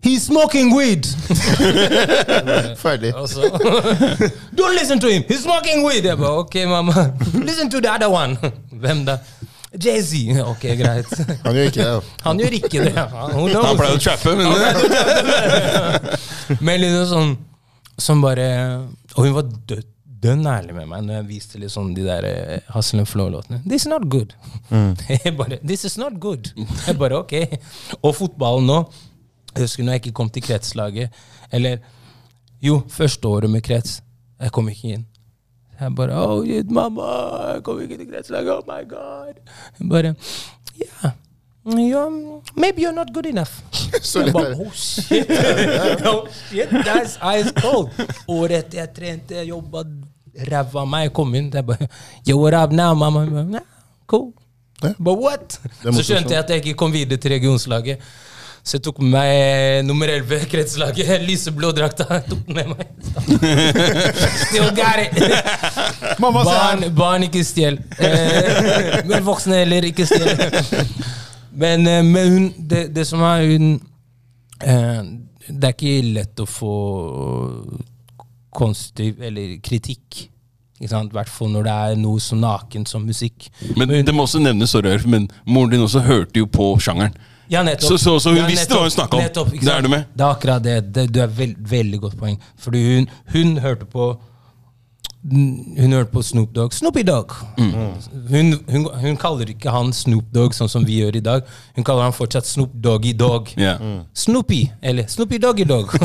He's 0.05 0.21
smoking 0.25 0.69
weed! 0.75 1.05
Ferdig. 2.77 3.09
Og 3.17 3.29
Don't 4.53 4.75
listen 4.79 4.99
to 4.99 5.07
him! 5.09 5.23
He's 5.27 5.41
smoking 5.41 5.81
weed! 5.83 6.05
Jeg 6.05 6.17
bare, 6.17 6.29
ok, 6.43 6.55
mamma. 6.69 6.93
Listen 7.33 7.71
to 7.71 7.79
the 7.81 7.89
other 7.89 8.09
one. 8.13 8.37
Hvem 8.83 9.05
da? 9.07 9.17
Jay-Z. 9.83 10.13
Ok, 10.45 10.61
greit. 10.77 11.09
Han 11.43 11.55
gjør 11.57 11.65
ikke 11.71 11.79
det. 11.81 11.87
da. 11.87 11.99
Han 12.27 12.39
gjør 12.39 12.53
ikke 12.59 12.83
det. 12.85 12.93
Han. 13.15 13.33
Han 13.55 13.79
pleier 13.79 13.97
å 13.97 14.03
trappe, 14.05 14.35
men 14.37 14.47
Men 16.61 16.79
liksom 16.83 17.09
sånn 17.09 17.33
Som 17.97 18.21
bare 18.23 18.45
Og 19.15 19.25
hun 19.25 19.33
var 19.39 19.49
død, 19.71 19.81
dønn 20.21 20.45
ærlig 20.47 20.77
med 20.77 20.87
meg 20.93 21.03
når 21.07 21.17
jeg 21.17 21.27
viste 21.31 21.59
litt 21.63 21.73
sånn 21.73 21.89
de 21.97 22.05
der 22.05 22.29
eh, 22.29 22.69
Hustle 22.75 23.01
and 23.01 23.09
Flow-låtene. 23.09 23.63
This 23.65 23.83
is 23.87 23.89
not 23.91 24.05
good. 24.13 24.37
Jeg 25.09 25.33
bare, 25.37 25.57
This 25.65 25.83
is 25.89 25.97
not 26.01 26.21
good. 26.21 26.53
Jeg 26.85 26.95
bare, 27.01 27.25
ok. 27.25 27.35
Og 28.03 28.13
fotballen 28.21 28.69
nå. 28.69 28.79
Jeg 29.55 29.63
husker 29.63 29.83
når 29.83 29.91
jeg 29.95 30.01
ikke 30.05 30.15
kom 30.15 30.29
til 30.29 30.43
kretslaget. 30.43 31.09
Eller 31.51 31.77
jo, 32.61 32.81
første 32.89 33.27
året 33.27 33.49
med 33.49 33.61
krets. 33.63 34.01
Jeg 34.41 34.51
kom 34.51 34.69
ikke 34.69 34.95
inn. 34.97 35.05
Jeg 35.79 35.95
bare 35.95 36.15
Oh, 36.27 36.45
shit, 36.45 36.71
mamma, 36.71 37.01
jeg 37.53 37.63
kom 37.63 37.81
ikke 37.81 37.97
til 37.97 38.07
kretslaget. 38.11 38.51
Oh 38.51 38.63
my 38.67 38.81
god. 38.89 39.33
Jeg 39.79 39.89
bare 39.89 40.15
Ja. 40.79 41.11
Yeah, 41.67 42.11
maybe 42.55 42.81
you're 42.81 42.91
not 42.91 43.13
good 43.13 43.25
enough. 43.25 43.51
Så 44.01 44.21
Jeg 44.21 44.33
bare, 44.33 44.55
oh 44.59 44.71
shit. 44.73 45.31
oh 46.11 46.27
shit, 46.49 46.69
that's 46.69 47.17
ice 47.39 47.51
cold. 47.61 47.89
Året 48.27 48.51
etter 48.57 48.79
jeg 48.79 48.89
trente, 48.95 49.35
jeg 49.35 49.47
jobba 49.49 49.83
ræva 50.51 50.81
av 50.83 50.87
meg, 50.87 51.13
kom 51.13 51.33
inn. 51.35 51.49
Jeg 51.53 51.65
bare 51.65 51.87
Yo, 52.27 52.37
what 52.41 52.53
up 52.53 52.71
now, 52.71 52.93
mamma? 52.93 53.25
Nah, 53.43 53.59
cool. 54.07 54.33
Yeah. 54.83 54.93
But 54.99 55.17
what? 55.17 55.59
Så 55.81 56.03
skjønte 56.03 56.35
jeg 56.35 56.43
at 56.43 56.49
jeg 56.49 56.65
ikke 56.65 56.77
kom 56.77 56.93
videre 56.93 57.17
til 57.17 57.31
regionslaget. 57.31 57.97
Så 58.65 58.79
jeg 58.79 58.83
tok 58.87 58.97
med 59.03 59.11
meg 59.13 59.83
nummer 59.85 60.09
11, 60.09 60.47
kretslaget. 60.49 61.11
Lyseblå 61.21 61.69
drakta. 61.77 62.07
Tok 62.25 62.47
den 62.47 62.55
med 62.57 62.71
meg. 62.71 62.87
Still 64.47 64.71
got 64.73 65.03
it. 65.03 65.19
Barn, 66.17 66.87
barn 66.97 67.27
ikke 67.27 67.43
stjel. 67.45 67.77
Eh, 68.01 69.03
men 69.05 69.21
voksne 69.27 69.61
heller 69.61 69.85
ikke 69.91 70.07
stjel. 70.09 70.33
Men, 71.55 71.85
men 72.11 72.25
hun, 72.33 72.47
det, 72.67 72.81
det 72.91 73.05
som 73.07 73.21
er 73.23 73.45
hun 73.47 73.77
eh, 74.59 75.03
Det 75.47 75.69
er 75.69 75.71
ikke 75.71 76.09
lett 76.17 76.41
å 76.43 76.45
få 76.49 76.71
konstruktiv 78.51 79.21
eller 79.23 79.53
kritikk. 79.63 80.25
I 80.83 80.89
hvert 80.89 81.31
fall 81.31 81.53
når 81.53 81.63
det 81.69 81.75
er 81.85 82.01
noe 82.01 82.19
så 82.19 82.35
nakent 82.35 82.91
som 82.91 83.05
musikk. 83.07 83.47
Men 83.79 83.93
det 84.03 84.11
må 84.11 84.25
også 84.27 84.41
nevnes, 84.43 84.75
sorry, 84.75 84.97
men 85.07 85.29
moren 85.47 85.77
din 85.77 85.85
også 85.87 86.03
hørte 86.03 86.43
jo 86.43 86.49
på 86.51 86.73
sjangeren. 86.83 87.15
Ja, 87.49 87.63
nettopp. 87.63 87.89
Så- 87.89 87.97
så- 87.97 88.19
så 88.19 88.29
hun 88.29 88.37
Ja, 88.37 88.47
visste 88.47 88.73
hva 88.73 88.81
hun 88.81 88.89
snakket 88.91 89.13
om. 89.13 89.19
Nettopp, 89.21 89.53
ikke 89.53 89.65
Det 89.65 89.73
er 89.73 89.81
du 89.81 89.89
med? 89.89 90.05
Det 90.17 90.21
er 90.25 90.29
akkurat 90.35 90.63
det. 90.63 90.93
det 90.93 91.11
du 91.13 91.19
er 91.21 91.27
veld, 91.27 91.55
veldig 91.69 91.99
godt 92.01 92.17
poeng. 92.17 92.39
Fordi 92.57 92.95
hun, 92.95 93.07
hun 93.33 93.57
hørte 93.57 93.85
på 93.85 94.15
hun 95.27 95.91
hørte 95.91 96.11
på 96.11 96.21
Snoop 96.21 96.51
Dogg. 96.53 96.71
Snoopy 96.73 97.01
Dogg! 97.01 97.31
Mm. 97.57 97.71
Hun, 98.29 98.59
hun, 98.69 98.87
hun 99.01 99.17
kaller 99.17 99.45
ikke 99.49 99.71
han 99.71 99.91
Snoop 99.93 100.23
Dogg 100.31 100.53
sånn 100.53 100.69
som 100.69 100.85
vi 100.85 100.99
gjør 101.01 101.15
i 101.15 101.19
dag. 101.19 101.41
Hun 101.75 101.83
kaller 101.83 102.03
han 102.03 102.13
fortsatt 102.13 102.45
Snoop 102.45 102.69
Doggy 102.79 103.13
Dogg. 103.17 103.47
Mm. 103.57 104.03
Snoopy, 104.13 104.69
eller 104.83 105.07
Snoopy 105.07 105.39
Doggy 105.41 105.63
Dogg. 105.65 105.89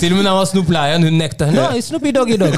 Til 0.00 0.12
og 0.12 0.16
med 0.16 0.24
da 0.24 0.30
han 0.32 0.38
var 0.38 0.48
Snoop 0.48 0.70
Lion, 0.72 1.02
hun 1.02 1.18
nekta. 1.20 1.50
Nei, 1.52 1.80
Snoopy 1.84 2.12
Doggy 2.16 2.36
Dogg. 2.40 2.56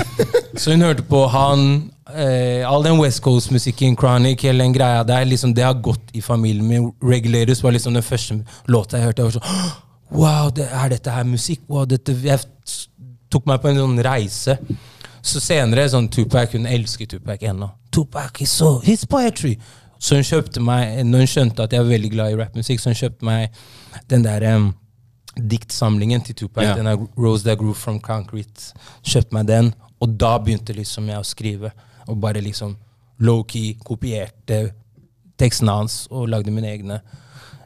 Så 0.60 0.70
hun 0.74 0.82
hørte 0.86 1.02
på 1.02 1.24
han, 1.32 1.90
eh, 2.14 2.68
all 2.68 2.82
den 2.84 2.98
West 3.00 3.22
Coast-musikken, 3.24 3.96
Chronic, 3.96 4.42
hele 4.42 4.64
den 4.64 4.72
greia 4.72 5.04
der. 5.04 5.24
Liksom, 5.24 5.54
det 5.54 5.64
har 5.64 5.74
gått 5.74 6.12
i 6.12 6.22
familien 6.22 6.66
min. 6.66 6.92
Regulators 7.02 7.62
var 7.62 7.72
liksom 7.72 7.94
den 7.94 8.02
første 8.06 8.40
låta 8.66 8.98
jeg 8.98 9.10
hørte. 9.10 9.22
Jeg 9.22 9.30
var 9.30 9.38
sånn, 9.38 9.74
wow, 10.10 10.50
det, 10.54 10.68
er 10.70 10.94
dette 10.94 11.10
her 11.14 11.28
musikk? 11.28 11.62
Wow, 11.68 11.84
dette, 11.90 12.14
jeg 12.24 12.40
tok 13.30 13.46
meg 13.46 13.60
på 13.62 13.70
en 13.70 13.82
sånn 13.82 14.00
reise. 14.04 14.56
Så 15.22 15.42
senere, 15.44 15.84
sånn 15.92 16.08
Tupac, 16.12 16.54
hun 16.56 16.66
elsker 16.66 17.10
Tupac 17.10 17.42
ennå. 17.44 17.68
Tupac 17.92 18.40
is 18.40 18.52
so, 18.56 18.78
his 18.84 19.04
poetry. 19.04 19.56
Så 20.00 20.16
hun 20.16 20.24
kjøpte 20.24 20.62
meg, 20.64 21.02
når 21.04 21.26
hun 21.26 21.28
skjønte 21.28 21.66
at 21.66 21.74
jeg 21.76 21.84
var 21.84 21.92
veldig 21.92 22.10
glad 22.14 22.32
i 22.32 22.38
rappmusikk, 22.40 22.80
så 22.80 22.92
hun 22.94 23.00
kjøpte 23.02 23.26
meg 23.28 23.58
den 24.08 24.24
der 24.24 24.46
um, 24.56 24.70
diktsamlingen 25.36 26.24
til 26.24 26.34
Tupac, 26.34 26.64
Yeah. 26.64 26.76
den 26.76 26.88
der 26.88 26.96
Rose 27.18 27.44
That 27.44 27.58
Grew 27.58 27.74
From 27.74 28.00
Concrete. 28.00 28.72
Kjøpte 29.04 29.36
meg 29.36 29.46
den, 29.46 29.74
og 30.00 30.16
da 30.20 30.38
begynte 30.38 30.72
liksom 30.72 31.08
jeg 31.12 31.20
å 31.20 31.26
skrive. 31.26 31.72
Og 32.08 32.20
bare 32.20 32.42
liksom 32.44 32.76
low-key 33.20 33.74
kopierte 33.84 34.70
tekstene 35.40 35.74
hans 35.80 36.04
og 36.10 36.28
lagde 36.32 36.52
mine 36.54 36.70
egne. 36.72 37.00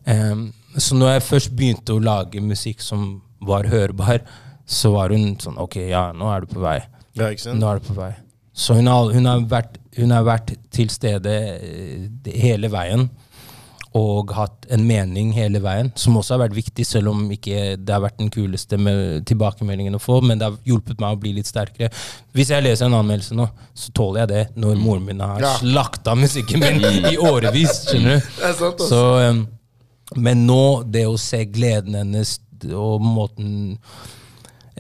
Um, 0.07 0.49
så 0.77 0.97
når 0.99 1.15
jeg 1.15 1.29
først 1.29 1.55
begynte 1.57 1.95
å 1.95 2.03
lage 2.03 2.43
musikk 2.43 2.83
som 2.83 3.23
var 3.45 3.69
hørbar, 3.71 4.25
så 4.67 4.91
var 4.95 5.13
hun 5.13 5.35
sånn 5.41 5.59
Ok, 5.61 5.77
ja, 5.91 6.09
nå 6.17 6.29
er 6.33 6.45
du 6.45 6.55
på 6.55 6.63
vei. 6.63 6.79
Ja? 7.15 7.31
Nå 7.55 7.69
er 7.71 7.81
du 7.81 7.89
på 7.89 7.97
vei. 7.99 8.13
Så 8.55 8.77
hun 8.79 8.87
har, 8.87 9.11
hun 9.13 9.27
har, 9.27 9.43
vært, 9.51 9.79
hun 9.99 10.15
har 10.15 10.25
vært 10.27 10.55
til 10.75 10.91
stede 10.93 11.33
eh, 11.59 12.35
hele 12.39 12.71
veien. 12.71 13.09
Og 13.95 14.33
hatt 14.35 14.65
en 14.75 14.83
mening 14.89 15.29
hele 15.37 15.61
veien, 15.63 15.93
som 15.95 16.17
også 16.19 16.35
har 16.35 16.41
vært 16.49 16.57
viktig, 16.57 16.83
selv 16.89 17.13
om 17.13 17.21
ikke 17.31 17.77
det 17.79 17.93
har 17.95 18.01
vært 18.03 18.17
den 18.19 18.31
kuleste 18.35 18.75
med 18.83 19.23
tilbakemeldingen 19.31 19.95
å 19.95 20.01
få. 20.03 20.17
Men 20.27 20.41
det 20.41 20.49
har 20.49 20.57
hjulpet 20.67 20.99
meg 20.99 21.15
å 21.15 21.21
bli 21.23 21.31
litt 21.37 21.47
sterkere. 21.47 21.93
Hvis 22.35 22.51
jeg 22.51 22.65
leser 22.67 22.89
en 22.89 22.97
anmeldelse 22.99 23.37
nå, 23.39 23.47
så 23.79 23.93
tåler 23.95 24.25
jeg 24.25 24.31
det 24.33 24.43
når 24.65 24.81
moren 24.83 25.05
min 25.07 25.21
har 25.23 25.39
Ja. 25.45 25.53
slakta 25.61 26.17
musikken 26.19 26.59
min 26.65 26.83
i 27.13 27.17
årevis. 27.23 27.85
skjønner 27.93 28.19
du? 28.19 28.33
Det 28.41 28.51
sant, 28.59 28.83
altså. 28.83 28.89
Så, 28.89 29.31
um, 29.31 29.47
men 30.27 30.43
nå, 30.49 30.61
det 30.91 31.07
å 31.07 31.15
se 31.19 31.45
gleden 31.47 31.95
hennes 32.01 32.41
og 32.75 33.03
måten 33.03 33.79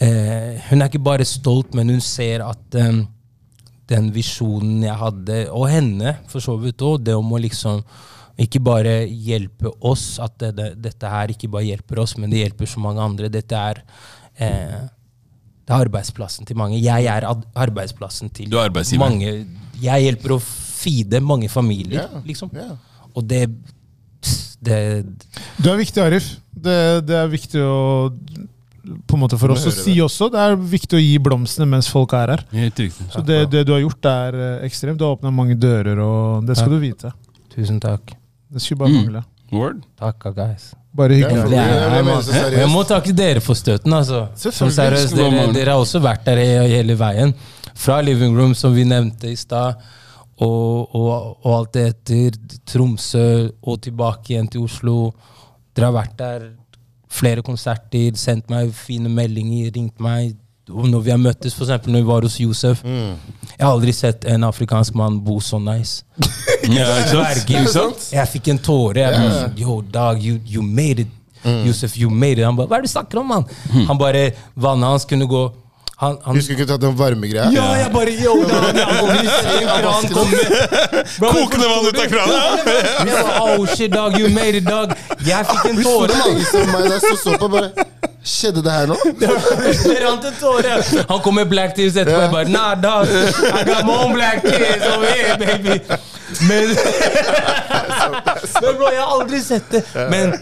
eh, 0.00 0.58
Hun 0.70 0.82
er 0.82 0.88
ikke 0.90 1.02
bare 1.04 1.24
stolt, 1.28 1.74
men 1.76 1.90
hun 1.92 2.00
ser 2.02 2.42
at 2.46 2.78
um, 2.80 3.04
den 3.90 4.10
visjonen 4.14 4.82
jeg 4.86 4.96
hadde, 4.96 5.38
og 5.52 5.68
henne 5.70 6.16
for 6.30 6.40
så 6.44 6.56
vidt 6.60 6.82
òg, 6.82 7.02
det 7.04 7.14
om 7.14 7.30
å 7.36 7.40
liksom 7.42 7.82
ikke 8.40 8.60
bare 8.64 8.94
hjelpe 9.06 9.70
oss, 9.86 10.18
at 10.22 10.34
det, 10.42 10.50
det, 10.58 10.68
dette 10.82 11.10
her 11.10 11.30
ikke 11.34 11.50
bare 11.52 11.68
hjelper 11.68 12.00
oss, 12.02 12.16
men 12.18 12.32
det 12.32 12.42
hjelper 12.42 12.70
så 12.70 12.82
mange 12.82 13.02
andre. 13.04 13.30
Dette 13.32 13.60
er 13.70 13.82
eh, 14.42 14.80
det 15.64 15.72
er 15.72 15.84
arbeidsplassen 15.86 16.48
til 16.48 16.58
mange. 16.60 16.80
Jeg 16.82 17.06
er 17.08 17.24
ad 17.28 17.44
arbeidsplassen 17.56 18.32
til 18.34 18.50
Du 18.52 18.58
er 18.60 18.72
mange. 19.00 19.30
Jeg 19.80 20.06
hjelper 20.06 20.34
å 20.36 20.40
feede 20.44 21.20
mange 21.24 21.48
familier, 21.48 22.04
yeah. 22.04 22.24
liksom. 22.26 22.50
Yeah. 22.52 22.74
Og 23.14 23.24
det, 23.24 23.46
det 24.60 24.80
Du 25.56 25.70
er 25.70 25.78
viktig, 25.80 26.02
Arif. 26.02 26.34
Det, 26.52 27.06
det 27.08 27.16
er 27.16 27.30
viktig 27.32 27.62
å 27.64 27.78
på 29.08 29.16
en 29.16 29.22
måte 29.22 29.38
for 29.40 29.54
oss 29.54 29.64
å 29.64 29.72
si 29.72 29.94
også. 30.04 30.28
Det 30.32 30.40
er 30.42 30.58
viktig 30.58 30.98
å 30.98 31.00
gi 31.00 31.14
blomstene 31.22 31.64
mens 31.70 31.88
folk 31.88 32.12
er 32.18 32.34
her. 32.34 32.42
Så 33.14 33.22
det, 33.24 33.46
det 33.54 33.62
du 33.64 33.72
har 33.72 33.80
gjort, 33.80 34.10
er 34.10 34.36
eh, 34.36 34.66
ekstremt. 34.68 35.00
Du 35.00 35.06
har 35.06 35.16
åpna 35.16 35.32
mange 35.32 35.56
dører, 35.56 35.96
og 36.04 36.44
det 36.44 36.58
skal 36.58 36.68
Ja. 36.68 36.74
du 36.76 36.84
vite. 36.84 37.14
Tusen 37.54 37.80
takk. 37.80 38.12
Det 38.54 38.62
skulle 38.62 38.78
bare 38.84 38.88
Mm. 38.94 39.00
mangle. 39.02 39.24
Word. 39.52 39.82
Takka, 40.00 40.30
guys. 40.34 40.70
Bare 40.96 41.14
hyggelig. 41.18 41.50
Det 41.50 41.58
er, 41.58 42.22
så 42.22 42.50
jeg 42.54 42.68
må 42.70 42.82
takke 42.86 43.12
dere 43.14 43.40
for 43.42 43.54
støtten. 43.58 43.92
altså. 43.92 44.28
Som 44.38 44.70
seriøst, 44.70 45.14
dere, 45.18 45.52
dere 45.52 45.74
har 45.74 45.82
også 45.82 46.00
vært 46.02 46.24
der 46.24 46.38
hele 46.70 46.94
veien. 46.98 47.34
Fra 47.74 48.00
living 48.00 48.36
room, 48.38 48.54
som 48.54 48.74
vi 48.74 48.84
nevnte 48.86 49.30
i 49.30 49.34
stad, 49.36 49.74
og, 50.40 50.94
og, 50.94 51.36
og 51.44 51.58
alt 51.58 51.72
det 51.74 51.86
etter 51.94 52.38
Tromsø, 52.66 53.50
og 53.62 53.80
tilbake 53.82 54.30
igjen 54.34 54.48
til 54.50 54.62
Oslo. 54.66 55.12
Dere 55.74 55.90
har 55.90 55.96
vært 55.98 56.16
der 56.18 56.48
flere 57.10 57.42
konserter, 57.42 58.14
sendt 58.18 58.48
meg 58.50 58.72
fine 58.74 59.08
meldinger, 59.08 59.70
ringt 59.74 60.00
meg. 60.02 60.36
Når 60.68 61.00
vi 61.04 61.10
har 61.12 61.18
møttes, 61.20 61.52
eksempel 61.60 61.92
når 61.92 62.00
vi 62.00 62.08
var 62.08 62.24
hos 62.24 62.38
Josef 62.40 62.78
Jeg 62.84 63.60
har 63.60 63.68
aldri 63.68 63.92
sett 63.92 64.24
en 64.24 64.46
afrikansk 64.48 64.94
mann 64.96 65.18
bo 65.20 65.36
så 65.40 65.58
nice. 65.60 66.04
Ja, 66.64 66.86
ikke 67.04 67.66
sant? 67.68 67.74
Sant? 67.74 68.06
Jeg 68.14 68.30
fikk 68.32 68.48
en 68.48 68.58
tåre. 68.64 69.02
Jeg 69.02 69.12
yeah. 69.12 69.50
Yo, 69.60 69.82
dog, 69.82 70.22
you, 70.24 70.38
you 70.48 70.62
made 70.64 71.04
it. 71.04 71.10
Josef, 71.44 71.98
you 72.00 72.08
made 72.08 72.38
it. 72.38 72.46
Han 72.46 72.56
bare, 72.56 72.70
hva 72.70 72.78
er 72.78 72.86
det 72.86 72.88
du 72.88 72.94
snakker 72.94 73.20
om, 73.20 73.28
mann? 73.28 73.44
Han 73.90 74.00
bare, 74.00 74.30
Vannet 74.56 74.94
hans 74.94 75.04
kunne 75.04 75.28
gå 75.28 75.42
han, 75.96 76.16
han, 76.24 76.34
Du 76.34 76.42
skulle 76.42 76.58
ikke 76.58 76.66
tatt 76.72 76.82
den 76.82 76.96
varmegreia? 76.98 77.50
ja, 77.54 77.66
jeg 77.78 77.90
bare 77.94 78.14
Yo, 78.18 78.34
da, 78.48 78.56
en 78.68 79.68
kran 79.78 80.04
Kokende 81.34 81.68
vann 81.70 81.86
ut 81.86 82.00
av 82.02 82.08
kranen! 82.10 82.40
Oh 83.40 83.66
shit, 83.76 83.92
dog, 83.92 84.18
you 84.18 84.28
made 84.28 84.56
it, 84.58 84.64
dog. 84.66 84.94
Jeg 85.26 85.46
fikk 85.46 85.68
en 85.70 85.82
tåre, 85.84 86.16
mann. 86.18 86.40
Som 86.50 86.72
meg 86.72 86.88
da 86.90 86.98
som 87.04 87.20
så 87.20 87.36
på 87.38 87.48
bare 87.52 87.86
Skjedde 88.24 88.62
det 88.64 88.72
her 88.72 88.86
nå? 88.88 88.96
Det 89.20 89.98
rant 90.00 90.24
en 90.24 90.36
tåre. 90.40 90.78
Han 91.10 91.20
kom 91.20 91.34
med 91.36 91.48
black 91.48 91.74
tears 91.76 91.98
etterpå. 92.00 92.22
Jeg 92.22 92.30
bare 92.32 92.48
Nah, 92.48 92.72
dog. 92.80 93.06
I 93.10 93.64
got 93.68 93.84
my 93.84 93.92
own 93.92 94.14
black 94.16 94.40
tears 94.42 94.86
over 94.94 95.06
here, 95.12 95.36
baby. 95.38 95.76
Men 96.48 96.72
Men 98.64 98.76
bro, 98.78 98.88
jeg 98.88 99.02
har 99.02 99.12
aldri 99.20 99.42
sett 99.44 99.70
det. 99.72 99.84
Men 100.10 100.34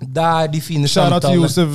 det 0.00 0.28
er 0.28 0.52
de 0.52 0.60
fine 0.60 0.88
Shout 0.88 1.08
Kjære 1.08 1.20
til. 1.24 1.40
Josef 1.40 1.68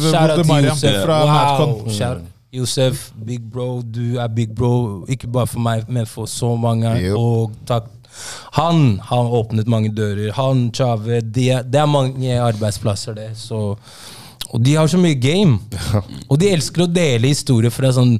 Josef. 0.70 1.04
fra 1.06 1.20
wow. 1.24 1.34
Madcon. 1.34 2.32
Josef, 2.56 3.10
big 3.26 3.44
bro, 3.52 3.82
du 3.82 4.18
er 4.22 4.32
big 4.32 4.56
bro. 4.56 5.04
Ikke 5.12 5.28
bare 5.28 5.50
for 5.52 5.64
meg, 5.64 5.86
men 5.92 6.08
for 6.10 6.30
så 6.30 6.54
mange. 6.60 6.92
Yep. 7.02 7.18
Og 7.20 7.56
takk. 7.68 7.92
Han 8.56 9.00
har 9.04 9.34
åpnet 9.40 9.68
mange 9.68 9.92
dører. 9.92 10.32
Han, 10.38 10.70
Chave 10.74 11.20
Det, 11.22 11.50
det 11.68 11.82
er 11.82 11.90
mange 11.90 12.40
arbeidsplasser, 12.40 13.18
det. 13.18 13.30
Så, 13.38 13.76
og 14.50 14.64
de 14.64 14.76
har 14.76 14.88
så 14.88 15.00
mye 15.02 15.20
game. 15.20 15.60
Og 16.30 16.40
de 16.40 16.54
elsker 16.56 16.86
å 16.86 16.92
dele 16.92 17.34
historier 17.34 17.74
fra 17.74 17.92
sånn 17.96 18.16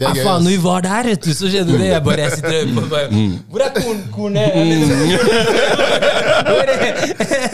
Det 0.00 0.06
er 0.08 0.14
gøy, 0.16 0.22
faen, 0.24 0.42
når 0.46 0.50
vi 0.50 0.56
var 0.64 0.80
der, 0.86 1.02
vet 1.10 1.24
du, 1.24 1.30
så 1.36 1.44
skjedde 1.52 1.72
det. 1.78 1.88
Jeg 1.90 2.00
bare 2.04 2.20
jeg 2.22 2.30
sitter 2.32 2.48
og 2.48 2.54
hører 2.56 2.74
på. 2.74 2.80
Bare, 2.88 3.06
Hvor 3.50 3.60
er 3.60 3.68
korn, 3.74 4.00
kornet? 4.14 4.50
Hvor 6.50 6.60
er 6.60 6.66
det? 6.70 6.76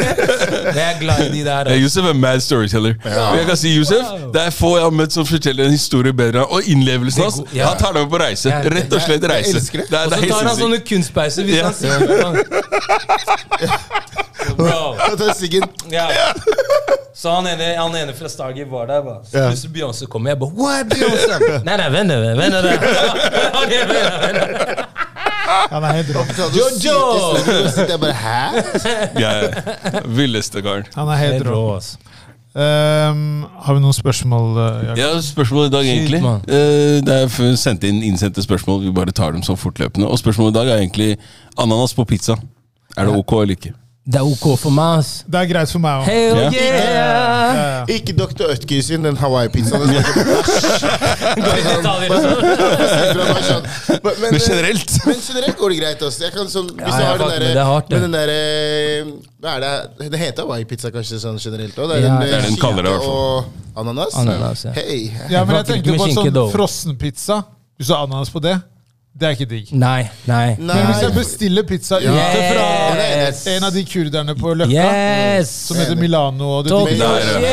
jeg 0.79 0.87
er 0.95 0.99
glad 1.01 1.19
i 1.25 1.27
de 1.33 1.45
der. 1.45 1.59
Altså. 1.59 1.75
Josef 1.83 2.05
er 2.05 2.13
mad 2.13 2.41
storyteller. 2.41 2.95
Ja. 3.05 3.33
jeg 3.35 3.47
kan 3.47 3.57
si 3.57 3.75
Josef, 3.77 4.05
Det 4.35 4.43
er 4.47 4.51
få 4.55 4.77
jeg 4.77 4.85
har 4.87 4.91
møtt 5.01 5.13
som 5.19 5.27
forteller 5.27 5.65
en 5.65 5.71
historie 5.75 6.13
bedre. 6.13 6.45
Og 6.47 6.63
innlevelsen 6.71 7.23
hans 7.27 7.41
ja. 7.55 7.67
Han 7.73 7.79
tar 7.83 7.93
deg 7.99 8.03
med 8.07 8.11
på 8.15 8.19
reise. 8.23 8.49
Ja, 8.55 8.59
Rett 8.77 8.93
og 8.95 9.01
slett 9.09 9.25
reise. 9.31 9.61
det. 9.61 9.67
Det 9.91 9.99
er, 9.99 10.05
Og 10.07 10.11
så 10.13 10.17
tar 10.31 10.43
han 10.53 10.57
sånne 10.63 10.79
kunstpauser 10.87 11.43
hvis 11.51 11.57
Ja. 11.57 11.63
han 11.65 11.75
sier 11.75 11.99
Bro. 14.57 14.97
Ja. 15.91 16.09
Så 17.17 17.31
han 17.33 17.47
ene, 17.47 17.75
han 17.79 17.95
ene 17.97 18.13
fra 18.15 18.29
Stargate 18.29 18.71
var 18.71 18.87
der. 18.87 19.03
Bare. 19.03 19.25
Så 19.25 19.39
Ja. 19.39 19.49
plutselig 19.49 19.73
Beyoncé 19.75 20.07
kommer. 20.07 20.31
Jeg 20.31 20.39
bare 20.39 20.51
What, 20.57 20.87
Beyoncé? 20.87 21.39
Nei, 21.65 21.77
nei, 21.77 21.89
vent 21.91 22.11
litt. 22.37 22.53
Han 25.71 25.85
er 25.85 25.93
helt 26.01 26.11
rå. 26.15 26.25
Jojo! 26.57 26.99
Jeg 27.89 28.01
bare 28.01 28.13
Hæ? 28.13 28.41
Ja, 29.21 29.31
ja. 29.43 29.49
Villeste 30.19 30.63
karen. 30.63 30.87
Han 30.97 31.09
er 31.09 31.23
helt 31.23 31.47
rå. 31.47 31.63
Um. 31.77 32.13
Ehm, 32.57 33.45
har 33.67 33.77
vi 33.77 33.83
noen 33.85 33.93
spørsmål? 33.93 34.47
uh, 34.57 34.67
Jakob? 34.87 34.99
Ja, 35.03 35.09
spørsmål 35.21 35.67
i 35.67 35.73
dag, 35.75 35.89
egentlig. 35.93 36.21
Eh, 36.25 37.03
Det 37.05 37.17
er 37.23 37.57
sendt 37.61 37.85
inn 37.85 38.01
innsendte 38.03 38.43
spørsmål. 38.45 38.81
Vi 38.87 38.93
bare 38.97 39.13
tar 39.13 39.33
dem 39.37 39.43
sånn 39.45 39.59
fortløpende. 39.61 40.09
Og 40.09 40.19
spørsmålet 40.19 40.55
i 40.55 40.59
dag 40.59 40.71
er 40.73 40.81
egentlig 40.81 41.11
ananas 41.59 41.93
på 41.95 42.07
pizza. 42.09 42.39
Er 42.97 43.05
det 43.11 43.17
ok 43.19 43.33
eller 43.43 43.59
ikke? 43.59 43.75
Det 44.07 44.21
er 44.21 44.27
ok 44.29 44.45
for 44.63 44.71
meg, 44.71 45.01
ass. 45.01 45.09
Det 45.27 45.35
er 45.41 45.47
greit 45.51 45.71
for 45.73 45.83
meg 45.83 45.97
òg. 45.99 46.05
Hell 46.07 46.37
Ja. 46.39 46.51
yeah! 46.55 47.89
Ikke 47.97 48.13
Dr. 48.15 48.45
Ødker 48.53 48.83
sin, 48.87 49.03
den 49.03 49.17
Hawaii-pizzaen. 49.19 49.83
den 49.91 50.05
smaker 50.07 51.41
Gå 51.43 51.55
i 51.59 51.65
detaljer. 51.67 52.15
sånn. 53.49 53.67
Men, 54.05 54.13
Men 54.23 54.37
eh, 54.37 54.45
generelt 54.47 54.95
Men 55.11 55.19
generelt 55.27 55.59
går 55.59 55.75
det 55.75 55.79
greit. 55.81 56.05
Også. 56.07 56.23
Jeg 56.27 56.35
kan 56.37 56.47
sånn, 56.53 56.69
hvis 56.71 56.87
Ja, 56.87 57.01
jeg 57.03 57.09
har 57.09 57.19
den 57.19 57.27
fuck, 57.27 57.41
men 57.41 57.51
det 57.51 57.63
er 57.65 57.71
hardt, 57.73 57.89
det. 57.91 57.99
men 57.99 58.07
den 58.07 58.15
derre 58.15 58.39
Hva 59.43 59.57
er 59.57 59.67
det? 59.67 60.11
Det 60.15 60.23
heter 60.23 60.47
Hawaii-pizza 60.47 60.93
kanskje 60.95 61.19
sånn 61.27 61.43
generelt 61.43 61.75
òg? 61.83 61.91
Det 61.91 61.99
er 61.99 62.07
Ja, 62.07 62.07
den, 62.07 62.23
det 62.23 62.31
er 62.31 62.47
den 62.47 62.51
skinke 62.53 62.63
kaller 62.63 62.87
i 62.87 62.95
hvert 62.95 63.09
fall. 63.09 63.19
Og 63.75 63.83
ananas? 63.83 64.15
Ananas, 64.23 64.65
ja. 64.69 64.77
Hei. 64.79 65.01
Ja, 65.35 65.43
men 65.45 65.59
jeg 65.59 65.67
ikke 65.67 65.73
tenkte 65.73 65.91
med 65.91 65.99
på 65.99 66.09
skinke, 66.09 66.23
sånn 66.23 66.35
though. 66.39 66.55
frossenpizza. 66.55 67.43
Hvis 67.77 67.91
du 67.91 67.95
har 67.97 68.07
ananas 68.07 68.31
på 68.33 68.41
det, 68.47 68.55
det 69.17 69.25
er 69.27 69.33
ikke 69.33 69.47
digg. 69.49 69.71
Nei, 69.73 70.03
nei. 70.29 70.57
Nei. 70.61 70.75
Men 70.77 70.87
hvis 70.91 70.99
jeg 71.03 71.13
bestiller 71.17 71.65
pizza 71.65 71.97
Ja. 72.03 72.13
ute 72.13 72.41
fra 72.53 72.67
Yes. 73.01 73.47
en 73.47 73.65
av 73.65 73.73
de 73.73 73.83
kurderne 73.89 74.35
på 74.37 74.53
Løkka, 74.55 74.69
Yes! 74.77 75.51
som 75.69 75.77
heter 75.81 75.97
Milano 75.97 76.51
og 76.59 76.65
det 76.67 76.73
digge- 76.73 76.99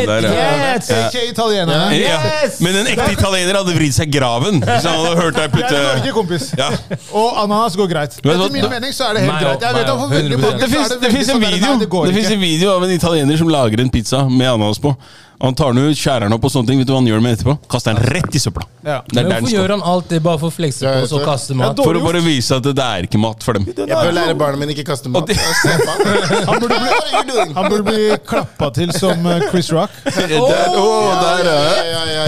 Der, 0.06 0.22
Der, 0.22 0.76
yes! 0.76 0.90
Ikke 0.90 1.24
italienerne. 1.30 1.96
ja. 2.02 2.20
Men 2.60 2.76
en 2.82 2.88
ekte 2.92 3.12
italiener 3.16 3.56
hadde 3.62 3.76
vridd 3.78 3.94
seg 3.96 4.12
i 4.14 4.18
graven 4.20 4.60
hvis 4.62 4.84
han 4.84 5.00
hadde 5.06 5.16
hørt 5.22 5.36
deg 5.40 5.56
Jeg 5.56 5.72
er 5.72 5.96
ikke 5.96 6.04
putte 6.04 6.14
kompis. 6.20 6.50
ja. 6.58 6.70
Og 7.14 7.40
ananas 7.46 7.76
går 7.80 7.88
greit. 7.96 8.20
Etter 8.20 8.52
min 8.52 8.70
mening 8.70 8.92
så 8.92 9.10
er 9.10 9.14
det 9.14 9.24
helt 9.24 9.40
greit. 9.40 9.62
Jeg 9.62 9.74
vet 9.80 9.90
at 9.90 10.00
for 10.04 10.08
veldig 10.10 10.40
mange 10.40 10.60
Det 10.60 10.70
fins 10.70 10.92
en 10.92 11.40
sånn 11.40 11.48
video 11.48 12.34
en 12.34 12.40
video 12.42 12.76
av 12.76 12.84
en 12.84 12.90
italiener 12.92 13.38
som 13.38 13.48
lager 13.48 13.80
en 13.80 13.90
pizza 13.90 14.28
med 14.30 14.48
ananas 14.52 14.80
på. 14.80 14.96
Han 15.44 15.56
tar 15.60 15.74
nå 15.76 15.90
skjærer 15.92 16.32
opp 16.32 16.46
og 16.48 16.52
sånne 16.54 16.70
ting. 16.70 16.80
Vet 16.80 16.88
du 16.88 16.94
hva 16.94 17.02
han 17.02 17.08
gjør 17.10 17.24
med 17.24 17.36
etterpå? 17.36 17.58
Kaster 17.72 17.98
den 17.98 18.06
rett 18.16 18.36
i 18.36 18.40
søpla. 18.40 18.64
Ja. 18.88 19.02
Men 19.12 19.28
hvorfor 19.28 19.52
gjør 19.52 19.74
han 19.76 19.84
alt 19.92 20.08
det 20.14 20.20
bare 20.24 20.40
for 20.40 20.54
å 20.54 20.56
flekse 20.56 20.88
på 20.88 21.02
oss 21.04 21.16
og 21.18 21.26
kaste 21.28 21.58
mat? 21.60 21.82
For 21.84 22.00
å 22.00 22.04
bare 22.06 22.22
vise 22.24 22.56
at 22.56 22.70
det 22.70 22.86
er 22.86 23.10
ikke 23.10 23.20
mat 23.20 23.44
for 23.44 23.60
dem. 23.60 23.68
Jeg 23.68 23.90
bør 23.92 24.16
lære 24.16 24.38
barna 24.40 24.62
mine 24.62 24.72
ikke 24.72 24.88
kaste 24.88 25.12
mat. 25.12 25.28
Han 26.48 26.62
burde 26.62 26.78
bli, 26.80 27.44
han 27.56 27.70
burde 27.70 27.84
bli 27.88 28.18
klappa 28.28 28.70
til 28.76 28.92
som 28.96 29.26
eh, 29.30 29.46
Chris 29.50 29.70
Rock. 29.74 29.94
Der, 30.14 30.34
å, 30.78 30.84
der, 31.20 31.48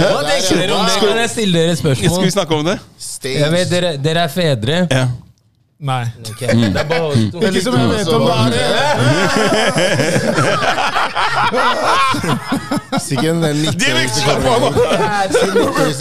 Hva 0.01 0.23
tenker 0.25 0.59
dere 0.59 0.75
om 0.75 0.85
det? 0.87 0.95
Kan 1.01 1.19
jeg 1.19 1.31
stille 1.31 1.61
dere 1.61 1.75
spørsmål? 1.79 2.15
Skal 2.15 2.27
vi 2.27 2.33
snakke 2.35 2.57
om 2.57 2.65
det? 2.67 2.75
Jeg 3.29 3.51
vet 3.53 3.71
dere, 3.71 3.93
dere 4.01 4.25
er 4.25 4.33
fedre. 4.33 4.81
Ja. 4.91 5.05
Nei. 5.77 6.05
Ok, 6.29 6.39
Det 6.39 6.79
er 6.79 6.83
bare 6.87 7.01
oss 7.03 7.17
to. 7.33 7.39
Ikke 7.43 7.61
som 7.61 7.73
jeg 7.75 7.89
vet 7.89 8.07
om 8.15 8.21
det 8.23 8.59
er 8.63 8.95
Sikkert 13.05 13.25
en 13.35 13.41
90 13.43 13.75
Direkt 13.81 14.15
slapp 14.21 14.45
av, 14.47 14.61
da! 14.61 14.69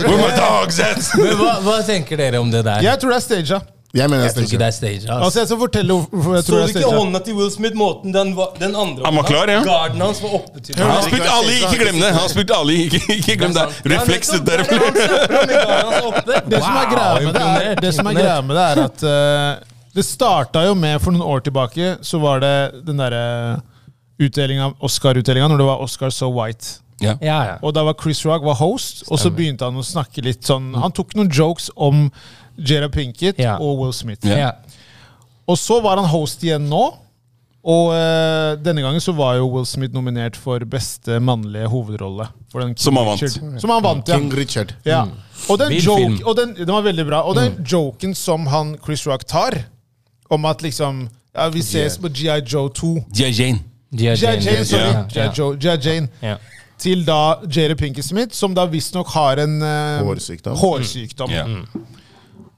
Where 0.07 0.19
my 0.21 0.31
dogs 0.39 0.79
at? 0.79 1.03
Men 1.19 1.35
hva, 1.41 1.57
hva 1.67 1.79
tenker 1.87 2.17
dere 2.23 2.39
om 2.43 2.51
det 2.55 2.63
der? 2.67 2.85
Jeg 2.87 3.03
tror 3.03 3.17
det 3.17 3.19
er 3.19 3.27
staged. 3.27 3.74
Jeg 3.95 4.11
mener 4.11 4.25
Jeg 4.25 4.35
tror 4.35 4.47
ikke 4.49 4.59
det 4.59 4.67
er 4.67 4.75
stage. 4.75 5.07
Altså, 5.07 5.41
jeg 5.41 5.49
skal 5.49 5.59
fortelle 5.59 5.95
hvorfor 5.95 6.35
jeg 6.35 6.43
Så 6.43 6.49
tror 6.49 6.57
du 6.57 6.63
det 6.63 6.71
er 6.75 6.81
ikke 6.81 6.97
hånda 6.99 7.19
til 7.27 7.37
Will 7.39 7.51
Smith, 7.55 7.77
måten 7.79 8.15
den, 8.15 8.33
var, 8.37 8.49
den 8.59 8.75
andre 8.75 9.05
Han 9.07 9.19
var 9.21 9.29
klar, 9.29 9.53
ja. 9.53 9.61
Garden 9.63 10.01
hans 10.03 10.23
var 10.23 10.35
oppe 10.41 10.63
til 10.67 10.81
Han 10.81 10.91
har 10.91 11.05
spilt 11.07 11.29
Ali, 11.31 11.55
ikke 11.61 11.79
glem 11.85 12.01
det! 12.03 12.09
Han 12.11 12.21
har 12.25 12.33
spilt 12.33 12.55
Ali, 12.59 12.79
ikke, 12.89 13.01
ikke 13.19 13.37
glem 13.39 13.55
det. 13.55 13.67
Refleks 13.95 14.35
der. 14.49 14.65
Det 16.51 16.63
som 16.65 16.81
er 16.81 16.91
greia 16.91 17.15
med 17.23 17.33
det, 17.39 17.47
er, 17.47 17.81
det 17.87 17.95
som 17.95 18.11
er, 18.11 18.19
greia 18.19 18.41
med 18.43 18.59
det 18.59 18.67
er 18.73 18.83
at 18.89 19.07
uh, 19.07 19.75
det 19.95 20.05
starta 20.07 20.65
jo 20.67 20.75
med 20.75 20.99
For 21.03 21.15
noen 21.15 21.23
år 21.37 21.45
tilbake 21.47 21.97
så 22.03 22.19
var 22.23 22.43
det 22.43 22.57
den 22.89 22.99
derre 22.99 23.25
utdelinga, 24.19 24.73
Oscar-utdelinga, 24.83 25.49
når 25.51 25.63
det 25.63 25.67
var 25.67 25.83
Oscar 25.83 26.11
So 26.15 26.29
White. 26.35 26.81
Ja. 27.03 27.17
Ja, 27.23 27.39
ja. 27.47 27.55
Og 27.63 27.75
da 27.75 27.83
var 27.87 27.97
Chris 28.01 28.23
Rock 28.27 28.45
var 28.47 28.55
host, 28.59 29.03
og 29.11 29.19
så 29.19 29.31
begynte 29.35 29.67
han 29.67 29.79
å 29.79 29.83
snakke 29.83 30.23
litt 30.23 30.47
sånn 30.47 30.71
Han 30.79 30.95
tok 30.95 31.17
noen 31.19 31.31
jokes 31.35 31.67
om 31.75 32.09
Jada 32.59 32.89
Pinkett 32.89 33.39
Ja. 33.39 33.57
og 33.59 33.79
Will 33.83 33.93
Smith. 33.93 34.27
Ja. 34.27 34.37
ja. 34.39 34.51
Og 35.49 35.59
så 35.59 35.81
var 35.85 35.97
han 36.01 36.09
host 36.09 36.43
igjen 36.45 36.69
nå. 36.71 36.85
Og 37.65 37.95
uh, 37.97 38.55
denne 38.61 38.83
gangen 38.85 39.01
så 39.01 39.15
var 39.17 39.39
jo 39.39 39.47
Will 39.55 39.65
Smith 39.67 39.95
nominert 39.97 40.37
for 40.37 40.61
beste 40.69 41.17
mannlige 41.25 41.67
hovedrolle. 41.73 42.27
For 42.53 42.61
den 42.61 42.75
Som 42.77 42.99
han 43.01 43.07
vant. 43.09 43.25
Som 43.61 43.71
han 43.73 43.83
vant, 43.83 44.09
ja. 44.09 44.19
King 44.19 44.33
Richard. 44.37 44.75
ja. 44.85 45.07
Og 45.49 45.59
den, 45.61 45.73
joke, 45.81 46.25
og 46.25 46.37
den, 46.39 46.55
den 46.57 46.71
var 46.73 46.85
veldig 46.85 47.05
bra. 47.09 47.23
Og 47.29 47.35
den 47.37 47.65
joken 47.69 48.15
som 48.17 48.47
han 48.49 48.77
Chris 48.85 49.07
Rock 49.07 49.25
tar, 49.29 49.57
om 50.31 50.45
at 50.49 50.63
liksom 50.63 51.09
ja, 51.35 51.49
Vi 51.53 51.61
ses 51.61 51.99
på 51.99 52.09
GI 52.09 52.39
Joe 52.47 52.69
2. 52.73 52.93
G.I. 53.13 53.31
Jane. 53.33 53.59
G.I. 53.93 54.15
G.I. 54.17 54.39
Jane, 54.45 54.65
sorry. 54.65 54.93
Yeah. 55.17 55.33
Joe, 55.37 55.57
Jane. 55.59 56.09
Yeah. 56.23 56.39
Til 56.79 57.05
da 57.07 57.37
Jerry 57.49 57.75
Pinkett 57.75 58.05
Smith, 58.07 58.33
som 58.35 58.55
da 58.55 58.65
visstnok 58.71 59.09
har 59.15 59.41
en 59.43 59.59
uh, 59.63 60.05
Hårsykdom. 60.07 60.57
hårsykdom. 60.57 61.31
Ja. 61.35 61.45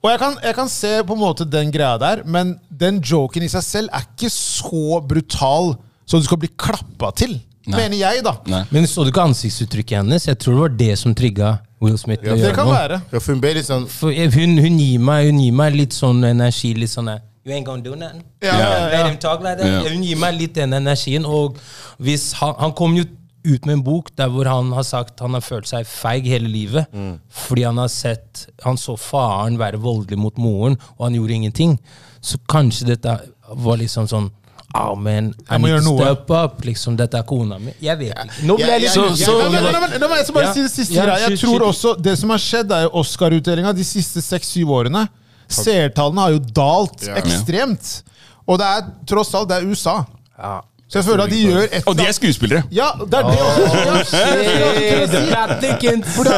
Og 0.07 0.13
jeg 0.13 0.21
kan, 0.23 0.37
jeg 0.45 0.55
kan 0.55 0.69
se 0.71 0.93
på 1.03 1.17
en 1.17 1.19
måte 1.19 1.45
den 1.51 1.73
greia 1.75 1.97
der, 1.99 2.21
men 2.23 2.55
den 2.71 3.01
joken 3.03 3.43
i 3.43 3.51
seg 3.51 3.65
selv 3.67 3.95
er 3.97 4.05
ikke 4.07 4.31
så 4.31 5.01
brutal 5.03 5.75
så 6.07 6.21
du 6.23 6.27
skal 6.29 6.39
bli 6.39 6.51
klappa 6.55 7.11
til. 7.19 7.33
Nei. 7.67 7.81
Mener 7.81 7.99
jeg, 7.99 8.23
da. 8.23 8.37
Nei. 8.47 8.61
Men 8.71 8.87
så 8.87 9.03
du 9.03 9.11
ikke 9.11 9.25
ansiktsuttrykket 9.27 9.99
hennes? 9.99 10.29
Jeg 10.29 10.39
tror 10.39 10.55
det 10.55 10.61
var 10.61 10.77
det 10.79 10.93
som 11.01 11.17
trigga 11.19 11.57
Will 11.83 11.99
Smith. 11.99 12.23
ja, 12.23 12.37
Det 12.39 12.53
kan 12.55 12.69
noe. 12.71 12.77
være. 12.77 13.01
Ja, 13.11 13.19
for 13.19 13.35
hun 13.35 13.43
ble 13.43 13.57
litt 13.59 13.67
sånn 13.67 13.89
For 13.91 14.15
hun, 14.15 14.55
hun, 14.63 14.79
gir 14.79 15.03
meg, 15.03 15.27
hun 15.33 15.43
gir 15.43 15.57
meg 15.59 15.75
litt 15.75 15.97
sånn 15.97 16.23
energi. 16.31 16.71
Litt 16.79 16.95
sånn 16.95 17.11
eh, 17.11 17.19
You 17.43 17.57
ain't 17.57 17.67
gonna 17.67 17.83
do 17.83 17.97
nothing. 17.99 18.23
Ja, 18.43 18.55
ja, 18.55 18.71
Let 18.87 18.95
ja. 19.01 19.09
him 19.09 19.19
talk 19.19 19.43
like 19.43 19.59
that. 19.59 19.67
Ja. 19.67 19.83
Hun 19.91 20.07
gir 20.07 20.23
meg 20.23 20.39
litt 20.39 20.55
den 20.55 20.79
energien. 20.79 21.27
Og 21.27 21.59
hvis 21.99 22.31
han, 22.39 22.55
han 22.63 22.73
kom 22.79 22.95
jo 22.99 23.05
ut 23.47 23.65
med 23.67 23.73
en 23.79 23.83
bok 23.87 24.09
der 24.19 24.29
hvor 24.33 24.45
han 24.51 24.73
har 24.77 24.83
sagt 24.87 25.21
han 25.25 25.35
har 25.39 25.41
følt 25.45 25.69
seg 25.71 25.87
feig 25.87 26.27
hele 26.27 26.49
livet. 26.51 26.87
Fordi 27.31 27.63
han 27.67 27.79
har 27.79 27.89
sett 27.89 28.47
Han 28.65 28.77
så 28.77 28.97
faren 28.99 29.57
være 29.59 29.79
voldelig 29.81 30.19
mot 30.19 30.37
moren, 30.39 30.77
og 30.99 31.07
han 31.07 31.15
gjorde 31.15 31.33
ingenting. 31.39 31.79
Så 32.21 32.39
kanskje 32.49 32.87
dette 32.95 33.19
var 33.55 33.77
liksom 33.79 34.07
sånn 34.11 34.31
Oh, 34.77 34.95
man, 34.99 35.31
I 35.31 35.53
Jeg 35.55 35.61
må 35.63 35.67
need 35.69 35.71
gjøre 35.73 35.85
to 35.85 35.91
noe. 35.93 36.05
step 36.05 36.31
up. 36.37 36.65
Liksom, 36.67 36.97
dette 36.99 37.15
er 37.17 37.23
kona 37.25 37.57
mi. 37.59 37.73
Jeg 37.81 37.97
vet 37.99 38.11
ikke. 38.11 38.25
Nå 38.45 38.57
ble 38.59 38.67
jeg 38.67 38.81
litt 38.83 38.91
Så- 38.91 39.05
så- 39.17 39.37
må 39.49 40.17
jeg 40.17 40.35
bare 40.35 40.53
si 40.53 40.63
det 40.63 40.71
siste 40.71 40.93
Ja, 40.95 41.05
greia. 41.07 41.29
Jeg 41.31 41.39
tror 41.39 41.61
også 41.63 41.95
Det 42.03 42.19
som 42.19 42.29
har 42.31 42.39
skjedd, 42.39 42.71
er 42.73 42.83
jo 42.83 42.91
Oscar-utdelinga 43.01 43.73
de 43.75 43.85
siste 43.85 44.21
seks-syv 44.21 44.67
årene. 44.69 45.09
Seertallene 45.49 46.19
har 46.21 46.31
jo 46.31 46.39
dalt 46.41 47.07
Ja. 47.07 47.15
ekstremt. 47.15 48.03
Og 48.47 48.59
det 48.59 48.67
er 48.67 48.83
tross 49.07 49.33
alt 49.35 49.49
det 49.49 49.63
er 49.63 49.67
USA. 49.71 50.05
Ja. 50.39 50.61
Så 50.87 51.01
jeg 51.01 51.05
føler 51.09 51.25
at 51.27 51.33
de 51.35 51.39
gjør 51.43 51.65
et 51.75 51.87
Og 51.91 51.97
de 51.99 52.05
er 52.07 52.13
skuespillere. 52.15 52.63
Ja, 52.71 52.93
det 53.01 53.19
er 53.19 53.25
det 53.27 53.39
også. 53.43 55.23
Ja, 55.33 55.47
thickens. 55.61 56.15
Det, 56.15 56.35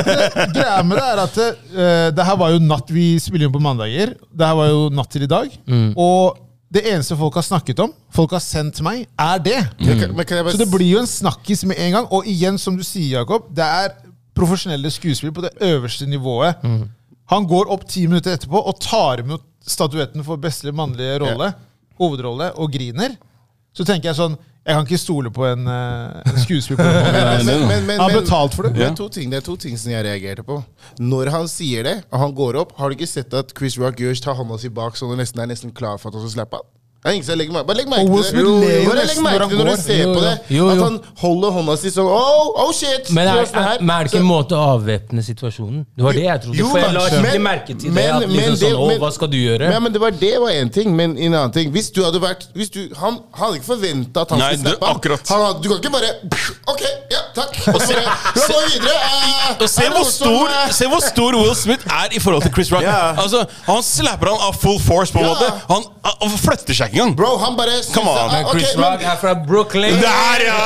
greia 0.57 0.83
med 0.89 0.97
det 0.97 1.05
er 1.05 1.21
at 1.27 1.35
det, 1.37 1.49
eh, 1.77 2.09
det 2.17 2.25
her 2.31 2.37
var 2.41 2.55
jo 2.55 2.61
natt 2.65 2.89
Vi 2.95 3.07
spiller 3.21 3.49
jo 3.49 3.53
på 3.59 3.61
mandager. 3.63 4.15
Det 4.33 4.49
her 4.49 4.57
var 4.57 4.71
jo 4.73 4.87
natt 4.95 5.11
til 5.13 5.27
i 5.27 5.31
dag. 5.31 5.53
Og 6.01 6.39
det 6.73 6.83
eneste 6.91 7.17
folk 7.17 7.37
har 7.41 7.45
snakket 7.47 7.79
om, 7.81 7.93
folk 8.13 8.33
har 8.37 8.43
sendt 8.45 8.81
meg, 8.85 9.07
er 9.21 9.39
det. 9.41 9.59
Bare 10.17 10.25
Så 10.53 10.59
det 10.61 10.69
blir 10.73 10.91
jo 10.95 10.99
en 11.01 11.09
snakkis 11.09 11.65
med 11.69 11.79
en 11.81 11.93
gang. 11.99 12.09
Og 12.13 12.27
igjen, 12.29 12.59
som 12.61 12.77
du 12.77 12.85
sier, 12.85 13.19
Jakob, 13.21 13.47
det 13.57 13.65
er 13.65 13.95
profesjonelle 14.37 14.91
skuespillere 14.93 15.35
på 15.35 15.45
det 15.47 15.53
øverste 15.65 16.07
nivået. 16.09 16.61
Han 17.29 17.45
går 17.49 17.69
opp 17.73 17.87
ti 17.89 18.07
minutter 18.07 18.33
etterpå 18.37 18.61
og 18.65 18.81
tar 18.81 19.21
imot 19.25 19.43
statuetten 19.69 20.25
for 20.25 20.37
beste 20.41 20.73
mannlige 20.73 21.19
rolle, 21.25 21.51
hovedrolle, 22.01 22.53
og 22.57 22.73
griner. 22.73 23.17
Så 23.79 23.87
tenker 23.87 24.11
jeg 24.11 24.19
sånn 24.19 24.35
Jeg 24.67 24.75
kan 24.75 24.85
ikke 24.85 25.01
stole 25.01 25.31
på 25.33 25.45
en, 25.49 25.69
eh, 25.71 26.17
en 26.29 26.41
skuespiller 26.43 27.45
men, 27.47 27.87
men, 27.87 28.01
Han 28.03 28.13
betalt 28.13 28.57
for 28.57 28.67
det. 28.67 28.75
Men 28.77 28.99
to 28.99 29.07
ting, 29.13 29.31
det 29.33 29.41
er 29.41 29.47
to 29.47 29.55
ting 29.61 29.79
som 29.81 29.95
jeg 29.95 30.05
reagerte 30.05 30.45
på. 30.45 30.59
Når 31.01 31.31
han 31.33 31.49
sier 31.49 31.87
det, 31.87 31.95
og 32.11 32.25
han 32.27 32.35
går 32.37 32.59
opp, 32.61 32.75
har 32.77 32.91
du 32.91 32.99
ikke 32.99 33.09
sett 33.09 33.33
at 33.39 33.55
Chris 33.57 33.79
Rock 33.81 34.03
gjør 34.03 34.19
tar 34.27 34.37
hånda 34.37 34.59
si 34.61 34.69
bak 34.69 34.99
sånn 34.99 35.15
og 35.15 35.23
nesten 35.23 35.41
er 35.41 35.49
nesten 35.49 35.73
klar 35.73 35.97
for 35.97 36.11
at 36.11 36.19
han 36.19 36.27
skal 36.27 36.43
slappe 36.43 36.61
han? 36.61 36.69
Det 36.99 37.07
er 37.13 37.15
ingen 37.15 37.25
som 37.29 37.39
legger 37.39 37.53
merke 37.55 37.67
Bare 37.69 37.79
legg 37.79 37.89
merke 37.93 38.11
til 38.11 38.35
det. 38.35 38.41
Jo, 38.43 38.55
jo 38.59 38.89
Bare 38.91 39.03
legg 39.07 39.19
merke 39.23 39.47
til 39.49 39.59
når 39.61 39.69
du 39.71 39.83
ser 39.83 39.99
Jo, 40.03 40.15
på 40.17 40.23
det, 40.25 40.33
Jo, 40.51 40.65
at 40.73 40.81
han 40.83 40.97
holder 41.21 41.53
hånda 41.55 41.77
si 41.79 41.93
sånn 41.95 42.09
Oh, 42.11 42.49
oh 42.65 42.73
shit! 42.75 43.13
Men 43.15 43.29
er, 43.31 43.45
er, 43.47 43.79
men 43.87 43.93
er 43.95 44.09
det 44.09 44.11
ikke 44.11 44.19
en 44.19 44.27
måte 44.27 44.57
å 44.59 44.65
avvæpne 44.75 45.23
situasjonen? 45.23 45.85
Det 45.95 46.03
var 46.09 46.17
det 46.19 46.25
jeg 46.25 46.43
trodde. 46.43 46.59
Jo, 46.59 46.67
for 46.73 46.83
jeg 46.83 46.97
la 46.97 47.05
ikke 47.07 47.21
Men- 47.23 47.45
merke 47.47 47.77
til 47.79 47.87
det. 47.87 47.95
men- 47.95 48.11
At 48.17 48.21
men 48.27 48.35
liksom 48.35 48.57
det- 48.59 48.73
sånn, 48.75 48.89
men- 48.91 48.99
hva 49.05 49.11
skal 49.15 49.31
du 49.31 49.37
gjøre? 49.39 49.69
Men, 49.71 49.83
men 49.87 49.93
det 49.95 50.01
var 50.03 50.11
det 50.25 50.33
var 50.43 50.51
en 50.51 50.71
ting, 50.75 50.91
men 50.97 51.15
en 51.17 51.35
annen 51.39 51.53
ting 51.55 51.71
Hvis 51.73 51.93
du 51.95 52.03
hadde 52.03 52.19
vært 52.21 52.49
hvis 52.59 52.71
du, 52.75 52.81
Han 52.99 53.21
han 53.31 53.47
hadde 53.47 53.61
ikke 53.61 53.69
forventa 53.71 54.21
at 54.27 54.31
han 54.35 54.39
Nei, 54.43 54.51
skulle 54.57 54.75
snappe 54.75 54.87
han. 54.87 54.97
akkurat. 54.99 55.29
han 55.29 55.41
hadde, 55.47 55.63
Du 55.63 55.69
kan 55.69 55.79
ikke 55.79 55.95
bare 55.95 56.11
Ok, 56.75 56.83
ja, 57.15 57.23
takk. 57.39 57.55
Og 57.75 57.81
så 57.81 57.95
bare, 57.95 58.17
«La 58.39 58.47
gå 58.51 58.59
videre. 58.75 58.99
eh, 58.99 59.63
Og 59.63 59.69
se 59.71 59.83
er 59.87 59.89
hvor, 59.89 60.03
noen 60.03 60.11
som, 60.11 60.27
stor, 60.35 60.49
eh, 60.51 60.73
se 60.81 60.85
hvor 60.91 61.01
stor 61.07 61.33
Will 61.39 61.55
Smith 61.55 61.87
er 61.87 62.09
i 62.11 62.19
forhold 62.19 62.43
til 62.43 62.53
Chris 62.59 62.73
Rock. 62.75 62.83
Ja. 62.83 63.15
Altså, 63.23 63.47
Han 63.71 63.83
slapper 63.87 64.35
han 64.35 64.41
av 64.51 64.59
full 64.59 64.79
force, 64.83 65.13
på 65.15 65.23
en 65.23 65.31
måte. 65.31 65.49
Han, 65.71 65.83
han 66.05 66.37
flytter 66.43 66.75
seg 66.75 66.88
ikke 66.89 66.99
engang. 66.99 67.15
Bro, 67.21 67.31
han 67.45 67.57
bare 67.59 67.77
Come 67.95 68.11
on. 68.11 68.19
ah, 68.19 68.33
Men 68.33 68.49
Chris 68.53 68.73
Rock 68.81 69.05
er 69.13 69.17
fra 69.21 69.33
Brooklyn. 69.47 69.95
Der, 70.03 70.45
ja! 70.49 70.59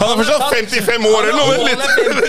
Han 0.00 0.08
er 0.08 0.16
fortsatt 0.20 0.44
55 0.54 1.06
år 1.10 1.28
eller 1.28 1.38
noe. 1.40 1.58
Litt. 1.66 1.84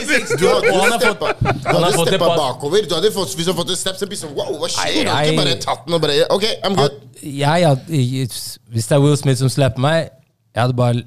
56. 0.09 0.35
Du 0.41 0.45
hadde 0.49 0.73
har 0.73 0.97
steppa, 0.99 1.33
du 1.43 1.71
hadde 1.77 1.93
steppa 2.09 2.29
bakover. 2.39 2.87
Du 2.89 2.95
hadde 2.97 3.11
fått, 3.15 3.33
hvis 3.37 3.45
du 3.47 3.51
hadde 3.51 3.59
fått 3.61 3.73
et 3.75 3.81
step, 3.83 3.97
så 3.99 4.07
blir 4.09 4.17
det 4.17 4.23
sånn 4.25 4.35
Wow, 4.37 4.53
hva 4.61 4.69
skjer? 4.71 4.91
Du 4.93 4.99
hadde 4.99 5.09
Nei, 5.13 5.23
ikke 5.31 5.41
bare 5.43 5.55
tatt 5.63 5.85
den 5.87 5.97
og 5.97 6.03
bare 6.05 6.19
Ok, 6.33 6.45
I'm 6.65 6.77
good. 6.79 6.99
jeg, 7.21 7.67
had- 7.67 7.87
Hvis 7.87 8.87
det 8.89 8.95
er 8.97 9.03
Will 9.03 9.17
Smith 9.19 9.39
som 9.43 9.51
slipper 9.53 9.83
meg, 9.83 10.09
jeg 10.55 10.61
hadde 10.67 10.77
bare 10.77 11.03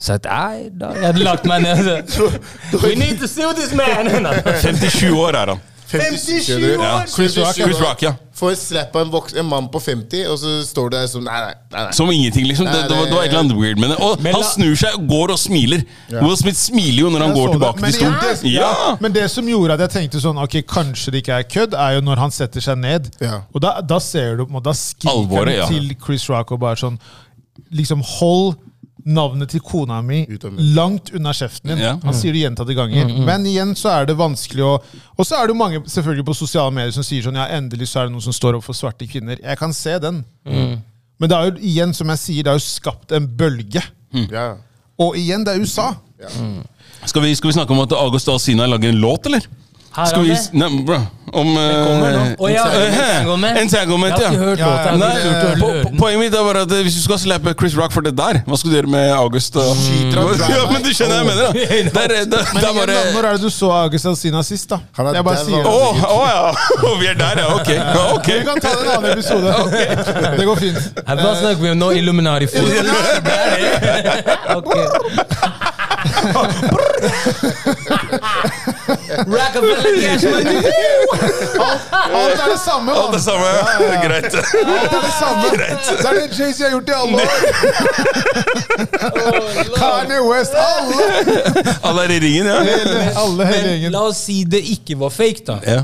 sagt 0.00 0.26
nei, 0.28 0.66
da. 0.76 0.90
Jeg 0.92 1.06
hadde 1.08 1.22
lagt 1.24 1.46
meg 1.48 1.62
ned. 1.64 1.86
We 2.84 2.94
need 3.00 3.16
to 3.22 3.28
sue 3.28 3.48
this 3.56 3.72
man! 3.72 4.10
57 4.60 5.08
år 5.16 5.38
er 5.40 5.54
han. 5.54 5.62
57 5.90 6.50
år! 6.76 6.84
Ja. 6.84 6.94
Chris 7.06 7.36
Rock, 7.38 7.54
Chris 7.54 7.80
Rock, 7.80 8.02
ja. 8.02 8.12
Får 8.36 8.54
slapp 8.60 8.96
av 8.96 9.02
en, 9.06 9.10
voks, 9.14 9.32
en 9.40 9.46
mann 9.48 9.68
på 9.72 9.80
50, 9.80 10.26
og 10.28 10.36
så 10.38 10.50
står 10.66 10.90
du 10.90 10.96
der 10.98 11.06
som 11.08 11.22
Nei, 11.24 11.36
nei. 11.40 11.52
nei, 11.72 11.84
nei. 11.86 11.92
Som 11.96 12.10
ingenting, 12.12 12.44
liksom. 12.50 12.66
Det, 12.68 12.72
Nei, 12.74 12.88
det, 12.90 12.96
var, 12.98 13.06
det 13.08 13.14
var 13.16 13.22
et 13.24 13.30
eller 13.30 13.40
annet 13.44 13.56
weird 13.56 13.80
med 13.80 13.92
det. 13.94 13.96
Og 14.04 14.20
Men 14.26 14.34
han 14.36 14.44
snur 14.44 14.74
seg 14.76 14.98
og 14.98 15.06
går 15.08 15.32
og 15.36 15.38
smiler. 15.40 15.84
Will 16.12 16.36
Smith 16.36 16.58
smiler 16.60 17.00
jo 17.06 17.12
når 17.14 17.24
han 17.24 17.32
Jeg 17.32 17.38
går 17.38 17.54
tilbake 17.56 17.80
Men 17.86 17.92
til 17.92 18.00
stolen. 18.00 18.18
det- 18.42 18.52
Ja! 18.52 18.72
Men 19.00 19.12
det 19.16 19.24
som 19.32 19.48
gjorde 19.48 19.78
at 19.78 19.84
jeg 19.86 19.94
tenkte 19.96 20.20
sånn 20.20 20.42
Ok, 20.42 20.58
kanskje 20.68 21.14
det 21.14 21.22
ikke 21.24 21.38
er 21.38 21.48
kødd, 21.56 21.74
er 21.86 21.96
jo 21.96 22.04
når 22.10 22.16
han 22.26 22.30
setter 22.30 22.60
seg 22.60 22.78
ned. 22.78 23.08
Ja. 23.20 23.40
Og 23.54 23.62
da, 23.64 23.80
da 23.80 23.98
ser 23.98 24.36
du 24.36 24.44
på 24.44 24.50
en 24.52 24.58
måte 24.58 24.68
Da 24.68 24.76
skriker 24.76 25.44
han 25.46 25.54
ja. 25.54 25.66
til 25.70 25.94
Chris 26.04 26.28
Rock 26.28 26.52
og 26.52 26.60
bare 26.60 26.76
sånn 26.76 26.98
Liksom 27.72 28.02
hold 28.18 28.56
navnet 29.06 29.52
til 29.54 29.62
kona 29.62 30.00
mi 30.02 30.24
langt 30.74 31.12
unna 31.14 31.32
kjeften 31.36 31.70
din. 31.72 31.82
Ja. 31.84 31.92
Han 32.02 32.16
sier 32.16 32.34
det 32.34 32.42
gjentatte 32.42 32.74
ganger. 32.74 33.12
Men 33.26 33.46
igjen 33.46 33.74
så 33.78 33.92
er 33.94 34.08
det 34.10 34.16
vanskelig 34.18 34.64
å 34.66 34.72
Og 35.16 35.24
så 35.24 35.38
er 35.38 35.46
det 35.46 35.54
jo 35.54 35.60
mange 35.60 35.80
selvfølgelig 35.86 36.26
på 36.26 36.34
sosiale 36.36 36.74
medier 36.74 36.94
som 36.96 37.06
sier 37.06 37.22
sånn 37.24 37.38
Ja, 37.38 37.46
endelig 37.56 37.88
så 37.92 38.02
er 38.02 38.08
det 38.08 38.16
noen 38.16 38.24
som 38.26 38.34
står 38.34 38.58
opp 38.58 38.66
for 38.66 38.76
svarte 38.76 39.06
kvinner. 39.08 39.38
Jeg 39.42 39.58
kan 39.60 39.74
se 39.76 39.98
den. 40.02 40.24
Men 41.16 41.30
det 41.30 41.36
er 41.36 41.50
jo 41.50 41.54
igjen, 41.64 41.94
som 41.96 42.10
jeg 42.12 42.20
sier, 42.20 42.44
det 42.44 42.52
er 42.52 42.58
jo 42.58 42.66
skapt 42.66 43.14
en 43.16 43.28
bølge. 43.38 43.82
Ja. 44.28 44.56
Og 45.00 45.16
igjen, 45.16 45.44
det 45.46 45.54
er 45.54 45.62
USA. 45.62 45.92
Skal 47.06 47.22
vi, 47.22 47.34
skal 47.38 47.50
vi 47.50 47.56
snakke 47.56 47.72
om 47.72 47.84
at 47.84 47.94
August 47.96 48.28
Sina 48.42 48.66
lager 48.66 48.90
en 48.90 49.00
låt, 49.00 49.26
eller? 49.30 49.46
Her 49.96 50.10
Skal 50.10 50.26
vi, 50.26 50.34
nei, 50.60 50.66
bro, 50.84 50.98
om 51.32 51.54
uh, 51.56 52.34
Å 52.36 52.48
ja, 52.52 52.64
har 52.68 52.82
ikke 52.84 54.58
ja. 54.60 54.96
Nei, 55.00 55.12
po 55.56 55.70
po. 55.86 55.92
Poenget 56.02 56.20
mitt 56.20 56.34
er 56.36 56.44
bare 56.44 56.64
at 56.66 56.74
eh, 56.76 56.82
hvis 56.84 56.98
du 56.98 57.02
skal 57.06 57.20
slappe 57.22 57.54
Chris 57.56 57.72
Rock 57.78 57.94
for 57.94 58.04
det 58.04 58.12
der, 58.18 58.42
hva 58.44 58.58
skal 58.60 58.74
du 58.74 58.76
gjøre 58.76 58.90
med 58.92 59.08
August? 59.16 59.56
og- 59.56 59.72
Skyter 59.80 60.20
ja, 60.52 60.60
men 60.68 60.84
du 60.84 60.90
skjønner 60.92 61.16
hva 61.16 61.22
jeg 61.22 61.28
mener, 61.30 61.44
da. 61.48 61.52
Der, 61.96 62.14
er, 62.18 62.28
det 62.28 62.42
Men 62.52 62.60
er 62.60 62.76
bare 62.76 62.98
når 63.14 63.28
er 63.30 63.38
det 63.38 63.46
du 63.46 63.50
så 63.54 63.70
August 63.78 64.10
Alsina 64.12 64.42
sist, 64.44 64.68
da? 64.74 64.82
Han 64.98 65.08
er 65.10 65.18
jeg 65.18 65.28
bare 65.30 65.44
sier 65.46 65.64
det. 65.64 65.72
oh, 65.72 66.04
å 66.12 66.20
ja! 66.28 66.94
Vi 67.00 67.10
er 67.14 67.20
der, 67.22 67.40
ja. 67.40 67.46
Ok. 67.56 67.62
okay. 67.64 67.80
ok. 68.18 68.28
Vi 68.34 68.44
kan 68.50 68.60
ta 68.60 68.74
en 68.76 68.90
annen 68.98 69.16
episode. 69.16 69.48
Det 70.36 70.48
går 70.50 70.60
fint. 70.60 71.00
Hva 71.06 71.32
snakker 71.40 71.62
vi 71.64 71.72
om 71.72 71.80
nå? 71.80 71.90
Illuminati-folk? 72.02 72.68
Det 73.24 73.40
er. 73.40 74.36
Ok. 74.60 75.65
Rockefeller 79.26 80.00
cash 80.00 80.24
money. 80.30 80.56
Alt 82.14 82.40
er 82.40 82.48
det 82.52 82.60
samme, 82.64 82.92
Alt 82.92 83.12
det 83.12 83.12
mann. 83.12 83.20
samme. 83.20 83.46
Greit. 84.04 84.34
Alt 84.34 84.92
er 84.92 85.00
det 85.00 85.14
samme. 85.18 85.42
Det 85.50 86.06
er 86.06 86.12
det 86.14 86.38
Jay-Z 86.38 86.58
har 86.62 86.70
gjort 86.70 86.88
i 86.88 86.92
alle 87.02 87.16
år. 87.16 87.30
Kanye 89.76 90.20
West, 90.30 90.54
alle. 90.54 90.96
Alle 91.84 92.00
er 92.04 92.10
i 92.10 92.20
ringen, 92.26 92.46
ja. 92.46 92.58
Hele, 92.62 92.98
alle 93.16 93.46
hele 93.46 93.62
Men 93.62 93.70
gjengen. 93.72 93.92
la 93.92 94.00
oss 94.10 94.16
si 94.26 94.44
det 94.44 94.62
ikke 94.76 94.98
var 95.00 95.10
fake, 95.14 95.42
da. 95.46 95.58
ja. 95.66 95.82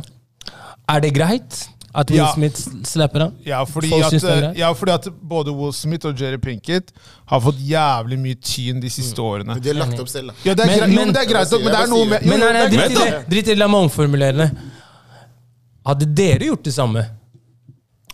Er 0.92 0.98
det 1.00 1.12
greit 1.14 1.68
at 1.94 2.10
Will 2.10 2.18
Ja. 2.22 2.32
Smith 2.32 2.56
slipper 2.88 3.20
han? 3.20 3.32
Ja 3.44 3.64
fordi, 3.64 3.90
at, 4.02 4.12
greit. 4.12 4.56
ja, 4.56 4.72
fordi 4.72 4.92
at 4.92 5.08
både 5.28 5.52
Will 5.54 5.72
Smith 5.76 6.06
og 6.06 6.16
Jerry 6.18 6.38
Pinkett 6.38 6.92
har 7.26 7.40
fått 7.40 7.58
jævlig 7.60 8.18
mye 8.18 8.34
tyn 8.40 8.80
de 8.80 8.88
siste 8.90 9.20
årene. 9.20 9.58
De 9.60 9.68
har 9.68 9.76
lagt 9.86 10.00
opp 10.00 10.08
selv, 10.08 10.28
da. 10.32 10.34
Ja, 10.44 10.54
det 10.54 10.64
er, 10.64 10.66
Men- 10.66 10.78
jo, 10.78 10.86
men- 10.86 10.94
men 11.06 11.14
det 11.14 11.22
er 11.22 11.28
greit 11.34 11.50
nok, 11.52 11.60
men 11.62 11.72
det 11.72 11.80
er 11.82 11.86
noe 11.88 12.04
med 12.06 12.22
jo, 12.22 12.28
Men 12.30 12.40
jo, 12.40 12.44
nei, 12.46 12.52
nei, 12.52 13.24
drit 13.28 13.46
i 13.48 13.54
det. 13.54 13.58
La 13.58 13.68
meg 13.68 13.80
omformulere 13.90 14.36
det. 14.36 14.50
Hadde 15.86 16.06
dere 16.14 16.46
gjort 16.46 16.62
det 16.64 16.72
samme? 16.74 17.04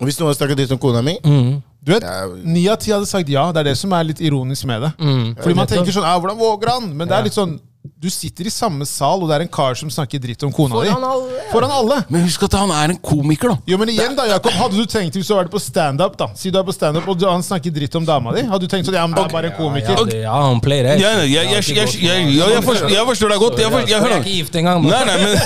Hvis 0.00 0.18
noen 0.18 0.28
hadde 0.30 0.38
snakket 0.38 0.56
dritt 0.62 0.72
om 0.72 0.78
kona 0.78 1.02
mi 1.02 1.18
Du 1.82 1.92
vet. 1.92 2.02
Ni 2.44 2.66
av 2.68 2.76
ti 2.82 2.90
hadde 2.90 3.06
sagt 3.06 3.28
ja. 3.28 3.50
Det 3.52 3.60
er 3.60 3.64
det 3.70 3.76
som 3.78 3.92
er 3.92 4.04
litt 4.04 4.20
ironisk 4.20 4.64
med 4.66 4.82
det. 4.82 4.92
Fordi 5.42 5.54
man 5.54 5.66
tenker 5.66 5.92
sånn 5.92 6.02
'Hvordan 6.04 6.36
våger 6.38 6.68
han?' 6.68 6.96
Men 6.96 7.08
det 7.08 7.16
er 7.16 7.22
litt 7.24 7.32
sånn 7.34 7.60
Du 7.96 8.08
sitter 8.12 8.48
i 8.48 8.52
samme 8.52 8.86
sal, 8.88 9.22
og 9.22 9.30
det 9.30 9.36
er 9.38 9.44
en 9.44 9.50
kar 9.52 9.76
som 9.78 9.90
snakker 9.92 10.20
dritt 10.22 10.42
om 10.46 10.52
kona 10.54 10.82
di. 10.82 10.90
Foran 10.90 11.06
alle. 11.08 11.42
Foran 11.52 11.72
alle. 11.72 11.98
Men 12.12 12.24
husk 12.26 12.44
at 12.48 12.56
han 12.58 12.72
er 12.74 12.92
en 12.94 12.98
komiker, 13.00 13.52
da. 13.54 13.56
Jo, 13.70 13.78
men 13.80 13.92
igjen 13.92 14.16
da, 14.18 14.26
Jakob, 14.28 14.52
Hadde 14.58 14.76
du 14.76 14.88
tenkt 14.90 15.16
hvis 15.16 15.28
du 15.28 15.34
hadde 15.34 15.44
vært 15.46 15.54
på 15.54 15.60
standup, 15.62 16.16
da 16.18 16.28
Si 16.38 16.52
du 16.52 16.58
er 16.60 16.66
på 16.66 16.74
standup 16.74 17.08
og 17.08 17.24
han 17.24 17.44
snakker 17.44 17.72
dritt 17.74 17.94
om 17.98 18.06
dama 18.08 18.34
di, 18.36 18.44
hadde 18.48 18.66
du 18.66 18.70
tenkt 18.70 18.88
sånn 18.88 18.98
Ja, 18.98 19.06
men 19.08 19.16
det 19.18 19.24
er 19.24 19.34
bare 19.34 19.50
en 19.52 19.56
komiker. 19.56 20.02
Ja, 20.12 20.20
ja 20.26 20.36
han 20.48 20.62
pleier 20.64 20.90
det. 20.90 20.94
Ja, 21.02 21.12
jeg, 21.22 21.30
jeg, 21.32 21.66
jeg, 21.76 21.92
jeg, 22.02 22.30
jeg, 22.36 22.38
jeg, 22.38 22.64
forstår, 22.66 22.94
jeg 22.94 23.10
forstår 23.12 23.34
deg 23.34 23.44
godt. 23.44 23.60
Jeg, 23.62 23.74
for, 23.74 23.84
jeg, 23.84 23.94
Jeg 23.94 24.12
er 24.12 24.16
ikke 24.18 24.36
gift 24.38 24.58
engang. 24.62 24.88
Nei, 24.88 25.02
nei, 25.08 25.18
men, 25.24 25.36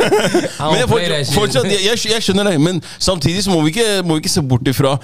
men 0.72 0.80
jeg, 0.82 0.90
pleier 0.90 1.14
det 1.14 1.22
for, 1.22 1.30
shit. 1.30 1.38
fortsatt, 1.38 1.70
jeg, 1.70 1.86
jeg, 1.88 2.02
jeg 2.14 2.26
skjønner 2.28 2.52
det. 2.52 2.58
Men 2.62 2.82
samtidig 2.98 3.46
så 3.46 3.54
må 3.54 3.62
vi 3.66 3.74
ikke, 3.74 3.88
må 4.04 4.18
vi 4.18 4.24
ikke 4.24 4.34
se 4.36 4.44
bort 4.52 4.68
ifra 4.70 4.96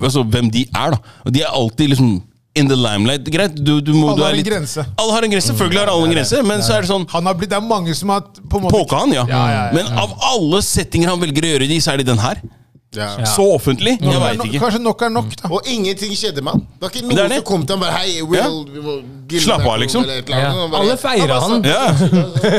altså, 0.00 0.24
hvem 0.24 0.50
de 0.52 0.66
er. 0.70 0.96
da 0.96 1.30
De 1.36 1.44
er 1.44 1.52
alltid 1.52 1.94
liksom 1.94 2.16
in 2.56 2.68
the 2.68 2.76
limelight. 2.76 3.24
Greit, 3.32 3.54
du, 3.56 3.80
du 3.84 3.92
må, 3.94 4.10
Alle 4.12 4.16
du 4.18 4.24
har 4.26 4.34
en 4.34 4.40
litt, 4.40 4.48
grense. 4.48 4.84
Alle 4.96 5.12
har 5.16 5.26
en 5.28 5.32
grense. 5.36 5.50
Selvfølgelig 5.52 5.82
har 5.84 5.92
alle 5.94 6.10
en 6.10 6.14
grense, 6.16 6.42
men 6.48 6.64
så 6.66 6.76
er 6.78 6.86
det 6.86 6.90
sånn 6.90 7.06
Han 7.12 7.26
har 7.30 7.38
blitt, 7.38 7.50
Det 7.52 7.58
er 7.60 7.66
mange 7.66 7.94
som 7.98 8.12
har 8.14 8.22
på 8.26 8.60
en 8.60 8.66
måte 8.66 8.76
Påka 8.76 9.02
han, 9.04 9.12
ja. 9.16 9.24
Ja, 9.28 9.42
ja, 9.52 9.64
ja. 9.66 9.72
Men 9.76 9.90
av 10.04 10.14
alle 10.34 10.62
settinger 10.64 11.12
han 11.14 11.20
velger 11.22 11.46
å 11.48 11.56
gjøre 11.56 11.68
det 11.68 11.76
i, 11.78 11.82
så 11.84 11.94
er 11.94 12.02
det 12.02 12.08
den 12.12 12.22
her. 12.22 12.40
Ja. 12.96 13.26
Så 13.28 13.44
offentlig. 13.52 13.98
Jeg 14.00 14.06
Nok 14.08 14.14
er 14.14 14.22
veit 14.22 14.44
ikke. 14.46 14.60
Kanskje 14.62 14.80
nok 14.80 15.02
er 15.04 15.10
nok, 15.12 15.34
da. 15.42 15.50
Og 15.52 15.66
ingenting 15.68 16.14
skjedde 16.16 16.40
med 16.44 16.54
han. 16.54 16.62
Det 16.64 16.86
var 16.86 16.94
ikke 16.94 17.04
noen 17.10 17.32
som 17.34 17.44
kom 17.50 17.66
til 17.66 17.76
han 17.76 17.82
bare 17.82 17.92
Hei, 17.98 18.22
Will, 18.24 18.56
vi 18.72 18.84
må 18.84 18.94
Slapp 19.42 19.66
av, 19.66 19.76
liksom. 19.82 20.06
eller 20.06 20.22
eller. 20.22 20.38
Ja. 20.40 20.68
Bare- 20.70 20.80
Alle 20.80 20.96
feirer 20.96 21.28
bare 21.28 21.40
han. 21.44 21.64
Ja. 21.66 21.84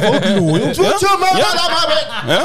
Folk 0.05 0.25
lo 0.35 0.57
jo. 0.59 0.67
Ja. 2.27 2.41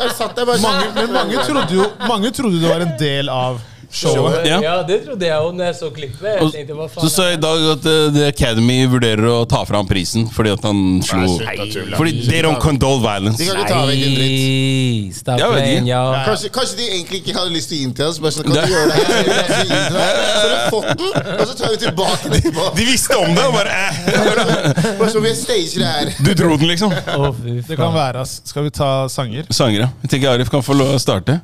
Jeg 0.00 0.12
satt 0.18 0.36
der 0.36 0.44
bare 0.48 0.60
Mange, 0.60 0.86
men 0.96 1.12
mange 1.14 1.44
trodde 1.46 1.74
jo 1.74 1.84
mange 2.08 2.30
trodde 2.34 2.60
det 2.60 2.68
var 2.70 2.82
en 2.84 2.94
del 2.98 3.28
av 3.32 3.60
Showet. 3.90 4.44
Ja. 4.46 4.60
Ja, 4.62 4.74
det 4.86 5.00
trodde 5.04 5.26
jeg 5.26 5.34
òg 5.42 5.54
når 5.58 5.64
jeg 5.66 5.74
så 5.80 5.88
klippet. 5.90 6.26
Jeg 6.30 6.50
tenkte, 6.54 6.74
hva 6.78 6.84
så 6.86 7.00
faen 7.00 7.10
så 7.10 7.24
jeg 7.26 7.38
i 7.38 7.40
dag 7.42 7.64
at 7.72 7.86
uh, 7.90 8.12
The 8.14 8.26
Academy 8.30 8.76
vurderer 8.86 9.26
å 9.26 9.40
ta 9.50 9.64
fra 9.66 9.80
ham 9.80 9.88
prisen 9.90 10.28
fordi 10.30 10.52
at 10.54 10.62
han 10.62 10.78
slo 11.02 11.24
Nei, 11.42 11.56
slutt. 11.72 11.96
Fordi 11.98 12.12
they 12.28 12.42
don't 12.46 12.60
condole 12.62 13.00
violence. 13.02 13.40
De 13.42 13.48
kan 13.50 13.58
ikke 13.58 13.72
ta 13.72 13.80
vekk 13.88 14.04
en 14.06 14.14
dritt. 14.20 15.16
Stop 15.18 15.42
Jeg 15.42 15.50
vet 15.56 15.66
ikke. 15.72 15.88
ja. 15.90 16.02
Kanskje, 16.28 16.50
kanskje 16.54 16.78
de 16.78 16.86
egentlig 16.94 17.20
ikke 17.24 17.34
hadde 17.40 17.54
lyst 17.56 17.72
til 17.72 17.76
å 17.76 17.80
gi 17.80 17.88
den 17.88 17.96
til 17.98 18.06
oss. 18.06 18.20
Bare 18.22 18.36
sånn, 18.36 18.46
kan 18.46 18.54
Det- 18.54 18.66
du 18.66 18.74
gjøre 18.76 18.86
det 18.86 18.96
her? 19.00 19.04
Så 19.90 20.46
har 20.46 20.54
vi 20.54 20.60
fått 20.76 21.02
den, 21.02 21.34
og 21.40 21.44
så 21.50 21.58
tar 21.58 21.74
vi 21.74 21.80
tilbake 21.84 22.30
den. 22.36 22.60
De 22.78 22.84
visste 22.92 23.18
om 23.18 23.34
det 23.34 23.44
og 23.48 23.52
bare 23.58 23.74
eh. 23.74 24.94
Bare 25.00 25.10
som 25.10 25.22
vi 25.26 25.34
stager 25.34 25.82
det 25.82 25.90
her. 25.96 26.12
Du 26.24 26.30
dro 26.38 26.54
den, 26.56 26.68
liksom. 26.70 26.94
Oh, 27.18 27.34
Det 27.42 27.76
kan 27.76 27.90
være, 27.94 28.22
ass. 28.22 28.38
Skal 28.44 28.64
vi 28.68 28.70
ta 28.70 29.08
sanger? 29.10 29.50
Sanger, 29.50 29.80
ja. 29.86 29.90
Jeg 30.06 30.14
tenker 30.14 30.30
Arif 30.36 30.50
kan 30.52 30.62
få 30.62 30.78
lov 30.78 30.94
å 30.94 31.02
starte. 31.02 31.40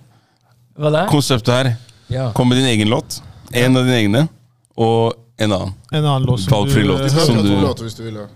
Hva 0.79 0.91
da? 0.93 1.05
Konseptet 1.11 1.53
her. 1.57 1.75
Ja. 2.09 2.33
Kom 2.33 2.49
med 2.49 2.59
din 2.59 2.67
egen 2.67 2.89
låt. 2.89 3.23
En 3.53 3.77
av 3.77 3.85
dine 3.85 3.97
egne. 3.97 4.29
Og 4.77 5.15
en 5.39 5.53
annen. 5.53 5.73
En 5.93 6.05
annen 6.05 6.27
låt 6.29 6.41
som 6.41 6.53
Valgfri 6.53 6.83
du, 6.83 6.89
låt. 6.89 7.03
Du 7.03 7.09
Som 7.11 7.37
du- 7.43 7.61
låter 7.61 7.83
hvis 7.85 7.95
du 7.97 8.03
vil. 8.05 8.15
ja. 8.15 8.27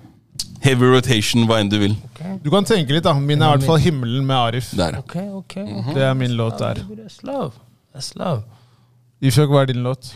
Heavy 0.61 0.87
rotation, 0.93 1.47
hva 1.49 1.59
enn 1.61 1.71
du 1.71 1.79
vil. 1.79 1.95
Du 2.45 2.51
kan 2.51 2.65
tenke 2.65 2.93
litt, 2.93 3.05
da. 3.05 3.15
Min 3.15 3.41
er 3.43 3.47
i 3.55 3.57
hvert 3.57 3.67
fall 3.67 3.79
'Himmelen' 3.81 4.25
med 4.27 4.37
Arif. 4.37 4.71
Der. 4.77 4.99
Ok, 4.99 5.17
ok. 5.17 5.55
Det 5.95 6.03
er 6.03 6.15
min 6.15 6.31
låt 6.37 6.59
der. 6.59 6.75
That's 6.75 7.23
love. 7.23 7.53
That's 7.95 8.13
love. 8.17 8.43
Ifjok, 9.23 9.49
hva 9.51 9.63
er 9.63 9.67
din 9.67 9.83
låt? 9.83 10.13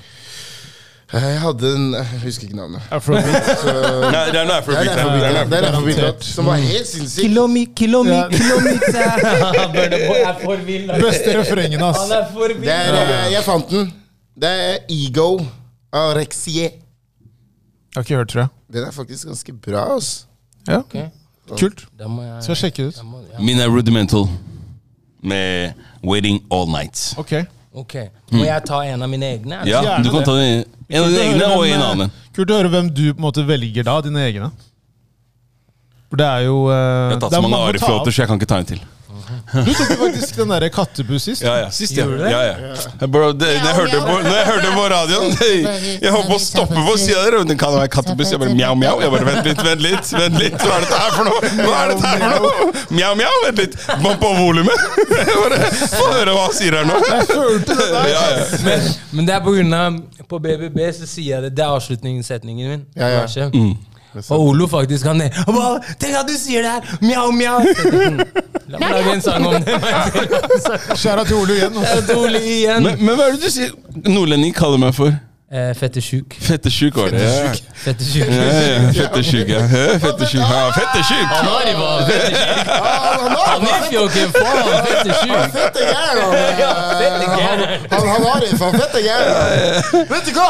Jeg 1.13 1.41
hadde 1.41 1.69
en 1.77 1.93
Jeg 1.95 2.21
husker 2.23 2.43
ikke 2.49 2.57
navnet. 2.57 2.83
Afrobeat. 2.91 3.45
Så, 3.61 3.73
Nei, 4.11 4.23
det 4.33 4.41
er 4.41 4.45
noe 4.45 4.45
det 4.45 4.45
er 4.45 4.45
en 4.45 4.51
Afrobeat. 4.57 4.89
Afrobeat- 4.89 5.51
det 5.51 5.59
er 5.59 5.67
en. 5.69 5.75
Afrobeat-låt 5.75 6.25
som 6.25 6.47
var 6.49 6.57
helt 6.65 6.89
sinnssyk. 6.89 7.23
Kilomi, 7.27 7.65
kilomi, 7.77 8.17
kilometer. 8.33 9.05
Beste 11.05 11.35
refrengen, 11.39 11.83
ass. 11.83 11.99
Han 12.01 12.13
er 12.19 12.25
for 12.33 12.49
vill. 12.49 12.65
Det 12.65 12.73
er, 12.73 12.95
eh, 13.05 13.33
jeg 13.35 13.45
fant 13.47 13.71
den. 13.71 13.93
Det 14.35 14.51
er 14.51 14.79
Ego 14.91 15.29
av 15.95 16.15
Rexie. 16.19 16.71
Jeg 16.71 18.01
har 18.01 18.03
ikke 18.03 18.17
hørt, 18.19 18.29
tror 18.33 18.41
jeg. 18.47 18.49
Den 18.75 18.85
er 18.89 18.91
faktisk 18.97 19.27
ganske 19.31 19.53
bra. 19.69 19.85
ass. 19.97 20.27
Ja, 20.67 20.81
Kult. 21.61 21.85
da 21.99 22.09
må 22.09 22.23
jeg 22.25 22.43
Skal 22.43 22.57
sjekke 22.57 22.77
det 22.83 22.87
ut. 22.89 22.97
da 22.97 23.03
må- 23.05 23.21
ja. 23.31 23.39
Min 23.45 23.61
er 23.61 23.69
Rudimental. 23.69 24.27
Med 25.23 25.73
Waiting 26.03 26.43
All 26.51 26.67
Night. 26.69 27.15
Ok. 27.19 27.33
Ok, 27.75 27.95
Må 28.31 28.45
jeg 28.47 28.63
ta 28.69 28.77
en 28.87 29.03
av 29.03 29.09
mine 29.11 29.27
egne? 29.35 29.57
Ja, 29.67 29.81
Gjerne 29.83 30.05
du 30.07 30.11
kan 30.15 30.23
det. 30.23 30.27
ta 30.29 30.35
en, 30.39 30.61
en 30.95 31.03
av 31.03 31.09
dine 31.11 31.25
egne 31.27 31.49
og 31.57 31.65
en 31.67 31.73
eh, 31.81 31.89
annen. 31.91 32.13
Kult 32.37 32.53
å 32.55 32.59
høre 32.61 32.71
hvem 32.71 32.91
du 32.95 33.03
på 33.09 33.19
en 33.19 33.25
måte 33.27 33.43
velger 33.49 33.87
da, 33.89 33.97
dine 34.05 34.23
egne. 34.29 34.51
For 36.11 36.21
det 36.21 36.29
er 36.29 36.45
jo 36.47 36.59
eh, 36.71 36.79
Jeg 36.79 36.85
har 36.85 37.15
det 37.17 37.21
tatt 37.25 37.33
er 37.33 37.35
så 37.35 37.43
mange 37.43 37.57
mange 37.57 37.65
å 37.65 37.67
ta 37.67 37.73
Arif-låter, 37.75 38.15
så 38.15 38.23
jeg 38.23 38.31
kan 38.31 38.39
ikke 38.39 38.51
ta 38.53 38.59
en 38.63 38.69
til. 38.71 38.83
Du 39.53 39.71
tok 39.75 39.91
jo 39.93 39.97
faktisk 40.01 40.37
den 40.41 40.53
derre 40.55 40.69
kattebuss 40.73 41.27
sist. 41.29 41.43
Ja, 41.45 41.55
ja, 41.61 41.71
sist, 41.71 41.93
ja. 41.97 42.05
Gjorde 42.05 42.19
du 42.19 42.25
det? 42.25 42.31
ja, 42.33 42.43
ja. 42.49 43.07
Bro, 43.07 43.33
det, 43.33 43.51
når, 43.61 43.69
jeg 43.69 43.77
hørte 43.79 44.01
på, 44.07 44.15
når 44.25 44.37
jeg 44.39 44.47
hørte 44.49 44.71
på 44.75 44.85
radioen 44.93 45.37
Jeg 46.05 46.13
holdt 46.15 46.31
på 46.31 46.39
å 46.39 46.43
stoppe 46.43 46.85
på 46.89 46.97
sida 47.01 47.23
der. 47.27 47.37
og 47.41 47.49
Den 47.51 47.61
kan 47.61 47.75
være 47.77 47.91
kattebuss. 47.93 48.33
Jeg 48.33 48.43
bare 48.43 48.57
mjau, 48.57 48.75
mjau. 48.81 48.97
Jeg 49.05 49.13
bare 49.15 49.29
Vent 49.29 49.49
litt, 49.51 49.63
vent 49.69 49.85
litt. 49.85 50.13
vent 50.17 50.41
litt 50.41 50.59
Hva 50.65 50.79
er 50.79 50.87
dette 50.87 51.01
her 51.05 51.15
for 51.19 51.31
noe? 51.31 51.53
Hva 51.61 51.79
er 51.83 51.93
dette 51.95 52.11
her 52.11 52.25
for 52.25 52.43
noe? 52.49 52.85
Mjau, 52.99 53.13
mjau. 53.21 53.33
Vent 53.47 53.63
litt. 53.65 53.79
Må 54.05 54.15
på 54.25 54.35
volumet. 54.41 54.87
Få 55.99 56.11
høre 56.11 56.35
hva 56.37 56.47
han 56.49 56.59
sier 56.59 56.79
her 56.81 56.89
nå. 56.89 57.01
Jeg 57.09 57.31
følte 57.31 57.79
det 57.81 57.89
der. 57.95 58.11
Ja, 58.11 58.27
ja. 58.35 58.45
Men, 58.67 58.93
men 59.13 59.29
det 59.31 59.37
er 59.39 59.43
på 59.45 59.55
grunn 59.57 59.77
av 59.79 59.99
På 60.31 60.41
BBB 60.43 60.81
så 60.97 61.09
sier 61.09 61.37
jeg 61.37 61.49
det. 61.49 61.55
Det 61.59 61.67
er 61.67 61.75
avslutningssetningen 61.77 62.75
min. 62.75 62.87
Ja, 62.99 63.13
ja. 63.21 63.51
Mm. 63.55 63.75
Og 64.29 64.41
Olo 64.49 64.67
faktisk 64.71 65.07
han 65.11 65.21
er 65.25 65.35
«Hva? 65.49 65.81
Tenk 66.01 66.15
at 66.21 66.29
du 66.29 66.35
sier 66.39 66.63
det 66.63 66.71
her! 66.77 66.99
Mjau, 67.03 67.31
mjau! 67.35 67.59
La 68.71 68.79
meg 68.81 68.91
lage 68.95 69.15
en 69.19 69.23
sang 69.25 69.47
om 69.49 69.57
det. 69.61 69.75
Skjæra 70.97 71.25
til 71.27 71.37
Olo 71.41 71.55
igjen. 71.57 71.77
ass. 71.83 72.11
Igjen. 72.45 72.83
Men, 72.87 73.01
men 73.03 73.19
hva 73.19 73.29
er 73.29 73.37
det 73.37 73.43
du 73.45 73.51
sier 73.53 73.75
nordlending 74.07 74.55
kaller 74.57 74.81
meg 74.81 74.95
for? 74.97 75.13
Eh, 75.53 75.75
Fettesjuk. 75.75 76.35
Fettesyk 76.41 76.97
var 76.97 77.09
det. 77.13 77.21
Ja, 77.21 77.53
Fettesjuk. 77.75 78.29
ja, 78.29 78.45
ja. 78.45 78.93
Fettesjuk! 78.93 79.49
ja. 79.49 79.61
Ja, 79.61 79.99
fettesyk. 79.99 80.41
Han 80.41 81.47
har 81.47 81.63
det 81.69 81.75
bare. 81.77 82.07
Fettesjuk. 82.07 82.67
Han 82.67 83.31
har 83.31 83.45
Han 83.55 83.63
er 83.63 83.85
fjokken, 83.91 84.33
faen! 84.35 84.87
Fettesjuk. 84.87 85.43
fette 85.53 85.83
gæren, 85.91 86.23
han, 86.23 86.33
Ja, 86.63 86.71
fette 87.01 87.27
eh, 87.27 87.37
gæren. 87.39 87.85
Han, 87.91 88.09
han 88.09 88.27
Arif, 88.33 88.61
han 88.61 88.73
fette 88.81 89.03
gæren. 89.05 90.09
Vet 90.11 90.27
du 90.27 90.33
hva? 90.39 90.49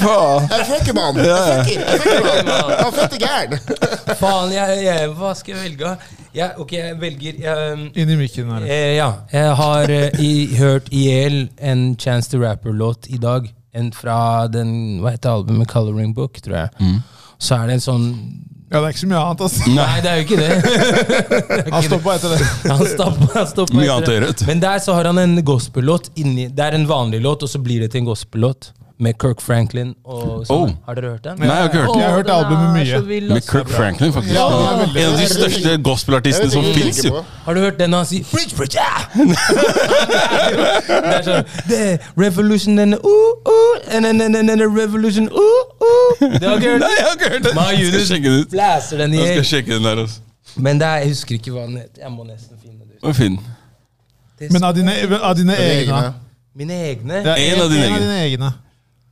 Faen. 0.00 0.48
jeg 0.54 0.68
fekker 0.70 0.96
mann. 0.96 1.20
Jeg 1.26 1.66
fekker, 1.66 1.82
jeg 1.90 2.00
fekker 2.04 2.24
mann. 2.28 2.72
Han 2.84 2.96
fette 3.00 3.20
gæren. 3.20 3.58
Faen, 4.22 4.54
jeg, 4.54 4.78
jeg, 4.86 5.10
hva 5.18 5.34
skal 5.34 5.56
jeg 5.56 5.64
velge? 5.64 5.96
Ja, 6.36 6.48
ok, 6.60 6.72
jeg 6.78 6.96
velger 7.00 7.42
jeg, 7.42 7.84
Inn 7.96 8.10
i 8.14 8.16
mikken 8.22 8.54
her. 8.54 8.64
Eh, 8.70 8.94
ja, 8.96 9.10
jeg 9.32 9.54
har 9.60 9.92
eh, 9.98 10.24
i, 10.24 10.32
hørt 10.56 10.88
i 10.92 11.06
hjel 11.10 11.38
en 11.58 11.88
Chance 12.00 12.30
the 12.32 12.40
Rapper-låt 12.46 13.10
i 13.12 13.20
dag. 13.20 13.50
En 13.76 13.92
fra 13.94 14.18
den, 14.52 14.70
hva 15.02 15.12
heter 15.14 15.36
albumet? 15.36 15.68
Coloring 15.70 16.14
Book, 16.16 16.40
tror 16.44 16.56
jeg. 16.62 16.70
Mm. 16.80 16.98
Så 17.38 17.58
er 17.58 17.68
det 17.68 17.76
en 17.78 17.84
sånn 17.84 18.06
Ja, 18.70 18.80
det 18.80 18.86
er 18.86 18.94
ikke 18.94 19.02
så 19.02 19.08
mye 19.10 19.20
annet, 19.22 19.42
altså. 19.46 19.66
Nei, 19.76 19.98
det 20.02 20.10
er 20.10 20.16
jo 20.16 20.24
ikke 20.24 20.38
det. 20.40 20.54
Det 21.66 21.74
Han 21.74 21.84
stoppa 21.86 22.14
etter 22.16 22.32
det. 22.34 22.40
Han 22.72 22.86
stopper, 22.90 23.28
han 23.36 23.50
stoppa 23.52 23.84
etter 23.84 24.26
det. 24.26 24.46
Men 24.48 24.62
der 24.64 24.80
så 24.82 24.96
har 24.96 25.06
han 25.10 25.20
en 25.22 25.36
gospel-låt 25.46 26.10
inni 26.18 26.48
Det 26.50 26.64
er 26.64 26.74
en 26.78 26.88
vanlig 26.88 27.20
låt, 27.22 27.44
og 27.46 27.52
så 27.52 27.60
blir 27.62 27.84
det 27.84 27.92
til 27.92 28.02
en 28.02 28.08
gospel-låt. 28.10 28.72
Med 28.98 29.12
Kirk 29.20 29.42
Franklin 29.44 29.90
og 30.08 30.46
sånn. 30.48 30.70
Oh. 30.70 30.84
Har 30.86 30.96
dere 30.96 31.10
hørt 31.12 31.24
den? 31.26 31.36
Nei, 31.36 31.46
jeg 31.50 31.56
har 31.56 31.66
ikke 31.68 31.80
hørt 31.82 31.90
den. 31.90 32.00
Jeg 32.00 32.08
har 32.08 32.16
hørt 32.16 32.30
albumet 32.32 32.70
mye. 32.78 33.00
vill, 33.04 33.26
Med. 33.28 33.42
Kirk 33.44 33.68
Franklin, 33.68 34.12
faktisk. 34.12 34.34
Ja, 34.34 34.46
er 34.48 34.84
En 34.86 35.12
av 35.12 35.18
de 35.20 35.26
største 35.28 35.74
gospelartistene 35.84 36.50
som 36.54 36.64
fins. 36.64 37.02
Har 37.44 37.54
du 37.54 37.60
hørt 37.60 37.78
den 37.78 37.92
han 37.92 38.06
sier 38.08 38.24
Fridge 38.24 38.56
Bridge, 38.56 38.80
yeah! 38.80 39.04
det 40.88 41.18
er 41.18 41.22
sånn 41.28 41.44
er 41.76 42.08
Revolution 42.16 42.80
and 42.80 42.96
the 42.96 43.00
ooh, 43.04 43.52
ooh, 43.52 43.76
and 43.92 44.08
then, 44.08 44.20
and 44.20 44.34
then, 44.34 44.48
and 44.48 44.60
then 44.64 44.72
revolution 44.72 45.28
ooh, 45.28 45.62
ooh. 45.84 46.24
Det 46.40 46.48
har 46.48 46.56
ikke 46.56 46.70
hørt 46.70 46.80
Nei, 46.80 46.94
jeg 46.96 47.04
har 47.04 47.14
ikke 47.20 47.30
hørt 47.36 47.44
den. 47.44 47.56
Jeg 47.76 47.92
skal 47.92 48.06
sjekke 48.08 48.30
den 48.30 48.40
ut. 48.40 48.50
den 49.04 49.14
Jeg 49.20 49.28
skal 49.36 49.48
sjekke 49.52 49.74
den 49.74 49.84
der, 49.84 50.04
også. 50.06 50.20
Men 50.56 50.80
det 50.80 50.86
er, 50.88 50.96
jeg 51.04 51.08
husker 51.12 51.34
ikke 51.36 51.52
hva 51.52 51.68
den 51.68 51.76
heter. 51.84 52.00
Jeg 52.00 52.12
må 52.16 52.24
nesten 52.24 52.56
finne 52.62 52.80
det 52.80 52.96
ut. 53.04 53.16
Fin. 53.16 53.40
Men 54.52 54.64
av 54.64 54.76
dine, 54.76 54.92
av 55.20 55.36
dine 55.36 55.56
egne. 55.56 56.06
Mine 56.56 56.84
egne. 56.90 57.20
Ja, 57.20 57.34
En 57.36 57.60
av 57.60 57.68
dine 57.72 58.22
egne. 58.24 58.54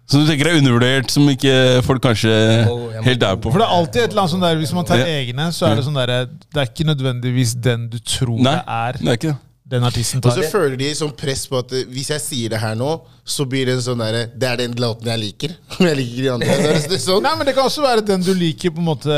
Så 0.04 0.20
du 0.20 0.26
tenker 0.28 0.44
det 0.44 0.52
er 0.52 0.58
undervurdert, 0.60 1.08
som 1.14 1.24
ikke 1.32 1.52
folk 1.86 2.02
kanskje 2.04 2.32
Å, 2.68 2.74
helt 3.06 3.22
er 3.24 3.38
på? 3.40 3.48
For 3.54 3.62
det 3.62 3.64
er 3.64 3.72
alltid 3.78 4.02
et 4.02 4.10
eller 4.12 4.22
annet 4.26 4.32
sånn 4.34 4.42
der 4.44 4.58
Hvis 4.60 4.72
man 4.76 4.84
tar 4.84 5.00
Ja. 5.00 5.06
egne, 5.22 5.46
så 5.56 5.64
er 5.70 5.78
det 5.78 5.84
sånn 5.86 5.96
derre 5.96 6.18
Det 6.28 6.60
er 6.60 6.68
ikke 6.68 6.84
nødvendigvis 6.90 7.54
den 7.64 7.86
du 7.88 7.96
tror 8.04 8.36
Nei, 8.36 8.52
det 8.58 8.64
er, 8.68 8.98
det 9.00 9.08
er 9.08 9.18
ikke 9.20 9.30
det. 9.32 9.38
den 9.74 9.86
artisten 9.88 10.20
tar. 10.20 10.34
Og 10.36 10.44
så 10.44 10.50
føler 10.52 10.76
de 10.76 10.90
sånn 10.98 11.14
press 11.16 11.46
på 11.48 11.56
at 11.62 11.72
eh, 11.72 11.86
hvis 11.88 12.10
jeg 12.12 12.20
sier 12.20 12.52
det 12.52 12.60
her 12.60 12.76
nå, 12.76 12.90
så 13.24 13.46
blir 13.48 13.64
det 13.70 13.78
en 13.78 13.84
sånn 13.86 14.04
derre 14.04 14.26
Det 14.36 14.50
er 14.50 14.60
den 14.60 14.76
låten 14.84 15.08
jeg 15.08 15.22
liker. 15.22 15.56
Men 15.78 15.88
jeg 15.94 15.98
liker 16.02 16.20
de 16.26 16.30
andre. 16.36 16.58
Det 16.60 16.68
er 16.74 16.84
det 16.92 16.98
er 16.98 17.04
sånn. 17.06 17.24
Nei, 17.24 17.32
men 17.40 17.48
det 17.48 17.54
kan 17.56 17.64
også 17.72 17.86
være 17.86 18.04
den 18.12 18.20
du 18.28 18.34
liker 18.36 18.74
på 18.76 18.84
en 18.84 18.90
måte 18.92 19.08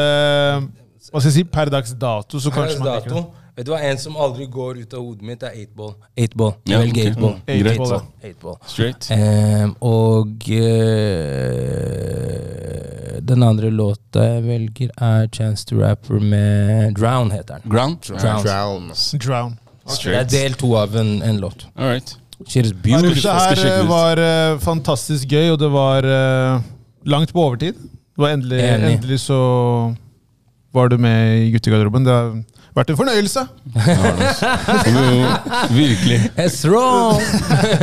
Hva 1.10 1.18
skal 1.18 1.30
jeg 1.32 1.36
si, 1.40 1.44
per 1.58 1.70
dags 1.74 1.92
dato. 1.98 2.38
Så 2.38 2.54
kanskje 2.54 2.78
man 2.78 2.92
liker 2.94 3.10
den. 3.18 3.26
Vet 3.56 3.64
du 3.64 3.70
hva, 3.72 3.78
En 3.80 3.96
som 3.96 4.16
aldri 4.20 4.44
går 4.52 4.82
ut 4.82 4.94
av 4.94 5.00
hodet 5.00 5.24
mitt, 5.24 5.42
er 5.42 5.54
8-ball. 5.62 5.94
8-ball. 6.20 6.52
Ja, 6.68 6.82
okay. 6.82 6.90
ok. 6.90 6.96
8-ball. 7.16 7.32
Mm, 7.32 7.44
greit. 7.46 7.70
Eightball, 7.72 8.02
8-ball. 8.30 8.56
Straight. 8.68 9.08
Um, 9.16 9.72
og 9.80 10.28
uh, 10.52 10.66
den 13.30 13.42
andre 13.46 13.70
låta 13.72 14.26
jeg 14.26 14.44
velger, 14.44 14.90
er 15.00 15.28
Chance 15.32 15.64
to 15.70 15.80
Rapper 15.80 16.20
med 16.20 16.94
Drown, 17.00 17.32
heter 17.32 17.54
den. 17.56 17.70
Ground? 17.72 17.96
Drown. 18.10 18.44
Drown. 18.44 18.92
Drown. 19.24 19.56
Det 19.86 20.14
er 20.18 20.28
del 20.28 20.56
to 20.60 20.74
av 20.76 20.96
en, 21.00 21.22
en 21.24 21.40
låt. 21.40 21.64
All 21.76 21.94
right. 21.94 22.16
Beautiful. 22.84 23.30
her 23.32 23.56
eh, 23.64 23.88
var 23.88 24.20
uh, 24.20 24.58
fantastisk 24.60 25.32
gøy, 25.32 25.54
og 25.54 25.58
det 25.62 25.70
var 25.72 26.04
uh, 26.04 26.60
langt 27.08 27.32
på 27.32 27.40
overtid. 27.40 27.72
Det 27.72 28.20
var 28.20 28.36
endelig, 28.36 28.60
endelig 28.60 29.20
så 29.24 29.40
var 30.76 30.88
du 30.92 30.98
med 31.00 31.46
i 31.46 31.50
guttegarderoben. 31.54 32.04
Det 32.04 32.12
har 32.12 32.36
vært 32.76 32.92
en 32.92 32.98
fornøyelse. 32.98 33.42
Virkelig. 35.72 36.18
It's 36.36 36.60
wrong! 36.68 37.18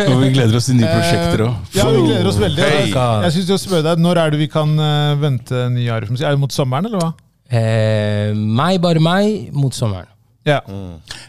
Og 0.06 0.16
vi 0.22 0.32
gleder 0.36 0.60
oss 0.60 0.70
til 0.70 0.78
nye 0.80 0.92
prosjekter 0.92 1.46
òg. 1.48 1.74
Ja, 1.78 1.90
vi 1.90 2.06
gleder 2.06 2.30
oss 2.30 2.40
veldig. 2.42 2.64
Hey. 2.64 2.94
Jeg 2.94 3.36
synes 3.38 3.54
jeg 3.56 3.64
spørre 3.66 3.86
deg, 3.90 4.04
Når 4.04 4.22
er 4.22 4.34
det 4.36 4.42
vi 4.44 4.50
kan 4.54 4.74
eh, 4.78 5.14
vente 5.22 5.68
ny 5.74 5.90
Arif-musikk? 5.94 6.28
Er 6.30 6.38
det 6.38 6.44
mot 6.46 6.54
sommeren, 6.56 6.90
eller 6.90 7.02
hva? 7.02 7.12
Eh, 7.54 8.34
meg, 8.34 8.80
bare 8.84 9.02
meg, 9.04 9.50
mot 9.58 9.74
sommeren. 9.78 10.13
Ja. 10.44 10.60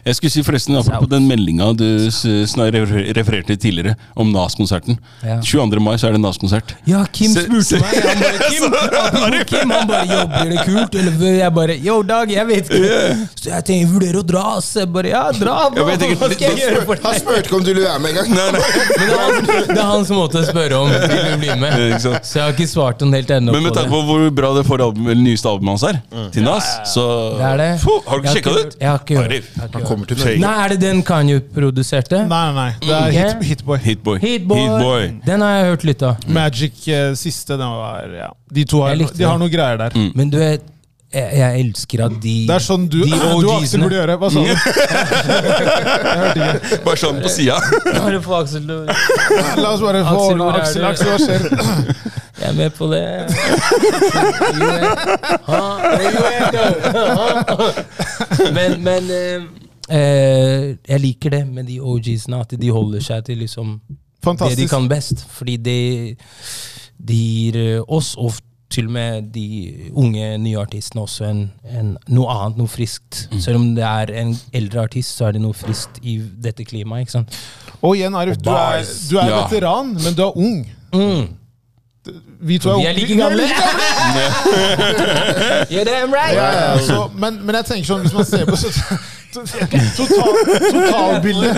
Jeg 0.05 0.17
skulle 0.17 0.31
si 0.33 0.43
forresten 0.43 0.75
på 0.75 1.07
den 1.09 1.27
meldinga 1.29 1.71
du 1.77 1.85
refererte 3.15 3.55
tidligere, 3.55 3.95
om 4.15 4.31
NAS-konserten. 4.33 4.97
Ja. 5.23 5.39
22. 5.41 5.79
mai 5.83 5.95
så 5.99 6.09
er 6.09 6.17
det 6.17 6.21
NAS-konsert. 6.23 6.75
Ja, 6.89 7.05
Kim 7.15 7.31
spurte 7.31 7.79
meg. 7.79 7.95
Han 8.05 8.19
bare, 8.21 8.47
Kim, 8.51 8.73
apropos 8.73 9.45
Kim, 9.49 9.71
han 9.71 9.87
bare 9.87 10.05
jobber 10.09 10.45
blir 10.45 10.51
det 10.51 10.65
kult? 10.65 10.95
Eller 10.99 11.37
jeg 11.39 11.53
bare 11.55 11.77
Yo, 11.85 11.95
Dag, 12.05 12.31
jeg 12.31 12.47
vet 12.49 12.69
ikke. 12.69 12.99
Så 13.39 13.49
jeg 13.49 13.65
tenker, 13.69 13.91
vurderer 13.93 14.19
å 14.19 14.25
dra. 14.27 14.43
ass. 14.57 14.71
jeg 14.75 14.91
bare 14.93 15.11
Ja, 15.13 15.23
dra. 15.35 15.55
Jeg 15.75 16.15
Hva 16.15 16.29
skal 16.31 16.45
jeg 16.45 16.61
gjøre 16.61 16.83
for 16.89 17.01
Han 17.05 17.17
spurte 17.19 17.45
ikke 17.45 17.57
om 17.59 17.65
du 17.65 17.71
ville 17.71 17.85
være 17.85 18.03
med 18.03 18.13
engang. 18.13 18.31
Nei, 18.35 18.47
nei. 18.55 18.63
Men 18.99 19.09
det 19.09 19.55
er, 19.55 19.71
er 19.77 19.89
hans 19.91 20.11
måte 20.15 20.41
å 20.41 20.47
spørre 20.47 20.81
om 20.81 20.91
vil 20.91 21.23
du 21.31 21.37
bli 21.41 21.57
med. 21.61 21.95
Så 22.03 22.13
jeg 22.39 22.43
har 22.43 22.55
ikke 22.55 22.69
svart 22.69 23.03
han 23.03 23.15
helt 23.15 23.31
ennå 23.31 23.55
Men 23.55 23.67
med 23.69 23.77
tanke 23.77 23.93
på 23.93 24.01
hvor 24.09 24.27
bra 24.35 24.51
det 24.59 24.65
nyeste 25.21 25.49
albumet 25.49 25.75
hans 25.75 25.87
er, 25.87 26.01
til 26.35 26.45
Nas, 26.45 26.67
så 26.91 27.05
Det 27.39 27.47
er 27.49 27.61
det. 27.61 27.69
Puh, 27.83 27.99
Har 28.09 28.21
du 28.21 28.25
ikke 28.25 28.35
sjekka 28.37 28.55
det 28.55 28.65
ut? 28.65 28.77
Ikke 29.05 29.15
hørt. 29.21 29.29
Arif. 29.31 29.45
Jeg 29.53 29.61
har 29.61 29.67
ikke 29.69 29.77
Han 29.77 29.81
hørt. 29.81 29.89
kommer 29.93 30.05
til 30.11 30.17
Norge. 30.23 30.39
Nei, 30.43 30.53
er 30.65 30.67
det 30.75 30.79
den 30.81 30.99
Kanye 31.05 31.39
produserte? 31.55 32.17
Nei, 32.27 32.43
nei, 32.51 32.53
nei. 32.57 32.71
Det 32.81 32.89
er 32.89 33.07
Ikke? 33.13 33.25
hit, 33.29 33.43
Hitboy. 33.53 33.77
Hitboy. 33.85 34.17
Hitboy. 34.25 34.57
Hitboy. 34.65 35.03
Den 35.25 35.41
har 35.45 35.51
jeg 35.59 35.65
hørt 35.71 35.83
litt 35.93 36.01
av. 36.09 36.15
Magic 36.27 36.87
eh, 36.89 37.13
siste, 37.15 37.53
den 37.61 37.69
var 37.79 38.09
Ja. 38.17 38.29
De 38.55 38.63
to 38.65 38.81
har, 38.81 38.89
Jeg 38.95 38.97
likte 39.05 39.17
de 39.17 39.23
har 39.29 39.37
det. 39.37 39.45
noe 39.45 39.49
greier 39.53 39.77
der. 39.85 39.89
Mm. 39.95 40.11
Men 40.15 40.29
du 40.33 40.37
vet, 40.41 40.61
jeg, 41.15 41.29
jeg 41.37 41.59
elsker 41.63 42.01
at 42.05 42.15
de 42.19 42.31
Det 42.49 42.55
er 42.55 42.59
sånn 42.65 42.89
du, 42.91 42.97
de 43.05 43.09
du 43.15 43.15
og 43.47 43.61
Aksel 43.61 43.79
burde 43.85 43.95
gjøre. 44.01 44.17
Hva 44.19 44.29
sa 44.33 44.39
du? 44.43 44.51
Bare 46.85 46.97
sånn 46.99 47.21
på 47.23 47.29
sida. 47.31 47.55
Bare 48.01 48.19
få 48.25 48.33
Aksel 48.41 48.65
til 48.67 48.75
å- 48.75 48.85
La 49.61 49.69
oss 49.71 49.81
bare 49.85 50.01
få 50.03 50.15
Aksel, 50.17 50.37
hvor 50.41 50.49
er 50.51 50.59
Aksel, 50.59 50.81
du? 50.81 50.87
Aksel, 50.89 51.07
hva 51.07 51.17
skjer? 51.23 51.41
Jeg 52.35 52.49
er 52.49 52.53
med 52.57 52.73
på 52.75 52.85
det. 52.91 53.05
Ha, 55.47 55.59
where 55.79 56.11
you 56.11 56.19
at, 56.27 56.51
though? 57.47 57.71
Men 58.55 58.81
men 58.83 59.11
eh, 59.11 59.45
eh, 59.89 60.75
jeg 60.87 60.99
liker 61.01 61.29
det 61.29 61.43
med 61.47 61.69
de 61.69 61.79
OG-ene, 61.81 62.41
at 62.41 62.55
de 62.61 62.71
holder 62.73 63.03
seg 63.05 63.25
til 63.25 63.37
liksom 63.43 63.79
det 64.25 64.57
de 64.57 64.67
kan 64.67 64.87
best. 64.89 65.21
Fordi 65.29 65.57
det 65.61 66.17
de 66.97 67.15
gir 67.15 67.57
eh, 67.61 67.81
oss, 67.87 68.15
og 68.17 68.33
til 68.69 68.87
og 68.89 68.95
med 68.95 69.27
de 69.35 69.45
unge 69.93 70.37
nye 70.41 70.57
artistene, 70.57 71.03
også 71.05 71.27
en, 71.29 71.43
en, 71.69 71.91
noe 72.11 72.33
annet, 72.33 72.57
noe 72.59 72.67
friskt. 72.71 73.27
Selv 73.39 73.59
om 73.61 73.67
det 73.77 73.85
er 73.85 74.11
en 74.23 74.33
eldre 74.57 74.81
artist, 74.87 75.13
så 75.15 75.29
er 75.29 75.37
det 75.37 75.43
noe 75.43 75.53
friskt 75.55 76.01
i 76.03 76.17
dette 76.43 76.65
klimaet. 76.67 77.05
ikke 77.05 77.11
sant? 77.19 77.37
Og 77.81 77.95
igjen, 77.95 78.15
Arif, 78.17 78.39
du 78.41 78.49
er, 78.49 78.81
du 79.11 79.17
er 79.21 79.29
Ja. 79.29 79.43
veteran, 79.45 79.93
men 79.93 80.17
du 80.17 80.23
er 80.25 80.37
ung. 80.37 80.65
Mm. 80.95 81.27
Vi 82.39 82.57
to 82.61 82.69
er 82.69 82.75
Vi 82.79 82.85
er 82.85 82.93
like 82.97 83.15
gamle! 83.17 83.43
You're 85.73 85.85
damn 85.87 86.13
right! 86.13 86.35
Ja, 86.37 86.77
så, 86.85 87.07
men, 87.17 87.39
men 87.45 87.55
jeg 87.59 87.65
tenker 87.71 87.87
sånn, 87.89 88.01
hvis 88.05 88.13
man 88.15 88.25
ser 88.27 88.45
på 88.49 88.55
så, 88.59 88.69
to- 89.33 89.45
total, 89.97 90.33
totalbildet, 90.71 91.55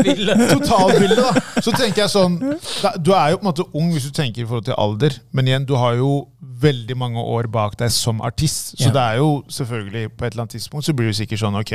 totalbildet 0.52 1.20
da, 1.22 1.32
så 1.62 1.72
tenker 1.76 2.02
jeg 2.06 2.12
sånn 2.14 2.38
da, 2.82 2.90
Du 2.98 3.12
er 3.14 3.34
jo 3.34 3.38
på 3.42 3.46
en 3.46 3.50
måte 3.52 3.66
ung 3.78 3.92
hvis 3.94 4.08
du 4.08 4.12
tenker 4.16 4.44
i 4.44 4.48
forhold 4.48 4.66
til 4.70 4.78
alder, 4.80 5.12
men 5.36 5.44
igjen, 5.52 5.66
du 5.68 5.76
har 5.80 5.94
jo 6.00 6.12
veldig 6.58 6.96
mange 6.98 7.22
år 7.22 7.48
bak 7.54 7.76
deg 7.78 7.92
som 7.94 8.22
artist. 8.26 8.72
Så 8.80 8.88
yeah. 8.88 8.94
det 8.96 9.02
er 9.04 9.16
jo 9.20 9.28
selvfølgelig 9.54 10.08
På 10.18 10.26
et 10.26 10.34
eller 10.34 10.44
annet 10.48 10.56
tidspunkt 10.56 10.88
så 10.88 10.94
blir 10.98 11.12
du 11.12 11.18
sikkert 11.18 11.42
sånn 11.44 11.58
Ok, 11.60 11.74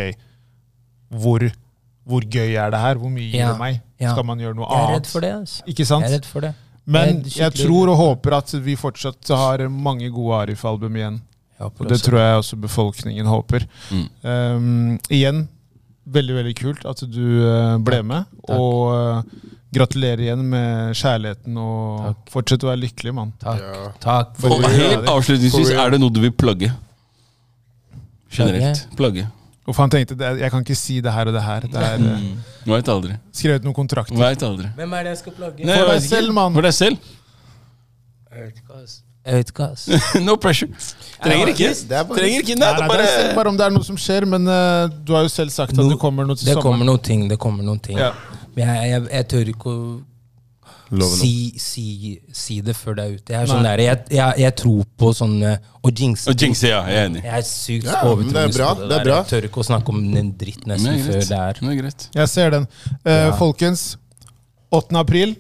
hvor, 1.23 1.45
hvor 2.09 2.23
gøy 2.27 2.57
er 2.59 2.73
det 2.75 2.81
her? 2.83 2.99
Hvor 2.99 3.13
mye 3.13 3.29
gir 3.29 3.39
Ja, 3.45 3.53
det 3.53 3.61
meg? 3.61 3.79
ja. 4.03 4.11
Skal 4.17 4.27
man 4.27 4.43
gjøre 4.43 4.57
noe 4.59 4.67
annet? 4.67 4.83
Jeg 4.83 4.91
er 4.91 4.97
redd 4.99 5.11
for 5.13 5.21
det. 5.27 5.33
Altså. 5.43 5.63
Ikke 5.71 5.87
sant? 5.87 6.03
Jeg 6.07 6.11
er 6.11 6.17
redd 6.19 6.27
for 6.33 6.41
det. 6.49 6.53
Men 6.85 7.23
Jeg 7.31 7.55
tror 7.55 7.93
og 7.93 7.99
håper 8.01 8.39
at 8.41 8.55
vi 8.65 8.75
fortsatt 8.79 9.31
har 9.31 9.69
mange 9.71 10.11
gode 10.11 10.41
Arif-album 10.47 10.97
igjen. 10.99 11.21
Og 11.63 11.87
det 11.87 12.01
tror 12.03 12.19
jeg 12.19 12.39
også 12.41 12.59
befolkningen 12.59 13.29
håper. 13.31 13.67
Mm. 13.93 14.07
Um, 14.27 15.01
igjen, 15.13 15.45
veldig 16.11 16.39
veldig 16.41 16.55
kult 16.59 16.87
at 16.91 17.05
du 17.07 17.23
uh, 17.47 17.77
ble 17.79 18.01
med. 18.07 18.31
Takk. 18.43 18.57
Og 18.57 18.81
uh, 18.91 19.53
gratulerer 19.73 20.25
igjen 20.27 20.43
med 20.53 20.97
kjærligheten, 20.99 21.61
og 21.63 22.09
Takk. 22.09 22.25
fortsett 22.35 22.67
å 22.67 22.73
være 22.73 22.83
lykkelig, 22.83 23.15
mann. 23.17 23.31
Takk. 23.41 23.63
Ja. 23.63 23.93
Takk. 24.03 24.43
Og 24.49 24.67
helt 24.67 25.07
avslutningsvis, 25.13 25.71
er 25.77 25.95
det 25.95 26.03
noe 26.03 26.13
du 26.13 26.21
vil 26.25 26.35
plugge? 26.35 26.73
Generelt. 28.33 28.89
Plugge. 28.99 29.29
Og 29.67 29.75
for 29.77 29.83
han 29.85 29.91
tenkte 29.95 30.17
det, 30.19 30.29
jeg 30.43 30.51
kan 30.51 30.65
ikke 30.65 30.75
si 30.75 30.97
det 31.01 31.13
her 31.15 31.29
og 31.31 31.35
det 31.37 31.43
her. 31.43 31.61
Det 31.71 31.83
er 31.87 32.01
uh, 32.03 32.19
Mm. 32.63 32.73
Veit 32.73 32.89
aldri. 32.89 33.15
skrevet 33.35 33.65
noen 33.67 33.75
kontrakter. 33.75 34.17
Vet 34.19 34.43
aldri. 34.47 34.69
Hvem 34.77 34.93
er 34.99 35.03
det 35.07 35.11
jeg 35.15 35.19
skal 35.23 35.33
plage? 35.39 35.65
Nei, 35.67 35.77
For 35.79 35.93
deg 35.93 36.03
selv, 36.09 36.33
mann. 36.35 36.53
For 36.55 36.63
deg 36.67 36.75
selv. 36.75 36.99
Jeg 38.33 38.45
vet 38.49 38.61
ikke, 38.63 38.77
ass. 38.83 38.95
Jeg 39.27 39.35
vet 39.39 39.51
ikke, 39.53 39.67
ass. 39.73 39.87
no 40.27 40.35
pressure. 40.37 40.71
Trenger 41.23 41.51
ikke. 41.53 41.69
Det 41.89 41.97
er 41.99 42.05
bare- 42.09 42.19
Trenger 42.19 42.43
ikke. 42.43 42.57
Nei, 42.59 42.71
Nei, 42.73 42.77
det 42.77 42.83
er 42.83 43.03
det 43.03 43.09
er 43.09 43.27
bare 43.29 43.35
bare 43.39 43.49
om 43.53 43.59
det 43.61 43.67
er 43.67 43.75
noe 43.75 43.87
som 43.87 43.99
skjer, 44.01 44.27
men 44.27 44.47
uh, 44.51 44.87
du 45.07 45.13
har 45.15 45.23
jo 45.27 45.33
selv 45.35 45.51
sagt 45.55 45.75
at 45.75 45.79
No- 45.79 45.89
det 45.91 45.99
kommer 46.03 46.27
noe 46.27 46.35
til 46.39 46.47
Det 46.51 46.57
kommer 46.59 46.79
sommeren. 46.83 46.91
noen 46.95 47.03
ting. 47.11 47.29
Det 47.31 47.39
kommer 47.39 47.67
noen 47.67 47.79
ting. 47.83 47.99
Ja. 48.03 48.13
Men 48.57 48.67
jeg, 48.75 48.91
jeg, 48.95 49.07
jeg 49.13 49.29
tør 49.35 49.53
ikke 49.55 49.71
å 49.75 49.85
si, 51.01 51.53
si, 51.59 52.21
si 52.33 52.61
det 52.61 52.75
før 52.77 52.95
det 52.99 53.05
er 53.05 53.15
ute. 53.17 53.33
Jeg, 53.33 53.43
er 53.43 53.47
sånn 53.49 53.65
der, 53.65 53.81
jeg, 53.81 53.99
jeg, 54.13 54.35
jeg 54.43 54.55
tror 54.61 54.83
på 55.01 55.13
sånne 55.17 55.55
å 55.83 55.91
jinxe. 55.91 56.29
Og 56.31 56.37
jinxe, 56.45 56.69
ja. 56.69 56.83
Jeg 56.87 56.99
er 57.01 57.09
enig. 57.09 57.23
Jeg 57.25 57.39
er 57.39 57.47
sykt 57.49 57.87
Ja, 57.89 57.97
er 58.03 58.11
overtroisk 58.11 58.59
bra, 58.59 58.69
på 58.75 58.81
det, 58.83 58.89
det 58.91 58.97
er 58.99 59.05
der. 59.05 59.11
bra. 59.11 59.17
Jeg 59.23 59.31
tør 59.33 59.49
ikke 59.49 59.63
å 59.63 59.67
snakke 59.71 59.89
om 59.95 60.03
den 60.13 60.33
dritt 60.39 60.67
nesten 60.69 61.01
før 61.07 61.19
det 61.23 61.39
er 61.41 61.61
Det 61.63 61.71
er 61.73 61.81
greit. 61.81 62.09
Jeg 62.15 62.29
ser 62.29 62.51
den. 62.59 62.69
Uh, 63.07 63.11
Ja. 63.13 63.33
Folkens, 63.41 63.97
8. 64.73 64.97
april, 64.97 65.35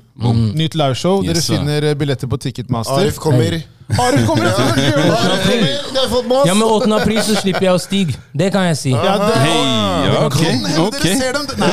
nytt 0.55 0.75
liveshow. 0.77 1.23
Dere 1.25 1.41
Yes, 1.41 1.47
sir. 1.47 1.57
finner 1.57 1.87
uh, 1.89 1.95
billetter 1.97 2.29
på 2.29 2.37
Ticketmaster. 2.37 3.01
Arif 3.01 3.17
kommer. 3.17 3.63
Arif 3.89 4.27
kommer! 4.27 4.45
det. 4.45 4.53
Arif 4.53 5.47
kommer. 5.49 5.73
Det 5.93 6.01
har 6.01 6.09
fått 6.09 6.29
med. 6.29 6.43
Ja, 6.47 6.55
men 6.55 6.69
8. 6.69 6.93
april 7.01 7.23
så 7.25 7.39
slipper 7.41 7.65
jeg 7.71 7.73
å 7.73 7.81
stige. 7.81 8.21
Det 8.37 8.51
kan 8.53 8.69
jeg 8.69 8.77
si. 8.83 8.93
Ja, 8.93 9.17
det, 9.23 9.33
hey, 9.41 9.65
ja, 10.05 10.21
ok. 10.27 10.37
okay. 10.37 10.53
hjem, 10.53 10.69
ok. 10.85 11.01
Dere 11.01 11.17
ser 11.25 11.33
dem! 11.39 11.49
Nei, 11.65 11.73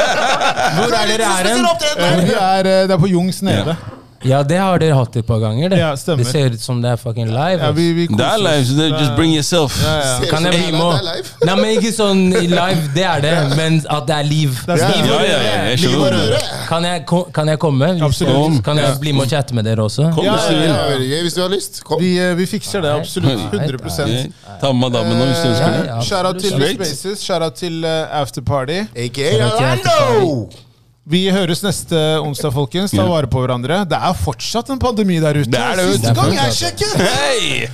Hvor 0.76 0.96
er 1.00 1.12
dere 1.14 1.32
er 1.32 1.50
hen? 1.54 1.64
uh, 1.64 2.62
det 2.64 2.98
er 2.98 3.00
på 3.00 3.12
Jungs 3.14 3.40
nede. 3.46 3.78
Ja, 3.80 4.03
det 4.24 4.56
har 4.58 4.80
dere 4.80 4.96
hatt 4.96 5.16
et 5.20 5.26
par 5.26 5.40
ganger. 5.42 5.68
Det, 5.72 5.78
Ja, 5.78 5.90
det 5.94 6.26
ser 6.26 6.54
ut 6.54 6.60
som 6.62 6.80
det 6.82 6.90
er 6.94 6.96
fucking 7.00 7.28
live. 7.28 7.60
Ja, 7.60 7.70
vi, 7.76 7.92
vi 7.92 8.06
Det 8.08 8.24
er 8.24 8.40
live, 8.40 8.64
så 8.66 8.88
just 8.88 9.16
bring 9.16 9.34
yourself. 9.34 9.76
Ja, 9.84 9.94
ja. 9.98 10.30
Kan 10.30 10.44
jeg 10.48 10.54
bli 10.54 10.72
med? 10.72 11.20
Nei, 11.44 11.56
men 11.60 11.70
ikke 11.76 11.92
sånn 11.92 12.22
live, 12.56 12.88
det 12.96 13.04
er 13.04 13.24
det, 13.24 13.34
men 13.58 13.80
at 13.84 14.08
det 14.08 14.16
er 14.16 14.28
liv. 14.28 14.58
Det 14.66 14.78
er 14.78 14.82
Ja. 14.84 14.90
Ja, 15.04 15.20
ja, 15.22 15.38
ja, 15.42 15.54
jeg 15.70 15.78
skjønner. 15.84 16.16
røre. 16.16 16.40
Kan 16.68 16.84
jeg, 16.88 17.04
kan 17.34 17.48
jeg 17.52 17.60
komme? 17.62 17.90
Absolutt. 18.04 18.60
Kan 18.64 18.80
jeg 18.80 18.98
bli 19.00 19.12
med 19.12 19.26
og 19.26 19.30
chatte 19.36 19.54
med 19.56 19.68
dere 19.68 19.84
også? 19.84 20.10
Kom, 20.16 20.24
Ja, 20.24 20.36
hvis 20.38 20.48
du 20.48 20.56
ja. 20.56 20.72
Ja, 20.72 21.42
har 21.42 21.54
lyst. 21.54 21.84
Kom. 21.84 22.00
Vi, 22.00 22.14
uh, 22.20 22.34
vi 22.38 22.46
fikser 22.46 22.84
det, 22.84 22.92
absolutt. 22.92 23.40
100 23.52 24.08
Ja, 24.08 24.58
Ta 24.60 24.72
med 24.72 24.80
madammen 24.88 25.18
nå, 25.18 25.24
hvis 25.30 25.42
du 25.44 25.48
ønsker 25.52 25.70
det. 25.70 25.86
Ja, 25.86 25.96
ja. 25.96 26.02
Shout-out 26.10 26.40
til 26.40 26.68
Spaces, 26.74 27.24
shout-out 27.24 27.58
til 27.60 27.84
uh, 27.84 28.20
Afterparty. 28.20 28.84
AKA 28.96 29.34
Orlando! 29.50 30.63
Vi 31.04 31.26
høres 31.28 31.60
neste 31.60 31.98
onsdag, 32.24 32.54
folkens. 32.54 32.94
Ta 32.96 33.04
vare 33.04 33.28
på 33.28 33.42
hverandre. 33.42 33.82
Det 33.88 33.98
er 33.98 34.16
fortsatt 34.16 34.70
en 34.72 34.80
pandemi 34.80 35.18
der 35.20 35.36
ute. 35.42 35.50
Det 35.52 35.60
er 35.60 35.76
det, 35.76 35.84
Siste 35.98 36.14
gang 36.16 36.32
Det 36.32 36.38
er 36.40 36.48
jeg 36.48 36.56
sjekket! 36.62 36.94
Hei! 37.04 37.68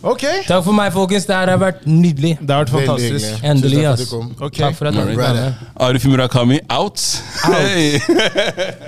Ok. 0.00 0.22
Takk 0.46 0.62
for 0.64 0.72
meg, 0.72 0.92
folkens. 0.94 1.26
Det 1.28 1.34
her 1.34 1.50
har 1.50 1.58
vært 1.60 1.82
nydelig. 1.84 2.36
Det 2.40 2.54
har 2.54 2.62
vært 2.62 2.72
fantastisk. 2.72 3.42
Endelig, 3.44 3.82
ass. 3.90 4.06
takk 4.06 4.06
ass. 4.06 4.12
for 4.12 4.22
at 4.22 4.30
du 4.30 4.38
kom. 4.38 4.46
Ok, 4.46 4.62
Takk 4.62 4.78
for 4.78 4.92
at 4.92 5.00
dere 5.00 5.18
var 5.18 5.40
med. 5.40 5.66
Arif 5.88 6.06
Murakami 6.08 6.62
out. 6.70 7.04
Hei. 7.50 8.00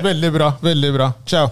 Veldig 0.09 0.32
bra. 0.38 0.54
Veldig 0.62 0.94
bra. 0.94 1.12
Ciao. 1.26 1.50